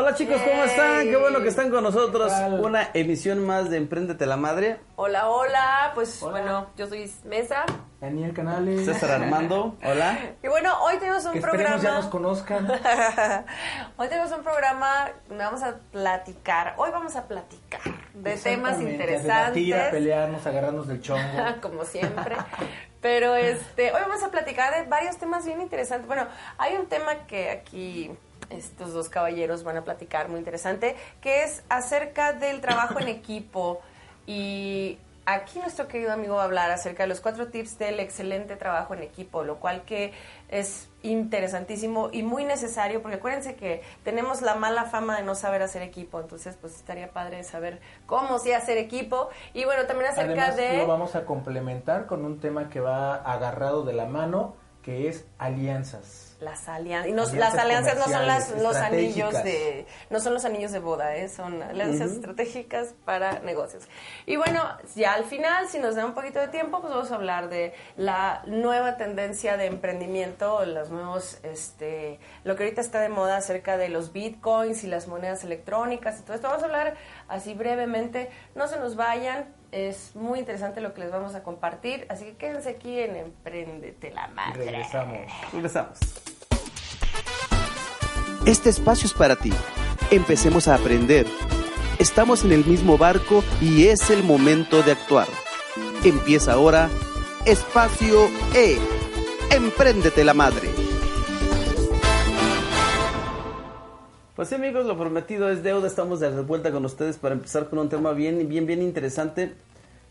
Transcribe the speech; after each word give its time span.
Hola 0.00 0.14
chicos, 0.14 0.40
¿cómo 0.42 0.62
están? 0.62 1.08
Qué 1.08 1.16
bueno 1.16 1.42
que 1.42 1.48
están 1.48 1.70
con 1.70 1.82
nosotros. 1.82 2.32
Una 2.60 2.88
emisión 2.94 3.44
más 3.44 3.68
de 3.68 3.78
Emprendete 3.78 4.26
la 4.26 4.36
Madre. 4.36 4.78
Hola, 4.94 5.28
hola. 5.28 5.90
Pues 5.96 6.20
bueno, 6.20 6.70
yo 6.76 6.86
soy 6.86 7.12
Mesa. 7.24 7.64
Daniel 8.00 8.32
Canales. 8.32 8.84
César 8.84 9.20
Armando, 9.20 9.76
hola. 9.84 10.16
Y 10.40 10.46
bueno, 10.46 10.72
hoy 10.84 10.98
tenemos 10.98 11.24
un 11.24 11.32
que 11.32 11.40
programa. 11.40 11.78
ya 11.78 11.94
nos 11.94 12.06
conozcan. 12.06 12.70
hoy 13.96 14.08
tenemos 14.08 14.30
un 14.30 14.44
programa 14.44 15.10
donde 15.28 15.42
vamos 15.42 15.64
a 15.64 15.78
platicar. 15.90 16.74
Hoy 16.76 16.90
vamos 16.92 17.16
a 17.16 17.26
platicar 17.26 17.80
de 18.14 18.36
temas 18.36 18.80
interesantes. 18.80 19.66
De 19.66 19.74
a 19.74 19.90
pelearnos, 19.90 20.46
agarrarnos 20.46 20.86
del 20.86 21.02
chongo. 21.02 21.20
Como 21.60 21.84
siempre. 21.84 22.36
Pero 23.00 23.34
este, 23.34 23.92
hoy 23.92 24.00
vamos 24.00 24.22
a 24.22 24.30
platicar 24.30 24.76
de 24.76 24.88
varios 24.88 25.16
temas 25.18 25.44
bien 25.44 25.60
interesantes. 25.60 26.06
Bueno, 26.06 26.28
hay 26.56 26.76
un 26.76 26.86
tema 26.86 27.26
que 27.26 27.50
aquí 27.50 28.16
estos 28.50 28.92
dos 28.92 29.08
caballeros 29.08 29.64
van 29.64 29.76
a 29.76 29.84
platicar 29.84 30.28
muy 30.28 30.38
interesante, 30.38 30.96
que 31.20 31.44
es 31.44 31.62
acerca 31.68 32.32
del 32.32 32.60
trabajo 32.60 33.00
en 33.00 33.08
equipo. 33.08 33.80
Y 34.26 34.98
aquí 35.26 35.58
nuestro 35.58 35.88
querido 35.88 36.12
amigo 36.12 36.36
va 36.36 36.42
a 36.42 36.44
hablar 36.44 36.70
acerca 36.70 37.02
de 37.02 37.08
los 37.08 37.20
cuatro 37.20 37.48
tips 37.48 37.78
del 37.78 38.00
excelente 38.00 38.56
trabajo 38.56 38.94
en 38.94 39.02
equipo, 39.02 39.44
lo 39.44 39.56
cual 39.56 39.82
que 39.82 40.12
es 40.48 40.88
interesantísimo 41.02 42.08
y 42.12 42.22
muy 42.22 42.44
necesario, 42.44 43.02
porque 43.02 43.18
acuérdense 43.18 43.54
que 43.54 43.82
tenemos 44.04 44.40
la 44.40 44.54
mala 44.54 44.84
fama 44.84 45.18
de 45.18 45.22
no 45.22 45.34
saber 45.34 45.62
hacer 45.62 45.82
equipo, 45.82 46.20
entonces 46.20 46.56
pues 46.60 46.74
estaría 46.74 47.10
padre 47.12 47.44
saber 47.44 47.80
cómo 48.06 48.38
sí 48.38 48.52
hacer 48.52 48.78
equipo. 48.78 49.28
Y 49.52 49.64
bueno, 49.64 49.86
también 49.86 50.10
acerca 50.10 50.48
Además, 50.48 50.56
de... 50.56 50.78
Lo 50.78 50.86
vamos 50.86 51.14
a 51.14 51.24
complementar 51.24 52.06
con 52.06 52.24
un 52.24 52.40
tema 52.40 52.70
que 52.70 52.80
va 52.80 53.16
agarrado 53.16 53.84
de 53.84 53.92
la 53.92 54.06
mano, 54.06 54.56
que 54.82 55.08
es 55.08 55.26
alianzas. 55.38 56.27
Las 56.40 56.68
alianzas, 56.68 57.08
y 57.08 57.12
no, 57.12 57.24
las 57.34 57.54
alianzas 57.56 57.98
no 57.98 58.04
son 58.04 58.26
las, 58.26 58.50
los 58.62 58.76
anillos 58.76 59.32
de, 59.42 59.86
no 60.08 60.20
son 60.20 60.34
los 60.34 60.44
anillos 60.44 60.70
de 60.70 60.78
boda, 60.78 61.16
¿eh? 61.16 61.28
son 61.28 61.60
alianzas 61.62 62.12
estratégicas 62.12 62.94
para 63.04 63.40
negocios. 63.40 63.88
Y 64.24 64.36
bueno, 64.36 64.62
ya 64.94 65.14
al 65.14 65.24
final, 65.24 65.68
si 65.68 65.80
nos 65.80 65.96
da 65.96 66.06
un 66.06 66.14
poquito 66.14 66.38
de 66.38 66.46
tiempo, 66.46 66.80
pues 66.80 66.92
vamos 66.92 67.10
a 67.10 67.16
hablar 67.16 67.48
de 67.48 67.74
la 67.96 68.42
nueva 68.46 68.96
tendencia 68.96 69.56
de 69.56 69.66
emprendimiento, 69.66 70.64
los 70.64 70.90
nuevos, 70.90 71.40
este, 71.42 72.20
lo 72.44 72.54
que 72.54 72.64
ahorita 72.64 72.82
está 72.82 73.00
de 73.00 73.08
moda 73.08 73.36
acerca 73.36 73.76
de 73.76 73.88
los 73.88 74.12
bitcoins 74.12 74.84
y 74.84 74.86
las 74.86 75.08
monedas 75.08 75.42
electrónicas 75.42 76.20
y 76.20 76.22
todo 76.22 76.34
esto. 76.34 76.48
Vamos 76.48 76.62
a 76.62 76.66
hablar 76.66 76.94
así 77.26 77.54
brevemente, 77.54 78.30
no 78.54 78.68
se 78.68 78.78
nos 78.78 78.94
vayan, 78.94 79.52
es 79.72 80.14
muy 80.16 80.38
interesante 80.38 80.80
lo 80.80 80.94
que 80.94 81.00
les 81.00 81.10
vamos 81.10 81.34
a 81.34 81.42
compartir, 81.42 82.06
así 82.08 82.24
que 82.24 82.36
quédense 82.36 82.70
aquí 82.70 82.98
en 82.98 83.16
Emprendete 83.16 84.10
la 84.10 84.28
Madre. 84.28 84.64
Regresamos. 84.64 85.18
Regresamos. 85.52 85.98
Este 88.48 88.70
espacio 88.70 89.06
es 89.06 89.12
para 89.12 89.36
ti. 89.36 89.52
Empecemos 90.10 90.68
a 90.68 90.74
aprender. 90.74 91.26
Estamos 91.98 92.46
en 92.46 92.52
el 92.52 92.64
mismo 92.64 92.96
barco 92.96 93.44
y 93.60 93.88
es 93.88 94.08
el 94.08 94.24
momento 94.24 94.82
de 94.82 94.92
actuar. 94.92 95.28
Empieza 96.02 96.54
ahora 96.54 96.88
Espacio 97.44 98.24
E. 98.54 98.78
Empréndete 99.54 100.24
la 100.24 100.32
madre. 100.32 100.70
Pues 104.34 104.48
sí, 104.48 104.54
amigos, 104.54 104.86
lo 104.86 104.96
prometido 104.96 105.50
es 105.50 105.62
deuda. 105.62 105.86
Estamos 105.86 106.18
de 106.18 106.30
vuelta 106.40 106.72
con 106.72 106.86
ustedes 106.86 107.18
para 107.18 107.34
empezar 107.34 107.68
con 107.68 107.80
un 107.80 107.90
tema 107.90 108.12
bien, 108.12 108.48
bien, 108.48 108.64
bien 108.64 108.80
interesante. 108.80 109.52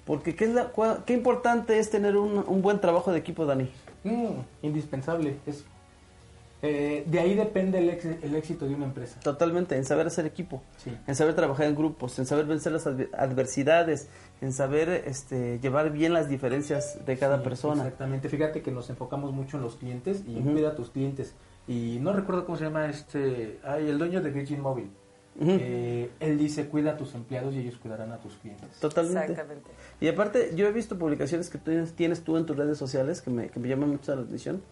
Porque 0.06 0.36
¿qué, 0.36 0.46
es 0.46 0.52
la, 0.52 0.72
qué 1.08 1.14
importante 1.14 1.80
es 1.80 1.90
tener 1.90 2.16
un, 2.16 2.46
un 2.46 2.62
buen 2.62 2.80
trabajo 2.82 3.12
de 3.12 3.18
equipo, 3.18 3.48
Dani? 3.48 3.72
Mm, 4.04 4.42
indispensable. 4.62 5.38
Es, 5.48 5.66
eh, 6.64 7.04
de 7.06 7.20
ahí 7.20 7.36
depende 7.36 7.78
el, 7.78 7.90
el, 8.24 8.36
éxito 8.36 8.68
de 8.68 8.74
una 8.74 8.86
empresa. 8.86 9.20
Totalmente, 9.20 9.76
en 9.76 9.86
saber 9.86 10.08
hacer 10.08 10.26
equipo, 10.26 10.64
sí. 10.78 10.92
en 11.06 11.16
saber 11.16 11.36
trabajar 11.36 11.68
en 11.68 11.76
grupos, 11.76 12.18
en 12.18 12.26
saber 12.26 12.46
vencer 12.46 12.72
las 12.72 12.88
adversidades, 12.88 14.10
en 14.42 14.54
saber 14.54 14.90
este, 15.06 15.60
llevar 15.60 15.92
bien 15.92 16.14
las 16.14 16.30
diferencias 16.30 17.06
de 17.06 17.18
cada 17.18 17.38
sí, 17.38 17.44
persona. 17.44 17.84
Exactamente, 17.84 18.28
fíjate 18.30 18.64
que 18.64 18.72
nos 18.72 18.90
enfocamos 18.90 19.34
mucho 19.34 19.58
en 19.58 19.64
los 19.64 19.76
clientes 19.76 20.24
y 20.28 20.36
uh 20.36 20.40
-huh. 20.40 20.54
cuida 20.54 20.70
a 20.70 20.76
tus 20.76 20.90
clientes. 20.90 21.36
Y 21.68 22.00
no 22.02 22.14
recuerdo 22.14 22.46
cómo 22.46 22.58
se 22.58 22.64
llama 22.64 22.90
este, 22.90 23.60
ay, 23.64 23.88
el 23.90 24.00
dueño 24.00 24.22
de 24.22 24.32
Virgin 24.32 24.62
Mobile. 24.62 24.90
Uh 25.40 25.46
-huh. 25.46 25.58
eh, 25.62 26.10
él 26.20 26.40
dice, 26.40 26.68
cuida 26.68 26.94
a 26.94 26.98
tus 26.98 27.14
empleados 27.14 27.54
y 27.54 27.60
ellos 27.60 27.78
cuidarán 27.78 28.12
a 28.12 28.18
tus 28.18 28.34
clientes. 28.38 28.80
Totalmente. 28.80 29.32
Exactamente. 29.32 29.70
Y 30.02 30.08
aparte, 30.08 30.52
yo 30.56 30.66
he 30.66 30.72
visto 30.72 30.98
publicaciones 30.98 31.52
que 31.52 31.60
tú 31.60 31.72
tienes 31.96 32.24
tú 32.24 32.38
en 32.38 32.48
tus 32.48 32.58
redes 32.58 32.80
sociales 32.80 33.22
que 33.22 33.30
me, 33.30 33.50
que 33.50 33.60
me 33.60 33.68
llaman 33.68 33.92
mucho 33.92 34.16
la 34.16 34.24
atención, 34.24 34.64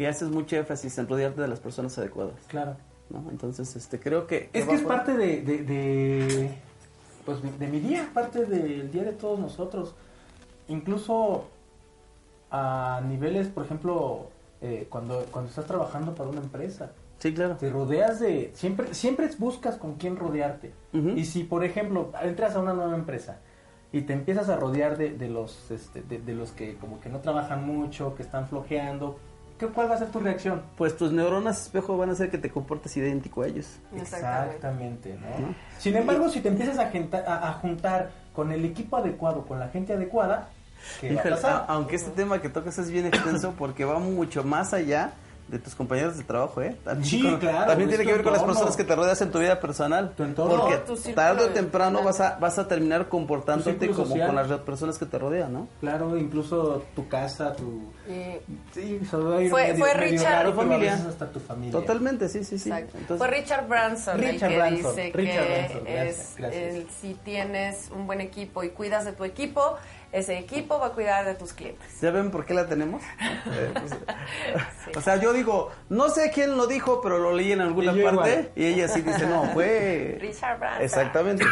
que 0.00 0.08
haces 0.08 0.30
mucho 0.30 0.56
énfasis 0.56 0.96
en 0.96 1.06
rodearte 1.06 1.42
de 1.42 1.48
las 1.48 1.60
personas 1.60 1.98
adecuadas. 1.98 2.32
Claro. 2.48 2.74
¿no? 3.10 3.22
Entonces, 3.30 3.76
este, 3.76 4.00
creo 4.00 4.26
que... 4.26 4.48
Es 4.54 4.64
que 4.64 4.76
es 4.76 4.80
parte 4.80 5.14
de, 5.14 5.42
de, 5.42 5.58
de, 5.58 6.50
pues, 7.26 7.42
de 7.58 7.66
mi 7.66 7.80
día, 7.80 8.08
parte 8.14 8.46
del 8.46 8.90
día 8.90 9.02
de 9.02 9.12
todos 9.12 9.38
nosotros. 9.38 9.94
Incluso 10.68 11.48
a 12.50 13.02
niveles, 13.06 13.48
por 13.48 13.66
ejemplo, 13.66 14.30
eh, 14.62 14.86
cuando, 14.88 15.26
cuando 15.30 15.50
estás 15.50 15.66
trabajando 15.66 16.14
para 16.14 16.30
una 16.30 16.40
empresa. 16.40 16.92
Sí, 17.18 17.34
claro. 17.34 17.56
Te 17.56 17.68
rodeas 17.68 18.20
de... 18.20 18.52
Siempre, 18.54 18.94
siempre 18.94 19.28
buscas 19.36 19.76
con 19.76 19.96
quién 19.96 20.16
rodearte. 20.16 20.72
Uh 20.94 20.96
-huh. 20.96 21.18
Y 21.18 21.26
si, 21.26 21.44
por 21.44 21.62
ejemplo, 21.62 22.10
entras 22.22 22.56
a 22.56 22.60
una 22.60 22.72
nueva 22.72 22.94
empresa 22.94 23.40
y 23.92 24.00
te 24.00 24.14
empiezas 24.14 24.48
a 24.48 24.56
rodear 24.56 24.96
de, 24.96 25.10
de 25.10 25.28
los 25.28 25.70
este, 25.70 26.00
de, 26.00 26.20
de, 26.20 26.32
los 26.32 26.52
que 26.52 26.76
como 26.76 27.00
que 27.00 27.10
no 27.10 27.18
trabajan 27.18 27.66
mucho, 27.66 28.14
que 28.14 28.22
están 28.22 28.46
flojeando, 28.48 29.18
¿qué, 29.60 29.66
¿cuál 29.66 29.90
va 29.90 29.94
a 29.94 29.98
ser 29.98 30.08
tu 30.08 30.18
reacción? 30.18 30.62
Pues 30.76 30.96
tus 30.96 31.12
neuronas 31.12 31.62
espejo 31.62 31.96
van 31.96 32.08
a 32.08 32.12
hacer 32.12 32.30
que 32.30 32.38
te 32.38 32.50
comportes 32.50 32.96
idéntico 32.96 33.42
a 33.42 33.46
ellos. 33.46 33.78
Exactamente, 33.94 35.14
¿no? 35.14 35.48
¿no? 35.48 35.54
Sin 35.78 35.94
embargo, 35.94 36.28
si 36.30 36.40
te 36.40 36.48
empiezas 36.48 36.78
a, 36.78 36.90
a, 36.90 37.48
a, 37.48 37.52
juntar 37.52 38.10
con 38.34 38.50
el 38.50 38.64
equipo 38.64 38.96
adecuado, 38.96 39.46
con 39.46 39.60
la 39.60 39.68
gente 39.68 39.92
adecuada, 39.92 40.48
¿qué 41.00 41.14
va 41.14 41.20
a 41.20 41.24
pasar? 41.24 41.64
Aunque 41.68 41.96
este 41.96 42.10
tema 42.10 42.40
que 42.40 42.48
tocas 42.48 42.78
es 42.78 42.90
bien 42.90 43.06
extenso 43.06 43.54
porque 43.56 43.84
va 43.84 43.98
mucho 43.98 44.42
más 44.42 44.72
allá 44.72 45.12
de 45.50 45.58
tus 45.58 45.74
compañeros 45.74 46.16
de 46.16 46.24
trabajo, 46.24 46.62
¿eh? 46.62 46.76
También, 46.84 47.04
sí, 47.08 47.22
con, 47.22 47.38
claro. 47.38 47.66
También 47.66 47.88
tiene 47.88 48.04
que 48.04 48.12
ver 48.12 48.22
con 48.22 48.32
las 48.32 48.42
personas 48.42 48.76
que 48.76 48.84
te 48.84 48.94
rodeas 48.94 49.20
en 49.20 49.30
tu 49.30 49.40
vida 49.40 49.60
personal. 49.60 50.12
Tu 50.16 50.22
entorno. 50.22 50.68
Porque 50.68 51.12
tarde 51.12 51.44
o 51.44 51.48
temprano 51.48 52.02
vas 52.02 52.20
a, 52.20 52.38
vas 52.38 52.58
a 52.58 52.68
terminar 52.68 53.08
comportándote 53.08 53.88
como 53.88 54.06
social. 54.06 54.28
con 54.28 54.36
las 54.36 54.60
personas 54.60 54.98
que 54.98 55.06
te 55.06 55.18
rodean, 55.18 55.52
¿no? 55.52 55.68
Claro, 55.80 56.16
incluso 56.16 56.84
tu 56.94 57.08
casa, 57.08 57.54
tu... 57.54 57.92
Eh, 58.08 58.42
sí, 58.72 59.00
fue, 59.10 59.48
fue 59.48 59.72
medio 59.72 59.84
Richard... 59.94 60.30
Raro, 60.30 60.52
familia. 60.54 60.94
hasta 60.94 61.30
tu 61.30 61.40
familia. 61.40 61.72
Totalmente, 61.72 62.28
sí, 62.28 62.44
sí, 62.44 62.58
sí. 62.58 62.70
Entonces, 62.70 63.18
fue 63.18 63.28
Richard 63.28 63.66
Branson 63.66 64.18
Richard 64.18 64.32
el 64.32 64.38
que 64.50 64.56
Branson, 64.56 64.76
dice 64.76 65.12
Richard 65.14 65.44
que 65.44 65.52
Branson, 65.52 65.84
gracias, 65.84 66.18
es, 66.18 66.36
gracias. 66.36 66.74
El, 66.74 66.90
si 66.90 67.14
tienes 67.14 67.90
un 67.94 68.06
buen 68.06 68.20
equipo 68.20 68.62
y 68.62 68.70
cuidas 68.70 69.04
de 69.04 69.12
tu 69.12 69.24
equipo, 69.24 69.76
ese 70.12 70.38
equipo 70.38 70.78
va 70.78 70.88
a 70.88 70.90
cuidar 70.90 71.24
de 71.24 71.34
tus 71.34 71.52
clientes. 71.52 72.00
¿Ya 72.00 72.10
ven 72.10 72.30
por 72.30 72.44
qué 72.44 72.54
la 72.54 72.66
tenemos? 72.66 73.02
eh, 73.46 73.70
pues, 73.72 73.92
sí. 74.84 74.92
O 74.96 75.00
sea, 75.00 75.16
yo 75.16 75.32
digo, 75.32 75.70
no 75.88 76.08
sé 76.08 76.30
quién 76.32 76.56
lo 76.56 76.66
dijo, 76.66 77.00
pero 77.00 77.18
lo 77.18 77.32
leí 77.32 77.52
en 77.52 77.60
alguna 77.60 77.92
y 77.92 78.02
parte 78.02 78.30
igual. 78.30 78.50
y 78.56 78.66
ella 78.66 78.88
sí 78.88 79.02
dice, 79.02 79.26
no, 79.26 79.44
fue... 79.52 80.18
Richard 80.20 80.58
Branson. 80.58 80.82
Exactamente. 80.82 81.44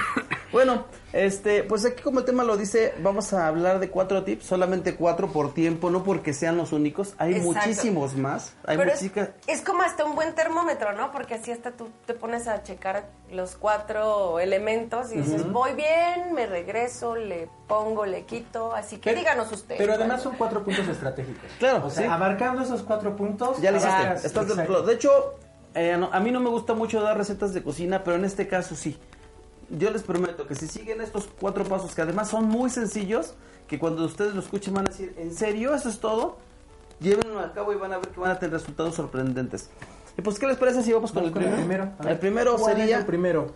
bueno, 0.52 0.86
este, 1.26 1.64
pues 1.64 1.84
aquí 1.84 2.02
como 2.02 2.20
el 2.20 2.24
tema 2.24 2.44
lo 2.44 2.56
dice, 2.56 2.94
vamos 3.02 3.32
a 3.32 3.48
hablar 3.48 3.80
de 3.80 3.90
cuatro 3.90 4.22
tips, 4.22 4.46
solamente 4.46 4.94
cuatro 4.94 5.28
por 5.32 5.52
tiempo, 5.52 5.90
no 5.90 6.04
porque 6.04 6.32
sean 6.32 6.56
los 6.56 6.72
únicos, 6.72 7.14
hay 7.18 7.34
Exacto. 7.34 7.52
muchísimos 7.52 8.16
más. 8.16 8.54
Hay 8.64 8.76
Pero 8.76 8.92
muchísimas... 8.92 9.30
es, 9.46 9.58
es, 9.58 9.64
como 9.64 9.82
hasta 9.82 10.04
un 10.04 10.14
buen 10.14 10.34
termómetro, 10.34 10.92
¿no? 10.92 11.10
Porque 11.10 11.34
así 11.34 11.50
hasta 11.50 11.72
tú 11.72 11.88
te 12.06 12.14
pones 12.14 12.46
a 12.46 12.62
checar 12.62 13.08
los 13.32 13.56
cuatro 13.56 14.38
elementos 14.38 15.12
y 15.12 15.16
dices, 15.18 15.42
uh 15.42 15.46
-huh. 15.46 15.52
voy 15.52 15.72
bien, 15.74 16.32
me 16.34 16.46
regreso, 16.46 17.16
le 17.16 17.48
pongo, 17.66 18.06
le 18.06 18.22
quito, 18.24 18.72
así 18.72 18.96
que 18.96 19.10
pero, 19.10 19.18
díganos 19.18 19.50
ustedes. 19.50 19.78
Pero 19.80 19.94
además 19.94 20.22
son 20.22 20.36
cuatro 20.36 20.62
puntos 20.62 20.86
estratégicos. 20.88 21.50
Claro, 21.58 21.86
o 21.86 21.90
sea, 21.90 22.04
sí. 22.04 22.08
abarcando 22.08 22.62
esos 22.62 22.82
cuatro 22.82 23.16
puntos. 23.16 23.60
Ya 23.60 23.72
lo 23.72 23.78
hiciste. 23.78 24.84
de, 24.86 24.94
hecho, 24.94 25.34
eh, 25.74 25.96
no- 25.98 26.10
a 26.12 26.20
mí 26.20 26.30
no 26.30 26.40
me 26.40 26.48
gusta 26.48 26.74
mucho 26.74 27.00
dar 27.02 27.18
recetas 27.18 27.52
de 27.52 27.62
cocina, 27.62 28.04
pero 28.04 28.16
en 28.16 28.24
este 28.24 28.46
caso 28.46 28.76
sí. 28.76 28.98
Yo 29.70 29.90
les 29.90 30.02
prometo 30.02 30.46
que 30.46 30.54
si 30.54 30.66
siguen 30.66 31.00
estos 31.00 31.28
cuatro 31.40 31.64
pasos, 31.64 31.94
que 31.94 32.02
además 32.02 32.28
son 32.28 32.46
muy 32.46 32.70
sencillos, 32.70 33.34
que 33.66 33.78
cuando 33.78 34.04
ustedes 34.04 34.34
lo 34.34 34.40
escuchen 34.40 34.72
van 34.74 34.86
a 34.86 34.90
decir, 34.90 35.14
¿en 35.18 35.34
serio? 35.34 35.74
¿Eso 35.74 35.88
es 35.90 36.00
todo? 36.00 36.38
Llévenlo 37.00 37.38
a 37.40 37.52
cabo 37.52 37.72
y 37.72 37.76
van 37.76 37.92
a 37.92 37.98
ver 37.98 38.08
que 38.08 38.18
van 38.20 38.30
a 38.30 38.38
tener 38.38 38.54
resultados 38.54 38.94
sorprendentes. 38.94 39.68
Y 40.16 40.22
pues, 40.22 40.38
¿qué 40.38 40.46
les 40.46 40.56
parece 40.56 40.82
si 40.82 40.92
vamos 40.92 41.12
con 41.12 41.22
el 41.24 41.30
Vamos 41.30 41.44
con 41.44 41.52
el 41.52 41.58
primero? 41.60 41.84
primero. 41.96 42.10
El 42.10 42.18
primero 42.18 42.56
¿cuál 42.56 42.72
es 42.72 42.78
sería, 42.78 42.98
el 42.98 43.06
primero. 43.06 43.52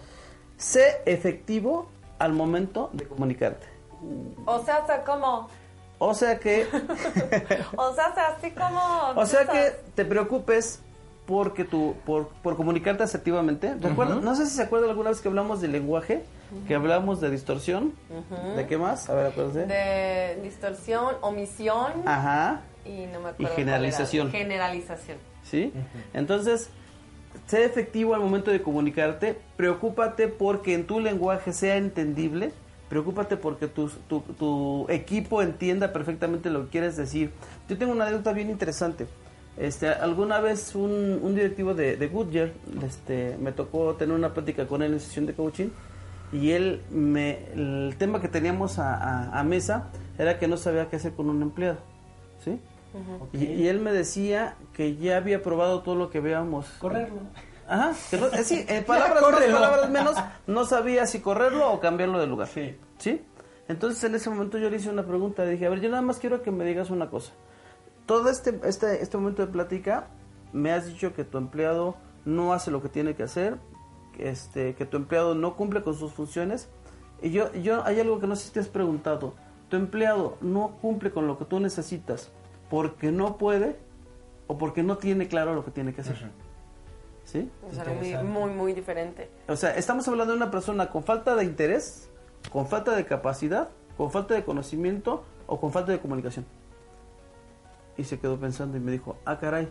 sé 0.57 1.01
efectivo 1.07 1.89
al 2.19 2.33
momento 2.35 2.91
de 2.93 3.09
comunicarte. 3.09 3.67
O 4.45 4.63
sea, 4.65 4.81
o 4.81 4.87
sea, 4.87 5.03
como, 5.05 5.49
O 5.99 6.15
sea 6.15 6.39
que, 6.39 6.67
o 7.77 7.95
sea, 7.95 8.09
o 8.11 8.15
sea, 8.15 8.29
así 8.37 8.51
como. 8.53 9.21
o 9.21 9.27
sea 9.27 9.47
que 9.47 9.73
te 9.95 10.05
preocupes 10.05 10.81
porque 11.27 11.65
tú, 11.65 11.95
por, 12.05 12.29
por 12.43 12.57
comunicarte 12.57 13.03
asertivamente. 13.05 13.75
Recuerda, 13.81 14.17
no 14.17 14.35
sé 14.35 14.47
si 14.47 14.57
se 14.57 14.63
acuerdan 14.63 14.91
alguna 14.91 15.11
vez 15.11 15.21
que 15.21 15.29
hablamos 15.29 15.61
de 15.61 15.69
lenguaje, 15.69 16.25
que 16.67 16.75
hablamos 16.75 17.21
de 17.21 17.31
distorsión, 17.31 17.93
¿de 18.57 18.67
qué 18.67 18.77
más? 18.77 19.09
A 19.09 19.15
ver, 19.15 19.27
acuérdense. 19.27 19.67
De 19.67 20.41
distorsión, 20.43 21.15
omisión 21.21 21.93
Ajá. 22.07 22.63
y 22.85 23.07
no 23.07 23.21
me 23.21 23.29
acuerdo. 23.31 23.53
Y 23.53 23.57
generalización. 23.57 24.29
era. 24.29 24.39
Generalización. 24.39 25.19
¿sí? 25.45 25.73
Entonces, 26.13 26.71
sé 27.47 27.65
efectivo 27.65 28.15
al 28.15 28.21
momento 28.21 28.51
de 28.51 28.61
comunicarte, 28.63 29.39
preocúpate 29.57 30.29
porque 30.29 30.75
en 30.75 30.87
tu 30.87 31.01
lenguaje 31.01 31.53
sea 31.53 31.77
entendible, 31.77 32.53
preocúpate 32.89 33.37
porque 33.37 33.69
tu, 33.69 33.89
tu, 34.09 34.21
tu 34.21 34.87
equipo 34.91 35.41
entienda 35.41 35.93
perfectamente 35.93 36.51
lo 36.51 36.65
que 36.65 36.71
quieres 36.71 36.97
decir. 36.97 37.31
Yo 37.69 37.79
tengo 37.79 37.93
una 37.93 38.05
anécdota 38.05 38.33
bien 38.33 38.51
interesante. 38.51 39.07
Este, 39.57 39.89
alguna 39.89 40.41
vez 40.41 40.75
un, 40.75 41.21
un 41.23 41.35
directivo 41.35 41.75
de, 41.75 41.97
de 41.97 42.09
Goodyear 42.09 42.53
este, 42.85 43.37
me 43.39 43.53
tocó 43.53 43.95
tener 43.95 44.15
una 44.17 44.33
plática 44.33 44.67
con 44.67 44.83
él 44.83 44.95
en 44.95 45.01
sesión 45.01 45.27
de 45.27 45.35
coaching 45.35 45.69
y 46.33 46.53
él 46.53 46.81
me 46.91 47.51
el 47.53 47.95
tema 47.99 48.19
que 48.23 48.29
teníamos 48.29 48.79
a, 48.79 48.95
a- 48.95 49.39
a 49.39 49.45
mesa 49.45 49.91
era 50.19 50.39
que 50.39 50.49
no 50.49 50.57
sabía 50.57 50.89
qué 50.89 50.97
hacer 50.97 51.13
con 51.13 51.29
un 51.29 51.43
empleado, 51.43 51.79
¿sí? 52.43 52.59
y, 53.35 53.45
y 53.45 53.69
él 53.69 53.81
me 53.81 53.93
decía 53.93 54.57
que 54.75 54.97
ya 54.97 55.19
había 55.19 55.43
probado 55.43 55.81
todo 55.83 55.95
lo 55.97 56.09
que 56.11 56.21
veamos. 56.21 56.67
Correrlo. 56.79 57.21
Ajá, 57.69 57.93
que 58.11 58.17
no- 58.19 58.27
eh, 58.29 58.45
sí, 58.45 58.65
en 58.69 58.85
palabras 58.85 59.21
más, 59.23 59.23
córrelo. 59.33 59.55
palabras 59.55 59.91
menos, 59.91 60.15
no 60.47 60.65
sabía 60.65 61.07
si 61.07 61.21
correrlo 61.21 61.71
o 61.73 61.79
cambiarlo 61.81 62.19
de 62.19 62.27
lugar. 62.27 62.49
Sí. 62.49 62.75
¿Sí? 62.99 63.21
Entonces 63.69 64.03
en 64.05 64.15
ese 64.15 64.31
momento 64.31 64.57
yo 64.59 64.71
le 64.71 64.77
hice 64.77 64.89
una 64.89 65.05
pregunta, 65.05 65.45
dije, 65.45 65.67
a 65.67 65.71
ver, 65.71 65.81
yo 65.81 65.91
nada 65.91 66.03
más 66.03 66.19
quiero 66.19 66.43
que 66.43 66.51
me 66.51 66.65
digas 66.65 66.89
una 66.91 67.11
cosa. 67.11 67.33
Todo 68.07 68.29
este, 68.29 68.61
este, 68.65 69.03
este 69.03 69.17
momento 69.17 69.45
de 69.47 69.53
plática, 69.53 70.09
me 70.53 70.73
has 70.73 70.87
dicho 70.87 71.15
que 71.15 71.25
tu 71.25 71.39
empleado 71.39 71.97
no 72.25 72.53
hace 72.53 72.71
lo 72.71 72.83
que 72.83 72.89
tiene 72.89 73.15
que 73.15 73.23
hacer, 73.23 73.59
que, 74.17 74.29
este, 74.29 74.75
que 74.75 74.87
tu 74.87 74.97
empleado 74.97 75.35
no 75.35 75.57
cumple 75.57 75.83
con 75.83 75.95
sus 75.95 76.13
funciones. 76.13 76.69
Y 77.23 77.31
yo, 77.31 77.53
yo 77.55 77.85
hay 77.85 78.01
algo 78.01 78.21
que 78.21 78.27
no 78.27 78.37
sé 78.37 78.49
si 78.49 78.53
te 78.53 78.61
has 78.61 78.69
preguntado. 78.69 79.35
¿Tu 79.69 79.77
empleado 79.77 80.37
no 80.41 80.77
cumple 80.81 81.11
con 81.11 81.27
lo 81.27 81.39
que 81.39 81.45
tú 81.45 81.61
necesitas 81.61 82.31
porque 82.69 83.11
no 83.11 83.39
puede 83.39 83.79
o 84.47 84.59
porque 84.59 84.83
no 84.83 84.99
tiene 84.99 85.29
claro 85.29 85.55
lo 85.55 85.65
que 85.65 85.71
tiene 85.71 85.95
que 85.95 86.03
hacer? 86.03 86.31
¿Sí? 87.25 87.51
Es 87.71 87.79
algo 87.79 87.95
muy, 87.95 88.25
muy, 88.25 88.51
muy 88.51 88.73
diferente. 88.75 89.31
O 89.49 89.57
sea, 89.57 89.75
estamos 89.77 90.07
hablando 90.09 90.33
de 90.33 90.37
una 90.37 90.51
persona 90.51 90.91
con 90.91 91.05
falta 91.05 91.37
de 91.37 91.45
interés, 91.45 92.11
con 92.51 92.67
falta 92.67 92.95
de 92.95 93.07
capacidad, 93.07 93.71
con 93.97 94.11
falta 94.11 94.35
de 94.35 94.45
conocimiento 94.45 95.25
o 95.47 95.61
con 95.61 95.73
falta 95.73 95.93
de 95.93 96.01
comunicación. 96.01 96.45
Y 97.97 98.05
se 98.05 98.19
quedó 98.19 98.39
pensando 98.39 98.77
y 98.77 98.81
me 98.81 98.93
dijo, 98.93 99.17
ah, 99.25 99.39
caray, 99.39 99.69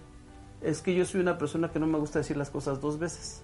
es 0.62 0.82
que 0.82 0.94
yo 0.94 1.06
soy 1.06 1.22
una 1.22 1.38
persona 1.38 1.72
que 1.72 1.80
no 1.80 1.88
me 1.88 1.98
gusta 1.98 2.20
decir 2.20 2.38
las 2.38 2.50
cosas 2.50 2.82
dos 2.82 3.00
veces. 3.00 3.42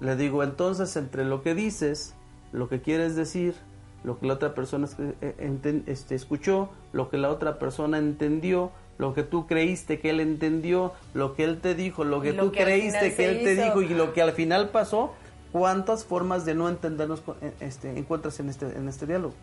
Le 0.00 0.16
digo, 0.16 0.42
entonces, 0.42 0.96
entre 0.96 1.24
lo 1.24 1.42
que 1.42 1.54
dices, 1.54 2.14
lo 2.52 2.68
que 2.68 2.80
quieres 2.80 3.14
decir, 3.14 3.54
lo 4.02 4.18
que 4.18 4.26
la 4.26 4.34
otra 4.34 4.54
persona 4.54 4.88
eh, 5.20 5.34
enten- 5.38 5.84
este, 5.86 6.14
escuchó, 6.14 6.68
lo 6.92 7.08
que 7.08 7.16
la 7.18 7.30
otra 7.30 7.58
persona 7.58 7.98
entendió, 7.98 8.72
lo 8.98 9.14
que 9.14 9.22
tú 9.22 9.46
creíste 9.46 10.00
que 10.00 10.10
él 10.10 10.20
entendió, 10.20 10.92
lo 11.14 11.34
que 11.34 11.44
él 11.44 11.60
te 11.60 11.74
dijo, 11.74 12.04
lo 12.04 12.20
que 12.20 12.32
lo 12.32 12.44
tú 12.46 12.52
que 12.52 12.64
creíste 12.64 13.14
que 13.14 13.28
él 13.28 13.44
te 13.44 13.54
dijo 13.54 13.80
y 13.82 13.88
lo 13.88 14.12
que 14.12 14.22
al 14.22 14.32
final 14.32 14.70
pasó, 14.70 15.12
¿cuántas 15.52 16.04
formas 16.04 16.44
de 16.44 16.54
no 16.54 16.68
entendernos 16.68 17.22
eh, 17.40 17.52
este, 17.60 17.96
encuentras 17.96 18.38
en 18.40 18.48
este, 18.48 18.66
en 18.76 18.88
este 18.88 19.06
diálogo? 19.06 19.34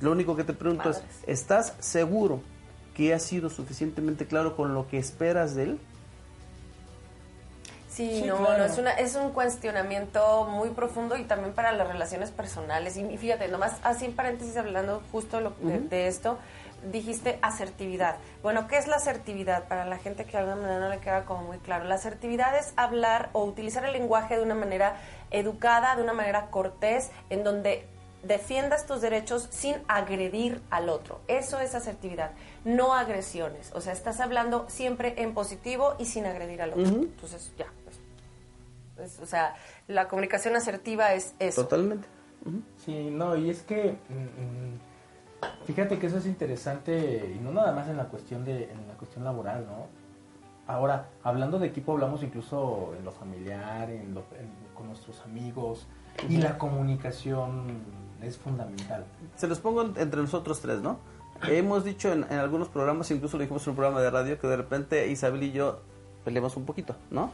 Lo 0.00 0.12
único 0.12 0.36
que 0.36 0.44
te 0.44 0.52
pregunto 0.52 0.90
es, 0.90 1.02
¿estás 1.26 1.74
seguro 1.78 2.40
que 2.96 3.12
has 3.12 3.22
sido 3.22 3.50
suficientemente 3.50 4.26
claro 4.26 4.56
con 4.56 4.72
lo 4.74 4.88
que 4.88 4.96
esperas 4.98 5.54
de 5.54 5.64
él? 5.64 5.78
Sí, 7.90 8.20
Sí, 8.20 8.26
no, 8.26 8.36
claro. 8.38 8.58
no, 8.58 8.64
es, 8.64 8.78
una, 8.78 8.90
es 8.92 9.14
un 9.16 9.30
cuestionamiento 9.32 10.46
muy 10.50 10.70
profundo 10.70 11.16
y 11.16 11.24
también 11.24 11.52
para 11.54 11.72
las 11.72 11.88
relaciones 11.88 12.30
personales. 12.30 12.96
Y, 12.96 13.16
fíjate, 13.16 13.48
nomás 13.48 13.74
así 13.84 14.04
en 14.04 14.14
paréntesis 14.14 14.56
hablando 14.56 15.02
justo 15.12 15.40
lo- 15.40 15.54
de, 15.62 15.80
de 15.80 16.06
esto, 16.06 16.38
dijiste 16.92 17.38
asertividad. 17.42 18.16
Bueno, 18.42 18.68
¿qué 18.68 18.76
es 18.76 18.86
la 18.86 18.96
asertividad? 18.96 19.64
Para 19.64 19.86
la 19.86 19.96
gente 19.98 20.24
que 20.24 20.32
de 20.32 20.38
alguna 20.38 20.56
manera 20.56 20.80
no 20.80 20.88
le 20.90 20.98
queda 20.98 21.24
como 21.24 21.44
muy 21.44 21.58
claro. 21.58 21.84
La 21.84 21.94
asertividad 21.94 22.56
es 22.58 22.74
hablar 22.76 23.30
o 23.32 23.44
utilizar 23.44 23.84
el 23.86 23.92
lenguaje 23.92 24.36
de 24.36 24.42
una 24.42 24.54
manera 24.54 24.96
educada, 25.30 25.96
de 25.96 26.02
una 26.02 26.12
manera 26.12 26.46
cortés, 26.50 27.10
en 27.30 27.44
donde 27.44 27.86
defiendas 28.26 28.86
tus 28.86 29.00
derechos 29.00 29.46
sin 29.50 29.76
agredir 29.88 30.60
al 30.70 30.88
otro. 30.88 31.20
Eso 31.28 31.60
es 31.60 31.74
asertividad, 31.74 32.32
no 32.64 32.94
agresiones. 32.94 33.70
O 33.74 33.80
sea, 33.80 33.92
estás 33.92 34.20
hablando 34.20 34.66
siempre 34.68 35.14
en 35.22 35.34
positivo 35.34 35.94
y 35.98 36.04
sin 36.06 36.26
agredir 36.26 36.62
al 36.62 36.70
otro. 36.70 36.84
Entonces, 36.84 37.52
ya. 37.58 37.66
pues, 37.84 39.12
es- 39.12 39.20
o 39.20 39.26
sea, 39.26 39.54
la 39.88 40.08
comunicación 40.08 40.56
asertiva 40.56 41.12
es 41.14 41.34
eso. 41.38 41.62
Totalmente. 41.62 42.08
Sí, 42.84 43.10
no, 43.10 43.36
y 43.36 43.50
es 43.50 43.62
que 43.62 43.98
mm, 44.08 44.12
mm, 44.14 45.64
fíjate 45.66 45.98
que 45.98 46.06
eso 46.06 46.18
es 46.18 46.26
interesante 46.26 47.32
y 47.36 47.40
no 47.42 47.50
nada 47.52 47.72
más 47.72 47.88
en 47.88 47.96
la 47.96 48.04
cuestión 48.04 48.44
de 48.44 48.70
en 48.70 48.86
la 48.86 48.94
cuestión 48.94 49.24
laboral, 49.24 49.66
¿no? 49.66 49.86
Ahora, 50.68 51.08
hablando 51.24 51.58
de 51.58 51.66
equipo 51.66 51.92
hablamos 51.92 52.22
incluso 52.22 52.94
en 52.98 53.04
lo 53.04 53.10
familiar, 53.12 53.90
en 53.90 54.14
lo- 54.14 54.24
en- 54.38 54.74
con 54.74 54.86
nuestros 54.86 55.20
amigos 55.22 55.86
y 56.28 56.36
la 56.36 56.56
comunicación 56.56 57.66
es 58.22 58.36
fundamental. 58.38 59.04
Se 59.36 59.46
los 59.46 59.58
pongo 59.60 59.82
en- 59.82 59.94
entre 59.96 60.20
nosotros 60.20 60.60
tres, 60.60 60.80
¿no? 60.80 60.98
Hemos 61.48 61.84
dicho 61.84 62.10
en, 62.12 62.24
en 62.30 62.38
algunos 62.38 62.68
programas, 62.68 63.10
incluso 63.10 63.36
lo 63.36 63.42
dijimos 63.42 63.62
en 63.66 63.70
un 63.70 63.76
programa 63.76 64.00
de 64.00 64.10
radio, 64.10 64.38
que 64.40 64.46
de 64.46 64.56
repente 64.56 65.06
Isabel 65.08 65.42
y 65.42 65.52
yo 65.52 65.80
peleamos 66.24 66.56
un 66.56 66.64
poquito, 66.64 66.96
¿no? 67.10 67.32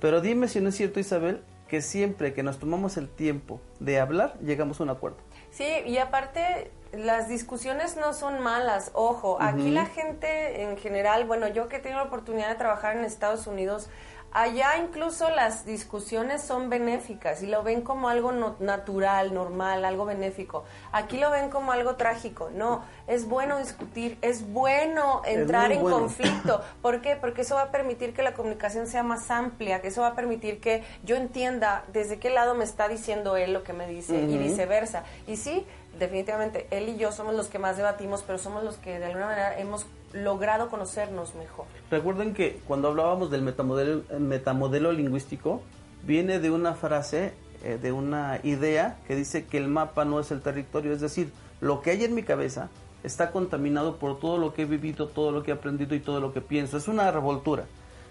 Pero 0.00 0.20
dime 0.20 0.48
si 0.48 0.60
no 0.60 0.68
es 0.70 0.76
cierto, 0.76 0.98
Isabel, 1.00 1.42
que 1.68 1.80
siempre 1.82 2.32
que 2.34 2.42
nos 2.42 2.58
tomamos 2.58 2.96
el 2.96 3.08
tiempo 3.08 3.60
de 3.78 4.00
hablar, 4.00 4.34
llegamos 4.40 4.80
a 4.80 4.84
un 4.84 4.90
acuerdo. 4.90 5.18
Sí, 5.50 5.64
y 5.86 5.98
aparte 5.98 6.70
las 6.92 7.28
discusiones 7.28 7.96
no 7.96 8.12
son 8.12 8.40
malas, 8.40 8.90
ojo, 8.94 9.38
aquí 9.40 9.70
la 9.70 9.86
gente 9.86 10.62
en 10.62 10.76
general, 10.78 11.24
bueno, 11.26 11.46
yo 11.48 11.68
que 11.68 11.76
he 11.76 11.78
tenido 11.80 12.00
la 12.00 12.06
oportunidad 12.06 12.48
de 12.48 12.54
trabajar 12.56 12.96
en 12.96 13.04
Estados 13.04 13.46
Unidos, 13.46 13.88
allá 14.32 14.76
incluso 14.78 15.30
las 15.30 15.64
discusiones 15.64 16.42
son 16.42 16.68
benéficas 16.68 17.42
y 17.42 17.46
lo 17.46 17.62
ven 17.62 17.80
como 17.82 18.08
algo 18.08 18.32
no- 18.32 18.56
natural, 18.60 19.32
normal, 19.34 19.84
algo 19.84 20.04
benéfico. 20.04 20.64
Aquí 20.92 21.18
lo 21.18 21.30
ven 21.30 21.50
como 21.50 21.72
algo 21.72 21.96
trágico. 21.96 22.50
No, 22.54 22.82
es 23.06 23.26
bueno 23.28 23.58
discutir, 23.58 24.18
es 24.22 24.50
bueno 24.52 25.22
entrar 25.24 25.72
en 25.72 25.82
bueno. 25.82 26.00
conflicto. 26.00 26.62
¿Por 26.82 27.00
qué? 27.00 27.16
Porque 27.16 27.42
eso 27.42 27.54
va 27.54 27.62
a 27.62 27.70
permitir 27.70 28.14
que 28.14 28.22
la 28.22 28.34
comunicación 28.34 28.86
sea 28.86 29.02
más 29.02 29.30
amplia, 29.30 29.80
que 29.80 29.88
eso 29.88 30.02
va 30.02 30.08
a 30.08 30.14
permitir 30.14 30.60
que 30.60 30.84
yo 31.04 31.16
entienda 31.16 31.84
desde 31.92 32.18
qué 32.18 32.30
lado 32.30 32.54
me 32.54 32.64
está 32.64 32.88
diciendo 32.88 33.36
él 33.36 33.52
lo 33.52 33.62
que 33.64 33.72
me 33.72 33.86
dice 33.86 34.20
y 34.20 34.38
viceversa. 34.38 35.04
Y 35.26 35.36
sí, 35.36 35.66
definitivamente, 35.98 36.66
él 36.70 36.88
y 36.88 36.96
yo 36.96 37.12
somos 37.12 37.34
los 37.34 37.48
que 37.48 37.58
más 37.58 37.76
debatimos, 37.76 38.22
pero 38.26 38.38
somos 38.38 38.62
los 38.62 38.76
que 38.76 38.98
de 38.98 39.06
alguna 39.06 39.26
manera 39.26 39.58
hemos 39.58 39.86
logrado 40.12 40.68
conocernos 40.68 41.34
mejor. 41.34 41.66
Recuerden 41.90 42.34
que 42.34 42.60
cuando 42.66 42.88
hablábamos 42.88 43.30
del 43.30 43.42
metamodelo, 43.42 44.02
el 44.10 44.20
metamodelo 44.20 44.92
lingüístico, 44.92 45.62
viene 46.04 46.38
de 46.38 46.50
una 46.50 46.74
frase, 46.74 47.34
eh, 47.64 47.78
de 47.80 47.92
una 47.92 48.40
idea 48.42 48.98
que 49.06 49.16
dice 49.16 49.46
que 49.46 49.58
el 49.58 49.68
mapa 49.68 50.04
no 50.04 50.20
es 50.20 50.30
el 50.30 50.40
territorio, 50.40 50.92
es 50.92 51.00
decir, 51.00 51.32
lo 51.60 51.82
que 51.82 51.90
hay 51.90 52.04
en 52.04 52.14
mi 52.14 52.22
cabeza 52.22 52.70
está 53.02 53.30
contaminado 53.30 53.96
por 53.96 54.18
todo 54.18 54.38
lo 54.38 54.54
que 54.54 54.62
he 54.62 54.66
vivido, 54.66 55.08
todo 55.08 55.32
lo 55.32 55.42
que 55.42 55.50
he 55.50 55.54
aprendido 55.54 55.94
y 55.94 56.00
todo 56.00 56.20
lo 56.20 56.32
que 56.32 56.40
pienso. 56.40 56.76
Es 56.76 56.88
una 56.88 57.10
revoltura. 57.10 57.64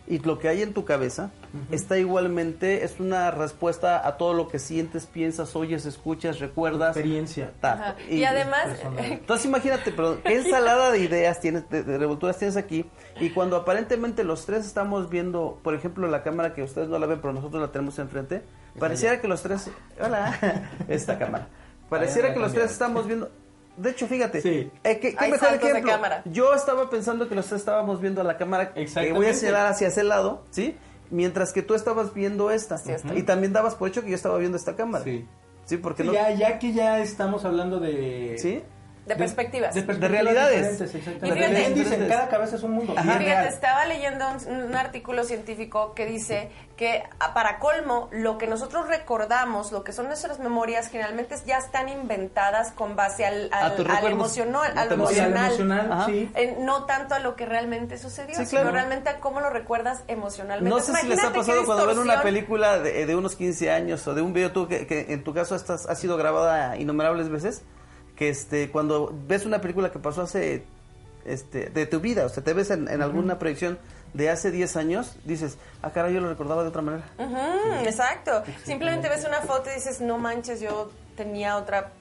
Y 0.10 0.20
lo 0.20 0.40
que 0.40 0.48
hay 0.48 0.62
en 0.62 0.74
tu 0.74 0.86
cabeza 0.86 1.32
está 1.70 1.98
igualmente, 1.98 2.86
es 2.86 3.00
una 3.02 3.30
respuesta 3.30 4.08
a 4.08 4.16
todo 4.16 4.34
lo 4.34 4.48
que 4.48 4.58
sientes, 4.58 5.06
piensas, 5.06 5.54
oyes, 5.54 5.86
escuchas, 5.86 6.40
recuerdas. 6.40 6.96
Experiencia. 6.96 7.52
Ta-. 7.60 7.98
Y, 8.10 8.24
además, 8.24 8.68
personal. 8.68 9.06
entonces 9.06 9.46
imagínate, 9.46 9.92
perdón, 9.92 10.22
qué 10.24 10.36
ensalada 10.38 10.92
de 10.92 11.00
ideas 11.00 11.42
tienes, 11.42 11.70
de, 11.70 11.84
de 11.84 11.98
revolturas 11.98 12.38
tienes 12.38 12.56
aquí, 12.56 12.86
y 13.20 13.32
cuando 13.32 13.58
aparentemente 13.58 14.24
los 14.24 14.46
tres 14.46 14.66
estamos 14.66 15.10
viendo, 15.10 15.60
por 15.62 15.76
ejemplo, 15.76 16.08
la 16.08 16.24
cámara 16.24 16.54
que 16.54 16.64
ustedes 16.64 16.88
no 16.88 17.00
la 17.00 17.06
ven, 17.06 17.20
pero 17.20 17.34
nosotros 17.34 17.62
la 17.62 17.74
tenemos 17.74 18.00
enfrente, 18.00 18.44
pareciera 18.80 19.20
que 19.20 19.28
los 19.28 19.42
tres, 19.42 19.70
hola, 20.00 20.72
esta 20.88 21.20
cámara, 21.20 21.50
pareciera 21.90 22.34
que 22.34 22.40
los 22.40 22.54
tres 22.54 22.72
estamos 22.72 23.08
viendo, 23.08 23.30
de 23.78 23.90
hecho, 23.92 24.08
fíjate, 24.08 24.42
Sí. 24.42 24.72
eh, 24.84 25.00
¿qué, 25.00 25.16
qué 25.16 25.28
mejor 25.30 25.54
ejemplo? 25.54 25.92
cámara. 25.92 26.22
Yo 26.26 26.54
estaba 26.54 26.90
pensando 26.90 27.30
que 27.30 27.36
los 27.36 27.46
tres 27.48 27.62
estábamos 27.62 28.02
viendo 28.02 28.22
a 28.22 28.24
la 28.24 28.38
cámara, 28.38 28.74
que 28.74 29.14
voy 29.14 29.28
a 29.28 29.34
señalar 29.34 29.68
hacia 29.68 29.88
ese 29.88 30.04
lado, 30.04 30.44
¿sí? 30.52 30.76
Mientras 31.10 31.54
que 31.54 31.62
tú 31.62 31.74
estabas 31.74 32.14
viendo 32.14 32.52
esta, 32.52 32.76
está. 32.76 33.16
y 33.16 33.24
también 33.24 33.54
dabas 33.54 33.76
por 33.76 33.88
hecho 33.88 34.02
que 34.04 34.10
yo 34.10 34.16
estaba 34.16 34.38
viendo 34.38 34.58
esta 34.58 34.76
cámara, 34.76 35.04
Sí. 35.06 35.26
¿sí? 35.66 35.78
Porque 35.78 36.04
Sí, 36.04 36.08
no, 36.08 36.14
ya, 36.14 36.32
ya 36.32 36.60
que 36.60 36.74
ya 36.74 37.00
estamos 37.00 37.46
hablando 37.46 37.80
de... 37.80 38.36
¿sí? 38.40 38.62
De 39.08 39.16
perspectivas. 39.16 39.74
De, 39.74 39.82
perspectivas 39.84 40.12
realidades. 40.24 40.72
diferentes, 40.80 40.96
exactamente. 40.96 41.28
Y 41.28 41.54
fíjate- 41.56 41.74
dicen, 41.74 42.08
cada 42.10 42.28
cabeza 42.28 42.56
es 42.58 42.64
un 42.64 42.72
mundo. 42.72 42.94
Ajá. 42.98 43.04
Fíjate, 43.04 43.26
real. 43.26 43.48
estaba 43.48 43.86
leyendo 43.86 44.26
un, 44.48 44.64
un 44.64 44.76
artículo 44.76 45.24
científico 45.24 45.94
que 45.94 46.06
dice 46.06 46.50
que 46.76 47.04
a- 47.20 47.34
para 47.34 47.58
colmo, 47.60 48.10
lo 48.12 48.38
que 48.38 48.46
nosotros 48.48 48.88
recordamos, 48.88 49.72
lo 49.72 49.84
que 49.84 49.94
son 49.94 50.08
nuestras 50.08 50.40
memorias, 50.40 50.90
generalmente 50.90 51.36
ya 51.46 51.58
están 51.58 51.90
inventadas 51.90 52.72
con 52.72 52.96
base 52.96 53.26
al, 53.26 53.50
al, 53.52 53.72
al 53.90 54.06
emocional, 54.12 54.74
No 54.76 54.82
al 54.82 54.92
emocional. 54.92 55.46
emocional, 55.46 56.04
sí. 56.06 56.30
Eh, 56.36 56.58
no 56.60 56.86
tanto 56.86 57.16
a 57.16 57.20
lo 57.20 57.36
que 57.36 57.46
realmente 57.46 57.98
sucedió, 57.98 58.36
Sí, 58.36 58.46
sino 58.46 58.62
claro. 58.62 58.76
realmente 58.76 59.10
a 59.10 59.20
cómo 59.20 59.40
lo 59.40 59.50
recuerdas 59.50 60.04
emocionalmente. 60.08 60.70
No 60.70 60.80
sé 60.82 60.94
si 60.96 61.08
les 61.08 61.18
ha 61.20 61.28
Imagínate 61.28 61.40
pasado 61.40 61.66
cuando 61.66 61.88
ven 61.88 62.00
una 62.00 62.22
película 62.22 62.78
de, 62.80 63.06
de 63.06 63.16
unos 63.16 63.36
15 63.36 63.72
años 63.72 64.06
o 64.08 64.14
de 64.14 64.22
un 64.22 64.34
video 64.34 64.52
tú 64.52 64.68
que, 64.68 64.86
que 64.86 65.06
en 65.14 65.24
tu 65.24 65.34
caso 65.34 65.56
estás, 65.56 65.88
ha 65.88 65.96
sido 65.96 66.18
grabada 66.18 66.76
innumerables 66.78 67.30
veces, 67.30 67.64
que 68.18 68.30
este 68.30 68.72
cuando 68.72 69.14
ves 69.28 69.46
una 69.46 69.62
película 69.62 69.92
que 69.92 70.00
pasó 70.00 70.24
hace 70.24 70.64
este 71.26 71.70
de 71.70 71.86
tu 71.86 72.00
vida, 72.00 72.26
o 72.26 72.30
sea, 72.30 72.44
te 72.44 72.54
ves 72.54 72.72
en, 72.72 72.88
en 72.88 73.02
alguna 73.02 73.40
proyección 73.40 73.78
de 74.14 74.30
hace 74.30 74.52
10 74.52 74.76
años, 74.78 75.16
dices, 75.26 75.58
ah, 75.82 75.92
caray, 75.92 76.14
yo 76.14 76.22
lo 76.22 76.30
recordaba 76.30 76.64
de 76.64 76.70
otra 76.70 76.82
manera. 76.82 77.04
Exacto. 77.84 78.44
Simplemente 78.64 79.10
ves 79.10 79.26
una 79.26 79.42
foto 79.42 79.70
y 79.70 79.76
dices, 79.76 80.02
no 80.02 80.18
manches, 80.18 80.60
yo 80.60 80.90
tenía 81.16 81.58
otra 81.58 81.92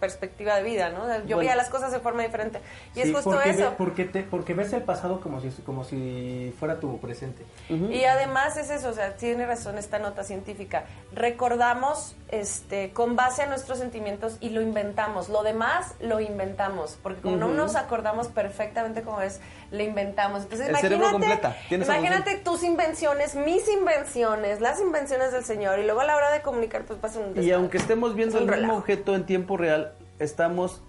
perspectiva 0.00 0.56
de 0.56 0.62
vida, 0.62 0.88
¿no? 0.90 1.06
Yo 1.06 1.22
Bueno. 1.22 1.36
veía 1.38 1.54
las 1.54 1.68
cosas 1.68 1.92
de 1.92 2.00
forma 2.00 2.22
diferente. 2.22 2.60
Y 2.94 3.00
es 3.00 3.12
justo 3.12 3.30
porque, 3.30 3.52
ve- 3.52 3.54
eso. 3.62 3.74
porque, 3.78 4.04
te- 4.06 4.22
porque 4.24 4.54
ves 4.54 4.72
el 4.72 4.82
pasado 4.82 5.20
como 5.20 5.40
si, 5.40 5.50
como 5.64 5.84
si 5.84 6.52
fuera 6.58 6.80
tu 6.80 6.98
presente. 6.98 7.44
Y 7.68 8.04
además 8.04 8.56
es 8.56 8.70
eso, 8.70 8.88
o 8.88 8.92
sea, 8.92 9.14
tiene 9.16 9.46
razón 9.46 9.78
esta 9.78 9.98
nota 9.98 10.24
científica. 10.24 10.84
Recordamos 11.12 12.16
este, 12.28 12.92
con 12.92 13.16
base 13.16 13.42
a 13.42 13.46
nuestros 13.46 13.78
sentimientos 13.78 14.36
y 14.40 14.50
lo 14.50 14.60
inventamos. 14.62 15.28
Lo 15.28 15.42
demás 15.42 15.94
lo 16.00 16.20
inventamos, 16.20 16.98
porque 17.02 17.20
como 17.20 17.36
no 17.36 17.48
nos 17.48 17.76
acordamos 17.76 18.28
perfectamente 18.28 19.02
cómo 19.02 19.20
es, 19.20 19.40
lo 19.70 19.82
inventamos. 19.82 20.42
Entonces, 20.42 20.66
El 20.68 20.72
imagínate, 20.72 21.12
completa, 21.12 21.56
imagínate 21.70 22.36
tus 22.38 22.62
invenciones, 22.64 23.34
mis 23.36 23.68
invenciones, 23.68 24.60
las 24.60 24.80
invenciones 24.80 25.32
del 25.32 25.44
Señor, 25.44 25.78
y 25.78 25.84
luego 25.84 26.00
a 26.00 26.04
la 26.04 26.16
hora 26.16 26.30
de 26.32 26.42
comunicar, 26.42 26.84
pues 26.84 26.98
pasa 26.98 27.18
un 27.18 27.26
Y 27.26 27.28
desmadre. 27.34 27.54
aunque 27.54 27.78
estemos 27.78 28.14
viendo 28.14 28.38
Es 28.38 28.42
el 28.44 28.50
mismo 28.50 28.76
objeto 28.76 29.14
en 29.14 29.26
tiempo 29.26 29.56
real, 29.56 29.92
estamos 30.18 30.82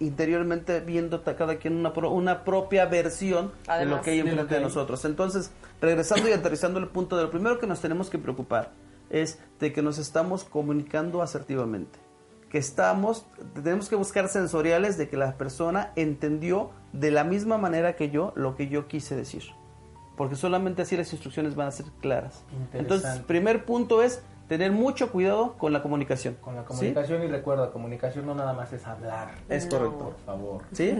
interiormente 0.00 0.78
viendo 0.80 1.24
cada 1.24 1.56
quien 1.56 1.76
una, 1.76 1.92
pro- 1.92 2.10
una 2.12 2.44
propia 2.44 2.86
versión 2.86 3.52
de 3.66 3.84
lo 3.84 4.00
que 4.00 4.10
hay 4.12 4.20
enfrente 4.20 4.54
de 4.54 4.60
nosotros. 4.60 5.04
Entonces, 5.04 5.50
regresando 5.80 6.28
y 6.28 6.32
aterrizando 6.32 6.78
el 6.78 6.86
punto 6.88 7.16
de 7.16 7.24
lo 7.24 7.30
primero 7.30 7.58
que 7.58 7.66
nos 7.66 7.80
tenemos 7.80 8.08
que 8.08 8.18
preocupar 8.18 8.70
es 9.10 9.40
de 9.58 9.72
que 9.72 9.82
nos 9.82 9.98
estamos 9.98 10.44
comunicando 10.44 11.20
asertivamente. 11.22 11.98
Que 12.50 12.58
estamos, 12.58 13.26
tenemos 13.54 13.88
que 13.88 13.96
buscar 13.96 14.28
sensoriales 14.28 14.96
de 14.96 15.08
que 15.08 15.16
la 15.16 15.36
persona 15.36 15.92
entendió 15.96 16.70
de 16.92 17.10
la 17.10 17.24
misma 17.24 17.58
manera 17.58 17.96
que 17.96 18.10
yo 18.10 18.32
lo 18.36 18.56
que 18.56 18.68
yo 18.68 18.88
quise 18.88 19.14
decir. 19.16 19.42
Porque 20.16 20.34
solamente 20.34 20.82
así 20.82 20.96
las 20.96 21.12
instrucciones 21.12 21.54
van 21.54 21.68
a 21.68 21.70
ser 21.70 21.86
claras. 22.00 22.42
Entonces, 22.72 23.20
primer 23.20 23.64
punto 23.64 24.02
es 24.02 24.22
tener 24.48 24.72
mucho 24.72 25.12
cuidado 25.12 25.54
con 25.58 25.72
la 25.72 25.82
comunicación. 25.82 26.36
Con 26.40 26.56
la 26.56 26.62
¿Sí? 26.62 26.68
comunicación 26.68 27.22
y 27.22 27.26
recuerda, 27.26 27.70
comunicación 27.70 28.26
no 28.26 28.34
nada 28.34 28.52
más 28.54 28.72
es 28.72 28.86
hablar. 28.86 29.28
Es 29.48 29.66
correcto. 29.66 29.98
Por 29.98 30.16
favor. 30.24 30.62
¿Sí? 30.72 30.96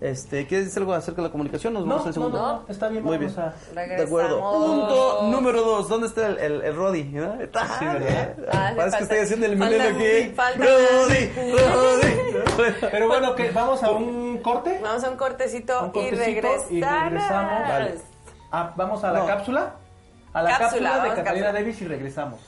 Este, 0.00 0.46
¿Quieres 0.46 0.66
decir 0.66 0.80
algo 0.82 0.92
acerca 0.92 1.22
de 1.22 1.28
la 1.28 1.32
comunicación? 1.32 1.72
Nos 1.72 1.84
No, 1.86 1.88
vamos 1.96 2.02
en 2.04 2.08
no, 2.10 2.12
segundo. 2.12 2.38
no, 2.38 2.64
está 2.68 2.88
bien, 2.88 3.02
Muy 3.02 3.16
vamos 3.16 3.34
bien. 3.34 3.48
a... 3.48 3.84
De 3.96 4.02
acuerdo. 4.02 4.40
Punto 4.40 5.22
número 5.30 5.62
dos. 5.62 5.88
¿Dónde 5.88 6.06
está 6.08 6.26
el, 6.26 6.38
el, 6.38 6.62
el 6.62 6.76
Roddy? 6.76 7.04
¿no? 7.04 7.40
Está- 7.40 7.66
Sí, 7.78 7.84
¿verdad? 7.86 8.36
Ah, 8.52 8.72
Parece 8.76 8.96
que 8.98 9.02
estoy 9.04 9.18
haciendo 9.18 9.46
el 9.46 9.56
mileno 9.56 9.84
aquí. 9.84 10.34
Roddy, 10.58 11.30
Roddy. 11.72 12.72
Pero 12.90 13.08
bueno, 13.08 13.34
que 13.34 13.50
vamos 13.50 13.82
a 13.82 13.90
un 13.90 14.38
corte. 14.38 14.78
Vamos 14.82 15.02
a 15.04 15.10
un 15.10 15.16
cortecito, 15.16 15.82
Un 15.84 15.90
cortecito 15.90 16.22
y 16.22 16.34
regresamos. 16.34 16.70
y 16.70 16.80
regresamos. 16.82 17.68
Vale. 17.68 17.94
Ah, 18.50 18.72
vamos 18.76 19.02
a 19.04 19.12
la 19.12 19.18
No. 19.20 19.26
cápsula. 19.26 19.74
A 20.34 20.42
la 20.42 20.50
Cápsula, 20.58 20.90
cápsula, 20.92 21.02
de 21.10 21.22
Catalina. 21.22 21.52
Davis 21.52 21.82
y 21.82 21.86
regresamos. 21.86 22.40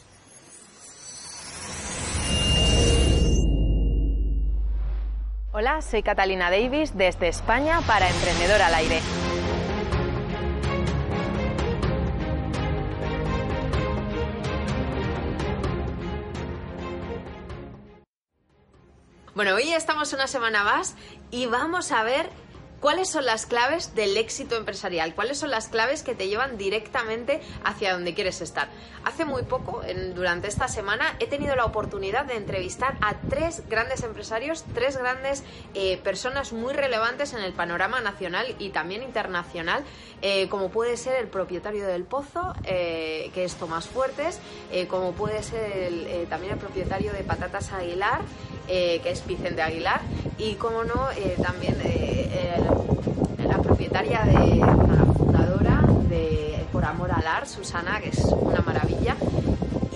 Hola, 5.56 5.82
soy 5.82 6.02
Catalina 6.02 6.50
Davis 6.50 6.98
desde 6.98 7.28
España 7.28 7.80
para 7.86 8.10
Emprendedor 8.10 8.60
al 8.60 8.74
Aire. 8.74 9.00
Bueno, 19.36 19.54
hoy 19.54 19.72
estamos 19.72 20.12
una 20.12 20.26
semana 20.26 20.64
más 20.64 20.96
y 21.30 21.46
vamos 21.46 21.92
a 21.92 22.02
ver 22.02 22.28
cuáles 22.84 23.08
son 23.08 23.24
las 23.24 23.46
claves 23.46 23.94
del 23.94 24.14
éxito 24.18 24.56
empresarial, 24.58 25.14
cuáles 25.14 25.38
son 25.38 25.50
las 25.50 25.68
claves 25.68 26.02
que 26.02 26.14
te 26.14 26.28
llevan 26.28 26.58
directamente 26.58 27.40
hacia 27.64 27.94
donde 27.94 28.12
quieres 28.12 28.42
estar. 28.42 28.68
Hace 29.06 29.24
muy 29.24 29.42
poco, 29.44 29.80
durante 30.14 30.48
esta 30.48 30.68
semana, 30.68 31.16
he 31.18 31.26
tenido 31.26 31.56
la 31.56 31.64
oportunidad 31.64 32.26
de 32.26 32.36
entrevistar 32.36 32.98
a 33.00 33.14
tres 33.30 33.62
grandes 33.70 34.02
empresarios, 34.02 34.64
tres 34.74 34.98
grandes 34.98 35.44
eh, 35.72 35.96
personas 36.04 36.52
muy 36.52 36.74
relevantes 36.74 37.32
en 37.32 37.40
el 37.40 37.54
panorama 37.54 38.02
nacional 38.02 38.54
y 38.58 38.68
también 38.68 39.02
internacional, 39.02 39.82
eh, 40.20 40.50
como 40.50 40.68
puede 40.68 40.98
ser 40.98 41.14
el 41.16 41.28
propietario 41.28 41.86
del 41.86 42.04
Pozo, 42.04 42.52
eh, 42.64 43.30
que 43.32 43.44
es 43.44 43.54
Tomás 43.54 43.86
Fuertes, 43.88 44.38
como 44.88 45.12
puede 45.12 45.42
ser 45.42 46.26
también 46.28 46.52
el 46.52 46.58
propietario 46.58 47.14
de 47.14 47.22
Patatas 47.24 47.72
Aguilar, 47.72 48.20
que 48.66 49.00
es 49.10 49.26
Vicente 49.26 49.62
Aguilar, 49.62 50.02
y 50.36 50.54
como 50.56 50.84
no, 50.84 51.08
también 51.42 51.80
el- 51.80 52.73
la 53.46 53.58
propietaria 53.58 54.20
de, 54.24 54.56
la 54.56 55.12
fundadora 55.16 55.82
de 56.08 56.64
Por 56.72 56.84
Amor 56.84 57.12
al 57.12 57.26
Ar, 57.26 57.46
Susana, 57.46 58.00
que 58.00 58.10
es 58.10 58.24
una 58.24 58.60
maravilla. 58.60 59.16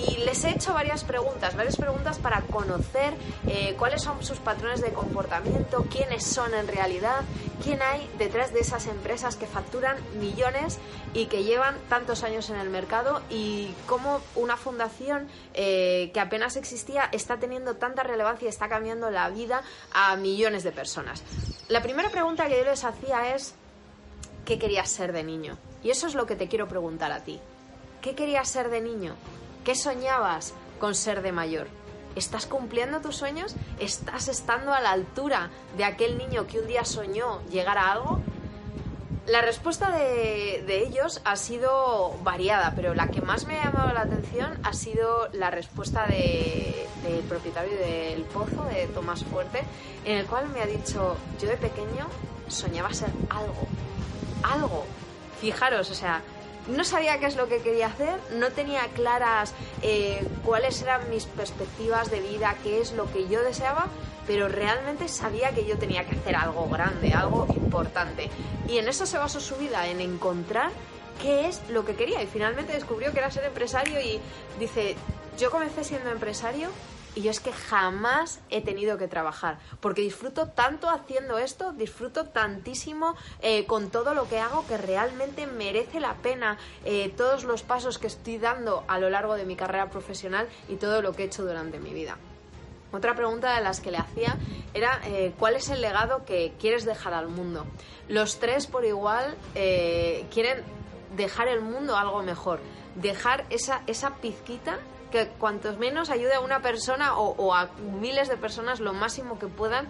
Y 0.06 0.18
les 0.18 0.44
he 0.44 0.50
hecho 0.50 0.74
varias 0.74 1.02
preguntas, 1.02 1.56
varias 1.56 1.76
preguntas 1.76 2.18
para 2.18 2.42
conocer 2.42 3.14
eh, 3.48 3.74
cuáles 3.78 4.02
son 4.02 4.22
sus 4.22 4.38
patrones 4.38 4.80
de 4.80 4.92
comportamiento, 4.92 5.86
quiénes 5.90 6.24
son 6.24 6.54
en 6.54 6.68
realidad, 6.68 7.22
quién 7.62 7.82
hay 7.82 8.08
detrás 8.16 8.52
de 8.52 8.60
esas 8.60 8.86
empresas 8.86 9.36
que 9.36 9.46
facturan 9.46 9.96
millones 10.20 10.78
y 11.14 11.26
que 11.26 11.42
llevan 11.42 11.76
tantos 11.88 12.22
años 12.22 12.48
en 12.50 12.56
el 12.56 12.70
mercado 12.70 13.22
y 13.28 13.74
cómo 13.86 14.20
una 14.36 14.56
fundación 14.56 15.28
eh, 15.54 16.10
que 16.14 16.20
apenas 16.20 16.56
existía 16.56 17.08
está 17.12 17.38
teniendo 17.38 17.76
tanta 17.76 18.02
relevancia 18.02 18.46
y 18.46 18.48
está 18.48 18.68
cambiando 18.68 19.10
la 19.10 19.28
vida 19.30 19.62
a 19.92 20.16
millones 20.16 20.62
de 20.62 20.72
personas. 20.72 21.24
La 21.68 21.82
primera 21.82 22.10
pregunta 22.10 22.46
que 22.46 22.58
yo 22.58 22.64
les 22.64 22.84
hacía 22.84 23.34
es, 23.34 23.54
¿qué 24.44 24.58
querías 24.58 24.88
ser 24.88 25.12
de 25.12 25.24
niño? 25.24 25.58
Y 25.82 25.90
eso 25.90 26.06
es 26.06 26.14
lo 26.14 26.26
que 26.26 26.36
te 26.36 26.48
quiero 26.48 26.68
preguntar 26.68 27.12
a 27.12 27.24
ti. 27.24 27.40
¿Qué 28.00 28.14
querías 28.14 28.48
ser 28.48 28.70
de 28.70 28.80
niño? 28.80 29.14
¿Qué 29.68 29.74
soñabas 29.74 30.54
con 30.80 30.94
ser 30.94 31.20
de 31.20 31.30
mayor? 31.30 31.66
¿Estás 32.16 32.46
cumpliendo 32.46 33.02
tus 33.02 33.16
sueños? 33.16 33.54
¿Estás 33.78 34.28
estando 34.28 34.72
a 34.72 34.80
la 34.80 34.92
altura 34.92 35.50
de 35.76 35.84
aquel 35.84 36.16
niño 36.16 36.46
que 36.46 36.58
un 36.58 36.66
día 36.66 36.86
soñó 36.86 37.42
llegar 37.50 37.76
a 37.76 37.92
algo? 37.92 38.18
La 39.26 39.42
respuesta 39.42 39.90
de, 39.90 40.64
ellos 40.86 41.20
ha 41.26 41.36
sido 41.36 42.14
variada, 42.22 42.72
pero 42.76 42.94
la 42.94 43.08
que 43.08 43.20
más 43.20 43.44
me 43.44 43.58
ha 43.58 43.64
llamado 43.64 43.92
la 43.92 44.00
atención 44.00 44.58
ha 44.64 44.72
sido 44.72 45.28
la 45.34 45.50
respuesta 45.50 46.06
de- 46.06 46.86
del 47.02 47.20
propietario 47.24 47.76
del 47.76 48.22
pozo, 48.22 48.64
de 48.72 48.86
Tomás 48.86 49.22
Fuerte, 49.24 49.64
en 50.06 50.16
el 50.16 50.24
cual 50.24 50.48
me 50.48 50.62
ha 50.62 50.66
dicho, 50.66 51.14
yo 51.38 51.46
de 51.46 51.58
pequeño 51.58 52.06
soñaba 52.48 52.94
ser 52.94 53.10
algo, 53.28 53.68
algo. 54.44 54.86
Fijaros, 55.42 55.90
o 55.90 55.94
sea, 55.94 56.22
no 56.68 56.84
sabía 56.84 57.18
qué 57.18 57.26
es 57.26 57.36
lo 57.36 57.48
que 57.48 57.58
quería 57.58 57.86
hacer, 57.86 58.18
no 58.32 58.50
tenía 58.50 58.86
claras 58.94 59.54
eh, 59.82 60.26
cuáles 60.44 60.80
eran 60.82 61.08
mis 61.10 61.26
perspectivas 61.26 62.10
de 62.10 62.20
vida, 62.20 62.54
qué 62.62 62.80
es 62.80 62.92
lo 62.92 63.10
que 63.10 63.28
yo 63.28 63.42
deseaba, 63.42 63.86
pero 64.26 64.48
realmente 64.48 65.08
sabía 65.08 65.52
que 65.52 65.64
yo 65.64 65.78
tenía 65.78 66.06
que 66.06 66.16
hacer 66.16 66.36
algo 66.36 66.68
grande, 66.68 67.12
algo 67.12 67.46
importante. 67.56 68.30
Y 68.68 68.78
en 68.78 68.88
eso 68.88 69.06
se 69.06 69.18
basó 69.18 69.40
su 69.40 69.56
vida, 69.56 69.88
en 69.88 70.00
encontrar 70.00 70.70
qué 71.22 71.48
es 71.48 71.62
lo 71.70 71.84
que 71.84 71.94
quería. 71.94 72.22
Y 72.22 72.26
finalmente 72.26 72.74
descubrió 72.74 73.12
que 73.12 73.18
era 73.18 73.30
ser 73.30 73.44
empresario 73.44 74.00
y 74.00 74.20
dice, 74.58 74.96
yo 75.38 75.50
comencé 75.50 75.84
siendo 75.84 76.10
empresario 76.10 76.68
y 77.18 77.22
yo 77.22 77.32
es 77.32 77.40
que 77.40 77.52
jamás 77.52 78.38
he 78.48 78.60
tenido 78.60 78.96
que 78.96 79.08
trabajar, 79.08 79.58
porque 79.80 80.02
disfruto 80.02 80.50
tanto 80.50 80.88
haciendo 80.88 81.38
esto, 81.38 81.72
disfruto 81.72 82.26
tantísimo 82.26 83.16
eh, 83.42 83.66
con 83.66 83.90
todo 83.90 84.14
lo 84.14 84.28
que 84.28 84.38
hago 84.38 84.64
que 84.68 84.78
realmente 84.78 85.48
merece 85.48 85.98
la 85.98 86.14
pena 86.14 86.58
eh, 86.84 87.12
todos 87.16 87.42
los 87.42 87.64
pasos 87.64 87.98
que 87.98 88.06
estoy 88.06 88.38
dando 88.38 88.84
a 88.86 89.00
lo 89.00 89.10
largo 89.10 89.34
de 89.34 89.46
mi 89.46 89.56
carrera 89.56 89.90
profesional 89.90 90.46
y 90.68 90.76
todo 90.76 91.02
lo 91.02 91.12
que 91.12 91.24
he 91.24 91.26
hecho 91.26 91.44
durante 91.44 91.80
mi 91.80 91.92
vida. 91.92 92.18
Otra 92.92 93.16
pregunta 93.16 93.52
de 93.56 93.64
las 93.64 93.80
que 93.80 93.90
le 93.90 93.98
hacía 93.98 94.36
era 94.72 95.00
eh, 95.04 95.32
¿cuál 95.40 95.56
es 95.56 95.70
el 95.70 95.80
legado 95.80 96.24
que 96.24 96.52
quieres 96.60 96.84
dejar 96.84 97.14
al 97.14 97.26
mundo? 97.26 97.66
Los 98.06 98.38
tres 98.38 98.68
por 98.68 98.84
igual 98.84 99.34
quieren 99.52 100.62
dejar 101.16 101.48
el 101.48 101.62
mundo 101.62 101.96
algo 101.96 102.22
mejor, 102.22 102.60
dejar 102.94 103.44
esa, 103.50 103.82
esa 103.88 104.14
pizquita 104.18 104.78
que 105.10 105.28
cuantos 105.28 105.78
menos 105.78 106.10
ayude 106.10 106.34
a 106.34 106.40
una 106.40 106.60
persona 106.60 107.16
o, 107.16 107.54
a 107.54 107.70
miles 108.00 108.28
de 108.28 108.36
personas 108.36 108.80
lo 108.80 108.92
máximo 108.92 109.38
que 109.38 109.46
puedan 109.46 109.86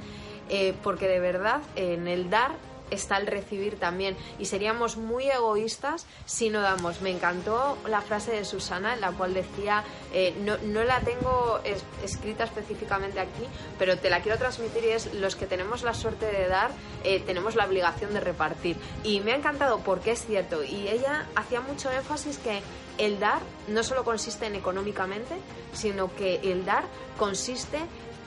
eh, 0.49 0.75
porque 0.83 1.09
de 1.09 1.21
verdad 1.21 1.61
en 1.77 2.09
el 2.09 2.31
dar 2.31 2.53
está 2.91 3.19
el 3.19 3.27
recibir 3.27 3.79
también 3.79 4.17
y 4.39 4.47
seríamos 4.47 4.97
muy 4.97 5.29
egoístas 5.29 6.07
si 6.27 6.51
no 6.51 6.61
damos. 6.61 7.01
Me 7.01 7.11
encantó 7.11 7.79
la 7.87 8.01
frase 8.01 8.33
de 8.33 8.45
Susana 8.45 8.95
en 8.95 9.01
la 9.01 9.13
cual 9.13 9.35
decía, 9.35 9.85
eh, 10.13 10.35
no, 10.41 10.57
no, 10.59 10.83
la 10.85 11.01
tengo 11.01 11.61
escrita 12.03 12.45
específicamente 12.45 13.21
aquí, 13.21 13.45
pero 13.79 13.99
te 13.99 14.11
la 14.11 14.21
quiero 14.21 14.39
transmitir 14.39 14.85
y 14.85 14.89
es 14.89 15.15
los 15.15 15.37
que 15.37 15.47
tenemos 15.47 15.83
la 15.83 15.95
suerte 15.95 16.27
de 16.27 16.49
dar, 16.49 16.71
eh, 17.05 17.21
tenemos 17.21 17.57
la 17.57 17.67
obligación 17.67 18.13
de 18.13 18.21
repartir. 18.21 18.77
Y 19.05 19.21
me 19.21 19.33
ha 19.33 19.37
encantado 19.37 19.81
porque 19.81 20.13
es 20.13 20.25
cierto 20.25 20.63
y 20.65 20.89
ella 20.89 21.27
hacía 21.35 21.61
mucho 21.61 21.91
énfasis 21.91 22.39
que 22.39 22.63
el 22.99 23.19
dar 23.19 23.41
no 23.69 23.83
solo 23.83 24.05
consiste 24.05 24.47
en 24.47 24.57
económicamente, 24.57 25.37
sino 25.73 26.15
que 26.15 26.41
el 26.43 26.65
dar 26.65 26.85
consiste 27.17 27.79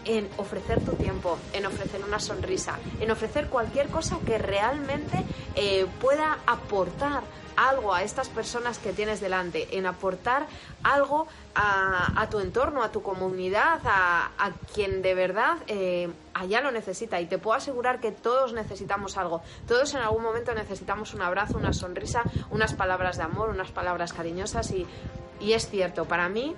en 0.06 0.28
ofrecer 0.38 0.84
tu 0.84 0.94
tiempo, 0.94 1.38
en 1.54 1.66
ofrecer 1.66 2.04
una 2.04 2.20
sonrisa, 2.20 2.80
en 3.00 3.12
ofrecer 3.12 3.48
cualquier 3.48 3.90
cosa 3.90 4.18
que 4.26 4.38
realmente 4.38 5.24
eh, 5.56 5.86
pueda 6.00 6.40
aportar 6.48 7.24
algo 7.70 7.94
a 7.94 8.04
estas 8.04 8.30
personas 8.30 8.80
que 8.80 8.94
tienes 8.94 9.22
delante, 9.22 9.78
en 9.78 9.86
aportar 9.86 10.48
algo 10.84 11.28
a, 11.54 12.28
tu 12.30 12.40
entorno, 12.40 12.84
a 12.84 12.92
tu 12.92 13.02
comunidad, 13.02 13.80
a, 13.86 14.52
quien 14.74 15.02
de 15.02 15.14
verdad 15.14 15.58
eh, 15.68 16.10
allá 16.34 16.62
lo 16.62 16.72
necesita. 16.72 17.20
Y 17.22 17.26
te 17.26 17.38
puedo 17.38 17.58
asegurar 17.58 18.00
que 18.00 18.12
todos 18.12 18.54
necesitamos 18.54 19.18
algo. 19.18 19.42
Todos 19.68 19.94
en 19.94 20.02
algún 20.02 20.24
momento 20.24 20.54
necesitamos 20.54 21.14
un 21.14 21.22
abrazo, 21.22 21.58
una 21.58 21.74
sonrisa, 21.74 22.24
unas 22.50 22.74
palabras 22.74 23.18
de 23.18 23.24
amor, 23.24 23.50
unas 23.50 23.72
palabras 23.72 24.14
cariñosas. 24.14 24.72
Y, 24.72 24.88
y 25.40 25.54
es 25.54 25.70
cierto, 25.70 26.06
para 26.06 26.30
mí 26.30 26.56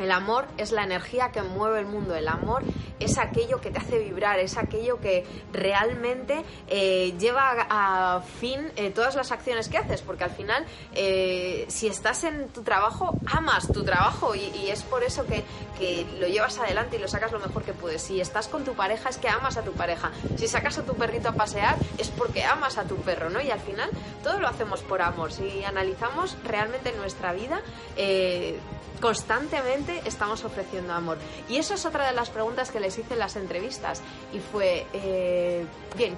el 0.00 0.10
amor 0.10 0.46
es 0.56 0.72
la 0.72 0.84
energía 0.84 1.30
que 1.30 1.42
mueve 1.42 1.80
el 1.80 1.86
mundo. 1.86 2.14
El 2.14 2.28
amor 2.28 2.62
es 2.98 3.18
aquello 3.18 3.60
que 3.60 3.70
te 3.70 3.78
hace 3.78 3.98
vibrar, 3.98 4.38
es 4.38 4.56
aquello 4.56 5.00
que 5.00 5.24
realmente 5.52 6.44
eh, 6.68 7.14
lleva 7.18 7.66
a, 7.68 8.20
fin 8.20 8.70
eh, 8.76 8.90
todas 8.90 9.16
las 9.16 9.32
acciones 9.32 9.68
que 9.68 9.78
haces, 9.78 10.02
porque 10.02 10.24
al 10.24 10.30
final, 10.30 10.64
eh, 10.94 11.64
si 11.68 11.86
estás 11.88 12.24
en 12.24 12.48
tu 12.48 12.62
trabajo, 12.62 13.18
amas 13.26 13.66
tu 13.72 13.82
trabajo 13.84 14.34
y, 14.34 14.50
es 14.70 14.82
por 14.82 15.02
eso 15.02 15.26
que, 15.26 15.42
que, 15.78 16.06
lo 16.20 16.28
llevas 16.28 16.58
adelante 16.58 16.96
y 16.96 16.98
lo 17.00 17.08
sacas 17.08 17.32
lo 17.32 17.40
mejor 17.40 17.62
que 17.62 17.72
puedes. 17.72 18.02
Si 18.02 18.20
estás 18.20 18.48
con 18.48 18.64
tu 18.64 18.74
pareja, 18.74 19.08
es 19.08 19.18
que 19.18 19.28
amas 19.28 19.56
a 19.56 19.62
tu 19.62 19.72
pareja. 19.72 20.10
Si 20.36 20.46
sacas 20.46 20.78
a 20.78 20.82
tu 20.82 20.94
perrito 20.94 21.30
a 21.30 21.32
pasear, 21.32 21.76
es 21.98 22.08
porque 22.08 22.44
amas 22.44 22.78
a 22.78 22.84
tu 22.84 22.96
perro, 22.96 23.30
¿no? 23.30 23.40
Y 23.40 23.50
al 23.50 23.60
final, 23.60 23.90
todo 24.22 24.38
lo 24.38 24.46
hacemos 24.46 24.82
por 24.82 25.02
amor. 25.02 25.32
Si 25.32 25.64
analizamos 25.64 26.36
realmente 26.44 26.92
nuestra 26.92 27.32
vida, 27.32 27.62
constantemente 29.00 30.02
estamos 30.04 30.44
ofreciendo 30.44 30.92
amor. 30.92 31.18
Y 31.48 31.56
eso 31.56 31.74
es 31.74 31.84
otra 31.86 32.06
de 32.06 32.12
las 32.14 32.30
preguntas 32.30 32.70
que 32.70 32.80
les 32.80 32.98
hice 32.98 33.14
en 33.14 33.18
las 33.18 33.36
entrevistas. 33.36 34.02
Y 34.32 34.38
fue, 34.38 34.86
eh, 34.92 35.64
bien, 35.96 36.14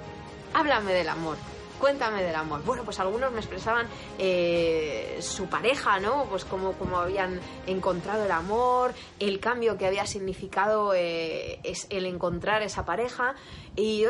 háblame 0.53 0.93
del 0.93 1.09
amor. 1.09 1.37
Cuéntame 1.79 2.23
del 2.23 2.35
amor. 2.35 2.63
Bueno, 2.63 2.83
pues 2.85 2.99
algunos 3.01 3.31
me 3.33 3.39
expresaban 3.39 3.87
eh, 4.17 5.17
su 5.21 5.47
pareja, 5.47 5.99
¿no? 5.99 6.25
Pues 6.29 6.45
cómo, 6.45 6.73
cómo, 6.73 6.97
habían 6.97 7.41
encontrado 7.67 8.23
el 8.23 8.31
amor, 8.31 8.93
el 9.19 9.41
cambio 9.41 9.77
que 9.77 9.87
había 9.87 10.05
significado 10.05 10.93
eh, 10.93 11.59
es 11.63 11.87
el 11.89 12.05
encontrar 12.05 12.61
esa 12.61 12.85
pareja. 12.85 13.35
Y, 13.75 14.05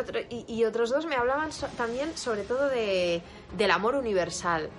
y, 0.47 0.65
otros 0.65 0.91
dos 0.91 1.05
me 1.07 1.15
hablaban 1.15 1.49
también 1.77 2.15
sobre 2.17 2.43
todo 2.43 2.67
de, 2.69 3.23
del 3.57 3.71
amor 3.71 3.95
universal. 3.95 4.69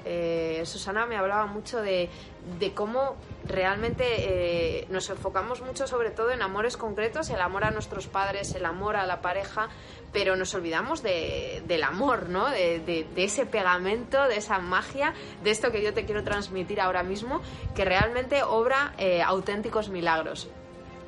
Susana 0.65 1.07
me 1.07 1.17
hablaba 1.17 1.47
mucho 1.47 1.81
de, 1.81 2.11
de 2.59 2.75
cómo 2.75 3.17
realmente 3.47 4.05
eh, 4.07 4.87
nos 4.91 5.09
enfocamos 5.11 5.63
mucho 5.63 5.87
sobre 5.87 6.11
todo 6.11 6.31
en 6.31 6.43
amores 6.43 6.77
concretos, 6.77 7.31
el 7.31 7.41
amor 7.41 7.65
a 7.65 7.71
nuestros 7.71 8.07
padres, 8.07 8.55
el 8.55 8.65
amor 8.65 8.97
a 8.97 9.07
la 9.07 9.21
pareja, 9.21 9.69
pero 10.13 10.37
nos 10.37 10.55
olvidamos 10.55 11.03
de, 11.03 11.63
del 11.67 11.83
amor, 11.83 12.29
¿no? 12.29 12.49
De, 12.49 13.07
ese 13.17 13.47
pegamento, 13.47 14.23
de 14.29 14.37
esa 14.37 14.59
magia, 14.59 15.15
de 15.43 15.51
esto 15.51 15.73
que 15.73 15.83
yo 15.83 15.95
te 15.95 16.05
quiero 16.05 16.23
transmitir 16.23 16.81
ahora 16.81 17.03
mismo, 17.03 17.41
que 17.75 17.85
realmente 17.85 18.43
obra 18.43 18.95
eh, 18.99 19.23
auténticos 19.23 19.89
milagros. 19.89 20.49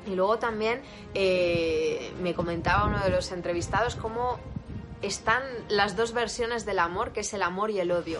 Y 0.05 0.15
luego 0.15 0.39
también 0.39 0.81
eh, 1.13 2.11
me 2.21 2.33
comentaba 2.33 2.85
uno 2.85 2.99
de 3.03 3.09
los 3.09 3.31
entrevistados 3.31 3.95
cómo 3.95 4.39
están 5.01 5.43
las 5.69 5.95
dos 5.95 6.13
versiones 6.13 6.65
del 6.65 6.79
amor, 6.79 7.11
que 7.11 7.19
es 7.19 7.33
el 7.33 7.43
amor 7.43 7.71
y 7.71 7.79
el 7.79 7.91
odio 7.91 8.19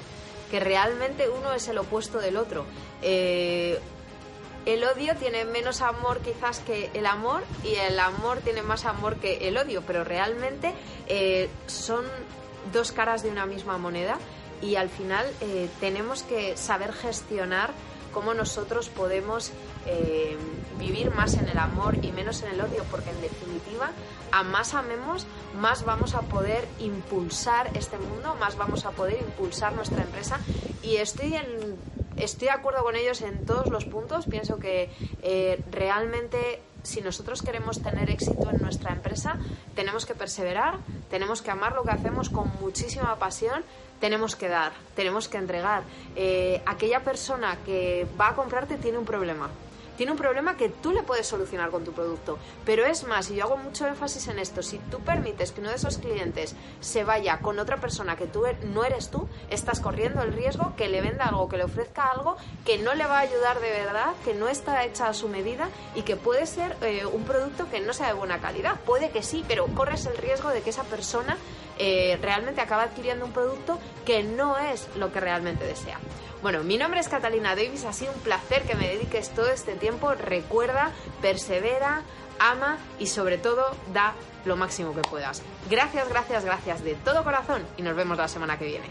que 0.50 0.60
realmente 0.60 1.30
uno 1.30 1.54
es 1.54 1.68
el 1.68 1.78
opuesto 1.78 2.20
del 2.20 2.38
otro. 2.38 2.66
Eh, 3.02 3.80
el 4.66 4.84
odio 4.84 5.16
tiene 5.16 5.46
menos 5.46 5.82
amor 5.82 6.20
quizás 6.20 6.60
que 6.60 6.92
el 6.94 7.06
amor 7.06 7.44
y 7.64 7.76
el 7.76 7.98
amor 8.00 8.40
tiene 8.40 8.62
más 8.62 8.86
amor 8.86 9.16
que 9.16 9.48
el 9.48 9.58
odio, 9.58 9.82
pero 9.88 10.04
realmente 10.04 10.74
eh, 11.08 11.50
son 11.68 12.06
dos 12.74 12.92
caras 12.92 13.24
de 13.24 13.30
una 13.30 13.46
misma 13.46 13.78
moneda 13.78 14.18
y 14.62 14.76
al 14.76 14.90
final 14.90 15.26
eh, 15.40 15.70
tenemos 15.80 16.24
que 16.24 16.58
saber 16.58 16.92
gestionar 16.92 17.72
cómo 18.18 18.34
nosotros 18.34 18.90
podemos 18.90 19.52
vivir 20.80 21.14
más 21.14 21.36
en 21.36 21.48
el 21.50 21.60
amor 21.60 22.04
y 22.04 22.12
menos 22.12 22.42
en 22.42 22.50
el 22.50 22.62
odio, 22.62 22.84
porque 22.90 23.12
en 23.12 23.22
definitiva 23.22 23.92
a 24.32 24.42
más 24.42 24.74
amemos, 24.74 25.28
más 25.60 25.86
vamos 25.86 26.16
a 26.16 26.22
poder 26.22 26.68
impulsar 26.80 27.70
este 27.76 28.00
mundo, 28.00 28.36
más 28.40 28.58
vamos 28.58 28.86
a 28.86 28.92
poder 28.92 29.22
impulsar 29.22 29.74
nuestra 29.74 30.02
empresa. 30.02 30.40
Y 30.82 30.96
estoy 30.96 31.36
en, 31.36 31.78
estoy 32.16 32.48
de 32.48 32.54
acuerdo 32.54 32.82
con 32.82 32.96
ellos 32.96 33.22
en 33.22 33.46
todos 33.46 33.68
los 33.68 33.86
puntos. 33.86 34.26
Pienso 34.26 34.58
que 34.58 34.90
eh, 35.22 35.64
realmente 35.70 36.60
si 36.88 37.02
nosotros 37.02 37.42
queremos 37.42 37.82
tener 37.82 38.10
éxito 38.10 38.50
en 38.50 38.62
nuestra 38.62 38.94
empresa, 38.94 39.38
tenemos 39.76 40.06
que 40.06 40.16
perseverar, 40.16 40.78
tenemos 41.10 41.42
que 41.42 41.52
amar 41.52 41.74
lo 41.74 41.84
que 41.84 41.92
hacemos 41.92 42.30
con 42.30 42.50
muchísima 42.62 43.14
pasión, 43.18 43.62
tenemos 44.00 44.38
que 44.38 44.48
dar, 44.48 44.72
tenemos 44.96 45.28
que 45.28 45.38
entregar. 45.38 45.84
Eh, 46.16 46.62
aquella 46.66 47.04
persona 47.04 47.58
que 47.66 48.08
va 48.20 48.30
a 48.30 48.36
comprarte 48.36 48.78
tiene 48.78 48.98
un 48.98 49.06
problema 49.06 49.50
tiene 49.98 50.12
un 50.12 50.18
problema 50.18 50.56
que 50.56 50.70
tú 50.70 50.92
le 50.92 51.04
puedes 51.04 51.28
solucionar 51.28 51.72
con 51.72 51.84
tu 51.84 51.92
producto. 51.92 52.38
Pero 52.66 52.86
es 52.86 53.06
más, 53.06 53.30
y 53.30 53.36
yo 53.36 53.46
hago 53.46 53.58
mucho 53.58 53.88
énfasis 53.88 54.28
en 54.28 54.40
esto, 54.40 54.62
si 54.62 54.78
tú 54.78 55.00
permites 55.00 55.52
que 55.52 55.62
uno 55.62 55.70
de 55.70 55.76
esos 55.76 55.98
clientes 55.98 56.56
se 56.80 57.04
vaya 57.04 57.40
con 57.40 57.60
otra 57.60 57.78
persona 57.78 58.16
que 58.16 58.28
tú 58.28 58.46
er, 58.46 58.64
no 58.66 58.86
eres 58.86 59.10
tú, 59.10 59.28
estás 59.50 59.80
corriendo 59.80 60.22
el 60.22 60.34
riesgo 60.34 60.74
que 60.78 60.88
le 60.88 61.02
venda 61.02 61.26
algo, 61.26 61.50
que 61.50 61.58
le 61.58 61.64
ofrezca 61.64 62.06
algo 62.06 62.38
que 62.66 62.78
no 62.78 62.94
le 62.94 63.06
va 63.06 63.18
a 63.18 63.22
ayudar 63.22 63.60
de 63.60 63.72
verdad, 63.72 64.14
que 64.24 64.34
no 64.34 64.48
está 64.48 64.84
hecha 64.84 65.08
a 65.08 65.14
su 65.14 65.28
medida 65.28 65.70
y 65.96 66.04
que 66.04 66.16
puede 66.16 66.46
ser 66.46 66.76
eh, 66.82 67.06
un 67.06 67.24
producto 67.24 67.70
que 67.70 67.80
no 67.80 67.94
sea 67.94 68.08
de 68.08 68.14
buena 68.14 68.40
calidad. 68.40 68.80
Puede 68.86 69.10
que 69.10 69.24
sí, 69.24 69.44
pero 69.48 69.66
corres 69.68 70.06
el 70.06 70.18
riesgo 70.18 70.50
de 70.50 70.62
que 70.62 70.70
esa 70.70 70.84
persona 70.84 71.38
eh, 71.80 72.18
realmente 72.22 72.62
acabe 72.62 72.84
adquiriendo 72.84 73.26
un 73.26 73.32
producto 73.32 73.80
que 74.06 74.24
no 74.24 74.58
es 74.58 74.88
lo 74.96 75.12
que 75.12 75.20
realmente 75.20 75.66
desea. 75.66 76.00
Bueno, 76.42 76.64
mi 76.64 76.78
nombre 76.78 77.00
es 77.00 77.10
Catalina 77.10 77.56
Davis, 77.56 77.84
ha 77.86 77.94
sido 77.94 78.14
un 78.14 78.20
placer 78.20 78.64
que 78.64 78.76
me 78.76 78.88
dediques 78.88 79.30
todo 79.30 79.48
este 79.48 79.74
tiempo. 79.74 80.14
Recuerda, 80.14 80.92
persevera, 81.22 82.04
ama 82.40 82.78
y 83.00 83.08
sobre 83.08 83.38
todo 83.38 83.76
da 83.94 84.14
lo 84.46 84.56
máximo 84.56 84.94
que 84.94 85.02
puedas. 85.02 85.42
Gracias, 85.70 86.08
gracias, 86.10 86.46
gracias 86.46 86.84
de 86.84 86.96
todo 86.96 87.24
corazón 87.24 87.64
y 87.78 87.82
nos 87.82 87.96
vemos 87.96 88.18
la 88.18 88.28
semana 88.28 88.58
que 88.60 88.66
viene. 88.66 88.86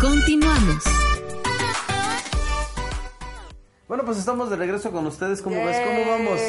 Continuamos. 0.00 0.84
Bueno, 3.86 4.04
pues 4.04 4.18
estamos 4.18 4.48
de 4.48 4.56
regreso 4.56 4.90
con 4.92 5.06
ustedes. 5.06 5.42
¿Cómo 5.42 5.62
ves? 5.64 5.78
¿Cómo 5.80 6.10
vamos? 6.10 6.40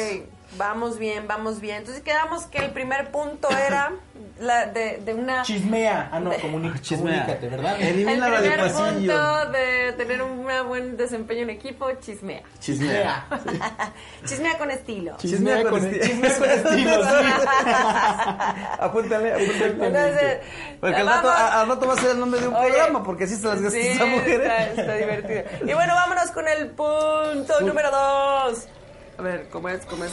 Vamos 0.56 0.98
bien, 0.98 1.26
vamos 1.26 1.60
bien. 1.60 1.78
Entonces 1.78 2.02
quedamos 2.02 2.44
que 2.44 2.58
el 2.58 2.70
primer 2.72 3.10
punto 3.10 3.48
era 3.50 3.92
la 4.40 4.66
de, 4.66 4.98
de 4.98 5.14
una... 5.14 5.42
Chismea. 5.42 6.10
Ah, 6.12 6.20
no, 6.20 6.30
comunícate, 6.40 7.48
¿verdad? 7.48 7.80
Elimina 7.80 8.28
el 8.28 8.34
primer 8.40 8.72
punto 8.72 9.46
de 9.50 9.92
tener 9.96 10.22
un 10.22 10.46
buen 10.68 10.96
desempeño 10.96 11.42
en 11.42 11.50
equipo, 11.50 11.90
chismea. 12.00 12.42
Chismea. 12.60 13.26
chismea 14.24 14.58
con 14.58 14.70
estilo. 14.72 15.16
Chismea, 15.16 15.64
con, 15.64 15.84
estilo. 15.84 16.04
Chismea 16.04 16.38
con 16.38 16.50
estilo, 16.50 17.04
apúntale, 18.78 19.32
apúntale. 19.32 19.86
Entonces, 19.86 20.38
porque 20.80 20.96
al 20.96 21.06
rato, 21.06 21.30
al 21.30 21.68
rato, 21.68 21.86
va 21.86 21.94
a 21.94 21.96
ser 21.96 22.10
el 22.10 22.20
nombre 22.20 22.40
de 22.40 22.48
un 22.48 22.54
programa, 22.54 23.02
porque 23.02 23.24
así 23.24 23.36
se 23.36 23.46
las 23.46 23.60
gastas 23.60 23.82
sí, 23.82 23.98
mujeres. 24.04 24.40
Está, 24.40 24.64
está 24.82 24.94
divertido. 24.96 25.42
Y 25.62 25.74
bueno, 25.74 25.94
vámonos 25.94 26.30
con 26.30 26.46
el 26.48 26.70
punto 26.70 27.60
número 27.60 27.90
dos. 27.90 28.68
A 29.22 29.24
ver, 29.24 29.46
¿cómo 29.52 29.68
es? 29.68 29.86
¿Cómo 29.86 30.04
es? 30.04 30.10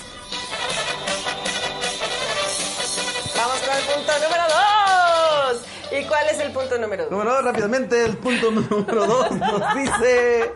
Vamos 3.35 3.59
con 3.59 3.75
el 3.75 3.83
punto 3.85 4.11
número 4.21 4.43
dos. 4.53 5.65
¿Y 5.91 6.05
cuál 6.05 6.27
es 6.31 6.39
el 6.39 6.51
punto 6.51 6.77
número 6.77 7.03
dos? 7.05 7.11
Número 7.11 7.33
dos, 7.33 7.43
rápidamente, 7.43 8.05
el 8.05 8.17
punto 8.17 8.51
número 8.69 9.07
dos 9.07 9.31
nos 9.31 9.75
dice... 9.75 10.51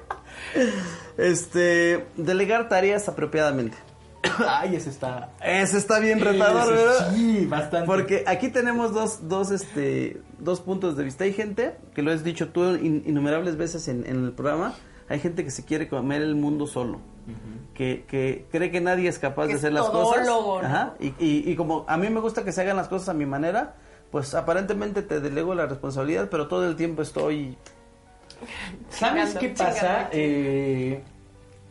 Este, 1.17 2.05
delegar 2.15 2.69
tareas 2.69 3.09
apropiadamente. 3.09 3.75
Ay, 4.47 4.75
ese 4.75 4.91
está. 4.91 5.31
Ese 5.43 5.79
está 5.79 5.97
bien 5.97 6.19
retador, 6.19 6.71
¿verdad? 6.71 7.11
Sí, 7.11 7.47
bastante. 7.47 7.87
Porque 7.87 8.23
aquí 8.27 8.49
tenemos 8.49 8.93
dos, 8.93 9.27
dos, 9.27 9.49
este, 9.49 10.21
dos 10.37 10.61
puntos 10.61 10.95
de 10.95 11.03
vista. 11.03 11.23
Hay 11.23 11.33
gente, 11.33 11.75
que 11.95 12.03
lo 12.03 12.11
has 12.11 12.23
dicho 12.23 12.49
tú 12.49 12.75
innumerables 12.75 13.57
veces 13.57 13.87
en, 13.87 14.05
en 14.05 14.23
el 14.23 14.31
programa, 14.31 14.75
hay 15.09 15.19
gente 15.19 15.43
que 15.43 15.49
se 15.49 15.65
quiere 15.65 15.89
comer 15.89 16.21
el 16.21 16.35
mundo 16.35 16.67
solo. 16.67 17.01
Que, 17.73 18.05
que 18.07 18.45
cree 18.51 18.69
que 18.71 18.81
nadie 18.81 19.09
es 19.09 19.19
capaz 19.19 19.43
Que 19.43 19.49
de 19.49 19.53
es 19.53 19.59
hacer 19.59 19.73
las 19.73 19.89
cosas. 19.89 20.25
todólogo, 20.25 20.61
¿no? 20.61 20.67
Ajá, 20.67 20.93
y, 20.99 21.07
y, 21.19 21.49
y 21.51 21.55
como 21.55 21.85
a 21.87 21.97
mí 21.97 22.09
me 22.09 22.19
gusta 22.19 22.43
que 22.43 22.51
se 22.51 22.61
hagan 22.61 22.77
las 22.77 22.87
cosas 22.87 23.09
a 23.09 23.13
mi 23.13 23.25
manera, 23.25 23.75
pues 24.11 24.35
aparentemente 24.35 25.01
te 25.01 25.19
delego 25.19 25.55
la 25.55 25.65
responsabilidad, 25.65 26.27
pero 26.29 26.47
todo 26.47 26.67
el 26.67 26.75
tiempo 26.75 27.01
estoy... 27.01 27.57
¿Sabes 28.89 29.33
Chingando, 29.33 29.39
qué 29.39 29.49
pasa? 29.49 30.09
Eh, 30.11 31.03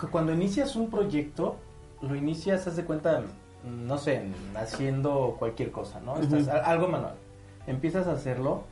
que 0.01 0.07
cuando 0.07 0.33
inicias 0.33 0.75
un 0.77 0.91
proyecto, 0.91 1.57
lo 2.01 2.15
inicias, 2.17 2.67
haz 2.67 2.77
de 2.77 2.85
cuenta, 2.85 3.23
no 3.65 3.99
sé, 3.99 4.23
haciendo 4.57 5.37
cualquier 5.39 5.71
cosa, 5.71 6.01
¿no? 6.01 6.17
Estás- 6.19 6.49
algo 6.49 6.89
manual. 6.89 7.15
Empiezas 7.67 8.07
a 8.09 8.13
hacerlo 8.13 8.65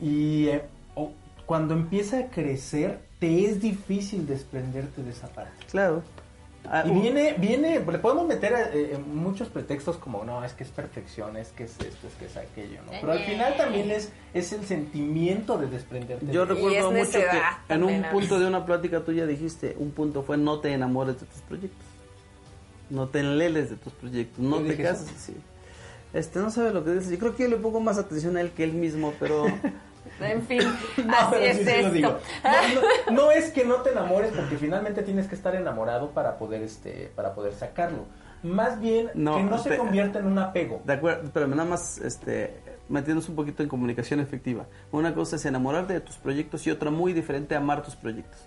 y 0.00 0.48
eh, 0.48 0.62
cuando 1.46 1.74
empieza 1.74 2.18
a 2.18 2.26
crecer, 2.28 3.00
te 3.20 3.44
es 3.44 3.60
difícil 3.60 4.26
desprenderte 4.26 5.02
de 5.02 5.10
esa 5.10 5.28
parte. 5.28 5.52
Claro. 5.70 6.02
Ah, 6.68 6.82
Y 6.86 6.90
viene, 6.90 7.34
viene, 7.38 7.80
le 7.80 7.98
podemos 7.98 8.26
meter 8.26 8.52
eh, 8.52 8.92
eh, 8.92 8.98
muchos 8.98 9.48
pretextos 9.48 9.96
como, 9.96 10.24
no, 10.24 10.44
es 10.44 10.52
que 10.52 10.62
es 10.64 10.68
perfección, 10.70 11.36
es 11.38 11.48
que 11.52 11.64
es 11.64 11.72
esto, 11.80 12.06
es 12.06 12.14
que 12.18 12.26
es 12.26 12.36
aquello, 12.36 12.80
¿no? 12.84 12.92
Pero 13.00 13.12
al 13.12 13.20
final 13.20 13.56
también 13.56 13.90
es, 13.90 14.10
es 14.34 14.52
el 14.52 14.66
sentimiento 14.66 15.56
de 15.56 15.68
desprenderte. 15.68 16.26
Yo 16.30 16.44
de- 16.44 16.54
recuerdo 16.54 16.90
mucho 16.92 17.12
que 17.12 17.74
en 17.74 17.82
un 17.84 18.02
punto 18.10 18.38
de 18.38 18.46
una 18.46 18.66
plática 18.66 19.00
tuya 19.00 19.26
dijiste, 19.26 19.74
un 19.78 19.90
punto 19.92 20.22
fue 20.22 20.36
no 20.36 20.60
te 20.60 20.72
enamores 20.72 21.18
de 21.20 21.26
tus 21.26 21.40
proyectos. 21.42 21.86
No 22.90 23.08
te 23.08 23.20
enleles 23.20 23.70
de 23.70 23.76
tus 23.76 23.92
proyectos, 23.94 24.40
no 24.40 24.58
te 24.60 24.76
cases. 24.76 25.08
sí. 25.16 25.34
Este, 26.12 26.40
no 26.40 26.50
sabe 26.50 26.72
lo 26.72 26.84
que 26.84 26.90
dice. 26.92 27.12
Yo 27.12 27.18
creo 27.20 27.36
que 27.36 27.44
yo 27.44 27.48
le 27.48 27.56
pongo 27.56 27.80
más 27.80 27.96
atención 27.96 28.36
a 28.36 28.40
él 28.40 28.50
que 28.50 28.64
él 28.64 28.72
mismo, 28.72 29.14
pero 29.20 29.44
En 30.20 30.42
fin, 30.42 30.60
No, 31.06 31.12
así 31.14 31.26
pero 31.30 31.44
es 31.44 31.56
sí, 31.58 31.64
sí 31.64 31.70
lo 31.70 31.76
esto. 31.78 31.90
digo. 31.92 32.18
No, 32.44 33.12
no- 33.12 33.22
no 33.24 33.30
es 33.30 33.50
que 33.50 33.64
no 33.64 33.76
te 33.76 33.90
enamores 33.92 34.32
porque 34.34 34.56
finalmente 34.56 35.02
tienes 35.02 35.26
que 35.28 35.34
estar 35.34 35.54
enamorado 35.54 36.10
para 36.10 36.36
poder 36.38 36.62
este 36.62 37.10
para 37.14 37.34
poder 37.34 37.54
sacarlo. 37.54 38.04
Más 38.42 38.80
bien 38.80 39.10
No, 39.14 39.36
que 39.36 39.42
no 39.44 39.58
se 39.58 39.70
te- 39.70 39.76
convierta 39.78 40.18
en 40.18 40.26
un 40.26 40.38
apego. 40.38 40.80
de 40.84 40.92
acuerdo, 40.94 41.30
pero 41.32 41.46
nada 41.46 41.64
más 41.64 41.98
este 41.98 42.60
metiéndonos 42.88 43.28
un 43.28 43.36
poquito 43.36 43.62
en 43.62 43.68
comunicación 43.68 44.18
efectiva. 44.20 44.66
Una 44.90 45.14
cosa 45.14 45.36
es 45.36 45.44
enamorarte 45.46 45.92
de 45.92 46.00
tus 46.00 46.16
proyectos 46.16 46.66
y 46.66 46.70
otra 46.70 46.90
muy 46.90 47.12
diferente 47.12 47.54
amar 47.54 47.82
tus 47.82 47.94
proyectos. 47.96 48.40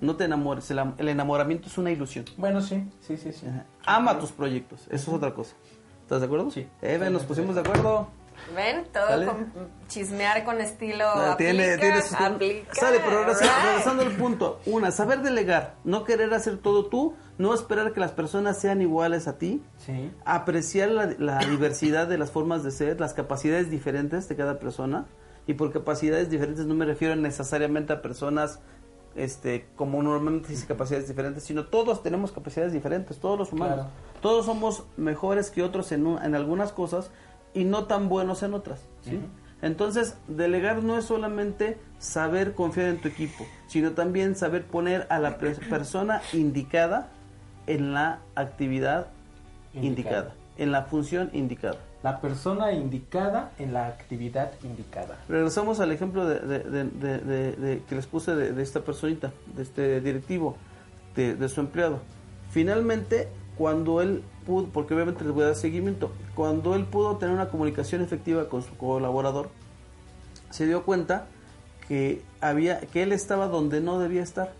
No 0.00 0.16
te 0.16 0.24
enamores, 0.24 0.70
el, 0.70 0.78
am- 0.78 0.94
el 0.98 1.08
enamoramiento 1.08 1.68
es 1.68 1.76
una 1.78 1.90
ilusión. 1.90 2.24
Bueno, 2.38 2.60
sí, 2.62 2.82
sí, 3.00 3.16
sí, 3.16 3.32
sí. 3.32 3.46
Ama 3.84 4.18
tus 4.18 4.32
proyectos, 4.32 4.82
eso 4.90 5.10
es 5.10 5.16
otra 5.16 5.32
cosa. 5.34 5.54
¿Estás 6.02 6.20
de 6.20 6.26
acuerdo? 6.26 6.50
Sí. 6.50 6.66
Eve, 6.82 7.10
nos 7.10 7.24
pusimos 7.24 7.54
de 7.54 7.60
acuerdo. 7.62 8.08
¿Ven? 8.54 8.84
Todo 8.92 9.06
¿Sale? 9.08 9.26
con 9.26 9.52
chismear 9.88 10.44
con 10.44 10.60
estilo 10.60 11.04
Ah, 11.06 11.34
tiene, 11.36 11.64
aplica, 11.74 11.80
tiene 11.80 12.02
sus- 12.02 12.20
aplica, 12.20 12.74
Sale, 12.74 13.00
pero 13.00 13.18
regresando, 13.20 13.52
right. 13.54 13.64
regresando 13.66 14.02
al 14.04 14.12
punto. 14.12 14.60
Una, 14.66 14.90
saber 14.90 15.22
delegar, 15.22 15.74
no 15.84 16.04
querer 16.04 16.32
hacer 16.34 16.58
todo 16.58 16.86
tú, 16.86 17.14
no 17.38 17.52
esperar 17.54 17.92
que 17.92 18.00
las 18.00 18.12
personas 18.12 18.58
sean 18.60 18.80
iguales 18.82 19.26
a 19.28 19.38
ti, 19.38 19.62
Sí. 19.84 20.10
apreciar 20.24 20.90
la, 20.90 21.06
la 21.18 21.38
diversidad 21.40 22.06
de 22.06 22.18
las 22.18 22.30
formas 22.30 22.62
de 22.62 22.70
ser, 22.70 23.00
las 23.00 23.14
capacidades 23.14 23.70
diferentes 23.70 24.28
de 24.28 24.36
cada 24.36 24.58
persona. 24.58 25.06
Y 25.48 25.54
por 25.54 25.72
capacidades 25.72 26.28
diferentes 26.30 26.66
no 26.66 26.74
me 26.74 26.84
refiero 26.84 27.14
necesariamente 27.16 27.92
a 27.92 28.02
personas 28.02 28.58
este 29.14 29.66
como 29.76 30.02
normalmente 30.02 30.48
dice 30.48 30.66
capacidades 30.66 31.08
diferentes, 31.08 31.42
sino 31.44 31.64
todos 31.66 32.02
tenemos 32.02 32.32
capacidades 32.32 32.72
diferentes, 32.72 33.18
todos 33.18 33.38
los 33.38 33.52
humanos. 33.52 33.76
Claro. 33.76 33.90
Todos 34.20 34.44
somos 34.46 34.84
mejores 34.96 35.50
que 35.50 35.62
otros 35.62 35.90
en, 35.92 36.06
un- 36.06 36.22
en 36.22 36.34
algunas 36.34 36.72
cosas 36.72 37.10
y 37.56 37.64
no 37.64 37.84
tan 37.84 38.08
buenos 38.08 38.42
en 38.42 38.54
otras. 38.54 38.82
¿sí? 39.02 39.18
Entonces, 39.62 40.16
delegar 40.28 40.82
no 40.82 40.98
es 40.98 41.06
solamente 41.06 41.78
saber 41.98 42.52
confiar 42.52 42.88
en 42.88 43.00
tu 43.00 43.08
equipo, 43.08 43.46
sino 43.66 43.92
también 43.92 44.36
saber 44.36 44.66
poner 44.66 45.06
a 45.08 45.18
la 45.18 45.38
persona 45.38 46.20
indicada 46.34 47.08
en 47.66 47.94
la 47.94 48.20
actividad 48.34 49.08
indicada, 49.72 49.88
Indicada. 49.88 50.34
en 50.58 50.72
la 50.72 50.82
función 50.82 51.30
indicada. 51.32 51.78
La 52.02 52.20
persona 52.20 52.72
indicada 52.72 53.50
en 53.58 53.72
la 53.72 53.86
actividad 53.86 54.52
indicada. 54.62 55.16
Regresamos 55.28 55.80
al 55.80 55.90
ejemplo 55.90 56.26
de, 56.26 57.82
que 57.88 57.94
les 57.94 58.06
puse 58.06 58.34
de, 58.34 58.62
esta 58.62 58.80
personita, 58.80 59.32
de 59.56 59.62
este 59.62 60.00
directivo, 60.02 60.56
de 61.16 61.48
su 61.48 61.60
empleado. 61.60 62.00
Finalmente, 62.50 63.28
cuando 63.56 64.02
él 64.02 64.22
pudo, 64.46 64.68
porque 64.68 64.94
obviamente 64.94 65.24
les 65.24 65.32
voy 65.32 65.42
a 65.42 65.46
dar 65.46 65.56
seguimiento, 65.56 66.10
cuando 66.34 66.74
él 66.74 66.84
pudo 66.84 67.16
tener 67.16 67.34
una 67.34 67.48
comunicación 67.48 68.00
efectiva 68.02 68.48
con 68.48 68.62
su 68.62 68.76
colaborador, 68.76 69.50
se 70.50 70.66
dio 70.66 70.84
cuenta 70.84 71.26
que 71.88 72.22
había 72.40 72.80
que 72.80 73.02
él 73.02 73.12
estaba 73.12 73.48
donde 73.48 73.80
no 73.80 73.98
debía 73.98 74.22
estar 74.22 74.52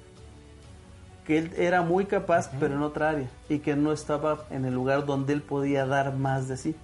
que 1.27 1.39
él 1.39 1.53
era 1.57 1.83
muy 1.83 2.07
capaz 2.07 2.51
pero 2.61 2.77
en 2.77 2.83
otra 2.83 3.11
área 3.11 3.29
y 3.49 3.59
que 3.59 3.75
no 3.75 3.93
estaba 3.93 4.45
en 4.51 4.65
el 4.65 4.75
lugar 4.75 5.07
donde 5.07 5.33
él 5.33 5.43
podía 5.43 5.85
dar 5.85 6.15
más 6.15 6.47
de 6.49 6.57
sí. 6.57 6.77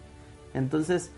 Entonces 0.53 1.13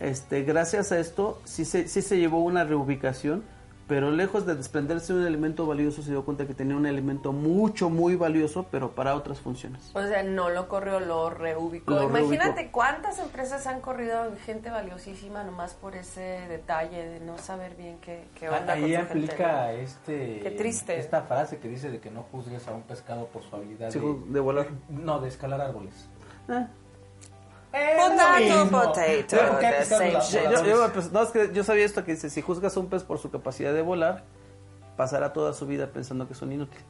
este 0.00 0.42
gracias 0.42 0.90
a 0.92 0.98
esto 0.98 1.40
sí 1.44 1.64
se, 1.64 1.88
sí 1.88 2.00
se 2.00 2.18
llevó 2.18 2.42
una 2.42 2.64
reubicación 2.64 3.42
pero 3.90 4.12
lejos 4.12 4.46
de 4.46 4.54
desprenderse 4.54 5.12
de 5.12 5.18
un 5.18 5.26
elemento 5.26 5.66
valioso 5.66 6.00
se 6.00 6.12
dio 6.12 6.24
cuenta 6.24 6.46
que 6.46 6.54
tenía 6.54 6.76
un 6.76 6.86
elemento 6.86 7.32
mucho 7.32 7.90
muy 7.90 8.14
valioso 8.14 8.64
pero 8.70 8.92
para 8.92 9.16
otras 9.16 9.40
funciones 9.40 9.90
O 9.94 10.00
sea, 10.06 10.22
no 10.22 10.48
lo 10.48 10.68
corrió, 10.68 11.00
lo 11.00 11.28
reubicó. 11.28 11.94
Lo 11.94 12.04
Imagínate 12.04 12.50
reubicó. 12.52 12.70
cuántas 12.72 13.18
empresas 13.18 13.66
han 13.66 13.80
corrido 13.80 14.30
gente 14.46 14.70
valiosísima 14.70 15.42
nomás 15.42 15.74
por 15.74 15.96
ese 15.96 16.20
detalle 16.48 17.04
de 17.04 17.18
no 17.18 17.36
saber 17.36 17.74
bien 17.74 17.98
qué, 18.00 18.28
qué 18.36 18.48
onda 18.48 18.74
Ahí 18.74 18.94
con 18.94 19.06
su 19.06 19.10
aplica 19.10 19.66
gente. 19.66 19.82
este 19.82 20.40
Qué 20.40 20.50
triste. 20.52 20.96
esta 21.00 21.22
frase 21.22 21.58
que 21.58 21.66
dice 21.68 21.90
de 21.90 21.98
que 21.98 22.12
no 22.12 22.22
juzgues 22.30 22.68
a 22.68 22.72
un 22.72 22.82
pescado 22.82 23.26
por 23.26 23.42
su 23.42 23.56
habilidad 23.56 23.90
Sí, 23.90 23.98
de, 23.98 24.32
de 24.32 24.38
volar 24.40 24.68
no 24.88 25.18
de 25.20 25.26
escalar 25.28 25.60
árboles. 25.60 26.08
Eh, 26.48 26.64
Potato, 27.70 28.70
potato, 28.70 29.00
Pero, 29.30 29.58
¿qué 29.58 29.66
the 29.66 29.72
pescado 29.78 30.00
same 30.00 30.20
shit. 30.20 30.50
yo, 30.50 30.64
yo, 30.64 30.92
pues, 30.92 31.12
no, 31.12 31.22
es 31.22 31.30
que 31.30 31.50
yo 31.52 31.62
sabía 31.64 31.84
esto 31.84 32.04
que 32.04 32.12
dice 32.12 32.28
si 32.30 32.42
juzgas 32.42 32.76
a 32.76 32.80
un 32.80 32.88
pez 32.88 33.04
por 33.04 33.18
su 33.18 33.30
capacidad 33.30 33.72
de 33.72 33.82
volar 33.82 34.24
pasará 34.96 35.32
toda 35.32 35.52
su 35.52 35.66
vida 35.66 35.86
pensando 35.92 36.26
que 36.28 36.34
son 36.34 36.52
inútil 36.52 36.80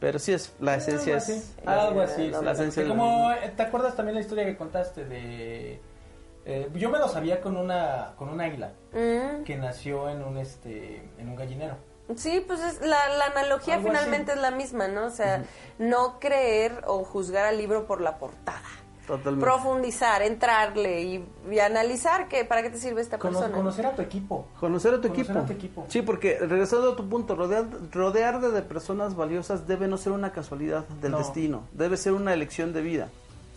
pero 0.00 0.18
sí 0.18 0.32
es 0.32 0.54
la 0.60 0.76
esencia 0.76 1.14
algo 1.14 1.22
así, 1.22 1.32
es 1.32 1.66
algo 1.66 2.00
así. 2.02 2.30
la 2.42 2.52
esencia 2.52 2.88
como 2.88 3.32
eh, 3.32 3.52
te 3.56 3.62
acuerdas 3.62 3.94
también 3.96 4.14
la 4.14 4.20
historia 4.22 4.44
que 4.44 4.56
contaste 4.56 5.04
de 5.04 5.80
eh, 6.46 6.70
yo 6.74 6.88
me 6.88 6.98
lo 6.98 7.08
sabía 7.08 7.40
con 7.40 7.56
una 7.56 8.14
con 8.16 8.28
un 8.30 8.40
águila 8.40 8.72
Mm. 8.92 9.42
que 9.44 9.56
nació 9.56 10.08
en 10.08 10.22
un 10.22 10.38
este 10.38 11.02
en 11.18 11.28
un 11.28 11.36
gallinero. 11.36 11.76
Sí, 12.16 12.42
pues 12.46 12.60
es 12.60 12.80
la, 12.80 12.96
la 13.18 13.26
analogía 13.26 13.74
Algo 13.74 13.88
finalmente 13.88 14.32
es 14.32 14.38
la 14.38 14.50
misma, 14.50 14.88
¿no? 14.88 15.04
O 15.04 15.10
sea, 15.10 15.44
no 15.78 16.18
creer 16.18 16.82
o 16.86 17.04
juzgar 17.04 17.44
al 17.44 17.58
libro 17.58 17.86
por 17.86 18.00
la 18.00 18.16
portada. 18.16 18.62
Totalmente 19.08 19.44
Profundizar, 19.44 20.22
entrarle 20.22 21.02
y, 21.02 21.24
y 21.50 21.58
analizar 21.58 22.28
que 22.28 22.44
para 22.44 22.62
qué 22.62 22.70
te 22.70 22.78
sirve 22.78 23.00
esta 23.00 23.18
Cono- 23.18 23.38
persona. 23.40 23.56
conocer 23.56 23.86
a 23.86 23.96
tu 23.96 24.02
equipo. 24.02 24.46
Conocer 24.60 24.94
a 24.94 25.00
tu 25.00 25.08
Conocer 25.08 25.24
equipo. 25.24 25.38
a 25.40 25.46
tu 25.46 25.52
equipo. 25.52 25.84
Sí, 25.88 26.02
porque 26.02 26.38
regresando 26.38 26.92
a 26.92 26.96
tu 26.96 27.08
punto, 27.08 27.34
rodear, 27.34 27.66
rodearte 27.90 28.50
de 28.50 28.62
personas 28.62 29.16
valiosas 29.16 29.66
debe 29.66 29.88
no 29.88 29.96
ser 29.96 30.12
una 30.12 30.30
casualidad 30.30 30.86
del 31.02 31.12
No. 31.12 31.18
destino, 31.18 31.62
debe 31.72 31.96
ser 31.96 32.12
una 32.12 32.32
elección 32.32 32.72
de 32.72 32.82
vida, 32.82 33.08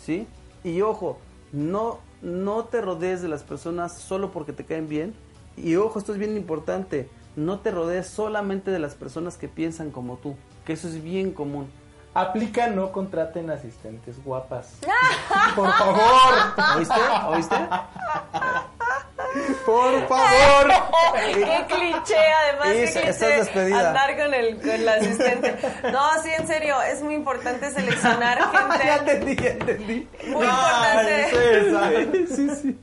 ¿sí? 0.03 0.25
Y 0.63 0.81
ojo, 0.81 1.19
no, 1.51 1.99
no 2.21 2.63
te 2.65 2.81
rodees 2.81 3.21
de 3.21 3.27
las 3.27 3.43
personas 3.43 3.97
solo 3.97 4.31
porque 4.31 4.53
te 4.53 4.65
caen 4.65 4.87
bien. 4.87 5.13
Y 5.57 5.75
ojo, 5.75 5.99
esto 5.99 6.13
es 6.13 6.17
bien 6.17 6.37
importante, 6.37 7.09
no 7.35 7.59
te 7.59 7.71
rodees 7.71 8.07
solamente 8.07 8.71
de 8.71 8.79
las 8.79 8.95
personas 8.95 9.37
que 9.37 9.47
piensan 9.49 9.91
como 9.91 10.15
tú, 10.17 10.35
que 10.65 10.73
eso 10.73 10.87
es 10.87 11.03
bien 11.03 11.31
común. 11.33 11.67
Aplica 12.13 12.67
no 12.67 12.91
contraten 12.91 13.49
asistentes 13.49 14.21
guapas. 14.23 14.79
Por 15.55 15.71
favor. 15.71 16.77
¿Oíste? 16.77 17.01
¿Oíste? 17.27 17.55
Por 19.65 20.07
favor. 20.07 20.67
Qué 21.33 21.65
cliché, 21.67 22.17
además, 22.17 22.67
Y 22.75 22.93
qué 22.93 23.01
cliché 23.01 23.73
andar 23.73 24.17
con 24.17 24.33
el, 24.33 24.57
con 24.59 24.69
el 24.69 24.87
asistente. 24.89 25.55
No, 25.91 26.21
sí, 26.23 26.29
en 26.37 26.47
serio, 26.47 26.81
es 26.81 27.01
muy 27.01 27.15
importante 27.15 27.71
seleccionar 27.71 28.39
ya 28.53 28.97
gente. 28.97 29.11
entendí, 29.11 29.35
ya 29.35 29.49
entendí. 29.49 30.07
Muy 30.27 30.45
importante. 30.45 32.25
Sí, 32.25 32.35
sí, 32.35 32.49
sí. 32.61 32.79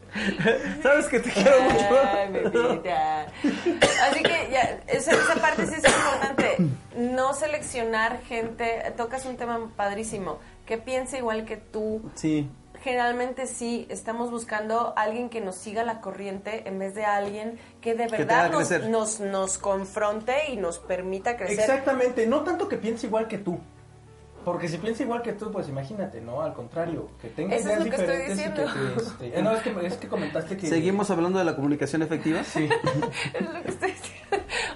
Sabes 0.82 1.06
que 1.06 1.20
te 1.20 1.30
quiero 1.30 1.60
mucho. 1.62 2.00
Ay, 2.12 2.28
mi 2.30 2.40
vida. 2.50 3.26
Así 4.02 4.22
que 4.22 4.48
ya, 4.50 4.78
esa, 4.86 5.12
esa 5.12 5.34
parte 5.36 5.66
sí 5.66 5.74
es 5.74 5.84
importante. 5.84 6.56
No 6.96 7.34
seleccionar 7.34 8.20
gente. 8.22 8.92
Tocas 8.96 9.24
un 9.26 9.36
tema 9.36 9.70
padrísimo. 9.76 10.38
Que 10.66 10.78
piense 10.78 11.18
igual 11.18 11.44
que 11.44 11.56
tú. 11.56 12.10
Sí. 12.14 12.48
Generalmente 12.88 13.46
sí 13.46 13.86
estamos 13.90 14.30
buscando 14.30 14.94
a 14.96 15.02
alguien 15.02 15.28
que 15.28 15.42
nos 15.42 15.56
siga 15.56 15.84
la 15.84 16.00
corriente 16.00 16.66
en 16.66 16.78
vez 16.78 16.94
de 16.94 17.04
alguien 17.04 17.58
que 17.82 17.94
de 17.94 18.06
verdad 18.06 18.50
nos, 18.50 18.70
nos, 18.88 19.20
nos 19.20 19.58
confronte 19.58 20.50
y 20.50 20.56
nos 20.56 20.78
permita 20.78 21.36
crecer. 21.36 21.60
Exactamente, 21.60 22.26
no 22.26 22.44
tanto 22.44 22.66
que 22.66 22.78
piense 22.78 23.06
igual 23.06 23.28
que 23.28 23.36
tú. 23.36 23.60
Porque 24.44 24.68
si 24.68 24.78
piensa 24.78 25.02
igual 25.02 25.22
que 25.22 25.32
tú, 25.32 25.50
pues 25.52 25.68
imagínate, 25.68 26.20
¿no? 26.20 26.40
Al 26.42 26.54
contrario, 26.54 27.08
que 27.20 27.28
tenga 27.28 27.54
Eso 27.56 27.68
es 27.70 27.74
ideas 27.76 27.84
lo 27.84 27.90
que 27.90 27.96
estoy 28.02 28.16
diferentes 28.16 28.38
y 28.38 28.42
que 28.42 28.48
diciendo. 28.62 28.72
te, 29.18 29.26
este, 29.26 29.38
eh, 29.38 29.42
no, 29.42 29.52
es 29.52 29.62
que, 29.62 29.86
es 29.86 29.96
que 29.96 30.08
comentaste 30.08 30.56
que... 30.56 30.66
Seguimos 30.66 31.10
hablando 31.10 31.38
de 31.38 31.44
la 31.44 31.54
comunicación 31.56 32.02
efectiva. 32.02 32.42
Sí. 32.44 32.68
Es 33.34 33.42
lo 33.42 33.62
que 33.62 33.68
estoy 33.68 33.90
diciendo. 33.92 34.18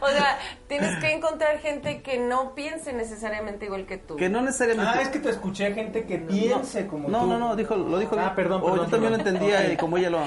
O 0.01 0.09
sea, 0.09 0.39
tienes 0.67 0.99
que 0.99 1.13
encontrar 1.13 1.59
gente 1.61 2.03
que 2.03 2.19
no 2.19 2.55
piense 2.55 2.93
necesariamente 2.93 3.67
igual 3.67 3.87
que 3.87 3.99
tú. 3.99 4.17
Que 4.17 4.29
no 4.29 4.43
necesariamente... 4.43 4.91
Ah, 4.99 5.01
es 5.03 5.09
que 5.09 5.21
te 5.21 5.31
escuché 5.31 5.73
gente 5.73 6.05
que 6.07 6.19
piense 6.19 6.87
como 6.87 7.09
No, 7.09 7.21
tú. 7.21 7.27
no, 7.29 7.39
no, 7.39 7.57
dijo, 7.57 7.77
lo 7.77 7.99
dijo 7.99 8.17
Ah, 8.19 8.23
bien. 8.25 8.35
perdón, 8.35 8.61
O 8.63 8.65
perdón, 8.67 8.85
yo 8.85 8.91
también 8.91 9.13
lo 9.13 9.19
perdón. 9.19 9.35
entendía 9.37 9.67
Ok. 9.67 9.73
y 9.73 9.77
como 9.77 9.97
ella 9.99 10.11
lo... 10.11 10.21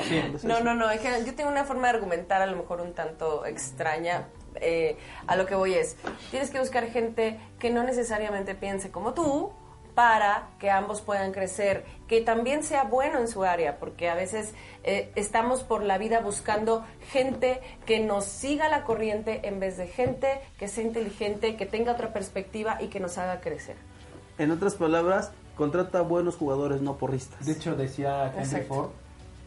No, 0.44 0.62
no, 0.62 0.74
no, 0.76 0.90
es 0.90 1.02
que 1.02 1.10
yo 1.26 1.36
tengo 1.36 1.50
una 1.50 1.66
forma 1.66 1.90
de 1.90 1.96
argumentar 1.96 2.42
a 2.42 2.46
lo 2.48 2.56
mejor 2.58 2.82
un 2.82 2.94
tanto 2.94 3.46
extraña. 3.46 4.28
Eh, 4.62 4.98
a 5.28 5.36
lo 5.36 5.46
que 5.46 5.56
voy 5.56 5.74
es, 5.74 5.98
tienes 6.32 6.50
que 6.50 6.60
buscar 6.60 6.88
gente 6.88 7.40
que 7.60 7.70
no 7.70 7.84
necesariamente 7.84 8.56
piense 8.56 8.92
como 8.92 9.14
tú 9.14 9.52
para 9.96 10.50
que 10.60 10.70
ambos 10.70 11.02
puedan 11.02 11.32
crecer, 11.32 11.86
que 12.08 12.20
también 12.20 12.64
sea 12.64 12.84
bueno 12.84 13.18
en 13.18 13.30
su 13.30 13.44
área, 13.44 13.80
porque 13.80 14.10
a 14.10 14.16
veces 14.16 14.54
eh, 14.84 15.10
estamos 15.16 15.64
por 15.64 15.84
la 15.84 15.98
vida 15.98 16.20
buscando 16.20 16.86
gente 17.12 17.62
que 17.86 18.02
nos 18.02 18.26
siga 18.26 18.68
la 18.68 18.84
corriente 18.84 19.48
en 19.48 19.62
vez 19.62 19.78
de 19.78 19.88
gente 19.88 20.42
que 20.60 20.68
sea 20.68 20.84
inteligente, 20.84 21.56
que 21.56 21.66
tenga 21.66 21.94
otra 21.94 22.12
perspectiva 22.12 22.78
y 22.82 22.88
que 22.88 23.00
nos 23.00 23.18
haga 23.18 23.40
crecer. 23.40 23.78
En 24.38 24.52
otras 24.52 24.76
palabras, 24.76 25.32
contrata 25.56 26.02
buenos 26.02 26.36
jugadores, 26.36 26.82
no 26.82 26.98
porristas. 26.98 27.46
De 27.46 27.54
hecho, 27.54 27.76
decía 27.76 28.28
Henry 28.28 28.40
Exacto. 28.44 28.68
Ford, 28.68 28.90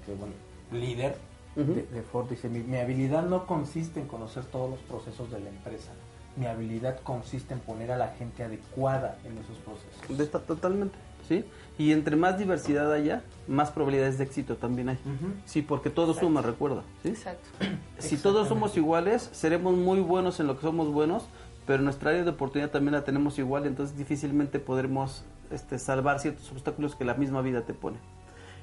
que 0.06 0.14
bueno, 0.14 0.32
líder 0.72 1.27
De, 1.64 1.82
de 1.82 2.02
Ford, 2.02 2.28
dice, 2.30 2.48
mi, 2.48 2.60
mi 2.60 2.76
habilidad 2.76 3.24
no 3.24 3.46
consiste 3.46 4.00
en 4.00 4.06
conocer 4.06 4.44
todos 4.44 4.70
los 4.70 4.78
procesos 4.80 5.30
de 5.30 5.40
la 5.40 5.48
empresa. 5.48 5.90
Mi 6.36 6.46
habilidad 6.46 7.00
consiste 7.02 7.52
en 7.54 7.60
poner 7.60 7.90
a 7.90 7.96
la 7.96 8.08
gente 8.08 8.44
adecuada 8.44 9.18
en 9.24 9.36
esos 9.38 9.56
procesos. 9.58 10.16
De 10.16 10.22
esta- 10.22 10.38
totalmente, 10.38 10.96
¿sí? 11.28 11.44
Y 11.78 11.90
entre 11.92 12.14
más 12.14 12.38
diversidad 12.38 12.92
haya, 12.92 13.22
más 13.48 13.70
probabilidades 13.72 14.18
de 14.18 14.24
éxito 14.24 14.56
también 14.56 14.90
hay. 14.90 14.98
Sí, 15.46 15.62
porque 15.62 15.90
todo 15.90 16.14
suma, 16.14 16.42
recuerda, 16.42 16.82
¿sí? 17.02 17.08
Exacto. 17.08 17.48
Si 17.98 18.16
todos 18.16 18.46
somos 18.46 18.76
iguales, 18.76 19.28
seremos 19.32 19.74
muy 19.76 19.98
buenos 20.00 20.38
en 20.38 20.46
lo 20.46 20.54
que 20.56 20.62
somos 20.62 20.92
buenos, 20.92 21.24
pero 21.66 21.82
nuestra 21.82 22.10
área 22.10 22.22
de 22.22 22.30
oportunidad 22.30 22.70
también 22.70 22.92
la 22.92 23.02
tenemos 23.02 23.36
igual, 23.40 23.66
entonces 23.66 23.96
difícilmente 23.98 24.60
podremos 24.60 25.24
este, 25.50 25.78
salvar 25.80 26.20
ciertos 26.20 26.52
obstáculos 26.52 26.94
que 26.94 27.04
la 27.04 27.14
misma 27.14 27.42
vida 27.42 27.62
te 27.62 27.74
pone. 27.74 27.96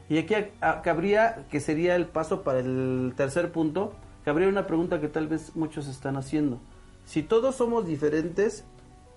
Y 0.10 0.18
aquí 0.20 0.36
cabría, 0.84 1.46
que 1.50 1.60
sería 1.60 1.96
el 1.96 2.06
paso 2.06 2.44
para 2.44 2.60
el 2.60 3.14
tercer 3.16 3.52
punto, 3.52 3.94
cabría 4.24 4.48
una 4.48 4.68
pregunta 4.68 5.02
que 5.02 5.08
tal 5.08 5.28
vez 5.28 5.56
muchos 5.56 5.88
están 5.88 6.16
haciendo. 6.18 6.60
Si 7.06 7.24
todos 7.24 7.56
somos 7.56 7.88
diferentes, 7.88 8.66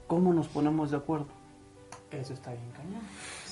¿cómo 0.07 0.33
nos 0.33 0.49
ponemos 0.49 0.91
de 0.91 0.97
acuerdo? 0.97 1.27
Eso 2.11 2.33
está 2.33 2.53
bien 2.53 2.71
cañón. 2.75 3.03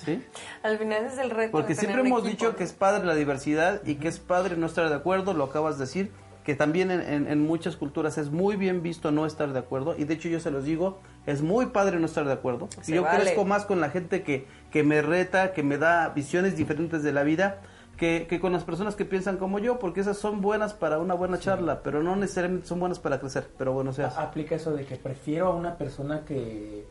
¿Sí? 0.05 0.23
Al 0.63 0.79
final 0.79 1.05
es 1.05 1.19
el 1.19 1.31
reto. 1.31 1.53
Porque 1.53 1.75
siempre 1.75 2.01
hemos 2.01 2.21
equipo. 2.21 2.31
dicho 2.31 2.57
que 2.57 2.65
es 2.65 2.73
padre 2.73 3.05
la 3.05 3.15
diversidad 3.15 3.83
y 3.85 3.97
que 3.97 4.09
es 4.09 4.19
padre 4.19 4.57
no 4.57 4.67
estar 4.67 4.89
de 4.89 4.95
acuerdo, 4.95 5.35
lo 5.35 5.45
acabas 5.45 5.79
de 5.79 5.85
decir, 5.85 6.13
que 6.47 6.55
también 6.55 6.91
en, 6.91 7.03
en- 7.03 7.27
en 7.29 7.43
muchas 7.47 7.77
culturas 7.77 8.17
es 8.17 8.31
muy 8.31 8.57
bien 8.57 8.81
visto 8.83 9.11
no 9.11 9.27
estar 9.27 9.53
de 9.53 9.59
acuerdo 9.59 9.95
y 9.99 10.05
de 10.05 10.15
hecho 10.15 10.29
yo 10.29 10.41
se 10.41 10.51
los 10.51 10.65
digo, 10.65 11.01
es 11.27 11.43
muy 11.43 11.67
padre 11.67 11.99
no 11.99 12.07
estar 12.07 12.25
de 12.25 12.33
acuerdo. 12.33 12.69
Se 12.81 12.95
yo 12.95 13.03
vale. 13.03 13.21
crezco 13.23 13.45
más 13.45 13.67
con 13.67 13.81
la 13.81 13.91
gente 13.91 14.23
que, 14.23 14.47
que 14.71 14.83
me 14.85 15.03
reta, 15.03 15.53
que 15.53 15.63
me 15.63 15.77
da 15.77 16.09
visiones 16.11 16.57
diferentes 16.57 17.03
de 17.03 17.13
la 17.13 17.23
vida. 17.25 17.61
Que, 17.97 18.27
que 18.29 18.41
con 18.41 18.53
las 18.53 18.63
personas 18.63 18.95
que 18.95 19.07
piensan 19.07 19.39
como 19.39 19.59
yo, 19.59 19.79
porque 19.79 20.01
esas 20.01 20.19
son 20.19 20.43
buenas 20.43 20.75
para 20.75 20.99
una 20.99 21.15
buena 21.15 21.39
charla, 21.39 21.81
pero 21.83 22.03
no 22.03 22.15
necesariamente 22.15 22.67
son 22.69 22.79
buenas 22.79 22.99
para 22.99 23.19
crecer. 23.21 23.49
Pero 23.57 23.73
bueno, 23.73 23.89
o 23.89 23.93
sea, 23.95 24.09
Aplica 24.09 24.55
eso 24.55 24.75
de 24.77 24.85
que 24.85 24.97
prefiero 24.97 25.47
a 25.47 25.55
una 25.55 25.79
persona 25.79 26.21
que... 26.27 26.87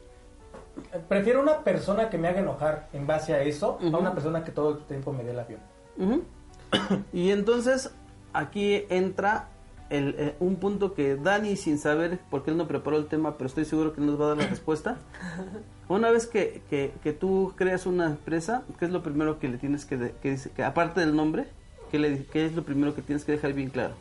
Prefiero 1.08 1.42
una 1.44 1.60
persona 1.64 2.10
que 2.10 2.18
me 2.18 2.28
haga 2.28 2.40
enojar 2.40 2.88
en 2.92 3.06
base 3.06 3.36
a 3.36 3.44
eso 3.44 3.78
a 3.82 3.98
una 3.98 4.14
persona 4.16 4.44
que 4.44 4.52
todo 4.52 4.72
el 4.80 4.84
tiempo 4.86 5.14
me 5.14 5.24
dé 5.24 5.32
el 5.32 5.40
avión. 5.40 5.60
Y 7.14 7.30
entonces 7.30 7.94
aquí 8.38 8.86
entra 8.90 9.48
el, 9.90 10.16
eh, 10.18 10.36
un 10.40 10.56
punto 10.58 10.94
que 10.94 11.16
Dani, 11.16 11.56
sin 11.56 11.78
saber, 11.78 12.20
porque 12.30 12.52
él 12.52 12.58
no 12.58 12.68
preparó 12.68 12.98
el 12.98 13.06
tema, 13.08 13.38
pero 13.38 13.48
estoy 13.48 13.66
seguro 13.66 13.94
que 13.94 14.02
nos 14.02 14.20
va 14.20 14.26
a 14.26 14.28
dar 14.30 14.38
la 14.38 14.48
respuesta. 14.48 14.98
Una 15.88 16.10
vez 16.10 16.26
que, 16.26 16.64
que, 16.70 16.92
que 17.04 17.14
tú 17.14 17.54
creas 17.56 17.86
una 17.86 18.08
empresa, 18.08 18.64
¿qué 18.80 18.86
es 18.86 18.92
lo 18.92 19.04
primero 19.04 19.38
que 19.38 19.48
le 19.48 19.58
tienes 19.60 19.86
que, 19.86 19.98
de- 19.98 20.12
que 20.22 20.32
dice, 20.32 20.50
que 20.50 20.64
aparte 20.64 21.00
del 21.02 21.16
nombre, 21.16 21.46
¿qué, 21.92 22.00
le, 22.00 22.26
qué 22.26 22.46
es 22.48 22.54
lo 22.56 22.64
primero 22.64 22.96
que 22.96 23.04
tienes 23.04 23.24
que 23.24 23.34
dejar 23.34 23.54
bien 23.54 23.70
claro? 23.70 23.94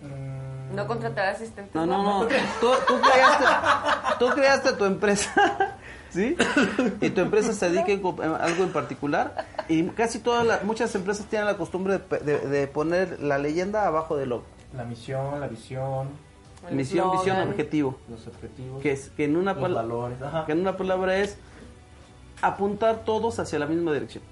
Mm, 0.00 0.74
No 0.74 0.86
contratar 0.86 1.28
asistentes. 1.28 1.74
No, 1.74 1.84
no, 1.86 2.02
no. 2.02 2.26
Tú, 2.60 2.68
tú 2.88 2.94
creaste, 3.00 3.44
tú 4.18 4.26
creaste 4.34 4.72
tu 4.72 4.84
empresa, 4.86 5.76
¿sí? 6.12 6.36
Y 7.00 7.10
tu 7.10 7.20
empresa 7.20 7.52
se 7.52 7.70
dedica 7.70 7.92
a 7.92 8.36
algo 8.44 8.64
en 8.64 8.72
particular. 8.72 9.46
Y 9.68 9.84
casi 9.88 10.18
todas 10.18 10.46
las, 10.46 10.64
muchas 10.64 10.94
empresas 10.94 11.26
tienen 11.26 11.46
la 11.46 11.56
costumbre 11.56 11.94
de, 11.94 11.98
pe- 12.00 12.18
de- 12.20 12.40
de 12.40 12.66
poner 12.66 13.20
la 13.20 13.38
leyenda 13.38 13.86
abajo 13.86 14.16
del 14.16 14.30
logo. 14.30 14.44
La 14.76 14.84
misión, 14.84 15.38
la 15.40 15.48
visión, 15.48 16.08
El 16.68 16.76
Misión, 16.76 17.10
visión, 17.12 17.48
objetivo. 17.48 17.96
los 18.08 18.26
objetivos, 18.26 18.80
Que, 18.82 18.92
es, 18.92 19.10
que, 19.16 19.24
en 19.24 19.36
una 19.36 19.52
los 19.54 19.62
pala- 19.62 19.82
valores. 19.82 20.22
Ajá. 20.22 20.46
que 20.46 20.52
en 20.52 20.60
una 20.60 20.76
palabra 20.76 21.16
es 21.18 21.36
apuntar 22.40 23.04
todos 23.04 23.38
hacia 23.38 23.58
la 23.58 23.66
misma 23.66 23.92
dirección. 23.92 24.22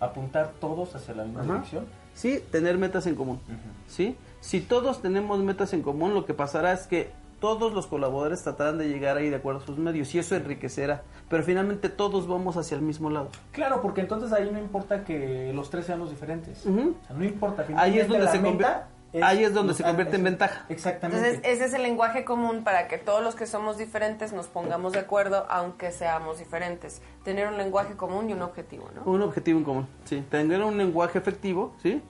Apuntar 0.00 0.52
todos 0.60 0.94
hacia 0.94 1.14
la 1.14 1.24
misma 1.24 1.40
Ajá. 1.42 1.52
dirección. 1.54 1.86
Sí, 2.14 2.42
tener 2.50 2.78
metas 2.78 3.06
en 3.06 3.14
común. 3.14 3.40
¿Sí? 3.88 4.16
Si 4.40 4.60
todos 4.60 5.02
tenemos 5.02 5.38
metas 5.40 5.72
en 5.72 5.82
común, 5.82 6.14
lo 6.14 6.24
que 6.24 6.34
pasará 6.34 6.72
es 6.72 6.86
que 6.86 7.10
todos 7.40 7.72
los 7.72 7.86
colaboradores 7.86 8.42
tratarán 8.42 8.78
de 8.78 8.88
llegar 8.88 9.16
ahí 9.16 9.30
de 9.30 9.36
acuerdo 9.36 9.60
a 9.60 9.66
sus 9.66 9.78
medios 9.78 10.14
y 10.14 10.18
eso 10.18 10.34
enriquecerá. 10.36 11.02
Pero 11.28 11.42
finalmente 11.42 11.88
todos 11.88 12.26
vamos 12.26 12.56
hacia 12.56 12.76
el 12.76 12.82
mismo 12.82 13.10
lado. 13.10 13.28
Claro, 13.52 13.82
porque 13.82 14.00
entonces 14.00 14.32
ahí 14.32 14.48
no 14.52 14.58
importa 14.58 15.04
que 15.04 15.52
los 15.54 15.70
tres 15.70 15.86
seamos 15.86 16.10
diferentes. 16.10 16.66
O 16.66 16.74
sea, 17.06 17.16
no 17.16 17.24
importa. 17.24 17.66
Ahí 17.76 17.98
es 17.98 18.08
donde 18.08 18.28
se 18.28 18.38
convier- 18.40 18.56
meta 18.58 18.88
ahí 19.22 19.44
es 19.44 19.54
donde 19.54 19.72
se 19.72 19.82
convierte 19.82 20.16
en 20.16 20.24
ventaja. 20.24 20.66
Exactamente. 20.68 21.26
Entonces, 21.26 21.50
ese 21.50 21.64
es 21.64 21.72
el 21.74 21.82
lenguaje 21.82 22.24
común 22.24 22.64
para 22.64 22.86
que 22.86 22.98
todos 22.98 23.22
los 23.22 23.34
que 23.34 23.46
somos 23.46 23.78
diferentes 23.78 24.32
nos 24.34 24.46
pongamos 24.46 24.92
de 24.92 24.98
acuerdo, 24.98 25.46
aunque 25.48 25.90
seamos 25.90 26.38
diferentes. 26.38 27.00
Tener 27.24 27.48
un 27.48 27.56
lenguaje 27.56 27.94
común 27.96 28.28
y 28.28 28.34
un 28.34 28.42
objetivo, 28.42 28.90
¿no? 28.94 29.10
Un 29.10 29.22
objetivo 29.22 29.58
en 29.58 29.64
común, 29.64 29.88
sí. 30.04 30.22
Tener 30.30 30.62
un 30.62 30.76
lenguaje 30.76 31.18
efectivo, 31.18 31.72
¿sí? 31.82 32.02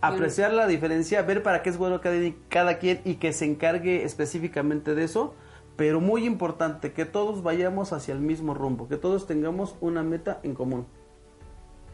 Apreciar 0.00 0.52
la 0.52 0.66
diferencia, 0.66 1.22
ver 1.22 1.42
para 1.42 1.62
qué 1.62 1.70
es 1.70 1.76
bueno 1.78 2.00
cada, 2.00 2.16
cada 2.48 2.78
quien 2.78 3.00
y 3.04 3.16
que 3.16 3.32
se 3.32 3.44
encargue 3.44 4.04
específicamente 4.04 4.94
de 4.94 5.04
eso. 5.04 5.34
Pero 5.76 6.00
muy 6.00 6.24
importante, 6.24 6.92
que 6.92 7.04
todos 7.04 7.42
vayamos 7.42 7.92
hacia 7.92 8.12
el 8.12 8.20
mismo 8.20 8.52
rumbo, 8.54 8.88
que 8.88 8.96
todos 8.96 9.26
tengamos 9.26 9.76
una 9.80 10.02
meta 10.02 10.40
en 10.42 10.54
común. 10.54 10.86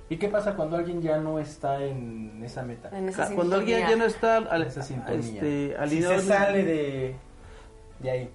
¿Y 0.08 0.16
qué 0.16 0.28
pasa 0.28 0.54
cuando 0.54 0.76
alguien 0.76 1.00
ya 1.02 1.18
no 1.18 1.38
está 1.38 1.82
en 1.82 2.42
esa 2.44 2.62
meta? 2.62 2.96
En 2.96 3.08
esa 3.08 3.34
Cuando 3.34 3.56
alguien 3.56 3.80
ya 3.80 3.96
no 3.96 4.04
está 4.04 4.36
al- 4.38 4.62
En 4.62 4.68
esa 4.68 4.82
sintonía. 4.82 5.18
este, 5.18 5.76
si 5.88 6.02
se 6.02 6.20
sale 6.20 6.62
de, 6.64 7.16
de 8.00 8.10
ahí. 8.10 8.30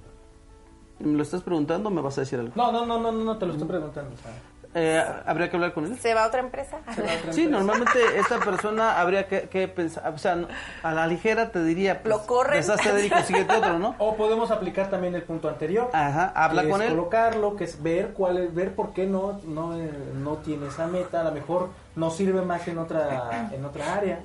¿me 1.00 1.14
lo 1.16 1.24
estás 1.24 1.42
preguntando 1.42 1.90
o 1.90 1.92
me 1.92 2.02
vas 2.02 2.18
a 2.18 2.22
decir 2.22 2.40
algo? 2.40 2.54
No, 2.56 2.72
no, 2.72 2.86
no, 2.86 3.00
no, 3.00 3.12
no, 3.12 3.38
te 3.38 3.46
lo 3.46 3.54
estoy 3.54 3.68
preguntando. 3.68 4.16
sea, 4.18 4.32
Eh, 4.76 5.04
¿Habría 5.26 5.50
que 5.50 5.56
hablar 5.56 5.74
con 5.74 5.86
él? 5.86 5.98
¿Se 5.98 6.14
va 6.14 6.26
a 6.26 6.28
otra 6.28 6.42
empresa? 6.42 6.78
¿se 6.94 7.02
va 7.02 7.12
a 7.12 7.16
otra 7.18 7.34
Sí, 7.34 7.48
normalmente 7.48 8.00
esta 8.20 8.38
persona 8.40 9.00
habría 9.00 9.28
que, 9.28 9.50
que 9.50 9.68
pensar, 9.68 10.14
o 10.14 10.18
sea, 10.20 10.36
no- 10.36 10.48
a 10.84 10.94
la 10.94 11.08
ligera 11.08 11.52
te 11.52 11.64
diría, 11.64 12.04
pues, 12.04 12.14
Lo 12.16 12.28
corren. 12.28 12.62
deshazte 12.62 12.94
de 12.94 13.00
él 13.00 13.06
y 13.08 13.10
consíguete 13.10 13.56
otro, 13.56 13.80
¿no? 13.80 13.96
O 13.98 14.16
podemos 14.16 14.52
aplicar 14.52 14.92
también 14.92 15.16
el 15.16 15.24
punto 15.24 15.50
anterior. 15.50 15.90
Ajá, 15.92 16.32
habla 16.36 16.62
que 16.64 16.70
con 16.70 16.82
es 16.84 16.88
él. 16.90 16.96
colocarlo, 16.96 17.56
que 17.56 17.64
es 17.64 17.82
ver 17.82 18.10
cuál 18.14 18.38
es, 18.38 18.54
ver 18.54 18.76
por 18.76 18.94
qué 18.94 19.08
no, 19.08 19.42
no, 19.46 19.76
eh, 19.76 19.90
no 20.16 20.38
tiene 20.38 20.68
esa 20.68 20.86
meta, 20.86 21.22
a 21.22 21.24
lo 21.24 21.32
mejor 21.32 21.70
no 21.96 22.12
sirve 22.12 22.44
más 22.44 22.68
en 22.68 22.78
otra, 22.78 23.50
en 23.52 23.66
otra 23.66 23.96
área. 23.96 24.20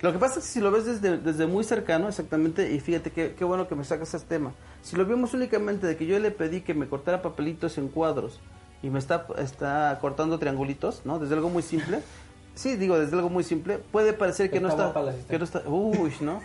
Lo 0.00 0.10
que 0.12 0.18
pasa 0.18 0.38
es 0.38 0.46
que 0.46 0.50
si 0.52 0.60
lo 0.60 0.70
ves 0.70 0.86
desde, 0.86 1.18
desde 1.18 1.46
muy 1.46 1.64
cercano, 1.64 2.08
exactamente, 2.08 2.72
y 2.72 2.80
fíjate 2.80 3.10
qué, 3.10 3.34
qué 3.38 3.44
bueno 3.44 3.68
que 3.68 3.74
me 3.74 3.84
sacas 3.84 4.14
este 4.14 4.26
tema. 4.36 4.52
Si 4.82 4.96
lo 4.96 5.04
vemos 5.04 5.34
únicamente 5.34 5.86
de 5.86 5.96
que 5.98 6.06
yo 6.06 6.18
le 6.18 6.30
pedí 6.30 6.62
que 6.62 6.72
me 6.72 6.88
cortara 6.88 7.20
papelitos 7.20 7.76
en 7.76 7.88
cuadros 7.88 8.40
y 8.82 8.90
me 8.90 8.98
está, 8.98 9.26
está 9.38 9.98
cortando 10.00 10.38
triangulitos, 10.38 11.02
¿no? 11.04 11.18
Desde 11.18 11.34
algo 11.34 11.48
muy 11.50 11.62
simple. 11.62 12.00
Sí, 12.54 12.76
digo, 12.76 12.98
desde 12.98 13.16
algo 13.16 13.30
muy 13.30 13.44
simple. 13.44 13.78
Puede 13.78 14.12
parecer 14.12 14.50
que 14.50 14.60
no 14.60 14.68
Está. 14.68 14.92
Que 15.26 15.38
no 15.38 15.44
está 15.46 15.62
uy, 15.64 16.12
¿no? 16.20 16.42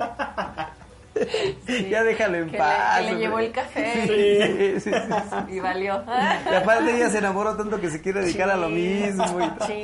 ya 1.90 2.02
déjalo 2.02 2.38
en 2.38 2.46
Que 2.46 2.52
le- 2.52 2.58
paz. 2.58 2.98
que 3.00 3.04
le 3.12 3.18
llevó 3.18 3.38
el 3.38 3.52
café. 3.52 3.92
Sí, 4.06 4.80
sí, 4.80 4.90
sí, 4.90 4.96
sí. 4.96 5.54
Y 5.56 5.60
valió. 5.60 6.02
Y 6.50 6.54
aparte 6.54 6.96
ella 6.96 7.10
se 7.10 7.18
enamoró 7.18 7.54
tanto 7.54 7.78
que 7.82 7.90
se 7.90 8.00
quiere 8.00 8.20
dedicar 8.22 8.48
a 8.50 8.56
lo 8.56 8.70
mismo. 8.70 9.24
y- 9.40 9.64
Sí. 9.66 9.82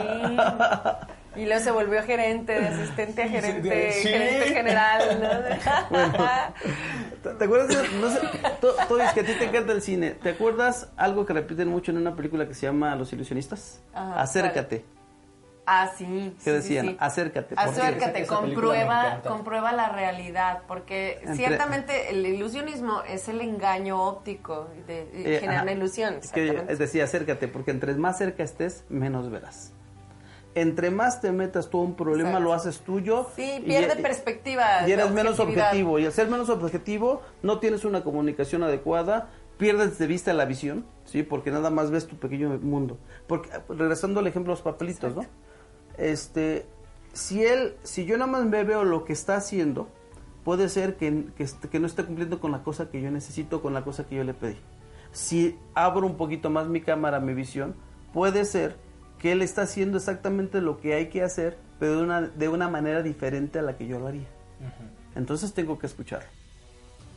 Y 1.37 1.47
luego 1.47 1.63
se 1.63 1.71
volvió 1.71 2.03
gerente, 2.03 2.61
de 2.61 2.67
asistente 2.69 3.23
a 3.23 3.29
gerente, 3.29 3.93
Sí. 3.93 4.09
gerente 4.09 4.47
general. 4.53 5.21
¿no? 5.23 5.29
¿Te 7.23 7.31
te 7.39 7.45
acuerdas? 7.45 7.69
de- 7.69 7.99
no 7.99 8.11
sé, 8.11 8.21
dices 8.21 9.13
que 9.15 9.21
a 9.21 9.25
ti 9.25 9.33
te 9.39 9.45
encanta 9.45 9.73
el 9.73 9.83
cine. 9.83 10.11
¿Te 10.13 10.31
acuerdas 10.31 10.89
algo 10.97 11.27
que 11.27 11.33
repiten 11.33 11.69
mucho 11.69 11.93
en 11.93 11.99
una 11.99 12.17
película 12.17 12.49
que 12.49 12.55
se 12.55 12.67
llama 12.67 12.97
Los 12.97 13.13
ilusionistas? 13.13 13.81
Ajá, 13.95 14.21
Acércate. 14.23 14.85
Ah, 15.67 15.89
sí. 15.97 16.35
¿Qué 16.39 16.45
sí, 16.45 16.51
decían? 16.51 16.85
sí, 16.87 16.91
sí. 16.93 16.97
Acércate. 16.99 17.55
Acércate, 17.57 18.27
comprueba, 18.27 19.21
comprueba 19.23 19.71
la 19.73 19.91
realidad, 19.91 20.63
porque 20.67 21.19
Entre- 21.21 21.37
ciertamente 21.37 22.11
el 22.11 22.27
ilusionismo 22.27 23.03
es 23.09 23.29
el 23.29 23.41
engaño 23.41 24.03
óptico 24.03 24.69
de, 24.89 25.05
de 25.07 25.37
Eh, 25.37 25.39
generar 25.39 25.57
ajá. 25.59 25.63
una 25.65 25.73
ilusión. 25.73 26.15
Es 26.21 26.33
que 26.33 26.65
es 26.67 26.79
decir, 26.81 27.03
acércate, 27.03 27.47
porque 27.47 27.71
entre 27.71 27.95
más 27.95 28.19
cerca 28.19 28.43
estés, 28.43 28.85
menos 28.89 29.31
verás. 29.31 29.73
Entre 30.55 30.91
más 30.91 31.21
te 31.21 31.31
metas 31.33 31.71
tú 31.71 31.79
a 31.79 31.83
un 31.83 31.95
problema, 31.95 32.31
Exacto. 32.31 32.45
lo 32.49 32.53
haces 32.55 32.79
tuyo. 32.81 33.27
Sí, 33.37 33.63
pierde 33.65 33.99
y- 33.99 34.03
perspectiva. 34.03 34.89
Y 34.89 34.93
eres 34.93 35.11
menos 35.13 35.39
objetivo. 35.41 35.99
Y 35.99 36.07
al 36.07 36.13
ser 36.13 36.29
menos 36.29 36.49
objetivo, 36.49 37.23
no 37.43 37.59
tienes 37.61 37.85
una 37.85 38.03
comunicación 38.03 38.63
adecuada, 38.63 39.29
pierdes 39.59 39.99
de 39.99 40.07
vista 40.07 40.33
la 40.33 40.47
visión, 40.47 40.85
¿sí? 41.05 41.23
Porque 41.23 41.51
nada 41.51 41.71
más 41.71 41.91
ves 41.91 42.07
tu 42.07 42.17
pequeño 42.17 42.49
mundo. 42.63 42.99
Porque, 43.27 43.51
regresando 43.69 44.21
al 44.21 44.27
ejemplo 44.27 44.53
de 44.53 44.57
los 44.59 44.63
papelitos, 44.63 45.15
¿no? 45.15 45.25
Este, 45.99 46.67
si 47.13 47.45
él, 47.45 47.75
si 47.83 48.05
yo 48.07 48.17
nada 48.17 48.31
más 48.31 48.45
me 48.45 48.65
veo 48.65 48.85
lo 48.85 49.05
que 49.05 49.13
está 49.13 49.37
haciendo, 49.37 49.89
puede 50.45 50.69
ser 50.69 50.97
que, 50.97 51.27
que, 51.37 51.47
que 51.71 51.79
no 51.79 51.87
esté 51.87 52.05
cumpliendo 52.05 52.41
con 52.41 52.53
la 52.53 52.63
cosa 52.63 52.91
que 52.91 53.01
yo 53.03 53.11
necesito, 53.11 53.61
con 53.63 53.75
la 53.75 53.85
cosa 53.85 54.07
que 54.07 54.17
yo 54.17 54.25
le 54.25 54.35
pedí. 54.35 54.57
Si 55.13 55.59
abro 55.75 56.07
un 56.07 56.17
poquito 56.17 56.51
más 56.51 56.67
mi 56.69 56.81
cámara, 56.81 57.21
mi 57.21 57.35
visión, 57.35 57.75
puede 58.15 58.45
ser 58.45 58.77
que 59.21 59.33
él 59.33 59.43
está 59.43 59.63
haciendo 59.63 59.99
exactamente 59.99 60.61
lo 60.61 60.81
que 60.81 60.95
hay 60.95 61.09
que 61.09 61.23
hacer, 61.23 61.59
pero 61.79 61.97
de 61.99 62.03
una, 62.03 62.21
de 62.23 62.49
una 62.49 62.69
manera 62.69 63.03
diferente 63.03 63.59
a 63.59 63.63
la 63.63 63.77
que 63.77 63.87
yo 63.87 63.99
lo 63.99 64.07
haría. 64.07 64.27
Entonces 65.15 65.53
tengo 65.53 65.79
que 65.79 65.87
escuchar. 65.87 66.23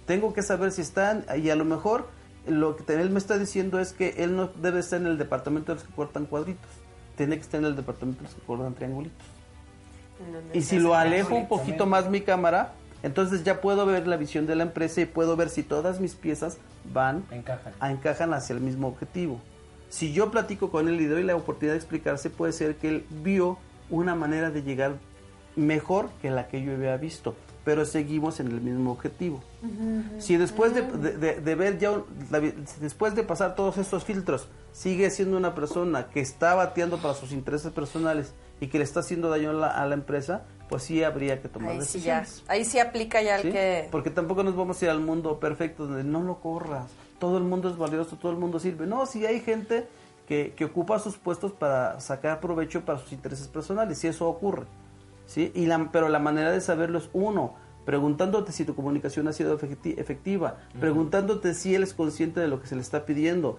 Tengo 0.06 0.34
que 0.34 0.42
saber 0.42 0.72
si 0.72 0.82
están, 0.82 1.26
y 1.42 1.50
a 1.50 1.56
lo 1.56 1.64
mejor 1.64 2.10
lo 2.46 2.76
que 2.76 2.94
él 2.94 3.10
me 3.10 3.20
está 3.20 3.38
diciendo 3.38 3.80
es 3.80 3.94
que 3.94 4.16
él 4.18 4.36
no 4.36 4.50
debe 4.62 4.82
estar 4.82 5.00
en 5.00 5.08
el 5.08 5.18
departamento 5.18 5.72
de 5.72 5.80
los 5.80 5.88
que 5.88 5.94
cortan 5.96 6.26
cuadritos, 6.26 6.70
tiene 7.16 7.38
que 7.38 7.42
estar 7.44 7.62
en 7.62 7.68
el 7.68 7.76
departamento 7.76 8.20
de 8.20 8.26
los 8.26 8.36
que 8.36 8.42
cortan 8.42 8.74
triangulitos. 8.74 9.26
Y 10.54 10.62
si 10.62 10.80
lo 10.80 10.96
alejo 10.96 11.36
un 11.36 11.48
poquito 11.48 11.86
más 11.86 12.10
mi 12.10 12.22
cámara, 12.22 12.74
entonces 13.02 13.44
ya 13.44 13.62
puedo 13.62 13.86
ver 13.86 14.08
la 14.08 14.18
visión 14.18 14.46
de 14.46 14.56
la 14.56 14.64
empresa 14.64 15.02
y 15.02 15.06
puedo 15.06 15.36
ver 15.36 15.50
si 15.50 15.64
todas 15.64 16.00
mis 16.00 16.16
piezas 16.16 16.58
van 16.94 17.24
Encajan. 17.32 17.74
a 17.80 17.92
encajan 17.92 18.34
hacia 18.34 18.54
el 18.56 18.62
mismo 18.62 18.88
objetivo. 18.88 19.40
Si 19.94 20.12
yo 20.12 20.32
platico 20.32 20.72
con 20.72 20.88
él 20.88 21.00
y 21.00 21.06
doy 21.06 21.22
la 21.24 21.36
oportunidad 21.36 21.74
de 21.74 21.78
explicarse, 21.78 22.32
puede 22.32 22.52
ser 22.52 22.78
que 22.78 22.88
él 22.90 23.06
vio 23.24 23.60
una 23.92 24.16
manera 24.16 24.50
de 24.50 24.64
llegar 24.64 24.94
mejor 25.56 26.10
que 26.20 26.32
la 26.32 26.48
que 26.48 26.64
yo 26.64 26.74
había 26.74 26.98
visto, 26.98 27.36
pero 27.64 27.86
seguimos 27.86 28.40
en 28.40 28.48
el 28.48 28.60
mismo 28.60 28.92
objetivo. 28.92 29.44
Si 30.18 30.36
después 30.36 30.74
de, 30.74 30.82
de- 30.82 31.16
de- 31.18 31.36
de 31.42 31.56
ver 31.56 31.78
ya, 31.78 31.92
después 32.82 33.14
de 33.14 33.22
pasar 33.22 33.54
todos 33.54 33.78
estos 33.78 34.04
filtros, 34.04 34.48
sigue 34.72 35.12
siendo 35.12 35.38
una 35.38 35.54
persona 35.54 36.08
que 36.10 36.22
está 36.22 36.56
bateando 36.56 36.98
para 36.98 37.14
sus 37.14 37.32
intereses 37.32 37.72
personales 37.72 38.34
y 38.60 38.68
que 38.70 38.80
le 38.80 38.84
está 38.86 39.02
haciendo 39.02 39.30
daño 39.30 39.52
a 39.52 39.54
la, 39.54 39.68
a 39.68 39.86
la 39.86 39.94
empresa, 39.94 40.42
pues 40.70 40.82
sí 40.82 41.04
habría 41.04 41.40
que 41.40 41.50
tomar 41.50 41.70
Ahí 41.74 41.82
sí 41.84 42.00
ya. 42.00 42.22
decisiones. 42.22 42.44
Ahí 42.50 42.66
sí 42.66 42.80
aplica 42.80 43.22
ya 43.22 43.36
el 43.36 43.44
¿sí? 43.44 43.52
que. 43.52 43.90
Porque 43.92 44.10
tampoco 44.10 44.42
nos 44.44 44.56
vamos 44.56 44.82
a 44.82 44.86
ir 44.86 44.90
al 44.90 45.02
mundo 45.02 45.40
perfecto 45.40 45.86
donde 45.86 46.04
no 46.04 46.24
lo 46.24 46.40
corras. 46.40 46.90
Todo 47.24 47.38
el 47.38 47.46
mundo 47.46 47.70
es 47.70 47.78
valioso, 47.78 48.18
todo 48.18 48.34
el 48.34 48.38
mundo 48.38 48.60
sirve. 48.60 48.86
No, 48.86 49.06
si 49.06 49.26
hay 49.26 49.40
gente 49.40 49.88
que, 50.28 50.52
que 50.58 50.66
ocupa 50.66 51.00
sus 51.00 51.16
puestos 51.16 51.54
para 51.54 52.02
sacar 52.02 52.42
provecho 52.42 52.84
para 52.84 53.00
sus 53.00 53.14
intereses 53.14 53.48
personales, 53.48 54.04
y 54.04 54.08
eso 54.08 54.28
ocurre. 54.28 54.66
¿sí? 55.26 55.50
Y 55.56 55.68
la, 55.68 55.90
pero 55.90 56.10
la 56.10 56.20
manera 56.20 56.52
de 56.52 56.60
saberlo 56.60 56.98
es 56.98 57.10
uno, 57.14 57.54
preguntándote 57.86 58.52
si 58.52 58.66
tu 58.66 58.76
comunicación 58.76 59.30
ha 59.30 59.32
sido 59.32 59.58
efecti- 59.58 59.98
efectiva, 59.98 60.58
preguntándote 60.82 61.54
si 61.54 61.74
él 61.74 61.84
es 61.84 61.94
consciente 61.94 62.42
de 62.42 62.50
lo 62.50 62.60
que 62.60 62.68
se 62.68 62.76
le 62.76 62.82
está 62.82 63.06
pidiendo, 63.06 63.58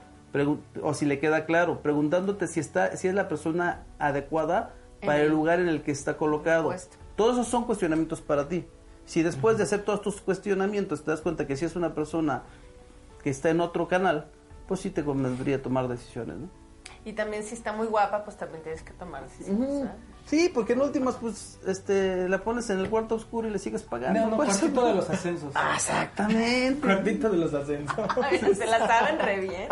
o 0.83 0.93
si 0.93 1.07
le 1.07 1.19
queda 1.19 1.47
claro, 1.47 1.81
preguntándote 1.81 2.47
si 2.49 2.61
está 2.61 2.95
si 2.99 3.09
es 3.09 3.15
la 3.15 3.29
persona 3.29 3.85
adecuada 3.99 4.75
para 5.01 5.23
el 5.23 5.31
lugar 5.31 5.59
en 5.59 5.69
el 5.69 5.81
que 5.81 5.93
está 5.93 6.19
colocado. 6.19 6.71
Todos 7.17 7.37
esos 7.37 7.49
son 7.49 7.65
cuestionamientos 7.65 8.21
para 8.21 8.47
ti. 8.47 8.67
Si 9.07 9.23
después 9.23 9.57
de 9.57 9.63
hacer 9.63 9.85
todos 9.85 10.03
tus 10.03 10.21
cuestionamientos 10.21 11.03
te 11.03 11.11
das 11.11 11.23
cuenta 11.23 11.47
que 11.47 11.57
si 11.57 11.65
es 11.65 11.77
una 11.77 11.95
persona 11.95 12.43
que 13.25 13.31
está 13.31 13.49
en 13.49 13.63
otro 13.63 13.89
canal, 13.89 14.27
pues 14.69 14.81
sí 14.81 14.91
te 14.91 15.03
convendría 15.03 15.63
tomar 15.63 15.89
decisiones, 15.89 16.37
¿no? 16.37 16.49
Y 17.07 17.15
también 17.15 17.43
si 17.43 17.55
está 17.55 17.73
muy 17.73 17.87
guapa, 17.87 18.23
pues 18.23 18.37
también 18.37 18.63
tienes 18.63 18.83
que 18.83 18.93
tomar 18.93 19.25
decisiones. 19.25 19.87
¿eh? 19.87 19.91
Sí, 20.27 20.51
porque 20.53 20.75
en 20.75 20.83
últimas, 20.83 21.17
pues, 21.17 21.59
este, 21.67 22.29
la 22.29 22.45
pones 22.45 22.69
en 22.71 22.81
el 22.81 22.89
cuarto 22.89 23.15
oscuro 23.15 23.49
y 23.49 23.51
le 23.51 23.59
sigues 23.59 23.83
pagando. 23.83 24.21
No, 24.21 24.31
no, 24.31 24.37
cuartito 24.37 24.87
de 24.87 24.95
los 24.95 25.09
ascensos. 25.11 25.53
Ah, 25.55 25.73
exactamente. 25.75 26.81
Cuartito 26.81 27.31
de 27.31 27.37
los 27.39 27.53
ascensos. 27.53 27.97
Ay, 28.23 28.39
se 28.39 28.67
la 28.67 28.87
saben 28.87 29.19
re 29.19 29.41
bien. 29.41 29.69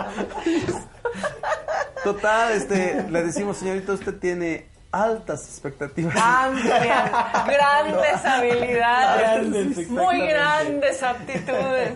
Total, 2.05 2.53
este, 2.53 3.07
le 3.11 3.23
decimos, 3.23 3.59
señorita, 3.59 3.93
usted 3.93 4.19
tiene 4.19 4.72
altas 4.93 5.45
expectativas. 5.49 6.15
Amplias, 6.17 7.11
grandes 7.47 8.25
habilidades, 8.25 9.51
Grandes, 9.51 9.89
muy 9.89 10.21
grandes 10.27 11.03
aptitudes. 11.03 11.93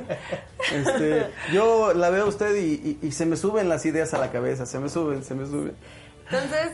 Este, 0.73 1.31
yo 1.53 1.93
la 1.95 2.11
veo 2.11 2.25
a 2.25 2.29
usted 2.29 2.55
y, 2.57 2.73
y- 2.75 2.99
y 3.07 3.13
se 3.13 3.27
me 3.27 3.37
suben 3.37 3.69
las 3.69 3.85
ideas 3.87 4.15
a 4.15 4.19
la 4.19 4.31
cabeza, 4.33 4.65
se 4.67 4.79
me 4.79 4.89
suben, 4.89 5.23
se 5.23 5.35
me 5.35 5.47
suben. 5.47 5.77
Entonces, 6.31 6.71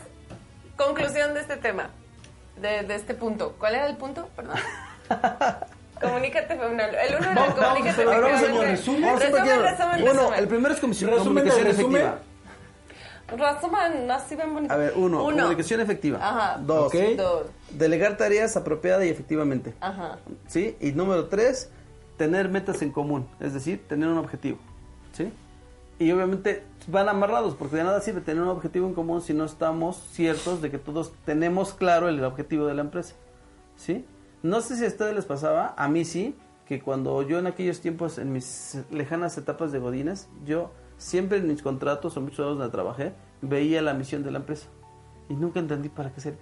conclusión 0.76 1.35
de 1.35 1.40
este 1.40 1.56
tema, 1.56 1.90
de, 2.61 2.82
de 2.85 2.94
este 2.94 3.14
punto. 3.14 3.54
¿Cuál 3.58 3.74
era 3.74 3.87
el 3.87 3.96
punto? 3.96 4.28
Perdón. 4.37 4.56
Comunícate, 6.00 6.54
una- 6.54 6.87
el 6.87 7.14
uno 7.16 7.30
era 7.30 7.35
vamos, 7.46 7.54
comunícate. 7.54 8.02
efectivamente. 8.02 8.66
resumen. 8.66 8.70
Resumen, 8.70 9.18
resumen, 9.18 10.04
resumen. 10.04 10.38
el 10.38 10.48
primero 10.48 10.74
es 10.74 10.82
comisi- 10.82 11.06
Resumen 11.06 11.18
comunicación 11.18 11.64
resumen. 11.66 12.02
efectiva. 12.02 12.18
Resumen, 13.28 14.11
así 14.11 14.37
bien 14.37 14.52
bonito. 14.52 14.72
A 14.72 14.76
ver, 14.76 14.92
uno, 14.96 15.22
comunicación 15.22 15.80
efectiva. 15.80 16.18
Ajá. 16.20 16.58
Dos. 16.58 16.92
Dos. 17.16 17.46
delegar 17.70 18.16
tareas 18.16 18.56
apropiada 18.56 19.04
y 19.04 19.08
efectivamente. 19.08 19.74
Ajá. 19.80 20.18
¿Sí? 20.46 20.76
Y 20.80 20.92
número 20.92 21.28
tres, 21.28 21.70
tener 22.16 22.48
metas 22.48 22.82
en 22.82 22.90
común, 22.90 23.26
es 23.40 23.54
decir, 23.54 23.87
tener 23.88 24.08
un 24.08 24.18
objetivo. 24.18 24.58
¿Sí? 25.12 25.32
Y 25.98 26.11
obviamente 26.11 26.64
van 26.88 27.08
amarrados, 27.08 27.54
porque 27.54 27.76
de 27.76 27.85
nada 27.85 28.00
sirve 28.00 28.20
tener 28.20 28.42
un 28.42 28.48
objetivo 28.48 28.88
en 28.88 28.94
común 28.94 29.22
si 29.22 29.35
no 29.35 29.44
estamos 29.44 29.96
ciertos 30.12 30.61
de 30.61 30.70
que 30.70 30.78
todos 30.78 31.12
tenemos 31.24 31.74
claro 31.74 32.08
el 32.08 32.22
objetivo 32.24 32.66
de 32.66 32.74
la 32.74 32.82
empresa. 32.82 33.14
¿Sí? 33.76 34.04
No 34.42 34.61
sé 34.61 34.76
si 34.76 34.85
a 34.85 34.88
ustedes 34.88 35.14
les 35.14 35.24
pasaba, 35.24 35.74
a 35.76 35.88
mí 35.88 36.04
sí, 36.04 36.35
que 36.66 36.80
cuando 36.80 37.22
yo 37.22 37.38
en 37.38 37.46
aquellos 37.46 37.80
tiempos, 37.80 38.18
en 38.18 38.32
mis 38.32 38.78
lejanas 38.90 39.38
etapas 39.38 39.72
de 39.72 39.78
Godines, 39.78 40.28
yo 40.44 40.70
siempre 41.02 41.38
en 41.38 41.48
mis 41.48 41.62
contratos 41.62 42.16
o 42.16 42.20
muchos 42.20 42.40
años 42.40 42.58
donde 42.58 42.72
trabajé, 42.72 43.12
veía 43.40 43.82
la 43.82 43.92
misión 43.94 44.22
de 44.22 44.30
la 44.30 44.38
empresa. 44.38 44.68
Y 45.28 45.34
nunca 45.34 45.58
entendí 45.60 45.88
para 45.88 46.10
qué 46.12 46.20
servía. 46.20 46.40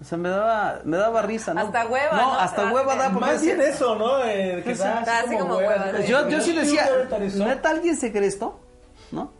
O 0.00 0.04
sea, 0.04 0.18
me 0.18 0.28
daba, 0.28 0.80
me 0.84 0.96
daba 0.96 1.22
risa, 1.22 1.54
¿no? 1.54 1.60
Hasta 1.60 1.86
hueva, 1.86 2.16
No, 2.16 2.32
¿no? 2.34 2.38
hasta 2.40 2.72
hueva 2.72 2.96
da- 2.96 3.10
porque 3.12 3.26
Más 3.30 3.42
bien 3.42 3.58
decía- 3.58 3.72
eso, 3.72 3.94
¿no? 3.96 4.22
Eh, 4.24 4.60
que 4.64 4.74
da 4.74 5.02
Da 5.02 5.20
así 5.20 5.36
como 5.38 5.56
hueva, 5.56 5.92
sí. 6.02 6.06
yo, 6.10 6.28
yo 6.28 6.40
sí 6.40 6.52
decía, 6.54 6.84
estar 7.02 7.22
eso. 7.22 7.44
¿neta 7.46 7.70
alguien 7.70 7.96
se 7.96 8.10
cree 8.12 8.26
esto? 8.26 8.58
¿No? 9.12 9.30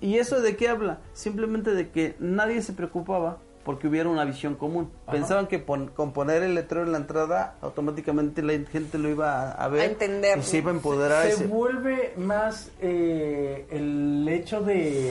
¿Y 0.00 0.18
eso 0.18 0.40
de 0.40 0.56
qué 0.56 0.68
habla? 0.68 0.98
Simplemente 1.14 1.72
de 1.72 1.90
que 1.90 2.14
nadie 2.20 2.62
se 2.62 2.72
preocupaba 2.72 3.38
porque 3.64 3.88
hubiera 3.88 4.08
una 4.08 4.24
visión 4.24 4.54
común. 4.54 4.90
Pensaban 5.10 5.46
que 5.46 5.58
pon- 5.58 5.88
con 5.88 6.12
poner 6.12 6.42
el 6.42 6.54
letrero 6.54 6.84
en 6.84 6.92
la 6.92 6.98
entrada, 6.98 7.56
automáticamente 7.62 8.42
la 8.42 8.52
gente 8.70 8.98
lo 8.98 9.08
iba 9.08 9.50
a, 9.50 9.52
a 9.52 9.68
ver. 9.68 9.80
A 9.80 9.84
entender. 9.86 10.38
Y 10.38 10.42
se 10.42 10.58
iba 10.58 10.70
a 10.70 10.74
empoderar. 10.74 11.24
Se 11.26 11.36
se- 11.36 11.46
vuelve 11.46 12.12
más 12.16 12.70
eh, 12.80 13.66
el 13.70 14.26
hecho 14.28 14.60
de 14.60 15.10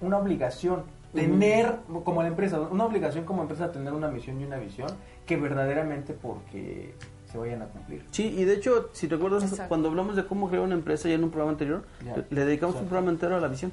mm, 0.00 0.04
una 0.06 0.18
obligación. 0.18 0.82
Tener, 1.14 1.76
como 2.04 2.20
la 2.20 2.28
empresa, 2.28 2.60
una 2.60 2.84
obligación 2.84 3.24
como 3.24 3.40
empresa 3.40 3.72
tener 3.72 3.94
una 3.94 4.08
misión 4.08 4.38
y 4.38 4.44
una 4.44 4.58
visión 4.58 4.88
que 5.24 5.38
verdaderamente 5.38 6.12
porque 6.12 6.94
se 7.32 7.38
vayan 7.38 7.62
a 7.62 7.66
cumplir. 7.66 8.04
Sí, 8.10 8.34
y 8.36 8.44
de 8.44 8.52
hecho, 8.54 8.90
si 8.92 9.06
recuerdas, 9.08 9.44
Exacto. 9.44 9.68
cuando 9.68 9.88
hablamos 9.88 10.14
de 10.16 10.26
cómo 10.26 10.48
crear 10.50 10.62
una 10.64 10.74
empresa 10.74 11.08
ya 11.08 11.14
en 11.14 11.24
un 11.24 11.30
programa 11.30 11.52
anterior, 11.52 11.84
Ya. 12.04 12.16
le- 12.28 12.44
dedicamos 12.44 12.76
un 12.76 12.82
programa 12.88 13.10
entero 13.10 13.34
a 13.36 13.40
la 13.40 13.48
visión. 13.48 13.72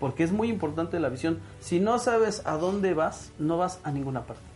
Porque 0.00 0.24
es 0.24 0.32
muy 0.32 0.48
importante 0.48 0.98
la 0.98 1.10
visión. 1.10 1.40
Si 1.60 1.78
no 1.78 2.00
sabes 2.00 2.42
a 2.46 2.56
dónde 2.56 2.94
vas, 2.94 3.30
no 3.38 3.58
vas 3.58 3.78
a 3.84 3.92
ninguna 3.92 4.24
parte. 4.24 4.50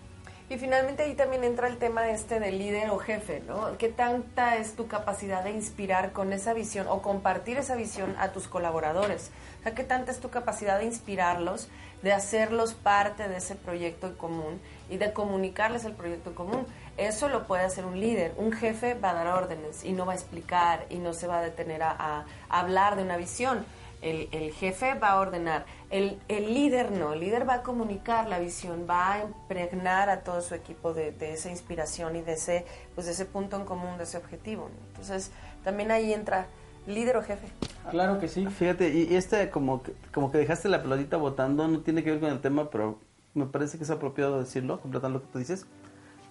Y 0.50 0.58
finalmente 0.58 1.04
ahí 1.04 1.14
también 1.14 1.42
entra 1.42 1.68
el 1.68 1.78
tema 1.78 2.10
este 2.10 2.38
de 2.38 2.52
líder 2.52 2.90
o 2.90 2.98
jefe, 2.98 3.42
¿no? 3.46 3.78
¿Qué 3.78 3.88
tanta 3.88 4.58
es 4.58 4.76
tu 4.76 4.86
capacidad 4.86 5.42
de 5.42 5.50
inspirar 5.50 6.12
con 6.12 6.34
esa 6.34 6.52
visión 6.52 6.86
o 6.86 7.00
compartir 7.00 7.56
esa 7.56 7.76
visión 7.76 8.14
a 8.18 8.28
tus 8.32 8.46
colaboradores? 8.46 9.30
O 9.60 9.62
sea, 9.62 9.74
¿qué 9.74 9.84
tanta 9.84 10.12
es 10.12 10.20
tu 10.20 10.28
capacidad 10.28 10.78
de 10.78 10.84
inspirarlos, 10.84 11.68
de 12.02 12.12
hacerlos 12.12 12.74
parte 12.74 13.26
de 13.26 13.38
ese 13.38 13.54
proyecto 13.54 14.06
en 14.06 14.14
común 14.16 14.60
y 14.90 14.98
de 14.98 15.14
comunicarles 15.14 15.86
el 15.86 15.94
proyecto 15.94 16.28
en 16.30 16.36
común? 16.36 16.66
Eso 16.98 17.30
lo 17.30 17.46
puede 17.46 17.64
hacer 17.64 17.86
un 17.86 17.98
líder. 17.98 18.34
Un 18.36 18.52
jefe 18.52 18.92
va 18.92 19.10
a 19.10 19.14
dar 19.14 19.28
órdenes 19.28 19.82
y 19.82 19.92
no 19.92 20.04
va 20.04 20.12
a 20.12 20.16
explicar 20.16 20.84
y 20.90 20.98
no 20.98 21.14
se 21.14 21.26
va 21.26 21.38
a 21.38 21.42
detener 21.42 21.82
a 21.82 22.26
hablar 22.50 22.96
de 22.96 23.02
una 23.02 23.16
visión. 23.16 23.64
El, 24.04 24.28
el 24.32 24.52
jefe 24.52 24.94
va 24.94 25.12
a 25.12 25.20
ordenar, 25.20 25.64
el, 25.88 26.20
el 26.28 26.52
líder 26.52 26.92
no, 26.92 27.14
el 27.14 27.20
líder 27.20 27.48
va 27.48 27.54
a 27.54 27.62
comunicar 27.62 28.28
la 28.28 28.38
visión, 28.38 28.86
va 28.88 29.14
a 29.14 29.24
impregnar 29.24 30.10
a 30.10 30.20
todo 30.20 30.42
su 30.42 30.54
equipo 30.54 30.92
de, 30.92 31.10
de 31.12 31.32
esa 31.32 31.50
inspiración 31.50 32.14
y 32.16 32.20
de 32.20 32.34
ese, 32.34 32.66
pues 32.94 33.06
de 33.06 33.12
ese 33.12 33.24
punto 33.24 33.56
en 33.56 33.64
común, 33.64 33.96
de 33.96 34.04
ese 34.04 34.18
objetivo. 34.18 34.68
¿no? 34.68 34.86
Entonces, 34.88 35.30
también 35.64 35.90
ahí 35.90 36.12
entra 36.12 36.46
líder 36.86 37.16
o 37.16 37.22
jefe. 37.22 37.48
Claro 37.90 38.18
que 38.20 38.28
sí. 38.28 38.46
Fíjate, 38.46 38.90
y 38.90 39.14
este 39.14 39.50
como 39.50 39.82
que, 39.82 39.94
como 40.12 40.30
que 40.30 40.38
dejaste 40.38 40.68
la 40.68 40.82
pelotita 40.82 41.16
votando, 41.16 41.66
no 41.66 41.80
tiene 41.80 42.04
que 42.04 42.10
ver 42.10 42.20
con 42.20 42.30
el 42.30 42.40
tema, 42.40 42.70
pero 42.70 42.98
me 43.34 43.46
parece 43.46 43.78
que 43.78 43.84
es 43.84 43.90
apropiado 43.90 44.38
decirlo, 44.38 44.80
completando 44.80 45.18
lo 45.18 45.24
que 45.24 45.32
tú 45.32 45.38
dices. 45.38 45.66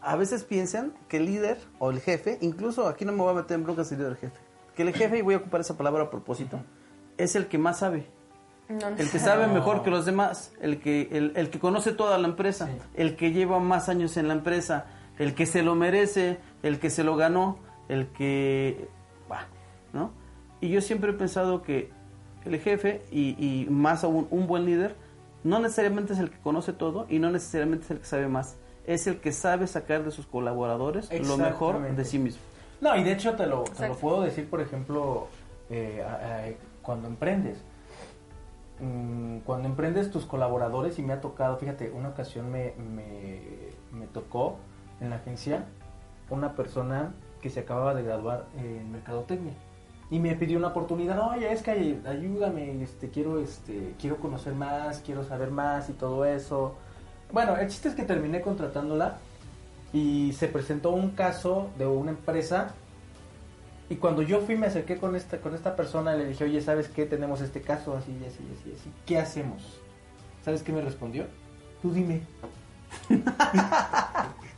A 0.01 0.15
veces 0.15 0.43
piensan 0.43 0.93
que 1.07 1.17
el 1.17 1.25
líder 1.25 1.57
o 1.79 1.91
el 1.91 2.01
jefe, 2.01 2.37
incluso 2.41 2.87
aquí 2.87 3.05
no 3.05 3.13
me 3.13 3.19
voy 3.19 3.31
a 3.31 3.35
meter 3.41 3.55
en 3.55 3.63
broncas 3.63 3.91
el 3.91 3.99
líder 3.99 4.11
o 4.11 4.15
el 4.15 4.19
jefe, 4.19 4.37
que 4.75 4.81
el 4.83 4.93
jefe, 4.93 5.17
y 5.17 5.21
voy 5.21 5.35
a 5.35 5.37
ocupar 5.37 5.61
esa 5.61 5.77
palabra 5.77 6.03
a 6.03 6.09
propósito, 6.09 6.59
es 7.17 7.35
el 7.35 7.47
que 7.47 7.57
más 7.57 7.79
sabe. 7.79 8.05
el 8.69 9.09
que 9.11 9.19
sabe 9.19 9.47
mejor 9.47 9.83
que 9.83 9.89
los 9.91 10.05
demás, 10.05 10.51
el 10.61 10.79
que, 10.79 11.09
el, 11.11 11.33
el 11.35 11.49
que 11.49 11.59
conoce 11.59 11.91
toda 11.93 12.17
la 12.17 12.27
empresa, 12.27 12.69
el 12.95 13.15
que 13.15 13.31
lleva 13.31 13.59
más 13.59 13.89
años 13.89 14.17
en 14.17 14.27
la 14.27 14.33
empresa, 14.33 14.85
el 15.19 15.35
que 15.35 15.45
se 15.45 15.61
lo 15.63 15.75
merece, 15.75 16.39
el 16.63 16.79
que 16.79 16.89
se 16.89 17.03
lo 17.03 17.15
ganó, 17.15 17.57
el 17.89 18.07
que... 18.07 18.87
Bah, 19.29 19.45
¿no? 19.91 20.11
Y 20.61 20.69
yo 20.69 20.81
siempre 20.81 21.11
he 21.11 21.13
pensado 21.13 21.61
que 21.61 21.91
el 22.45 22.59
jefe 22.59 23.01
y, 23.11 23.35
y 23.37 23.67
más 23.69 24.03
aún 24.03 24.27
un 24.31 24.47
buen 24.47 24.65
líder 24.65 24.95
no 25.43 25.59
necesariamente 25.59 26.13
es 26.13 26.19
el 26.19 26.29
que 26.31 26.39
conoce 26.39 26.71
todo 26.73 27.05
y 27.09 27.19
no 27.19 27.29
necesariamente 27.31 27.85
es 27.85 27.91
el 27.91 27.99
que 27.99 28.05
sabe 28.05 28.27
más, 28.29 28.55
es 28.87 29.07
el 29.07 29.17
que 29.19 29.31
sabe 29.33 29.67
sacar 29.67 30.03
de 30.03 30.11
sus 30.11 30.25
colaboradores 30.25 31.09
lo 31.27 31.37
mejor 31.51 31.95
de 31.95 32.05
sí 32.05 32.17
mismo. 32.17 32.41
No, 32.81 32.95
y 32.95 33.03
de 33.03 33.11
hecho 33.11 33.33
te 33.33 33.45
lo, 33.45 33.63
te 33.63 33.87
lo 33.89 33.95
puedo 33.95 34.21
decir, 34.23 34.49
por 34.49 34.61
ejemplo, 34.61 35.27
eh, 35.69 36.03
a- 36.05 36.13
a- 36.13 36.72
cuando 36.83 37.07
emprendes. 37.07 37.57
Mm, 38.79 39.39
Cuando 39.45 39.67
emprendes 39.67 40.11
tus 40.11 40.25
colaboradores, 40.25 40.97
y 40.99 41.03
me 41.03 41.13
ha 41.13 41.21
tocado, 41.21 41.57
fíjate, 41.57 41.91
una 41.91 42.09
ocasión 42.09 42.51
me, 42.51 42.73
me, 42.77 44.07
tocó 44.07 44.57
en 44.99 45.09
la 45.09 45.17
agencia 45.17 45.65
una 46.29 46.53
persona 46.55 47.13
que 47.41 47.49
se 47.49 47.61
acababa 47.61 47.93
de 47.93 48.03
graduar 48.03 48.45
en 48.57 48.91
mercadotecnia 48.91 49.53
y 50.09 50.19
me 50.19 50.35
pidió 50.35 50.57
una 50.57 50.67
oportunidad, 50.69 51.19
oye, 51.31 51.51
es 51.51 51.61
que 51.63 51.71
ay- 51.71 52.01
ayúdame, 52.05 52.81
este, 52.83 53.09
quiero, 53.09 53.39
este, 53.39 53.95
quiero 53.99 54.17
conocer 54.17 54.53
más, 54.53 54.99
quiero 55.05 55.23
saber 55.23 55.49
más 55.51 55.89
y 55.89 55.93
todo 55.93 56.25
eso. 56.25 56.75
Bueno, 57.31 57.55
el 57.57 57.67
chiste 57.69 57.89
es 57.89 57.95
que 57.95 58.03
terminé 58.03 58.41
contratándola 58.41 59.17
y 59.91 60.33
se 60.33 60.47
presentó 60.47 60.91
un 60.91 61.11
caso 61.11 61.69
de 61.77 61.85
una 61.87 62.11
empresa 62.11 62.73
y 63.93 63.95
cuando 63.97 64.21
yo 64.23 64.41
fui 64.41 64.55
me 64.55 64.67
acerqué 64.67 64.97
con 64.97 65.15
esta 65.15 65.37
con 65.37 65.53
esta 65.53 65.75
persona 65.75 66.15
y 66.15 66.19
le 66.19 66.25
dije, 66.25 66.43
oye, 66.43 66.61
¿sabes 66.61 66.87
qué? 66.89 67.05
Tenemos 67.05 67.41
este 67.41 67.61
caso 67.61 67.95
así, 67.95 68.11
así, 68.27 68.39
así, 68.59 68.73
así. 68.75 68.91
¿Qué 69.05 69.17
hacemos? 69.19 69.61
¿Sabes 70.43 70.63
qué 70.63 70.71
me 70.71 70.81
respondió? 70.81 71.25
Tú 71.81 71.91
dime. 71.93 72.21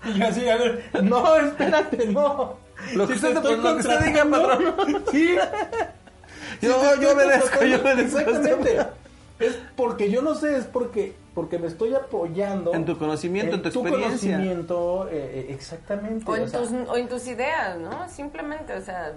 y 0.06 0.14
yo 0.20 0.28
así, 0.28 0.48
a 0.50 0.58
ver, 0.58 0.84
no, 1.04 1.36
espérate, 1.38 2.08
no. 2.08 2.58
Lo 2.94 3.08
que 3.08 3.16
Si 3.16 3.22
te 3.22 3.28
usted- 3.28 3.38
estoy 3.38 3.58
lo 3.58 3.74
que 3.76 3.80
usted 3.82 4.00
diga, 4.06 4.26
patrón. 4.26 5.04
Sí. 5.12 5.36
Yo- 6.62 6.96
te 6.96 7.02
yo 7.02 7.12
obedezco, 7.14 7.66
yo 7.66 7.82
obedezco. 7.82 8.20
Exactamente. 8.20 8.80
Es 9.40 9.60
porque 9.76 10.10
yo 10.10 10.22
no 10.22 10.36
sé, 10.36 10.58
es 10.58 10.66
porque 10.66 11.16
porque 11.36 11.60
me 11.60 11.68
estoy 11.68 11.94
apoyando 11.94 12.74
En 12.74 12.86
tu 12.86 12.98
conocimiento, 12.98 13.56
en 13.58 13.62
tu 13.62 13.68
experiencia. 13.68 14.38
conocimiento, 14.38 15.10
eh, 15.12 15.48
eh, 15.50 15.54
exactamente. 15.54 16.24
O 16.32 16.36
en, 16.36 16.44
o 16.44 16.48
sea, 16.48 16.62
tus, 16.62 16.72
o 16.72 16.96
en 16.96 17.10
tus 17.10 17.28
ideas, 17.28 17.78
¿no? 17.78 18.08
Simplemente, 18.08 18.74
o 18.74 18.82
sea, 18.82 19.12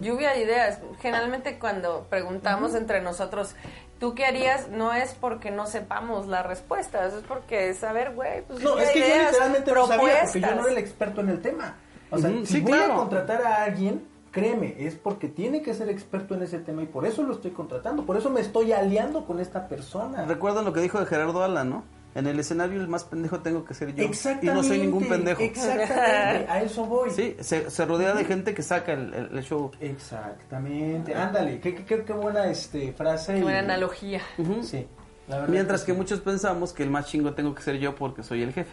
lluvia 0.00 0.30
de 0.30 0.42
ideas. 0.42 0.78
Generalmente 1.00 1.58
cuando 1.58 2.06
preguntamos 2.08 2.76
entre 2.76 3.02
nosotros, 3.02 3.56
¿tú 3.98 4.14
qué 4.14 4.24
harías? 4.24 4.68
No 4.68 4.94
es 4.94 5.14
porque 5.14 5.50
no 5.50 5.66
sepamos 5.66 6.28
las 6.28 6.46
respuestas, 6.46 7.12
es 7.12 7.24
porque 7.24 7.74
saber, 7.74 8.14
güey, 8.14 8.42
pues 8.42 8.60
No, 8.62 8.78
es 8.78 8.90
que 8.90 9.00
yo 9.00 9.06
literalmente 9.06 9.72
no 9.72 9.86
sabía 9.88 10.20
porque 10.22 10.40
yo 10.40 10.54
no 10.54 10.62
era 10.62 10.70
el 10.70 10.78
experto 10.78 11.20
en 11.22 11.28
el 11.30 11.42
tema. 11.42 11.74
O 12.10 12.18
sea, 12.18 12.30
si 12.30 12.46
sí, 12.46 12.60
voy 12.60 12.72
claro. 12.72 12.92
a 12.92 12.96
contratar 12.98 13.42
a 13.42 13.64
alguien, 13.64 14.06
créeme, 14.34 14.74
es 14.78 14.96
porque 14.96 15.28
tiene 15.28 15.62
que 15.62 15.72
ser 15.72 15.88
experto 15.88 16.34
en 16.34 16.42
ese 16.42 16.58
tema 16.58 16.82
y 16.82 16.86
por 16.86 17.06
eso 17.06 17.22
lo 17.22 17.32
estoy 17.32 17.52
contratando, 17.52 18.04
por 18.04 18.16
eso 18.18 18.28
me 18.28 18.40
estoy 18.42 18.72
aliando 18.72 19.24
con 19.24 19.40
esta 19.40 19.68
persona. 19.68 20.24
Recuerdan 20.26 20.64
lo 20.66 20.72
que 20.74 20.80
dijo 20.80 20.98
de 21.00 21.06
Gerardo 21.06 21.42
Ala, 21.42 21.64
¿no? 21.64 21.84
En 22.16 22.26
el 22.28 22.38
escenario 22.38 22.80
el 22.80 22.86
más 22.86 23.02
pendejo 23.04 23.40
tengo 23.40 23.64
que 23.64 23.74
ser 23.74 23.92
yo. 23.94 24.04
Exactamente. 24.04 24.46
Y 24.46 24.50
no 24.54 24.62
soy 24.62 24.78
ningún 24.80 25.08
pendejo. 25.08 25.40
Exactamente, 25.42 26.46
a 26.48 26.62
eso 26.62 26.84
voy. 26.84 27.10
Sí, 27.10 27.36
se, 27.40 27.70
se 27.70 27.84
rodea 27.86 28.12
de 28.14 28.24
gente 28.24 28.54
que 28.54 28.62
saca 28.62 28.92
el, 28.92 29.12
el- 29.14 29.38
el 29.38 29.42
show. 29.44 29.70
Exactamente, 29.80 31.14
ándale, 31.14 31.60
qué, 31.60 31.74
qué, 31.74 31.84
qué- 31.84 32.04
qué 32.04 32.12
buena 32.12 32.46
este, 32.46 32.92
frase. 32.92 33.32
Qué 33.34 33.38
y- 33.40 33.42
buena 33.42 33.60
analogía. 33.60 34.20
Sí, 34.62 34.86
la 35.28 35.36
verdad 35.36 35.48
Mientras 35.50 35.84
que 35.84 35.92
sí. 35.92 35.98
muchos 35.98 36.20
pensamos 36.20 36.72
que 36.72 36.82
el 36.82 36.90
más 36.90 37.06
chingo 37.06 37.32
tengo 37.34 37.54
que 37.54 37.62
ser 37.62 37.78
yo 37.78 37.94
porque 37.94 38.22
soy 38.22 38.42
el 38.42 38.52
jefe, 38.52 38.72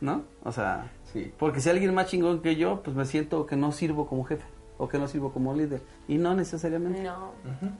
¿no? 0.00 0.22
O 0.44 0.52
sea, 0.52 0.90
Sí. 1.12 1.32
porque 1.38 1.60
si 1.60 1.70
alguien 1.70 1.94
más 1.94 2.06
chingón 2.08 2.40
que 2.42 2.56
yo, 2.56 2.82
pues 2.82 2.96
me 2.96 3.04
siento 3.04 3.46
que 3.46 3.56
no 3.56 3.70
sirvo 3.72 4.06
como 4.06 4.24
jefe 4.24 4.44
o 4.78 4.88
que 4.88 4.98
no 4.98 5.06
sirvo 5.08 5.32
como 5.32 5.54
líder. 5.54 5.80
Y 6.08 6.18
no 6.18 6.34
necesariamente. 6.34 7.02
No, 7.02 7.32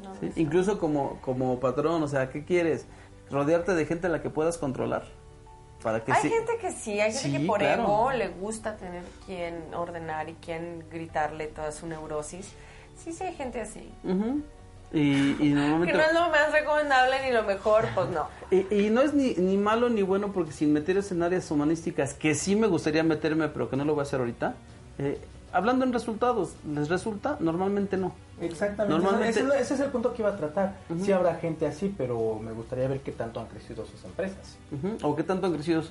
no. 0.02 0.14
¿sí? 0.20 0.30
Incluso 0.36 0.78
como, 0.78 1.18
como 1.20 1.58
patrón, 1.60 2.02
o 2.02 2.08
sea, 2.08 2.30
¿qué 2.30 2.44
quieres? 2.44 2.86
Rodearte 3.30 3.74
de 3.74 3.86
gente 3.86 4.06
a 4.06 4.10
la 4.10 4.22
que 4.22 4.30
puedas 4.30 4.58
controlar. 4.58 5.04
Para 5.82 6.02
que 6.02 6.12
Hay 6.12 6.22
sí- 6.22 6.30
gente 6.30 6.52
que 6.60 6.72
sí, 6.72 6.92
hay 7.00 7.12
gente 7.12 7.18
Sí, 7.18 7.32
que 7.42 7.46
por 7.46 7.58
claro. 7.58 7.82
ego 7.82 8.10
le 8.12 8.28
gusta 8.28 8.76
tener 8.76 9.02
quien 9.26 9.74
ordenar 9.74 10.28
y 10.30 10.34
quien 10.34 10.84
gritarle 10.90 11.46
toda 11.48 11.72
su 11.72 11.86
neurosis. 11.86 12.52
Sí, 12.96 13.12
sí, 13.12 13.24
hay 13.24 13.34
gente 13.34 13.60
así. 13.60 13.92
Ujú. 14.02 14.40
Y, 14.94 15.36
y 15.44 15.50
normalmente... 15.52 15.92
Que 15.92 15.98
no 15.98 16.04
es 16.04 16.14
lo 16.14 16.30
más 16.30 16.52
recomendable 16.52 17.16
ni 17.26 17.32
lo 17.32 17.42
mejor, 17.42 17.84
pues 17.94 18.08
no. 18.10 18.28
Y, 18.50 18.86
y 18.86 18.88
no 18.90 19.02
es 19.02 19.12
ni, 19.12 19.34
ni 19.34 19.58
malo 19.58 19.90
ni 19.90 20.00
bueno 20.02 20.32
porque 20.32 20.52
sin 20.52 20.72
meterse 20.72 21.12
en 21.12 21.22
áreas 21.22 21.50
humanísticas, 21.50 22.14
que 22.14 22.34
sí 22.34 22.56
me 22.56 22.66
gustaría 22.68 23.02
meterme, 23.02 23.48
pero 23.48 23.68
que 23.68 23.76
no 23.76 23.84
lo 23.84 23.92
voy 23.94 24.00
a 24.00 24.02
hacer 24.04 24.20
ahorita, 24.20 24.54
eh, 24.98 25.18
hablando 25.54 25.84
en 25.84 25.92
resultados, 25.92 26.54
¿les 26.68 26.88
resulta? 26.88 27.36
Normalmente 27.40 27.96
no. 27.96 28.12
Exactamente, 28.40 29.02
Normalmente- 29.02 29.40
ese, 29.40 29.60
ese 29.60 29.74
es 29.74 29.80
el 29.80 29.90
punto 29.90 30.12
que 30.12 30.22
iba 30.22 30.30
a 30.30 30.36
tratar. 30.36 30.74
Sí 31.00 31.12
habrá 31.12 31.36
gente 31.36 31.66
así, 31.66 31.94
pero 31.96 32.38
me 32.42 32.52
gustaría 32.52 32.88
ver 32.88 33.00
qué 33.00 33.12
tanto 33.12 33.40
han 33.40 33.46
crecido 33.46 33.86
sus 33.86 34.04
empresas. 34.04 34.56
O 35.02 35.14
qué 35.14 35.22
tanto 35.22 35.46
han 35.46 35.54
crecido, 35.54 35.82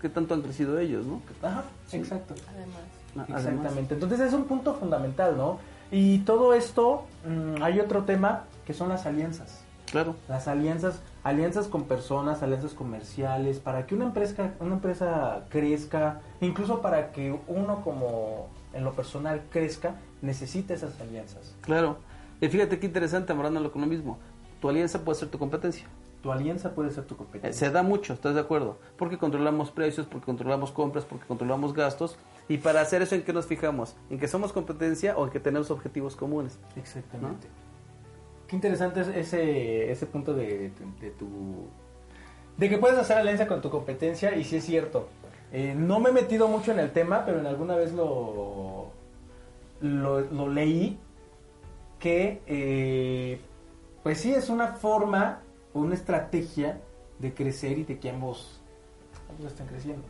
qué 0.00 0.08
tanto 0.08 0.34
han 0.34 0.42
crecido 0.42 0.78
ellos, 0.78 1.06
¿no? 1.06 1.22
Ajá, 1.42 1.64
exacto. 1.92 2.34
Además. 2.48 2.76
Ah, 3.16 3.24
además. 3.28 3.44
Exactamente. 3.46 3.94
Entonces 3.94 4.20
es 4.20 4.32
un 4.34 4.44
punto 4.44 4.74
fundamental, 4.74 5.36
¿no? 5.36 5.58
Y 5.90 6.18
todo 6.20 6.54
esto, 6.54 7.04
mm, 7.26 7.62
hay 7.62 7.78
otro 7.78 8.04
tema 8.04 8.44
que 8.66 8.74
son 8.74 8.88
las 8.88 9.06
alianzas. 9.06 9.62
Claro. 9.90 10.16
Las 10.26 10.48
alianzas, 10.48 11.00
alianzas 11.22 11.68
con 11.68 11.84
personas, 11.84 12.42
alianzas 12.42 12.72
comerciales, 12.72 13.60
para 13.60 13.86
que 13.86 13.94
una 13.94 14.06
empresa, 14.06 14.54
una 14.58 14.76
empresa 14.76 15.44
crezca, 15.50 16.22
incluso 16.40 16.80
para 16.80 17.12
que 17.12 17.38
uno 17.46 17.82
como 17.84 18.48
en 18.72 18.84
lo 18.84 18.92
personal 18.94 19.42
crezca, 19.50 19.96
necesita 20.20 20.74
esas 20.74 21.00
alianzas. 21.00 21.54
Claro. 21.62 21.98
Y 22.40 22.48
fíjate 22.48 22.78
qué 22.78 22.86
interesante, 22.86 23.32
amarrándolo 23.32 23.70
con 23.72 23.82
lo 23.82 23.86
mismo. 23.86 24.18
Tu 24.60 24.68
alianza 24.68 25.04
puede 25.04 25.18
ser 25.18 25.28
tu 25.28 25.38
competencia. 25.38 25.86
Tu 26.22 26.30
alianza 26.30 26.74
puede 26.74 26.90
ser 26.92 27.04
tu 27.04 27.14
Eh, 27.14 27.18
competencia. 27.18 27.52
Se 27.68 27.72
da 27.72 27.82
mucho, 27.82 28.12
¿estás 28.12 28.34
de 28.34 28.40
acuerdo? 28.40 28.78
Porque 28.96 29.18
controlamos 29.18 29.70
precios, 29.72 30.06
porque 30.06 30.26
controlamos 30.26 30.70
compras, 30.70 31.04
porque 31.04 31.26
controlamos 31.26 31.74
gastos. 31.74 32.16
Y 32.48 32.58
para 32.58 32.80
hacer 32.80 33.02
eso, 33.02 33.14
¿en 33.16 33.22
qué 33.22 33.32
nos 33.32 33.46
fijamos? 33.46 33.96
¿En 34.08 34.18
que 34.18 34.28
somos 34.28 34.52
competencia 34.52 35.16
o 35.16 35.24
en 35.24 35.30
que 35.32 35.40
tenemos 35.40 35.70
objetivos 35.70 36.14
comunes? 36.14 36.58
Exactamente. 36.76 37.48
Qué 38.46 38.56
interesante 38.56 39.00
es 39.00 39.08
ese, 39.08 39.90
ese 39.90 40.06
punto 40.06 40.34
de, 40.34 40.70
de 41.00 41.10
tu... 41.10 41.66
De 42.56 42.68
que 42.68 42.78
puedes 42.78 42.98
hacer 42.98 43.16
alianza 43.16 43.46
con 43.46 43.60
tu 43.60 43.70
competencia 43.70 44.36
y 44.36 44.44
sí 44.44 44.56
es 44.56 44.64
cierto. 44.64 45.08
Eh, 45.52 45.74
no 45.76 46.00
me 46.00 46.10
he 46.10 46.12
metido 46.12 46.48
mucho 46.48 46.72
en 46.72 46.78
el 46.78 46.92
tema, 46.92 47.24
pero 47.26 47.40
en 47.40 47.46
alguna 47.46 47.76
vez 47.76 47.92
lo, 47.92 48.90
lo, 49.80 50.20
lo 50.20 50.48
leí 50.48 50.98
que 51.98 52.42
eh, 52.46 53.40
pues 54.02 54.18
sí 54.18 54.32
es 54.32 54.48
una 54.48 54.68
forma, 54.68 55.40
una 55.72 55.94
estrategia 55.94 56.80
de 57.18 57.32
crecer 57.32 57.78
y 57.78 57.84
de 57.84 57.98
que 57.98 58.10
ambos, 58.10 58.60
ambos 59.30 59.52
estén 59.52 59.66
creciendo. 59.66 60.02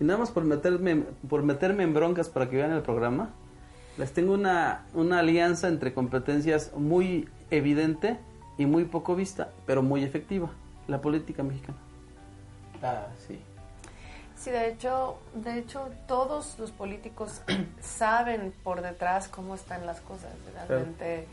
Y 0.00 0.04
nada 0.04 0.18
más 0.18 0.30
por 0.30 0.44
meterme, 0.44 1.04
por 1.28 1.42
meterme 1.42 1.84
en 1.84 1.94
broncas 1.94 2.28
para 2.28 2.50
que 2.50 2.56
vean 2.56 2.72
el 2.72 2.82
programa, 2.82 3.30
les 3.96 4.12
tengo 4.12 4.34
una, 4.34 4.86
una 4.92 5.20
alianza 5.20 5.68
entre 5.68 5.94
competencias 5.94 6.72
muy 6.76 7.28
evidente 7.50 8.18
y 8.58 8.66
muy 8.66 8.84
poco 8.84 9.14
vista, 9.14 9.52
pero 9.66 9.82
muy 9.82 10.02
efectiva. 10.02 10.50
La 10.88 11.00
política 11.00 11.42
mexicana. 11.42 11.78
Ah, 12.82 13.06
sí. 13.26 13.38
Sí, 14.46 14.52
de 14.52 14.68
hecho, 14.68 15.18
de 15.34 15.58
hecho 15.58 15.88
todos 16.06 16.56
los 16.60 16.70
políticos 16.70 17.40
saben 17.80 18.52
por 18.62 18.80
detrás 18.80 19.26
cómo 19.26 19.56
están 19.56 19.84
las 19.86 20.00
cosas. 20.00 20.30
Realmente 20.68 21.26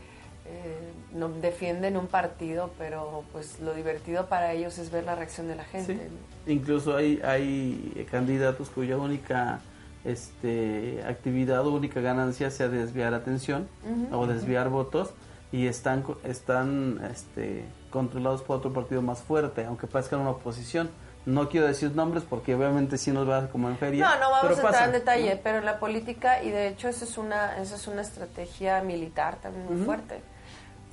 eh, 0.46 0.92
no 1.12 1.28
defienden 1.28 1.96
un 1.96 2.08
partido, 2.08 2.72
pero 2.76 3.22
pues 3.30 3.60
lo 3.60 3.72
divertido 3.72 4.26
para 4.26 4.52
ellos 4.52 4.78
es 4.78 4.90
ver 4.90 5.04
la 5.04 5.14
reacción 5.14 5.46
de 5.46 5.54
la 5.54 5.62
gente. 5.62 5.94
Sí. 5.94 6.52
Incluso 6.52 6.96
hay, 6.96 7.20
hay 7.22 8.04
candidatos 8.10 8.68
cuya 8.68 8.96
única 8.96 9.60
este, 10.04 11.00
actividad 11.06 11.64
o 11.68 11.72
única 11.72 12.00
ganancia 12.00 12.50
sea 12.50 12.66
desviar 12.66 13.14
atención 13.14 13.68
o 14.10 14.26
desviar 14.26 14.70
votos 14.70 15.10
y 15.52 15.68
están, 15.68 16.04
están 16.24 17.00
este, 17.12 17.64
controlados 17.90 18.42
por 18.42 18.56
otro 18.56 18.72
partido 18.72 19.02
más 19.02 19.22
fuerte, 19.22 19.66
aunque 19.66 19.86
parezcan 19.86 20.18
una 20.18 20.30
oposición. 20.30 20.90
No 21.26 21.48
quiero 21.48 21.66
decir 21.66 21.94
nombres 21.94 22.24
porque 22.28 22.54
obviamente 22.54 22.98
sí 22.98 23.10
nos 23.10 23.28
va 23.28 23.48
como 23.48 23.68
en 23.68 23.78
feria. 23.78 24.04
No, 24.04 24.14
no 24.20 24.30
vamos 24.30 24.40
pero 24.42 24.54
a 24.54 24.56
entrar 24.56 24.72
pasa, 24.72 24.84
en 24.84 24.92
detalle, 24.92 25.40
pero 25.42 25.58
en 25.58 25.64
la 25.64 25.78
política, 25.78 26.42
y 26.42 26.50
de 26.50 26.68
hecho 26.68 26.88
eso 26.88 27.04
es 27.04 27.16
una, 27.16 27.58
eso 27.60 27.76
es 27.76 27.86
una 27.86 28.02
estrategia 28.02 28.82
militar 28.82 29.36
también 29.36 29.66
muy 29.66 29.84
fuerte. 29.84 30.20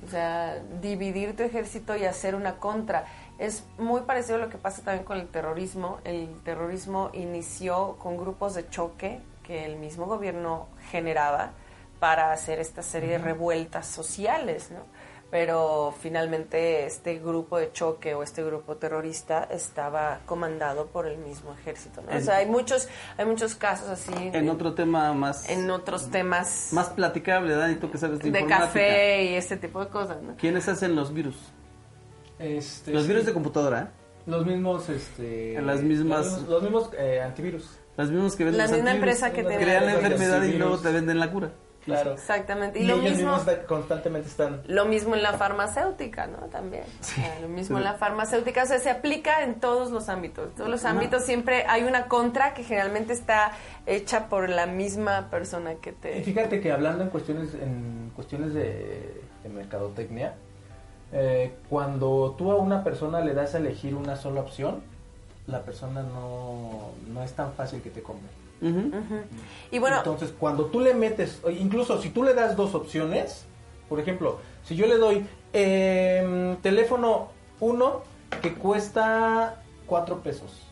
O 0.06 0.10
sea, 0.10 0.58
dividir 0.80 1.36
tu 1.36 1.42
ejército 1.42 1.96
y 1.96 2.04
hacer 2.04 2.34
una 2.34 2.56
contra. 2.56 3.04
Es 3.38 3.64
muy 3.78 4.02
parecido 4.02 4.36
a 4.36 4.38
lo 4.38 4.48
que 4.48 4.58
pasa 4.58 4.82
también 4.82 5.04
con 5.04 5.18
el 5.18 5.28
terrorismo. 5.28 5.98
El 6.04 6.28
terrorismo 6.44 7.10
inició 7.12 7.96
con 7.98 8.16
grupos 8.16 8.54
de 8.54 8.68
choque 8.68 9.20
que 9.42 9.64
el 9.66 9.76
mismo 9.76 10.06
gobierno 10.06 10.66
generaba 10.90 11.50
para 12.00 12.32
hacer 12.32 12.58
esta 12.58 12.82
serie 12.82 13.10
de 13.10 13.18
revueltas 13.18 13.86
sociales, 13.86 14.70
¿no? 14.70 14.80
Pero 15.32 15.94
finalmente 15.98 16.84
este 16.84 17.18
grupo 17.18 17.56
de 17.56 17.72
choque 17.72 18.14
o 18.14 18.22
este 18.22 18.44
grupo 18.44 18.76
terrorista 18.76 19.44
estaba 19.50 20.20
comandado 20.26 20.88
por 20.88 21.06
el 21.06 21.16
mismo 21.16 21.54
ejército. 21.54 22.02
¿no? 22.02 22.14
O 22.14 22.20
sea, 22.20 22.36
hay 22.36 22.46
muchos, 22.46 22.86
hay 23.16 23.24
muchos 23.24 23.54
casos 23.54 23.88
así. 23.88 24.12
En 24.14 24.50
otro 24.50 24.74
tema 24.74 25.10
más... 25.14 25.48
En 25.48 25.70
otros 25.70 26.10
temas... 26.10 26.68
Más 26.72 26.90
platicable, 26.90 27.54
Dani, 27.54 27.76
tú 27.76 27.90
que 27.90 27.96
sabes 27.96 28.18
de, 28.18 28.30
de 28.30 28.44
café 28.46 29.24
y 29.24 29.34
ese 29.34 29.56
tipo 29.56 29.80
de 29.80 29.88
cosas, 29.88 30.20
¿no? 30.22 30.36
¿Quiénes 30.36 30.68
hacen 30.68 30.94
los 30.94 31.14
virus? 31.14 31.36
Este, 32.38 32.92
los 32.92 33.04
sí. 33.04 33.08
virus 33.08 33.24
de 33.24 33.32
computadora, 33.32 33.80
¿eh? 33.80 33.86
Los 34.26 34.44
mismos, 34.44 34.86
este... 34.90 35.60
Las 35.62 35.80
mismas- 35.80 36.26
Los, 36.26 36.32
mismos- 36.42 36.48
los 36.50 36.62
mismos, 36.62 36.90
eh, 36.98 37.22
antivirus. 37.22 37.78
Los 37.96 38.10
mismos 38.10 38.36
que 38.36 38.44
venden 38.44 38.58
La 38.58 38.64
misma 38.64 38.90
antivirus. 38.90 38.98
empresa 39.16 39.32
que 39.32 39.42
te 39.44 39.56
Crean 39.64 39.86
la 39.86 39.94
enfermedad 39.94 40.42
y 40.42 40.52
luego 40.58 40.76
te 40.78 40.92
venden 40.92 41.18
la 41.18 41.30
cura. 41.32 41.52
Claro. 41.84 42.12
Exactamente. 42.12 42.78
Y, 42.78 42.84
Y, 42.84 42.86
lo 42.86 42.94
ellos 42.94 43.12
mismo... 43.16 43.36
mismos 43.36 43.56
constantemente 43.66 44.28
están... 44.28 44.62
Lo 44.68 44.84
mismo 44.84 45.14
en 45.14 45.22
la 45.22 45.32
farmacéutica, 45.32 46.26
¿no? 46.26 46.38
También. 46.48 46.84
O 47.00 47.04
sea, 47.04 47.40
lo 47.40 47.48
mismo 47.48 47.78
en 47.78 47.84
la 47.84 47.94
farmacéutica. 47.94 48.62
O 48.62 48.66
sea, 48.66 48.78
se 48.78 48.90
aplica 48.90 49.42
en 49.42 49.56
todos 49.56 49.90
los 49.90 50.08
ámbitos. 50.08 50.48
En 50.48 50.54
todos 50.54 50.70
los 50.70 50.84
ámbitos 50.84 51.24
siempre 51.24 51.64
hay 51.68 51.82
una 51.82 52.06
contra 52.06 52.54
que 52.54 52.62
generalmente 52.62 53.12
está 53.12 53.52
hecha 53.86 54.28
por 54.28 54.48
la 54.48 54.66
misma 54.66 55.28
persona 55.30 55.74
que 55.74 55.90
Y 55.90 55.92
te... 55.94 56.22
fíjate 56.22 56.60
que 56.60 56.70
hablando 56.70 57.02
en 57.04 57.10
cuestiones, 57.10 57.54
en 57.54 58.12
cuestiones 58.14 58.54
de, 58.54 59.20
de 59.42 59.48
mercadotecnia, 59.48 60.34
eh, 61.12 61.54
cuando 61.68 62.34
tú 62.38 62.52
a 62.52 62.56
una 62.56 62.84
persona 62.84 63.20
le 63.20 63.34
das 63.34 63.54
a 63.54 63.58
elegir 63.58 63.94
una 63.94 64.16
sola 64.16 64.40
opción, 64.40 64.82
la 65.46 65.62
persona 65.62 66.02
no, 66.02 66.92
no 67.12 67.22
es 67.22 67.32
tan 67.32 67.52
fácil 67.54 67.82
que 67.82 67.90
te 67.90 68.02
compre. 68.02 68.28
Ujú. 68.62 68.78
Ujú. 68.78 69.20
Y 69.70 69.78
bueno, 69.78 69.98
Entonces, 69.98 70.32
cuando 70.38 70.66
tú 70.66 70.80
le 70.80 70.94
metes, 70.94 71.40
incluso 71.58 72.00
si 72.00 72.10
tú 72.10 72.22
le 72.22 72.32
das 72.32 72.56
dos 72.56 72.74
opciones, 72.74 73.44
por 73.88 74.00
ejemplo, 74.00 74.38
si 74.64 74.76
yo 74.76 74.86
le 74.86 74.96
doy 74.96 75.26
eh, 75.52 76.56
teléfono 76.62 77.28
1 77.60 78.02
que 78.40 78.54
cuesta 78.54 79.62
4 79.86 80.20
pesos 80.20 80.62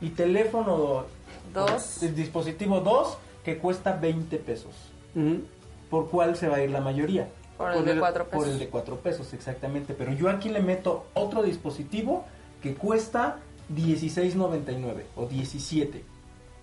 y 0.00 0.10
teléfono 0.10 1.04
Dos. 1.52 2.02
el 2.02 2.14
dispositivo 2.14 2.80
2 2.80 3.18
que 3.44 3.58
cuesta 3.58 3.92
20 3.92 4.38
pesos, 4.38 4.72
Ujú. 5.14 5.42
¿por 5.90 6.08
cuál 6.08 6.36
se 6.36 6.48
va 6.48 6.56
a 6.56 6.64
ir 6.64 6.70
la 6.70 6.80
mayoría? 6.80 7.28
por 7.58 7.74
el 7.74 7.84
de 7.84 7.98
cuatro 7.98 8.24
pesos. 8.24 8.44
Por 8.44 8.52
el 8.52 8.58
de 8.58 8.68
4 8.68 8.96
pesos, 9.00 9.32
exactamente. 9.34 9.92
Pero 9.92 10.12
yo 10.12 10.30
aquí 10.30 10.48
le 10.48 10.60
meto 10.60 11.06
otro 11.14 11.42
dispositivo 11.42 12.24
que 12.62 12.74
cuesta 12.74 13.38
16.99 13.74 15.02
o 15.16 15.26
17. 15.26 16.04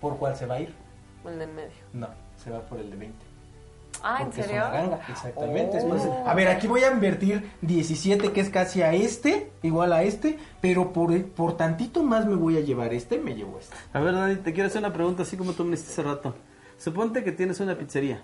¿Por 0.00 0.16
cuál 0.18 0.36
se 0.36 0.46
va 0.46 0.56
a 0.56 0.60
ir? 0.60 0.74
El 1.26 1.38
de 1.38 1.44
en 1.44 1.54
medio. 1.54 1.70
No, 1.92 2.08
se 2.42 2.50
va 2.50 2.60
por 2.60 2.78
el 2.78 2.90
de 2.90 2.96
20. 2.96 3.16
Ah, 4.02 4.18
¿en 4.20 4.26
Porque 4.26 4.40
es 4.40 4.46
serio? 4.46 4.62
una 4.62 4.70
ganga, 4.70 5.00
exactamente. 5.08 5.78
Oh. 5.78 5.80
Entonces, 5.80 6.10
a 6.26 6.34
ver, 6.34 6.48
aquí 6.48 6.66
voy 6.66 6.82
a 6.82 6.92
invertir 6.92 7.50
17, 7.62 8.32
que 8.32 8.40
es 8.40 8.50
casi 8.50 8.82
a 8.82 8.92
este, 8.92 9.50
igual 9.62 9.92
a 9.92 10.02
este, 10.02 10.38
pero 10.60 10.92
por, 10.92 11.24
por 11.30 11.56
tantito 11.56 12.02
más 12.02 12.26
me 12.26 12.36
voy 12.36 12.56
a 12.58 12.60
llevar 12.60 12.92
este, 12.92 13.18
me 13.18 13.34
llevo 13.34 13.58
este. 13.58 13.74
A 13.92 14.00
ver, 14.00 14.14
Dani, 14.14 14.36
te 14.36 14.52
quiero 14.52 14.68
hacer 14.68 14.80
una 14.80 14.92
pregunta 14.92 15.22
así 15.22 15.36
como 15.36 15.52
tú 15.52 15.64
me 15.64 15.74
hiciste 15.74 15.92
hace 15.92 16.02
rato. 16.02 16.34
Suponte 16.78 17.24
que 17.24 17.32
tienes 17.32 17.58
una 17.60 17.76
pizzería. 17.76 18.22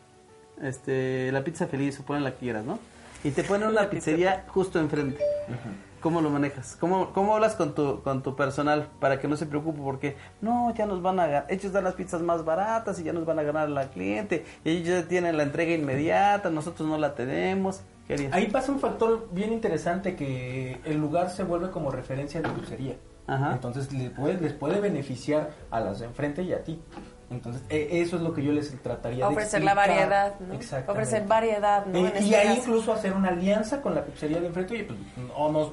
Este, 0.61 1.33
la 1.33 1.43
pizza 1.43 1.67
feliz, 1.67 1.95
supone 1.97 2.21
la 2.21 2.33
que 2.33 2.39
quieras, 2.39 2.65
¿no? 2.65 2.79
Y 3.25 3.31
te 3.31 3.43
ponen 3.43 3.69
una 3.69 3.89
pizzería 3.89 4.45
justo 4.49 4.79
enfrente. 4.79 5.23
¿Cómo 6.03 6.21
lo 6.21 6.31
manejas? 6.31 6.77
¿Cómo, 6.81 7.13
¿Cómo 7.13 7.35
hablas 7.35 7.55
con 7.55 7.75
tu, 7.75 8.03
con 8.03 8.23
tu 8.23 8.35
personal 8.35 8.89
para 9.01 9.21
que 9.21 9.29
no 9.29 9.37
se 9.37 9.47
preocupe? 9.47 9.81
Porque 9.81 10.17
no, 10.41 10.75
ya 10.75 10.85
nos 10.85 11.01
van 11.01 11.21
a 11.21 11.27
ganar. 11.27 11.47
Ellos 11.49 11.73
dan 11.73 11.85
las 11.85 11.95
pizzas 11.95 12.21
más 12.23 12.45
baratas 12.45 12.99
y 12.99 13.05
ya 13.05 13.13
nos 13.13 13.25
van 13.25 13.39
a 13.39 13.43
ganar 13.45 13.69
la 13.71 13.89
cliente. 13.89 14.45
Y 14.65 14.71
ellos 14.71 15.03
ya 15.03 15.09
tienen 15.09 15.37
la 15.37 15.45
entrega 15.45 15.73
inmediata, 15.75 16.51
nosotros 16.51 16.89
no 16.89 16.99
la 16.99 17.15
tenemos. 17.15 17.83
¿Qué 18.09 18.15
harías? 18.15 18.33
Ahí 18.33 18.49
pasa 18.49 18.73
un 18.73 18.81
factor 18.81 19.29
bien 19.31 19.53
interesante 19.53 20.17
que 20.17 20.81
el 20.85 20.99
lugar 20.99 21.31
se 21.31 21.45
vuelve 21.45 21.71
como 21.71 21.91
referencia 21.93 22.43
de 22.43 22.49
dulcería. 22.51 22.97
Ajá. 23.29 23.53
Entonces 23.53 23.93
les 23.93 24.11
puede, 24.11 24.41
les 24.41 24.53
puede 24.53 24.81
beneficiar 24.81 25.51
a 25.71 25.79
las 25.79 26.01
de 26.01 26.07
enfrente 26.07 26.43
y 26.43 26.53
a 26.53 26.65
ti. 26.65 26.83
Entonces 27.31 27.63
e- 27.71 28.01
eso 28.03 28.17
es 28.17 28.23
lo 28.23 28.35
que 28.35 28.43
yo 28.43 28.51
les 28.53 28.71
trataría 28.83 29.25
de 29.25 29.33
Ofrecer 29.33 29.63
la 29.63 29.75
variedad, 29.75 30.35
¿no? 30.41 30.53
Exactamente. 30.53 30.91
Ofrecer 30.93 31.27
variedad, 31.29 31.87
¿no? 31.87 31.97
Eh, 31.97 32.13
En 32.17 32.25
y 32.25 32.35
este 32.35 32.37
ahí 32.37 32.49
caso. 32.57 32.61
incluso 32.61 32.93
hacer 32.93 33.13
una 33.15 33.29
alianza 33.29 33.81
con 33.81 33.95
la 33.95 34.05
pizzería 34.05 34.41
de 34.41 34.49
enfrente, 34.49 34.75
oye, 34.75 34.85
pues 34.85 34.99
o 35.37 35.51
nos 35.53 35.73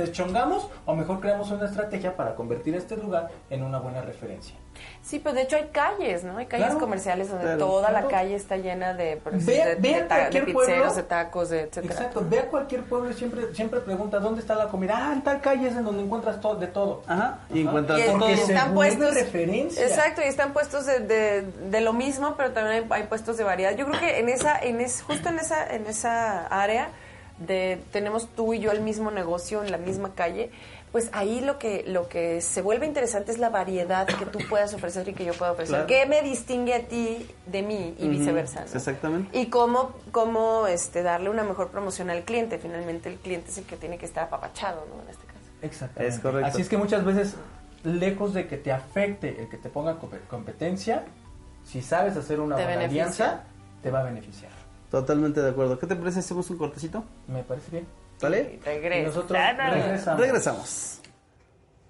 deschongamos 0.00 0.68
o 0.86 0.94
mejor 0.94 1.20
creamos 1.20 1.50
una 1.50 1.66
estrategia 1.66 2.16
para 2.16 2.34
convertir 2.34 2.74
este 2.74 2.96
lugar 2.96 3.28
en 3.50 3.62
una 3.62 3.78
buena 3.78 4.02
referencia. 4.02 4.54
Sí, 5.02 5.18
pues 5.18 5.34
de 5.34 5.42
hecho 5.42 5.56
hay 5.56 5.68
calles, 5.72 6.24
¿no? 6.24 6.38
Hay 6.38 6.46
calles 6.46 6.66
Claro. 6.68 6.80
comerciales 6.80 7.28
donde 7.28 7.44
Claro. 7.44 7.58
toda 7.58 7.90
la 7.90 8.06
calle 8.06 8.34
está 8.34 8.56
llena 8.56 8.94
de, 8.94 9.16
por 9.16 9.32
Ve- 9.32 9.40
de, 9.40 9.74
ve 9.74 9.88
de 9.88 9.94
a 9.96 10.08
ta- 10.08 10.14
de 10.14 10.20
cualquier 10.22 10.44
pizzeros, 10.46 10.66
pueblo. 10.66 10.94
de 10.94 11.02
tacos, 11.02 11.50
de 11.50 11.60
etcétera. 11.62 11.92
Exacto, 11.94 12.24
ve 12.28 12.38
a 12.38 12.46
cualquier 12.46 12.82
pueblo 12.84 13.10
y 13.10 13.14
siempre, 13.14 13.54
siempre 13.54 13.80
pregunta 13.80 14.18
dónde 14.20 14.40
está 14.40 14.54
la 14.54 14.68
comida. 14.68 14.94
Ah, 14.96 15.12
en 15.12 15.22
tal 15.22 15.40
calle 15.40 15.68
es 15.68 15.76
en 15.76 15.84
donde 15.84 16.02
encuentras 16.02 16.40
todo, 16.40 16.54
de 16.54 16.66
todo. 16.68 17.02
Ajá, 17.06 17.40
y 17.50 17.60
Ajá. 17.60 17.68
encuentras 17.68 18.00
Y, 18.00 18.04
todo. 18.06 18.28
Y 18.30 18.32
están 18.32 18.74
puestos 18.74 19.14
referencia. 19.14 19.84
exacto 19.84 20.22
y 20.22 20.24
están 20.26 20.52
puestos 20.52 20.86
de, 20.86 21.00
de, 21.00 21.42
de 21.42 21.80
lo 21.82 21.92
mismo 21.92 22.34
pero 22.36 22.52
también 22.52 22.84
hay, 22.84 23.00
hay 23.02 23.06
puestos 23.08 23.36
de 23.36 23.44
variedad 23.44 23.74
yo 23.76 23.86
creo 23.86 24.00
que 24.00 24.18
en 24.20 24.28
esa 24.28 24.58
en 24.58 24.80
es, 24.80 25.02
justo 25.02 25.28
en 25.28 25.38
esa 25.38 25.66
en 25.74 25.86
esa 25.86 26.46
área 26.46 26.88
de 27.40 27.80
tenemos 27.92 28.28
tú 28.28 28.54
y 28.54 28.60
yo 28.60 28.70
el 28.72 28.80
mismo 28.80 29.10
negocio 29.10 29.62
en 29.64 29.70
la 29.72 29.78
misma 29.78 30.14
calle 30.14 30.50
pues 30.92 31.08
ahí 31.12 31.40
lo 31.40 31.58
que 31.58 31.84
lo 31.86 32.08
que 32.08 32.40
se 32.40 32.62
vuelve 32.62 32.84
interesante 32.84 33.30
es 33.32 33.38
la 33.38 33.48
variedad 33.48 34.06
que 34.06 34.26
tú 34.26 34.40
puedas 34.48 34.74
ofrecer 34.74 35.08
y 35.08 35.14
que 35.14 35.24
yo 35.24 35.32
pueda 35.34 35.52
ofrecer 35.52 35.86
Claro. 35.86 35.86
qué 35.86 36.04
me 36.06 36.20
distingue 36.22 36.74
a 36.74 36.82
ti 36.86 37.26
de 37.46 37.62
mí 37.62 37.94
y 37.98 38.08
viceversa 38.08 38.60
¿no? 38.60 38.66
exactamente. 38.74 39.38
y 39.38 39.46
cómo 39.46 39.92
cómo 40.12 40.66
este 40.66 41.02
darle 41.02 41.30
una 41.30 41.44
mejor 41.44 41.68
promoción 41.70 42.10
al 42.10 42.24
cliente 42.24 42.58
finalmente 42.58 43.08
el 43.08 43.16
cliente 43.16 43.50
es 43.50 43.58
el 43.58 43.64
que 43.64 43.76
tiene 43.76 43.96
que 43.98 44.06
estar 44.06 44.24
apapachado 44.24 44.84
no 44.94 45.02
en 45.02 45.08
este 45.10 45.24
caso 45.26 45.38
Exactamente. 45.62 46.14
Es 46.14 46.20
correcto. 46.20 46.46
Así 46.48 46.62
es 46.62 46.68
que 46.70 46.78
muchas 46.78 47.04
veces, 47.04 47.36
lejos 47.84 48.32
de 48.32 48.46
que 48.48 48.56
te 48.56 48.72
afecte 48.72 49.40
el 49.42 49.48
que 49.50 49.58
te 49.58 49.68
ponga 49.68 49.98
compe- 50.00 50.20
competencia, 50.28 51.04
si 51.66 51.82
sabes 51.82 52.16
hacer 52.16 52.40
una 52.40 52.56
Te 52.56 52.62
buena 52.64 52.78
beneficia. 52.78 53.02
alianza, 53.04 53.42
te 53.82 53.90
va 53.90 54.00
a 54.00 54.04
beneficiar. 54.04 54.50
Totalmente 54.90 55.40
de 55.40 55.50
acuerdo. 55.50 55.78
¿Qué 55.78 55.86
te 55.86 55.94
parece 55.94 56.20
si 56.20 56.26
hacemos 56.26 56.50
un 56.50 56.58
cortecito? 56.58 57.04
Me 57.28 57.42
parece 57.42 57.70
bien. 57.70 57.86
¿Vale? 58.20 58.58
Regresa. 58.64 59.06
Nosotros 59.06 59.38
regresamos. 59.56 60.20
Regresamos. 60.20 61.00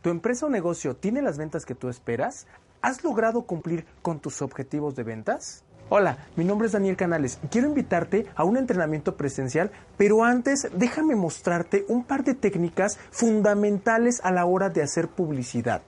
¿Tu 0.03 0.11
empresa 0.11 0.47
o 0.47 0.49
negocio 0.51 0.97
tiene 0.97 1.23
las 1.23 1.39
ventas 1.39 1.65
que 1.65 1.75
tú 1.75 1.89
esperas? 1.89 2.47
¿Has 2.83 3.03
logrado 3.05 3.43
cumplir 3.43 3.87
con 4.03 4.21
tus 4.21 4.43
objetivos 4.43 4.97
de 4.97 5.03
ventas? 5.03 5.65
Hola, 5.89 6.19
mi 6.37 6.45
nombre 6.45 6.67
es 6.67 6.73
Daniel 6.73 6.97
Canales 6.97 7.41
y 7.43 7.49
quiero 7.49 7.67
invitarte 7.67 8.27
a 8.37 8.45
un 8.45 8.57
entrenamiento 8.57 9.17
presencial, 9.17 9.73
pero 9.97 10.23
antes 10.23 10.69
déjame 10.73 11.17
mostrarte 11.17 11.85
un 11.89 12.05
par 12.05 12.23
de 12.23 12.35
técnicas 12.35 12.97
fundamentales 13.11 14.21
a 14.23 14.31
la 14.31 14.47
hora 14.47 14.69
de 14.69 14.83
hacer 14.83 15.09
publicidad. 15.09 15.83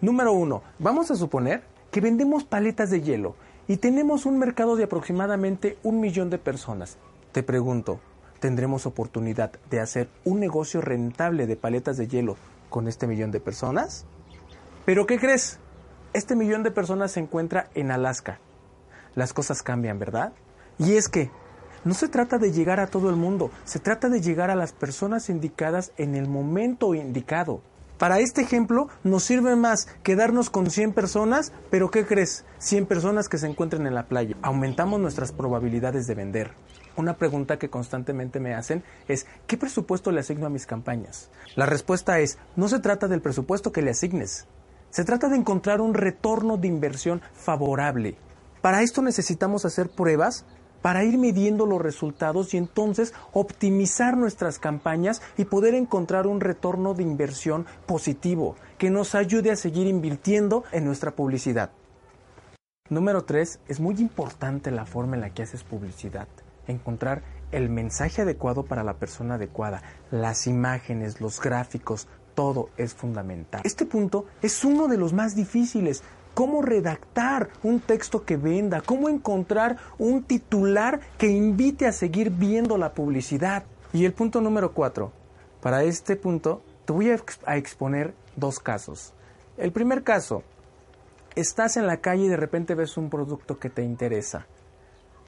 Número 0.00 0.32
uno, 0.32 0.62
vamos 0.78 1.10
a 1.10 1.16
suponer 1.16 1.64
que 1.90 2.00
vendemos 2.00 2.44
paletas 2.44 2.90
de 2.90 3.02
hielo 3.02 3.34
y 3.66 3.78
tenemos 3.78 4.26
un 4.26 4.38
mercado 4.38 4.76
de 4.76 4.84
aproximadamente 4.84 5.78
un 5.82 6.00
millón 6.00 6.30
de 6.30 6.38
personas. 6.38 6.98
Te 7.32 7.42
pregunto, 7.42 8.00
¿tendremos 8.40 8.86
oportunidad 8.86 9.52
de 9.70 9.80
hacer 9.80 10.08
un 10.24 10.40
negocio 10.40 10.80
rentable 10.80 11.46
de 11.46 11.56
paletas 11.56 11.96
de 11.96 12.06
hielo 12.06 12.36
con 12.68 12.88
este 12.88 13.06
millón 13.06 13.30
de 13.30 13.40
personas? 13.40 14.04
¿Pero 14.84 15.06
qué 15.06 15.18
crees? 15.18 15.58
Este 16.12 16.36
millón 16.36 16.62
de 16.62 16.70
personas 16.70 17.12
se 17.12 17.20
encuentra 17.20 17.70
en 17.74 17.90
Alaska. 17.90 18.38
Las 19.14 19.32
cosas 19.32 19.62
cambian, 19.62 19.98
¿verdad? 19.98 20.32
Y 20.78 20.94
es 20.94 21.08
que 21.08 21.30
no 21.84 21.94
se 21.94 22.08
trata 22.08 22.38
de 22.38 22.52
llegar 22.52 22.80
a 22.80 22.86
todo 22.86 23.10
el 23.10 23.16
mundo, 23.16 23.50
se 23.64 23.78
trata 23.78 24.08
de 24.08 24.20
llegar 24.20 24.50
a 24.50 24.56
las 24.56 24.72
personas 24.72 25.28
indicadas 25.28 25.92
en 25.96 26.14
el 26.14 26.28
momento 26.28 26.94
indicado. 26.94 27.62
Para 28.04 28.20
este 28.20 28.42
ejemplo 28.42 28.88
nos 29.02 29.24
sirve 29.24 29.56
más 29.56 29.88
quedarnos 30.02 30.50
con 30.50 30.70
100 30.70 30.92
personas, 30.92 31.54
pero 31.70 31.90
¿qué 31.90 32.04
crees? 32.04 32.44
100 32.58 32.84
personas 32.84 33.30
que 33.30 33.38
se 33.38 33.46
encuentren 33.46 33.86
en 33.86 33.94
la 33.94 34.08
playa. 34.08 34.36
Aumentamos 34.42 35.00
nuestras 35.00 35.32
probabilidades 35.32 36.06
de 36.06 36.14
vender. 36.14 36.50
Una 36.96 37.16
pregunta 37.16 37.58
que 37.58 37.70
constantemente 37.70 38.40
me 38.40 38.52
hacen 38.52 38.84
es 39.08 39.26
¿qué 39.46 39.56
presupuesto 39.56 40.10
le 40.10 40.20
asigno 40.20 40.44
a 40.44 40.50
mis 40.50 40.66
campañas? 40.66 41.30
La 41.56 41.64
respuesta 41.64 42.18
es 42.18 42.36
no 42.56 42.68
se 42.68 42.78
trata 42.78 43.08
del 43.08 43.22
presupuesto 43.22 43.72
que 43.72 43.80
le 43.80 43.92
asignes. 43.92 44.48
Se 44.90 45.06
trata 45.06 45.30
de 45.30 45.36
encontrar 45.36 45.80
un 45.80 45.94
retorno 45.94 46.58
de 46.58 46.68
inversión 46.68 47.22
favorable. 47.32 48.18
Para 48.60 48.82
esto 48.82 49.00
necesitamos 49.00 49.64
hacer 49.64 49.88
pruebas 49.88 50.44
para 50.84 51.02
ir 51.02 51.16
midiendo 51.16 51.64
los 51.64 51.80
resultados 51.80 52.52
y 52.52 52.58
entonces 52.58 53.14
optimizar 53.32 54.18
nuestras 54.18 54.58
campañas 54.58 55.22
y 55.38 55.46
poder 55.46 55.72
encontrar 55.72 56.26
un 56.26 56.42
retorno 56.42 56.92
de 56.92 57.02
inversión 57.02 57.64
positivo 57.86 58.56
que 58.76 58.90
nos 58.90 59.14
ayude 59.14 59.50
a 59.50 59.56
seguir 59.56 59.86
invirtiendo 59.86 60.62
en 60.72 60.84
nuestra 60.84 61.12
publicidad. 61.12 61.70
Número 62.90 63.24
3. 63.24 63.60
Es 63.66 63.80
muy 63.80 63.94
importante 63.94 64.70
la 64.70 64.84
forma 64.84 65.14
en 65.16 65.22
la 65.22 65.30
que 65.30 65.44
haces 65.44 65.64
publicidad. 65.64 66.28
Encontrar 66.66 67.22
el 67.50 67.70
mensaje 67.70 68.20
adecuado 68.20 68.66
para 68.66 68.84
la 68.84 68.98
persona 68.98 69.36
adecuada, 69.36 69.82
las 70.10 70.46
imágenes, 70.46 71.18
los 71.18 71.40
gráficos, 71.40 72.08
todo 72.34 72.68
es 72.76 72.92
fundamental. 72.92 73.62
Este 73.64 73.86
punto 73.86 74.26
es 74.42 74.62
uno 74.66 74.86
de 74.86 74.98
los 74.98 75.14
más 75.14 75.34
difíciles. 75.34 76.02
Cómo 76.34 76.62
redactar 76.62 77.48
un 77.62 77.80
texto 77.80 78.24
que 78.24 78.36
venda, 78.36 78.80
cómo 78.80 79.08
encontrar 79.08 79.76
un 79.98 80.24
titular 80.24 81.00
que 81.16 81.28
invite 81.28 81.86
a 81.86 81.92
seguir 81.92 82.30
viendo 82.30 82.76
la 82.76 82.92
publicidad. 82.92 83.64
Y 83.92 84.04
el 84.04 84.12
punto 84.12 84.40
número 84.40 84.72
cuatro. 84.72 85.12
Para 85.62 85.84
este 85.84 86.16
punto 86.16 86.62
te 86.84 86.92
voy 86.92 87.10
a, 87.10 87.14
ex- 87.14 87.38
a 87.46 87.56
exponer 87.56 88.14
dos 88.36 88.58
casos. 88.58 89.12
El 89.56 89.70
primer 89.70 90.02
caso, 90.02 90.42
estás 91.36 91.76
en 91.76 91.86
la 91.86 91.98
calle 91.98 92.24
y 92.24 92.28
de 92.28 92.36
repente 92.36 92.74
ves 92.74 92.96
un 92.96 93.08
producto 93.10 93.58
que 93.60 93.70
te 93.70 93.82
interesa. 93.82 94.46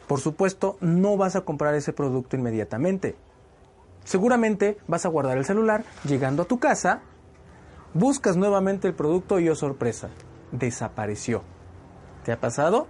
Por 0.09 0.21
supuesto, 0.21 0.77
no 0.81 1.17
vas 1.17 1.37
a 1.37 1.43
comprar 1.43 1.75
ese 1.75 1.93
producto 1.93 2.37
inmediatamente. 2.37 3.15
Seguramente 4.05 4.77
vas 4.87 5.07
a 5.07 5.09
guardar 5.09 5.39
el 5.39 5.45
celular, 5.45 5.85
llegando 6.05 6.43
a 6.43 6.47
tu 6.47 6.59
casa, 6.59 7.01
buscas 7.95 8.37
nuevamente 8.37 8.87
el 8.89 8.95
producto 8.95 9.41
y 9.41 9.49
oh 9.49 9.55
sorpresa, 9.57 10.11
desapareció. 10.59 11.43
¿Te 12.25 12.33
ha 12.33 12.41
pasado? 12.41 12.89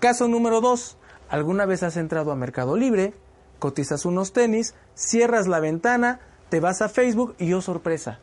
Caso 0.00 0.28
número 0.28 0.60
2. 0.60 0.96
¿Alguna 1.28 1.66
vez 1.66 1.82
has 1.82 1.96
entrado 1.96 2.30
a 2.30 2.36
Mercado 2.36 2.76
Libre, 2.76 3.14
cotizas 3.58 4.04
unos 4.04 4.32
tenis, 4.32 4.74
cierras 4.94 5.48
la 5.48 5.60
ventana, 5.60 6.20
te 6.48 6.60
vas 6.60 6.82
a 6.82 6.88
Facebook 6.88 7.34
y 7.38 7.52
oh 7.52 7.60
sorpresa, 7.60 8.20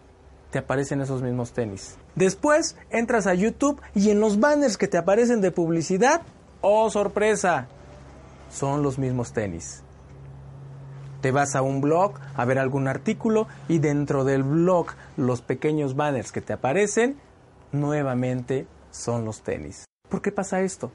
te 0.51 0.59
aparecen 0.59 1.01
esos 1.01 1.21
mismos 1.21 1.51
tenis. 1.51 1.97
Después 2.15 2.77
entras 2.89 3.27
a 3.27 3.33
YouTube 3.33 3.81
y 3.93 4.09
en 4.09 4.19
los 4.19 4.39
banners 4.39 4.77
que 4.77 4.87
te 4.87 4.97
aparecen 4.97 5.41
de 5.41 5.51
publicidad, 5.51 6.21
oh 6.61 6.89
sorpresa, 6.89 7.67
son 8.51 8.83
los 8.83 8.97
mismos 8.97 9.33
tenis. 9.33 9.81
Te 11.21 11.31
vas 11.31 11.55
a 11.55 11.61
un 11.61 11.81
blog 11.81 12.13
a 12.35 12.45
ver 12.45 12.59
algún 12.59 12.87
artículo 12.87 13.47
y 13.67 13.79
dentro 13.79 14.25
del 14.25 14.43
blog 14.43 14.87
los 15.17 15.41
pequeños 15.41 15.95
banners 15.95 16.31
que 16.31 16.41
te 16.41 16.53
aparecen 16.53 17.17
nuevamente 17.73 18.67
son 18.91 19.25
los 19.25 19.41
tenis. 19.41 19.85
¿Por 20.07 20.21
qué 20.21 20.31
pasa 20.31 20.61
esto? 20.61 20.91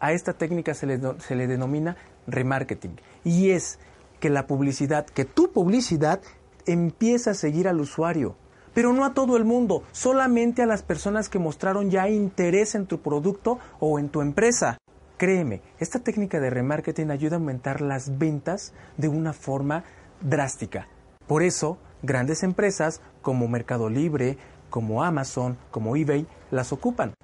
A 0.00 0.12
esta 0.12 0.34
técnica 0.34 0.74
se 0.74 0.86
le, 0.86 1.46
denomina 1.46 1.96
remarketing 2.26 3.00
y 3.24 3.50
es 3.50 3.78
que 4.20 4.28
la 4.28 4.46
publicidad, 4.46 5.06
que 5.06 5.24
tu 5.24 5.52
publicidad 5.52 6.20
empieza 6.66 7.30
a 7.30 7.34
seguir 7.34 7.68
al 7.68 7.80
usuario, 7.80 8.36
pero 8.74 8.92
no 8.92 9.04
a 9.04 9.14
todo 9.14 9.36
el 9.36 9.44
mundo, 9.44 9.84
solamente 9.92 10.62
a 10.62 10.66
las 10.66 10.82
personas 10.82 11.28
que 11.28 11.38
mostraron 11.38 11.90
ya 11.90 12.08
interés 12.08 12.74
en 12.74 12.86
tu 12.86 13.00
producto 13.00 13.58
o 13.80 13.98
en 13.98 14.10
tu 14.10 14.20
empresa. 14.20 14.76
Créeme, 15.16 15.62
esta 15.78 16.00
técnica 16.00 16.40
de 16.40 16.50
remarketing 16.50 17.10
ayuda 17.10 17.36
a 17.36 17.38
aumentar 17.38 17.80
las 17.80 18.18
ventas 18.18 18.74
de 18.98 19.08
una 19.08 19.32
forma 19.32 19.84
drástica. 20.20 20.88
Por 21.26 21.42
eso, 21.42 21.78
grandes 22.02 22.42
empresas 22.42 23.00
como 23.22 23.48
Mercado 23.48 23.88
Libre, 23.88 24.36
como 24.70 25.02
Amazon, 25.02 25.56
como 25.70 25.96
eBay, 25.96 26.26
las 26.50 26.72
ocupan. 26.72 27.14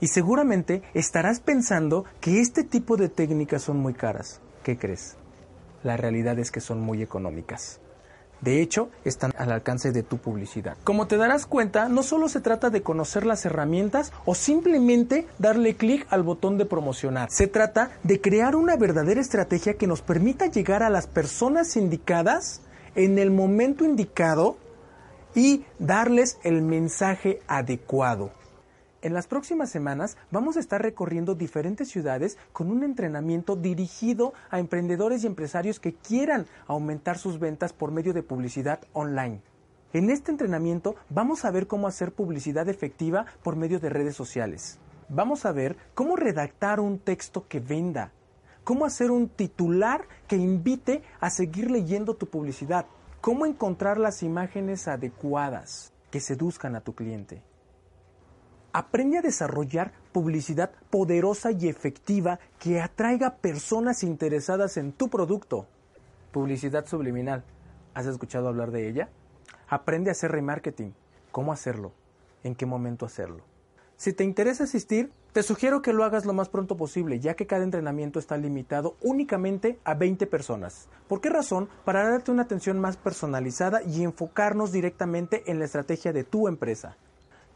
Y 0.00 0.08
seguramente 0.08 0.82
estarás 0.94 1.40
pensando 1.40 2.04
que 2.20 2.40
este 2.40 2.64
tipo 2.64 2.96
de 2.96 3.08
técnicas 3.08 3.62
son 3.62 3.78
muy 3.78 3.94
caras. 3.94 4.40
¿Qué 4.62 4.78
crees? 4.78 5.16
La 5.82 5.96
realidad 5.96 6.38
es 6.38 6.50
que 6.50 6.60
son 6.60 6.80
muy 6.80 7.02
económicas. 7.02 7.80
De 8.40 8.60
hecho, 8.60 8.90
están 9.04 9.32
al 9.38 9.50
alcance 9.50 9.92
de 9.92 10.02
tu 10.02 10.18
publicidad. 10.18 10.76
Como 10.84 11.06
te 11.06 11.16
darás 11.16 11.46
cuenta, 11.46 11.88
no 11.88 12.02
solo 12.02 12.28
se 12.28 12.40
trata 12.40 12.68
de 12.68 12.82
conocer 12.82 13.24
las 13.24 13.46
herramientas 13.46 14.12
o 14.26 14.34
simplemente 14.34 15.26
darle 15.38 15.74
clic 15.74 16.06
al 16.10 16.22
botón 16.22 16.58
de 16.58 16.66
promocionar. 16.66 17.30
Se 17.30 17.46
trata 17.46 17.92
de 18.02 18.20
crear 18.20 18.54
una 18.54 18.76
verdadera 18.76 19.20
estrategia 19.20 19.74
que 19.74 19.86
nos 19.86 20.02
permita 20.02 20.46
llegar 20.46 20.82
a 20.82 20.90
las 20.90 21.06
personas 21.06 21.76
indicadas 21.76 22.60
en 22.94 23.18
el 23.18 23.30
momento 23.30 23.84
indicado 23.84 24.58
y 25.36 25.64
darles 25.78 26.38
el 26.42 26.62
mensaje 26.62 27.40
adecuado. 27.46 28.32
En 29.02 29.12
las 29.12 29.28
próximas 29.28 29.70
semanas 29.70 30.16
vamos 30.32 30.56
a 30.56 30.60
estar 30.60 30.82
recorriendo 30.82 31.34
diferentes 31.36 31.88
ciudades 31.90 32.38
con 32.52 32.70
un 32.72 32.82
entrenamiento 32.82 33.54
dirigido 33.54 34.32
a 34.50 34.58
emprendedores 34.58 35.22
y 35.22 35.26
empresarios 35.28 35.78
que 35.78 35.94
quieran 35.94 36.46
aumentar 36.66 37.18
sus 37.18 37.38
ventas 37.38 37.74
por 37.74 37.92
medio 37.92 38.14
de 38.14 38.22
publicidad 38.22 38.80
online. 38.94 39.42
En 39.92 40.10
este 40.10 40.30
entrenamiento 40.30 40.96
vamos 41.10 41.44
a 41.44 41.50
ver 41.50 41.66
cómo 41.66 41.86
hacer 41.86 42.12
publicidad 42.12 42.68
efectiva 42.68 43.26
por 43.42 43.56
medio 43.56 43.78
de 43.78 43.90
redes 43.90 44.16
sociales. 44.16 44.78
Vamos 45.10 45.44
a 45.44 45.52
ver 45.52 45.76
cómo 45.94 46.16
redactar 46.16 46.80
un 46.80 46.98
texto 46.98 47.46
que 47.46 47.60
venda, 47.60 48.10
cómo 48.64 48.86
hacer 48.86 49.10
un 49.10 49.28
titular 49.28 50.08
que 50.26 50.36
invite 50.36 51.02
a 51.20 51.30
seguir 51.30 51.70
leyendo 51.70 52.14
tu 52.14 52.26
publicidad, 52.26 52.86
cómo 53.26 53.44
encontrar 53.44 53.98
las 53.98 54.22
imágenes 54.22 54.86
adecuadas 54.86 55.92
que 56.12 56.20
seduzcan 56.20 56.76
a 56.76 56.80
tu 56.82 56.94
cliente. 56.94 57.42
Aprende 58.72 59.18
a 59.18 59.20
desarrollar 59.20 59.92
publicidad 60.12 60.70
poderosa 60.90 61.50
y 61.50 61.66
efectiva 61.66 62.38
que 62.60 62.80
atraiga 62.80 63.38
personas 63.38 64.04
interesadas 64.04 64.76
en 64.76 64.92
tu 64.92 65.08
producto. 65.08 65.66
Publicidad 66.30 66.86
subliminal. 66.86 67.42
¿Has 67.94 68.06
escuchado 68.06 68.46
hablar 68.46 68.70
de 68.70 68.88
ella? 68.88 69.08
Aprende 69.68 70.10
a 70.10 70.12
hacer 70.12 70.30
remarketing. 70.30 70.94
¿Cómo 71.32 71.52
hacerlo? 71.52 71.90
¿En 72.44 72.54
qué 72.54 72.64
momento 72.64 73.06
hacerlo? 73.06 73.42
Si 73.96 74.12
te 74.12 74.24
interesa 74.24 74.64
asistir, 74.64 75.10
te 75.32 75.42
sugiero 75.42 75.80
que 75.80 75.94
lo 75.94 76.04
hagas 76.04 76.26
lo 76.26 76.34
más 76.34 76.50
pronto 76.50 76.76
posible, 76.76 77.18
ya 77.18 77.34
que 77.34 77.46
cada 77.46 77.64
entrenamiento 77.64 78.18
está 78.18 78.36
limitado 78.36 78.94
únicamente 79.00 79.78
a 79.84 79.94
20 79.94 80.26
personas. 80.26 80.88
¿Por 81.08 81.22
qué 81.22 81.30
razón? 81.30 81.70
Para 81.86 82.06
darte 82.06 82.30
una 82.30 82.42
atención 82.42 82.78
más 82.78 82.98
personalizada 82.98 83.82
y 83.82 84.02
enfocarnos 84.02 84.70
directamente 84.70 85.50
en 85.50 85.58
la 85.58 85.64
estrategia 85.64 86.12
de 86.12 86.24
tu 86.24 86.46
empresa. 86.46 86.98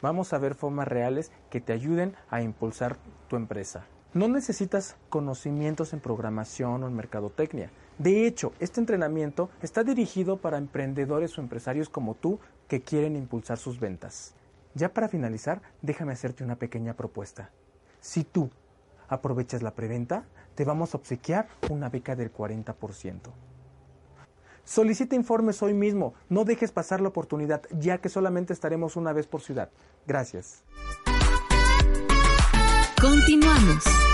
Vamos 0.01 0.33
a 0.33 0.39
ver 0.39 0.55
formas 0.55 0.89
reales 0.89 1.31
que 1.51 1.61
te 1.61 1.75
ayuden 1.75 2.15
a 2.31 2.41
impulsar 2.41 2.97
tu 3.29 3.37
empresa. 3.37 3.85
No 4.15 4.27
necesitas 4.27 4.97
conocimientos 5.11 5.93
en 5.93 6.01
programación 6.01 6.83
o 6.83 6.89
en 6.89 6.97
mercadotecnia. 6.97 7.71
De 7.99 8.27
hecho, 8.27 8.55
este 8.61 8.81
entrenamiento 8.81 9.51
está 9.61 9.85
dirigido 9.85 10.39
para 10.39 10.57
emprendedores 10.57 11.37
o 11.37 11.43
empresarios 11.43 11.91
como 11.91 12.15
tú 12.15 12.41
que 12.67 12.81
quieren 12.81 13.15
impulsar 13.15 13.59
sus 13.59 13.79
ventas. 13.79 14.35
Ya 14.75 14.93
para 14.93 15.09
finalizar, 15.09 15.63
déjame 15.83 16.13
hacerte 16.13 16.45
una 16.45 16.57
pequeña 16.57 16.95
propuesta. 16.95 17.51
Si 18.01 18.25
tú 18.25 18.51
aprovechas 19.09 19.63
la 19.63 19.75
preventa, 19.75 20.25
te 20.55 20.65
vamos 20.65 20.95
a 20.95 20.99
obsequiar 20.99 21.49
una 21.69 21.89
beca 21.89 22.15
del 22.15 22.33
40%. 22.33 23.33
Solicita 24.65 25.17
informes 25.17 25.63
hoy 25.63 25.75
mismo, 25.75 26.15
no 26.29 26.45
dejes 26.45 26.71
pasar 26.71 27.01
la 27.01 27.09
oportunidad, 27.09 27.63
ya 27.71 27.99
que 27.99 28.09
solamente 28.09 28.53
estaremos 28.53 28.95
una 28.95 29.13
vez 29.13 29.27
por 29.27 29.41
ciudad. 29.41 29.71
Gracias. 30.07 30.63
Continuamos. 33.01 34.10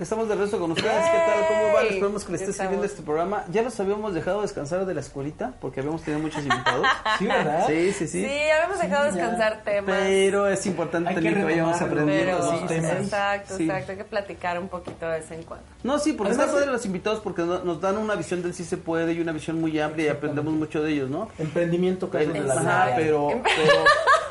Estamos 0.00 0.28
de 0.28 0.34
regreso 0.34 0.58
con 0.58 0.72
ustedes. 0.72 0.90
¿Qué 0.94 1.18
tal? 1.18 1.46
¿Cómo 1.46 1.72
van? 1.74 1.84
¡Ey! 1.84 1.92
Esperamos 1.92 2.24
que 2.24 2.32
les 2.32 2.40
esté 2.40 2.52
sirviendo 2.54 2.86
este 2.86 3.02
programa. 3.02 3.44
Ya 3.52 3.60
los 3.60 3.78
habíamos 3.80 4.14
dejado 4.14 4.40
descansar 4.40 4.86
de 4.86 4.94
la 4.94 5.00
escuelita 5.00 5.52
porque 5.60 5.80
habíamos 5.80 6.02
tenido 6.02 6.22
muchos 6.22 6.42
invitados. 6.42 6.86
Sí, 7.18 7.26
¿verdad? 7.26 7.66
Sí, 7.66 7.92
sí, 7.92 8.06
sí. 8.08 8.24
Sí, 8.24 8.50
habíamos 8.50 8.78
dejado 8.80 9.04
descansar 9.12 9.62
temas. 9.62 9.94
Pero 9.98 10.46
es 10.48 10.64
importante 10.64 11.10
Hay 11.10 11.14
que 11.16 11.20
también 11.20 11.34
que 11.36 11.44
vayamos 11.44 11.80
aprendiendo. 11.82 12.50
Sí, 12.50 12.66
temas. 12.66 12.90
sí. 12.92 12.96
exacto, 13.04 13.56
Sí. 13.58 13.64
exacto. 13.64 13.92
Hay 13.92 13.98
que 13.98 14.04
platicar 14.04 14.58
un 14.58 14.68
poquito 14.68 15.04
de 15.06 15.18
vez 15.20 15.30
en 15.32 15.42
cuando. 15.42 15.66
No, 15.82 15.98
sí, 15.98 16.14
porque 16.14 16.32
está 16.32 16.46
padre 16.46 16.66
los 16.66 16.86
invitados 16.86 17.20
porque 17.20 17.42
no- 17.42 17.62
nos 17.64 17.80
dan 17.82 17.98
una 17.98 18.14
visión 18.14 18.42
del 18.42 18.54
sí 18.54 18.64
se 18.64 18.78
puede 18.78 19.12
y 19.12 19.20
una 19.20 19.32
visión 19.32 19.60
muy 19.60 19.78
amplia 19.78 20.06
y 20.06 20.08
aprendemos 20.08 20.54
mucho 20.54 20.82
de 20.82 20.92
ellos, 20.92 21.10
¿no? 21.10 21.28
Emprendimiento 21.38 22.08
casi 22.08 22.26
de 22.26 22.40
la 22.40 22.54
vida 22.58 22.84
Ajá, 22.86 22.92
pero, 22.96 23.28
pero 23.28 23.84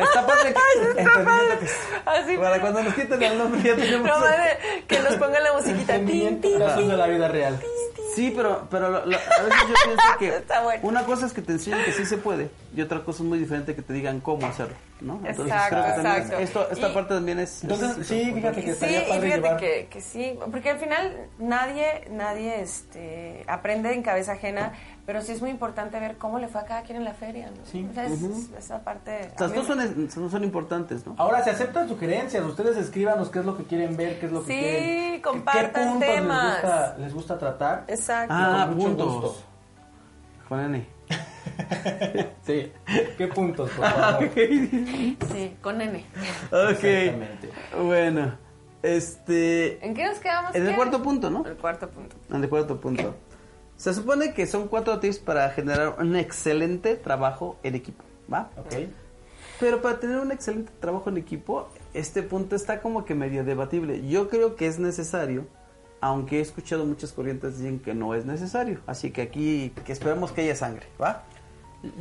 está 0.04 0.26
padre 0.26 0.54
que 0.54 1.00
emprendimiento 1.02 1.60
que- 1.60 2.10
Así 2.10 2.38
para 2.38 2.60
cuando 2.62 2.84
nos 2.84 2.94
quiten 2.94 3.22
el 3.24 3.38
nombre 3.38 3.62
ya 3.64 3.76
tenemos 3.76 4.08
No, 4.08 4.20
madre, 4.20 4.58
que 4.88 5.00
nos 5.00 5.16
pongan 5.16 5.44
la 5.44 5.54
musiquita. 5.54 5.96
Tin, 5.96 6.42
tin, 6.42 6.60
de 6.60 6.98
la 6.98 7.08
vida 7.08 7.28
real. 7.28 7.60
Sí, 8.16 8.34
pero, 8.36 8.68
pero 8.72 8.90
lo- 8.90 9.06
lo- 9.06 9.18
a 9.18 9.44
veces 9.44 9.62
yo 9.68 9.74
pienso 9.86 10.04
que 10.20 10.28
Está 10.30 10.64
bueno. 10.64 10.82
una 10.88 11.04
cosa 11.06 11.26
es 11.28 11.34
que 11.34 11.42
te 11.42 11.54
enseñen 11.54 11.84
que 11.86 11.92
sí 11.94 12.06
se 12.06 12.18
puede 12.18 12.50
y 12.76 12.82
otra 12.82 13.04
cosa 13.04 13.24
es 13.24 13.30
muy 13.30 13.38
diferente 13.40 13.76
que 13.76 13.82
te 13.82 13.94
digan 13.94 14.20
cómo 14.20 14.46
hacerlo, 14.48 14.76
¿no? 15.00 15.16
Entonces 15.24 15.46
Exacto, 15.54 15.76
creo 15.76 15.86
que 15.86 15.92
también 16.02 16.16
exacto. 16.24 16.40
esto, 16.44 16.68
esta 16.72 16.90
Y- 16.90 16.94
parte 16.94 17.14
también 17.14 17.40
es... 17.40 17.64
Entonces, 17.64 17.98
es- 18.00 18.08
sí, 18.08 18.32
fíjate 18.34 18.56
que 18.62 18.68
Sí, 18.68 18.72
estaría 18.72 19.04
y 19.06 19.10
padre 19.10 19.22
fíjate 19.22 19.42
llevar... 19.44 19.58
que, 19.60 19.88
que 19.90 20.02
sí, 20.02 20.38
porque 20.52 20.70
al 20.72 20.80
final 20.80 21.28
nadie, 21.38 22.08
nadie 22.10 22.62
este, 22.62 23.44
aprende 23.48 23.94
en 23.94 24.02
cabeza 24.02 24.34
ajena, 24.34 24.74
pero 25.10 25.24
sí 25.24 25.32
es 25.32 25.42
muy 25.42 25.50
importante 25.50 26.00
ver 26.00 26.18
cómo 26.18 26.38
le 26.38 26.48
fue 26.48 26.62
a 26.62 26.66
cada 26.66 26.84
quien 26.84 27.00
en 27.00 27.04
la 27.04 27.16
feria, 27.16 27.50
¿no? 27.50 27.66
Sí. 27.66 27.88
O 27.90 27.94
sea, 27.96 28.06
es- 28.06 28.22
es- 28.22 28.52
esa 28.60 28.84
parte... 28.84 29.32
a 29.36 29.42
Las 29.42 29.56
dos 29.56 29.68
me- 29.76 29.88
son, 29.88 30.12
son, 30.12 30.30
son 30.30 30.44
importantes, 30.44 31.04
¿no? 31.08 31.16
Ahora, 31.18 31.44
se 31.44 31.50
aceptan 31.50 31.90
sugerencias. 31.90 32.46
Ustedes 32.46 32.78
escríbanos 32.78 33.30
qué 33.30 33.40
es 33.40 33.46
lo 33.46 33.58
que 33.58 33.64
quieren 33.64 33.98
ver, 33.98 34.20
qué 34.20 34.28
es 34.28 34.32
lo 34.32 34.46
que 34.46 34.54
Sí, 34.54 34.60
quieren... 34.60 35.14
qué- 35.14 35.22
compartan 35.24 36.00
¿Qué 36.00 36.06
temas. 36.06 36.44
Les 36.54 36.62
gusta, 36.62 36.98
les 37.00 37.14
gusta 37.16 37.38
tratar? 37.40 37.86
Exacto. 37.88 38.34
Ah, 38.38 38.66
con 38.68 38.78
mucho 38.78 38.88
puntos. 38.90 39.14
gusto. 39.16 39.36
Con 40.48 40.60
N. 40.60 40.86
Sí. 42.46 42.72
¿Qué 43.18 43.28
puntos, 43.30 43.70
por 43.72 43.86
favor? 43.90 44.30
Sí, 44.36 45.58
con 45.60 45.82
N. 45.82 46.06
Ok. 46.52 46.84
Exactamente. 46.84 47.50
Bueno, 47.84 48.38
este... 48.84 49.84
¿En 49.84 49.96
qué 49.96 50.06
nos 50.06 50.20
quedamos? 50.20 50.54
En 50.54 50.68
el 50.68 50.76
cuarto 50.76 51.02
punto, 51.02 51.32
¿no? 51.32 51.44
El 51.46 51.56
cuarto 51.58 51.90
punto. 51.90 52.16
En 52.30 52.44
el 52.44 52.48
cuarto 52.50 52.80
punto. 52.80 53.16
Se 53.80 53.94
supone 53.94 54.34
que 54.34 54.46
son 54.46 54.68
cuatro 54.68 55.00
tips 55.00 55.20
para 55.20 55.50
generar 55.52 55.96
un 56.00 56.16
excelente 56.18 56.96
trabajo 56.98 57.58
en 57.64 57.76
equipo, 57.76 58.04
¿va? 58.32 58.50
Ok. 58.58 58.74
Pero 59.60 59.82
para 59.82 60.00
tener 60.00 60.20
un 60.20 60.32
excelente 60.32 60.72
trabajo 60.82 61.10
en 61.10 61.18
equipo, 61.18 61.70
este 61.94 62.22
punto 62.22 62.56
está 62.56 62.82
como 62.82 63.06
que 63.06 63.16
medio 63.16 63.44
debatible. 63.46 64.06
Yo 64.08 64.28
creo 64.30 64.56
que 64.56 64.68
es 64.68 64.80
necesario 64.80 65.48
aunque 66.02 66.38
he 66.38 66.42
escuchado 66.42 66.86
muchas 66.86 67.12
corrientes 67.12 67.58
dicen 67.58 67.80
que 67.80 67.94
no 67.94 68.16
es 68.16 68.26
necesario. 68.26 68.80
Así 68.88 69.12
que 69.12 69.22
aquí 69.22 69.74
que 69.86 69.92
esperemos 69.92 70.32
que 70.32 70.42
haya 70.42 70.56
sangre, 70.56 70.86
¿va? 71.02 71.24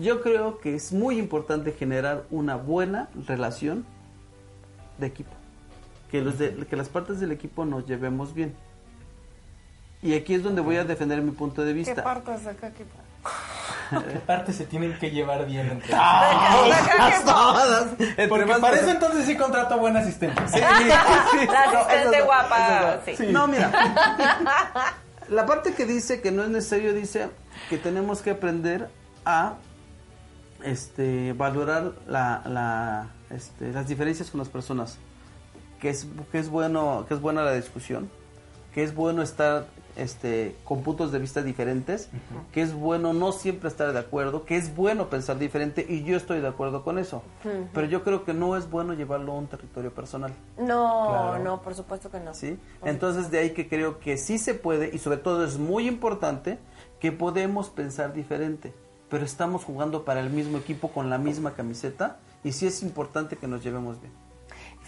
Yo 0.00 0.20
creo 0.22 0.58
que 0.58 0.74
es 0.76 0.92
muy 0.92 1.18
importante 1.18 1.72
generar 1.72 2.24
una 2.30 2.54
buena 2.56 3.08
relación 3.26 3.84
de 4.98 5.06
equipo. 5.08 5.30
Que, 6.12 6.20
los 6.22 6.38
de- 6.38 6.54
que 6.66 6.76
las 6.76 6.88
partes 6.88 7.18
del 7.20 7.32
equipo 7.32 7.64
nos 7.64 7.86
llevemos 7.86 8.34
bien. 8.34 8.54
Y 10.03 10.14
aquí 10.14 10.34
es 10.34 10.42
donde 10.42 10.61
voy 10.61 10.76
a 10.76 10.84
defender 10.84 11.20
mi 11.22 11.32
punto 11.32 11.62
de 11.62 11.68
¿Qué 11.72 11.78
vista. 11.78 12.05
partes 12.05 12.44
de 12.44 12.57
qué 12.57 12.66
equipo? 12.66 12.96
¿Qué 13.90 14.18
partes 14.20 14.57
se 14.57 14.66
tienen 14.66 14.96
que 14.99 15.11
llevar 15.11 15.46
bien 15.46 15.66
entre 15.70 15.88
Todas, 15.90 17.24
todas. 17.24 17.86
Entre 17.99 18.28
Porque 18.28 18.44
más 18.46 18.61
para 18.61 18.76
eso 18.76 18.90
entonces 18.90 19.24
sí 19.26 19.36
contrato 19.36 19.78
buen 19.78 19.96
asistente. 19.96 20.40
Sí, 20.49 20.59
sí, 20.59 21.46
La 21.46 21.66
no, 21.72 21.78
asistente 21.78 22.18
no, 22.18 22.24
guapa, 22.26 23.01
eso 23.07 23.22
sí. 23.24 23.32
No, 23.32 23.46
mira. 23.46 23.70
La 25.28 25.46
parte 25.46 25.74
que 25.74 25.84
dice 25.84 26.20
que 26.20 26.30
no 26.30 26.42
es 26.42 26.49
necesario 26.49 26.94
dice 26.94 27.28
que 27.68 27.76
tenemos 27.78 28.22
que 28.22 28.30
aprender 28.30 28.88
a 29.24 29.55
este 30.62 31.32
valorar 31.34 31.92
la, 32.07 32.42
la, 32.46 33.09
este, 33.30 33.72
las 33.72 33.88
diferencias 33.88 34.30
con 34.30 34.38
las 34.38 34.49
personas. 34.49 34.99
Que 35.80 35.90
es, 35.90 36.07
que 36.32 36.38
es 36.38 36.49
bueno, 36.49 37.05
que 37.07 37.14
es 37.14 37.20
buena 37.20 37.42
la 37.42 37.53
discusión, 37.53 38.11
que 38.74 38.82
es 38.82 38.94
bueno 38.94 39.22
estar 39.22 39.66
este, 39.99 40.57
con 40.64 40.82
puntos 40.82 41.12
de 41.12 41.18
vista 41.18 41.42
diferentes, 41.42 42.09
que 42.53 42.62
es 42.62 42.72
bueno 42.72 43.12
no 43.12 43.32
siempre 43.32 43.68
estar 43.68 43.92
de 43.92 43.99
acuerdo, 43.99 44.44
que 44.44 44.57
es 44.57 44.74
bueno 44.74 45.11
pensar 45.11 45.38
diferente 45.38 45.84
y 45.88 46.05
yo 46.05 46.16
estoy 46.16 46.40
de 46.40 46.49
acuerdo 46.49 46.82
con 46.84 46.99
eso. 46.99 47.22
Pero 47.74 47.86
yo 47.86 48.05
creo 48.05 48.24
que 48.24 48.32
no 48.34 48.57
es 48.57 48.70
bueno 48.70 48.94
llevarlo 48.94 49.32
a 49.32 49.36
un 49.36 49.46
territorio 49.49 49.92
personal. 49.92 50.32
No, 50.59 51.07
Claro. 51.09 51.44
no, 51.44 51.62
por 51.62 51.74
supuesto 51.74 52.11
que 52.11 52.20
no. 52.20 52.34
¿sí? 52.34 52.59
Entonces 52.84 53.30
de 53.30 53.38
ahí 53.38 53.51
que 53.51 53.68
creo 53.68 53.99
que 53.99 54.16
sí 54.16 54.38
se 54.38 54.55
puede 54.55 54.90
y 54.94 54.99
sobre 54.99 55.18
todo 55.18 55.44
es 55.44 55.59
muy 55.59 55.86
importante 55.88 56.59
que 57.01 57.12
podemos 57.12 57.68
pensar 57.70 58.12
diferente, 58.12 58.72
pero 59.11 59.24
estamos 59.24 59.64
jugando 59.64 60.05
para 60.05 60.20
el 60.20 60.30
mismo 60.30 60.59
equipo 60.59 60.88
con 60.88 61.11
la 61.11 61.18
misma 61.18 61.55
camiseta 61.55 62.18
y 62.44 62.53
sí 62.53 62.66
es 62.66 62.82
importante 62.82 63.36
que 63.36 63.46
nos 63.49 63.62
llevemos 63.64 64.01
bien. 64.01 64.12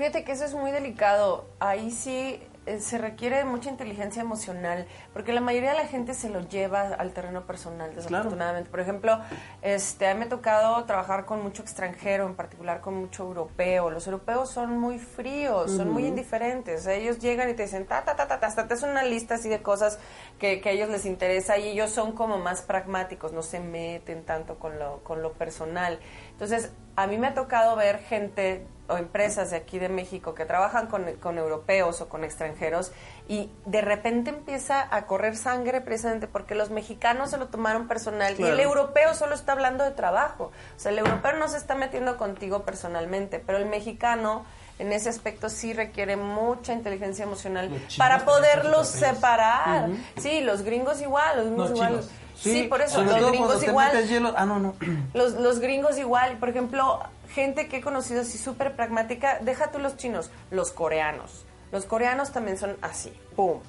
Fíjate 0.01 0.25
que 0.25 0.33
eso 0.33 0.47
es 0.47 0.55
muy 0.55 0.71
delicado. 0.71 1.45
Ahí 1.59 1.91
sí 1.91 2.41
eh, 2.65 2.81
se 2.81 2.97
requiere 2.97 3.45
mucha 3.45 3.69
inteligencia 3.69 4.23
emocional, 4.23 4.87
porque 5.13 5.31
la 5.35 5.43
mayoría 5.43 5.73
de 5.73 5.77
la 5.77 5.89
gente 5.89 6.15
se 6.15 6.31
lo 6.31 6.41
lleva 6.41 6.95
al 6.95 7.13
terreno 7.13 7.47
personal, 7.47 7.95
desafortunadamente. 7.95 8.71
Por 8.71 8.81
ejemplo, 8.81 9.21
este, 9.61 10.09
a 10.09 10.15
mí 10.15 10.21
me 10.21 10.25
ha 10.25 10.29
tocado 10.31 10.83
trabajar 10.85 11.27
con 11.27 11.43
mucho 11.43 11.61
extranjero, 11.61 12.25
en 12.25 12.35
particular 12.35 12.81
con 12.81 12.95
mucho 12.95 13.25
europeo. 13.25 13.91
Los 13.91 14.07
europeos 14.07 14.49
son 14.49 14.79
muy 14.79 14.99
fríos, 14.99 15.71
son 15.71 15.91
muy 15.91 16.07
indiferentes. 16.07 16.87
Ellos 16.87 17.19
llegan 17.19 17.51
y 17.51 17.53
te 17.53 17.65
dicen, 17.65 17.85
ta, 17.85 18.03
ta, 18.03 18.17
ta, 18.17 18.27
ta, 18.27 18.41
ta, 18.41 18.47
hasta 18.47 18.67
te 18.67 18.73
hacen 18.73 18.89
una 18.89 19.03
lista 19.03 19.35
así 19.35 19.51
de 19.51 19.61
cosas 19.61 19.99
que, 20.39 20.63
que 20.63 20.71
a 20.71 20.73
ellos 20.73 20.89
les 20.89 21.05
interesa 21.05 21.59
y 21.59 21.69
ellos 21.69 21.91
son 21.91 22.13
como 22.13 22.39
más 22.39 22.63
pragmáticos, 22.63 23.35
no 23.35 23.43
se 23.43 23.61
meten 23.61 24.25
tanto 24.25 24.59
con 24.59 24.79
lo, 24.79 25.05
con 25.05 25.21
lo 25.21 25.35
personal. 25.35 25.99
Entonces, 26.31 26.73
a 26.97 27.07
mí 27.07 27.19
me 27.19 27.27
ha 27.27 27.35
tocado 27.35 27.77
ver 27.77 27.99
gente 27.99 28.67
o 28.91 28.97
empresas 28.99 29.51
de 29.51 29.57
aquí 29.57 29.78
de 29.78 29.88
México 29.88 30.34
que 30.34 30.45
trabajan 30.45 30.86
con, 30.88 31.05
con 31.14 31.38
europeos 31.38 32.01
o 32.01 32.09
con 32.09 32.24
extranjeros 32.24 32.93
y 33.28 33.51
de 33.66 33.80
repente 33.80 34.30
empieza 34.30 34.86
a 34.95 35.07
correr 35.07 35.36
sangre 35.36 35.80
precisamente 35.80 36.26
porque 36.26 36.55
los 36.55 36.70
mexicanos 36.70 37.30
se 37.30 37.38
lo 37.38 37.47
tomaron 37.47 37.88
personal 37.88 38.34
y 38.38 38.43
el 38.43 38.59
europeo 38.61 39.14
solo 39.14 39.34
está 39.34 39.53
hablando 39.53 39.84
de 39.84 39.93
trabajo. 39.93 40.51
O 40.76 40.80
sea, 40.80 40.91
el 40.93 40.99
europeo 40.99 41.32
no 41.34 41.49
se 41.49 41.57
está 41.57 41.74
metiendo 41.74 42.16
contigo 42.16 42.62
personalmente, 42.64 43.38
pero 43.45 43.59
el 43.59 43.66
mexicano 43.66 44.45
en 44.78 44.93
ese 44.93 45.09
aspecto 45.11 45.49
sí 45.51 45.72
requiere 45.74 46.16
mucha 46.16 46.72
inteligencia 46.72 47.24
emocional 47.24 47.70
Los 47.70 47.97
para 47.97 48.24
poderlos 48.24 48.88
separar. 48.88 49.88
Sí, 50.18 50.41
los 50.41 50.62
gringos 50.62 51.01
igual, 51.03 51.36
los 51.36 51.47
gringos 51.47 51.70
No, 51.70 51.76
igual. 51.76 51.88
chinos. 51.91 52.11
Sí, 52.36 52.62
por 52.64 52.80
eso, 52.80 53.03
los 53.03 53.14
gringos 53.30 53.62
igual. 53.62 53.93
hielo- 54.09 54.32
Ah, 54.34 54.47
no, 54.47 54.59
no. 54.59 54.74
Los, 55.12 55.34
los 55.34 55.61
gringos 55.61 55.99
igual, 55.99 56.38
por 56.38 56.49
ejemplo, 56.49 57.01
gente 57.41 57.68
que 57.68 57.78
he 57.78 57.80
conocido 57.80 58.20
así 58.20 58.36
súper 58.36 58.76
pragmática, 58.76 59.38
deja 59.41 59.70
tú 59.70 59.78
los 59.78 59.97
chinos, 59.97 60.30
los 60.51 60.72
coreanos. 60.72 61.47
Los 61.72 61.86
coreanos 61.86 62.32
también 62.32 62.59
son 62.59 62.76
así, 62.82 63.12
¡pum! 63.34 63.61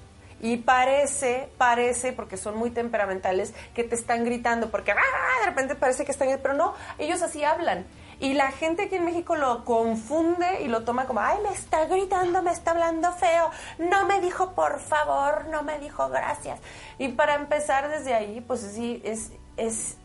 Y 0.41 0.57
parece, 0.57 1.49
parece, 1.57 2.11
porque 2.11 2.35
son 2.35 2.57
muy 2.57 2.71
temperamentales, 2.71 3.53
que 3.73 3.85
te 3.85 3.95
están 3.95 4.25
gritando, 4.25 4.71
porque 4.71 4.91
¡ah! 4.91 5.39
de 5.39 5.45
repente 5.45 5.75
parece 5.75 6.03
que 6.03 6.11
están, 6.11 6.27
pero 6.41 6.53
no, 6.53 6.73
ellos 6.97 7.21
así 7.21 7.45
hablan. 7.45 7.85
Y 8.19 8.33
la 8.33 8.51
gente 8.51 8.83
aquí 8.83 8.95
en 8.95 9.05
México 9.05 9.35
lo 9.35 9.63
confunde 9.63 10.63
y 10.63 10.67
lo 10.67 10.83
toma 10.83 11.05
como, 11.05 11.21
ay, 11.21 11.37
me 11.41 11.53
está 11.53 11.85
gritando, 11.85 12.41
me 12.41 12.51
está 12.51 12.71
hablando 12.71 13.11
feo, 13.13 13.51
no 13.79 14.05
me 14.05 14.19
dijo 14.19 14.53
por 14.53 14.79
favor, 14.79 15.45
no 15.47 15.63
me 15.63 15.79
dijo 15.79 16.09
gracias. 16.09 16.59
Y 16.97 17.09
para 17.09 17.35
empezar 17.35 17.89
desde 17.89 18.13
ahí, 18.13 18.41
pues 18.41 18.61
sí, 18.61 19.01
es, 19.05 19.31
es 19.55 19.97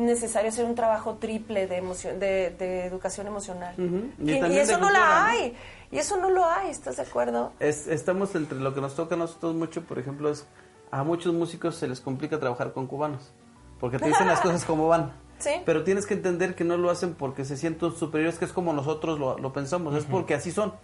necesario 0.00 0.48
hacer 0.48 0.64
un 0.64 0.74
trabajo 0.74 1.14
triple 1.14 1.66
de 1.66 1.76
emoción, 1.76 2.18
de, 2.18 2.50
de 2.58 2.84
educación 2.86 3.26
emocional. 3.26 3.74
Y 3.78 4.32
eso 4.32 4.78
no 4.78 4.86
cultura, 4.86 4.90
la 4.92 5.20
¿no? 5.20 5.26
hay. 5.26 5.56
Y 5.92 5.98
eso 5.98 6.16
no 6.16 6.30
lo 6.30 6.44
hay, 6.44 6.70
¿estás 6.70 6.96
de 6.96 7.02
acuerdo? 7.02 7.52
Es- 7.60 7.86
estamos 7.86 8.34
entre 8.34 8.58
lo 8.58 8.74
que 8.74 8.80
nos 8.80 8.94
toca 8.94 9.14
a 9.14 9.18
nosotros 9.18 9.54
mucho, 9.54 9.82
por 9.82 9.98
ejemplo, 9.98 10.30
es 10.30 10.46
a 10.90 11.02
muchos 11.04 11.32
músicos 11.32 11.76
se 11.76 11.86
les 11.88 12.00
complica 12.00 12.38
trabajar 12.40 12.72
con 12.72 12.86
cubanos, 12.86 13.30
porque 13.78 13.98
te 13.98 14.06
dicen 14.08 14.26
las 14.26 14.40
cosas 14.42 14.64
como 14.64 14.88
van. 14.88 15.12
Sí. 15.38 15.50
Pero 15.64 15.84
tienes 15.84 16.04
que 16.06 16.14
entender 16.14 16.54
que 16.54 16.64
no 16.64 16.76
lo 16.76 16.90
hacen 16.90 17.14
porque 17.14 17.44
se 17.44 17.56
sienten 17.56 17.92
superiores, 17.92 18.38
que 18.38 18.44
es 18.44 18.52
como 18.52 18.72
nosotros 18.72 19.18
lo, 19.18 19.38
lo 19.38 19.52
pensamos, 19.52 19.94
es 19.94 20.04
porque 20.04 20.34
así 20.34 20.50
son. 20.52 20.74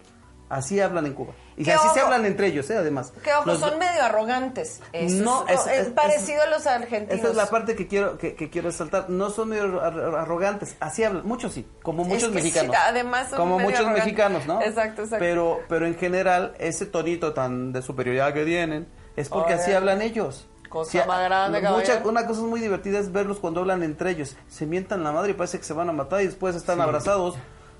Así 0.49 0.79
hablan 0.79 1.05
en 1.05 1.13
Cuba. 1.13 1.33
Y 1.57 1.69
así 1.69 1.87
se 1.93 1.99
hablan 1.99 2.25
entre 2.25 2.47
ellos, 2.47 2.69
¿eh? 2.69 2.77
además. 2.77 3.11
Que 3.23 3.33
ojo, 3.33 3.47
Los- 3.47 3.59
son 3.59 3.77
medio 3.79 4.01
arrogantes. 4.03 4.79
Eso 4.93 5.23
No, 5.23 5.45
es, 5.47 5.59
es- 5.61 5.67
es 5.67 5.87
es- 5.87 5.93
parecido 5.93 6.41
a 6.43 6.45
los 6.47 6.65
argentinos. 6.67 7.15
Esta 7.15 7.29
es 7.29 7.35
la 7.35 7.47
parte 7.47 7.75
que 7.75 7.87
quiero 7.87 8.17
que, 8.17 8.35
que 8.35 8.49
quiero 8.49 8.69
resaltar. 8.69 9.09
No 9.09 9.29
son 9.29 9.49
medio 9.49 9.81
ar- 9.81 9.99
ar- 9.99 10.15
arrogantes, 10.15 10.75
así 10.79 11.03
hablan, 11.03 11.25
muchos 11.27 11.53
sí, 11.53 11.67
como 11.83 12.03
Es 12.03 12.07
muchos 12.09 12.29
que 12.29 12.35
mexicanos. 12.35 12.75
sí, 12.75 12.81
además 12.85 13.29
son 13.29 13.39
como 13.39 13.57
medio 13.57 13.69
muchos 13.71 13.79
arrogantes. 13.85 14.05
mexicanos, 14.05 14.45
¿no? 14.45 14.61
Exacto, 14.61 15.01
exacto. 15.01 15.17
Pero 15.19 15.59
pero 15.67 15.85
en 15.85 15.95
general 15.95 16.53
ese 16.59 16.85
tonito 16.85 17.33
tan 17.33 17.73
de 17.73 17.81
superioridad 17.81 18.33
que 18.33 18.45
tienen 18.45 18.87
es 19.17 19.27
porque 19.29 19.53
Oye. 19.55 19.61
así 19.63 19.73
hablan 19.73 20.01
ellos. 20.01 20.47
Cosa 20.69 21.05
más 21.05 21.23
grande, 21.23 21.61
mucha- 21.61 22.01
una 22.05 22.27
cosa 22.27 22.41
muy 22.41 22.59
divertida 22.59 22.99
es 22.99 23.11
verlos 23.11 23.39
cuando 23.39 23.61
hablan 23.61 23.83
entre 23.83 24.11
ellos. 24.11 24.35
Se 24.47 24.65
mientan 24.65 25.03
la 25.03 25.11
madre 25.11 25.31
y 25.31 25.33
parece 25.33 25.57
que 25.57 25.63
se 25.65 25.73
van 25.73 25.89
a 25.89 25.93
matar 25.93 26.21
y 26.21 26.25
después 26.27 26.55
están 26.55 26.79
abrazados. 26.81 27.35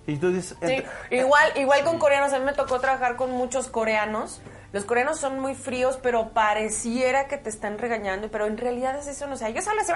Y 0.07 0.15
tú 0.15 0.31
dices, 0.31 0.57
Sí, 0.65 0.83
igual, 1.11 1.51
igual 1.57 1.83
con 1.83 1.99
coreanos, 1.99 2.31
a 2.33 2.39
mí 2.39 2.45
me 2.45 2.53
tocó 2.53 2.79
trabajar 2.79 3.17
con 3.17 3.31
muchos 3.31 3.67
coreanos. 3.67 4.41
Los 4.73 4.83
coreanos 4.85 5.17
son 5.19 5.39
muy 5.39 5.55
fríos, 5.55 5.97
pero 6.03 6.29
pareciera 6.33 7.27
que 7.27 7.37
te 7.37 7.49
están 7.49 7.77
regañando, 7.77 8.29
pero 8.29 8.45
en 8.47 8.57
realidad 8.57 8.97
es 8.99 9.07
eso, 9.07 9.25
no 9.27 9.33
o 9.33 9.37
sea, 9.37 9.47
ellos 9.49 9.65
hablan 9.67 9.85
así, 9.85 9.93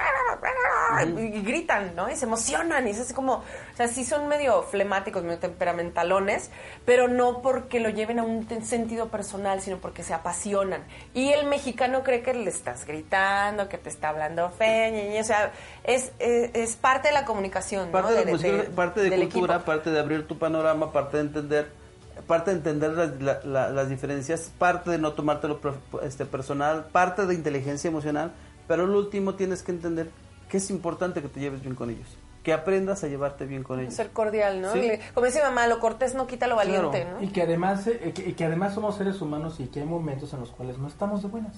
y 1.20 1.42
gritan, 1.42 1.94
¿no? 1.94 2.10
Y 2.10 2.16
se 2.16 2.24
emocionan, 2.24 2.86
y 2.86 2.90
es 2.90 3.00
así 3.00 3.12
como, 3.12 3.34
o 3.34 3.42
sea, 3.76 3.88
sí 3.88 4.04
son 4.04 4.28
medio 4.28 4.62
flemáticos, 4.62 5.22
medio 5.22 5.38
temperamentalones, 5.38 6.50
pero 6.84 7.08
no 7.08 7.42
porque 7.42 7.80
lo 7.80 7.90
lleven 7.90 8.18
a 8.18 8.22
un 8.22 8.46
sentido 8.64 9.08
personal, 9.08 9.60
sino 9.60 9.78
porque 9.78 10.02
se 10.02 10.14
apasionan. 10.14 10.82
Y 11.14 11.30
el 11.32 11.46
mexicano 11.46 12.02
cree 12.02 12.22
que 12.22 12.32
le 12.34 12.48
estás 12.50 12.86
gritando, 12.86 13.68
que 13.68 13.78
te 13.78 13.88
está 13.88 14.08
hablando 14.08 14.48
fe, 14.50 15.18
o 15.20 15.24
sea, 15.24 15.52
es, 15.84 16.12
es, 16.18 16.50
es 16.54 16.76
parte 16.76 17.08
de 17.08 17.14
la 17.14 17.24
comunicación, 17.24 17.86
¿no? 17.86 17.92
parte 17.92 18.14
de, 18.14 18.24
De- 18.24 18.32
música, 18.32 18.52
de- 18.52 18.62
parte 18.64 19.00
de 19.02 19.10
del 19.10 19.20
cultura, 19.28 19.58
parte 19.64 19.90
de 19.90 20.00
abrir 20.00 20.26
tu 20.26 20.38
panorama, 20.38 20.92
parte 20.92 21.18
de 21.18 21.22
entender, 21.24 21.81
parte 22.26 22.50
de 22.50 22.56
entender 22.58 22.92
las, 22.92 23.20
la- 23.20 23.40
la- 23.44 23.70
las 23.70 23.88
diferencias, 23.88 24.50
parte 24.58 24.90
de 24.90 24.98
no 24.98 25.12
tomártelo 25.12 25.60
este, 26.02 26.24
personal, 26.26 26.86
parte 26.92 27.26
de 27.26 27.34
inteligencia 27.34 27.88
emocional, 27.88 28.32
pero 28.68 28.86
lo 28.86 28.98
último 28.98 29.34
tienes 29.34 29.62
que 29.62 29.72
entender 29.72 30.10
que 30.48 30.56
es 30.58 30.70
importante 30.70 31.22
que 31.22 31.28
te 31.28 31.40
lleves 31.40 31.62
bien 31.62 31.74
con 31.74 31.90
ellos, 31.90 32.06
que 32.42 32.52
aprendas 32.52 33.02
a 33.04 33.08
llevarte 33.08 33.44
bien 33.46 33.62
con 33.62 33.80
ellos. 33.80 33.94
Ser 33.94 34.10
cordial, 34.10 34.60
¿no? 34.60 34.72
Sí. 34.72 34.78
Y 34.80 34.82
le- 34.88 35.00
Como 35.14 35.26
dice 35.26 35.42
mamá, 35.42 35.66
lo 35.66 35.78
cortés 35.80 36.14
no 36.14 36.26
quita 36.26 36.46
lo 36.46 36.56
valiente, 36.56 37.02
Claro. 37.02 37.18
¿no? 37.18 37.22
Y 37.24 37.28
que 37.28 37.42
además 37.42 37.86
eh, 37.86 38.12
que, 38.14 38.28
y 38.30 38.32
que 38.34 38.44
además 38.44 38.74
somos 38.74 38.96
seres 38.96 39.20
humanos 39.20 39.60
y 39.60 39.66
que 39.66 39.80
hay 39.80 39.86
momentos 39.86 40.32
en 40.34 40.40
los 40.40 40.50
cuales 40.50 40.78
no 40.78 40.88
estamos 40.88 41.22
de 41.22 41.28
buenas. 41.28 41.54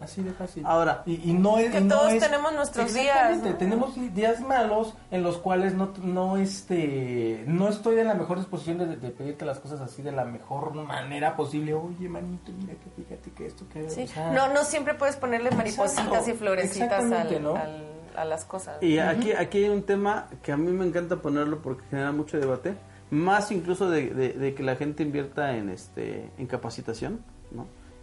Así 0.00 0.22
de 0.22 0.32
fácil. 0.32 0.64
Ahora- 0.66 1.02
y, 1.06 1.30
y 1.30 1.32
no 1.32 1.58
es 1.58 1.70
Que 1.70 1.80
no 1.80 1.94
todos 1.96 2.12
es- 2.14 2.22
tenemos 2.22 2.52
nuestros 2.54 2.92
días, 2.92 3.16
Exactamente, 3.30 3.50
¿no? 3.50 3.56
tenemos 3.58 4.14
días 4.14 4.40
malos 4.40 4.94
en 5.10 5.22
los 5.22 5.38
cuales 5.38 5.74
no 5.74 5.92
no 6.02 6.36
este 6.36 7.44
no 7.46 7.68
estoy 7.68 7.98
en 8.00 8.08
la 8.08 8.14
mejor 8.14 8.38
disposición 8.38 8.78
de, 8.78 8.96
de 8.96 9.10
pedirte 9.10 9.44
las 9.44 9.60
cosas 9.60 9.80
así 9.80 10.02
de 10.02 10.12
la 10.12 10.24
mejor 10.24 10.74
manera 10.74 11.36
posible. 11.36 11.74
Oye, 11.74 12.08
manito, 12.08 12.52
mira 12.58 12.74
que 12.74 12.90
fíjate 13.02 13.30
que 13.30 13.46
esto 13.46 13.64
que 13.72 13.88
Sí. 13.90 14.02
o 14.04 14.06
sea, 14.08 14.32
No, 14.32 14.52
no 14.52 14.64
siempre 14.64 14.94
puedes 14.94 15.16
ponerle 15.16 15.50
maripositas 15.50 16.06
Exacto, 16.06 16.30
y 16.30 16.34
florecitas 16.34 17.12
al- 17.12 17.42
¿no? 17.42 17.54
al- 17.56 17.84
a 18.16 18.24
las 18.24 18.44
cosas. 18.44 18.82
Y 18.82 18.98
aquí, 18.98 19.32
aquí 19.32 19.58
hay 19.64 19.68
un 19.70 19.82
tema 19.82 20.28
que 20.42 20.52
a 20.52 20.56
mí 20.56 20.70
me 20.70 20.84
encanta 20.86 21.16
ponerlo 21.16 21.60
porque 21.62 21.82
genera 21.90 22.12
mucho 22.12 22.38
debate, 22.38 22.74
más 23.10 23.50
incluso 23.52 23.88
de, 23.90 24.10
de- 24.10 24.32
de 24.34 24.54
que 24.54 24.62
la 24.62 24.76
gente 24.76 25.02
invierta 25.02 25.56
en 25.56 25.68
este 25.68 26.30
en 26.38 26.46
capacitación. 26.46 27.20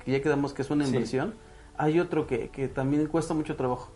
Que 0.03 0.11
ya 0.11 0.21
quedamos 0.21 0.53
que 0.53 0.61
es 0.61 0.69
una 0.69 0.85
Sí. 0.85 0.91
inversión. 0.93 1.33
Hay 1.77 1.99
otro 1.99 2.27
que, 2.27 2.49
que 2.49 2.67
también 2.67 3.07
cuesta 3.07 3.33
mucho 3.33 3.55
trabajo, 3.55 3.89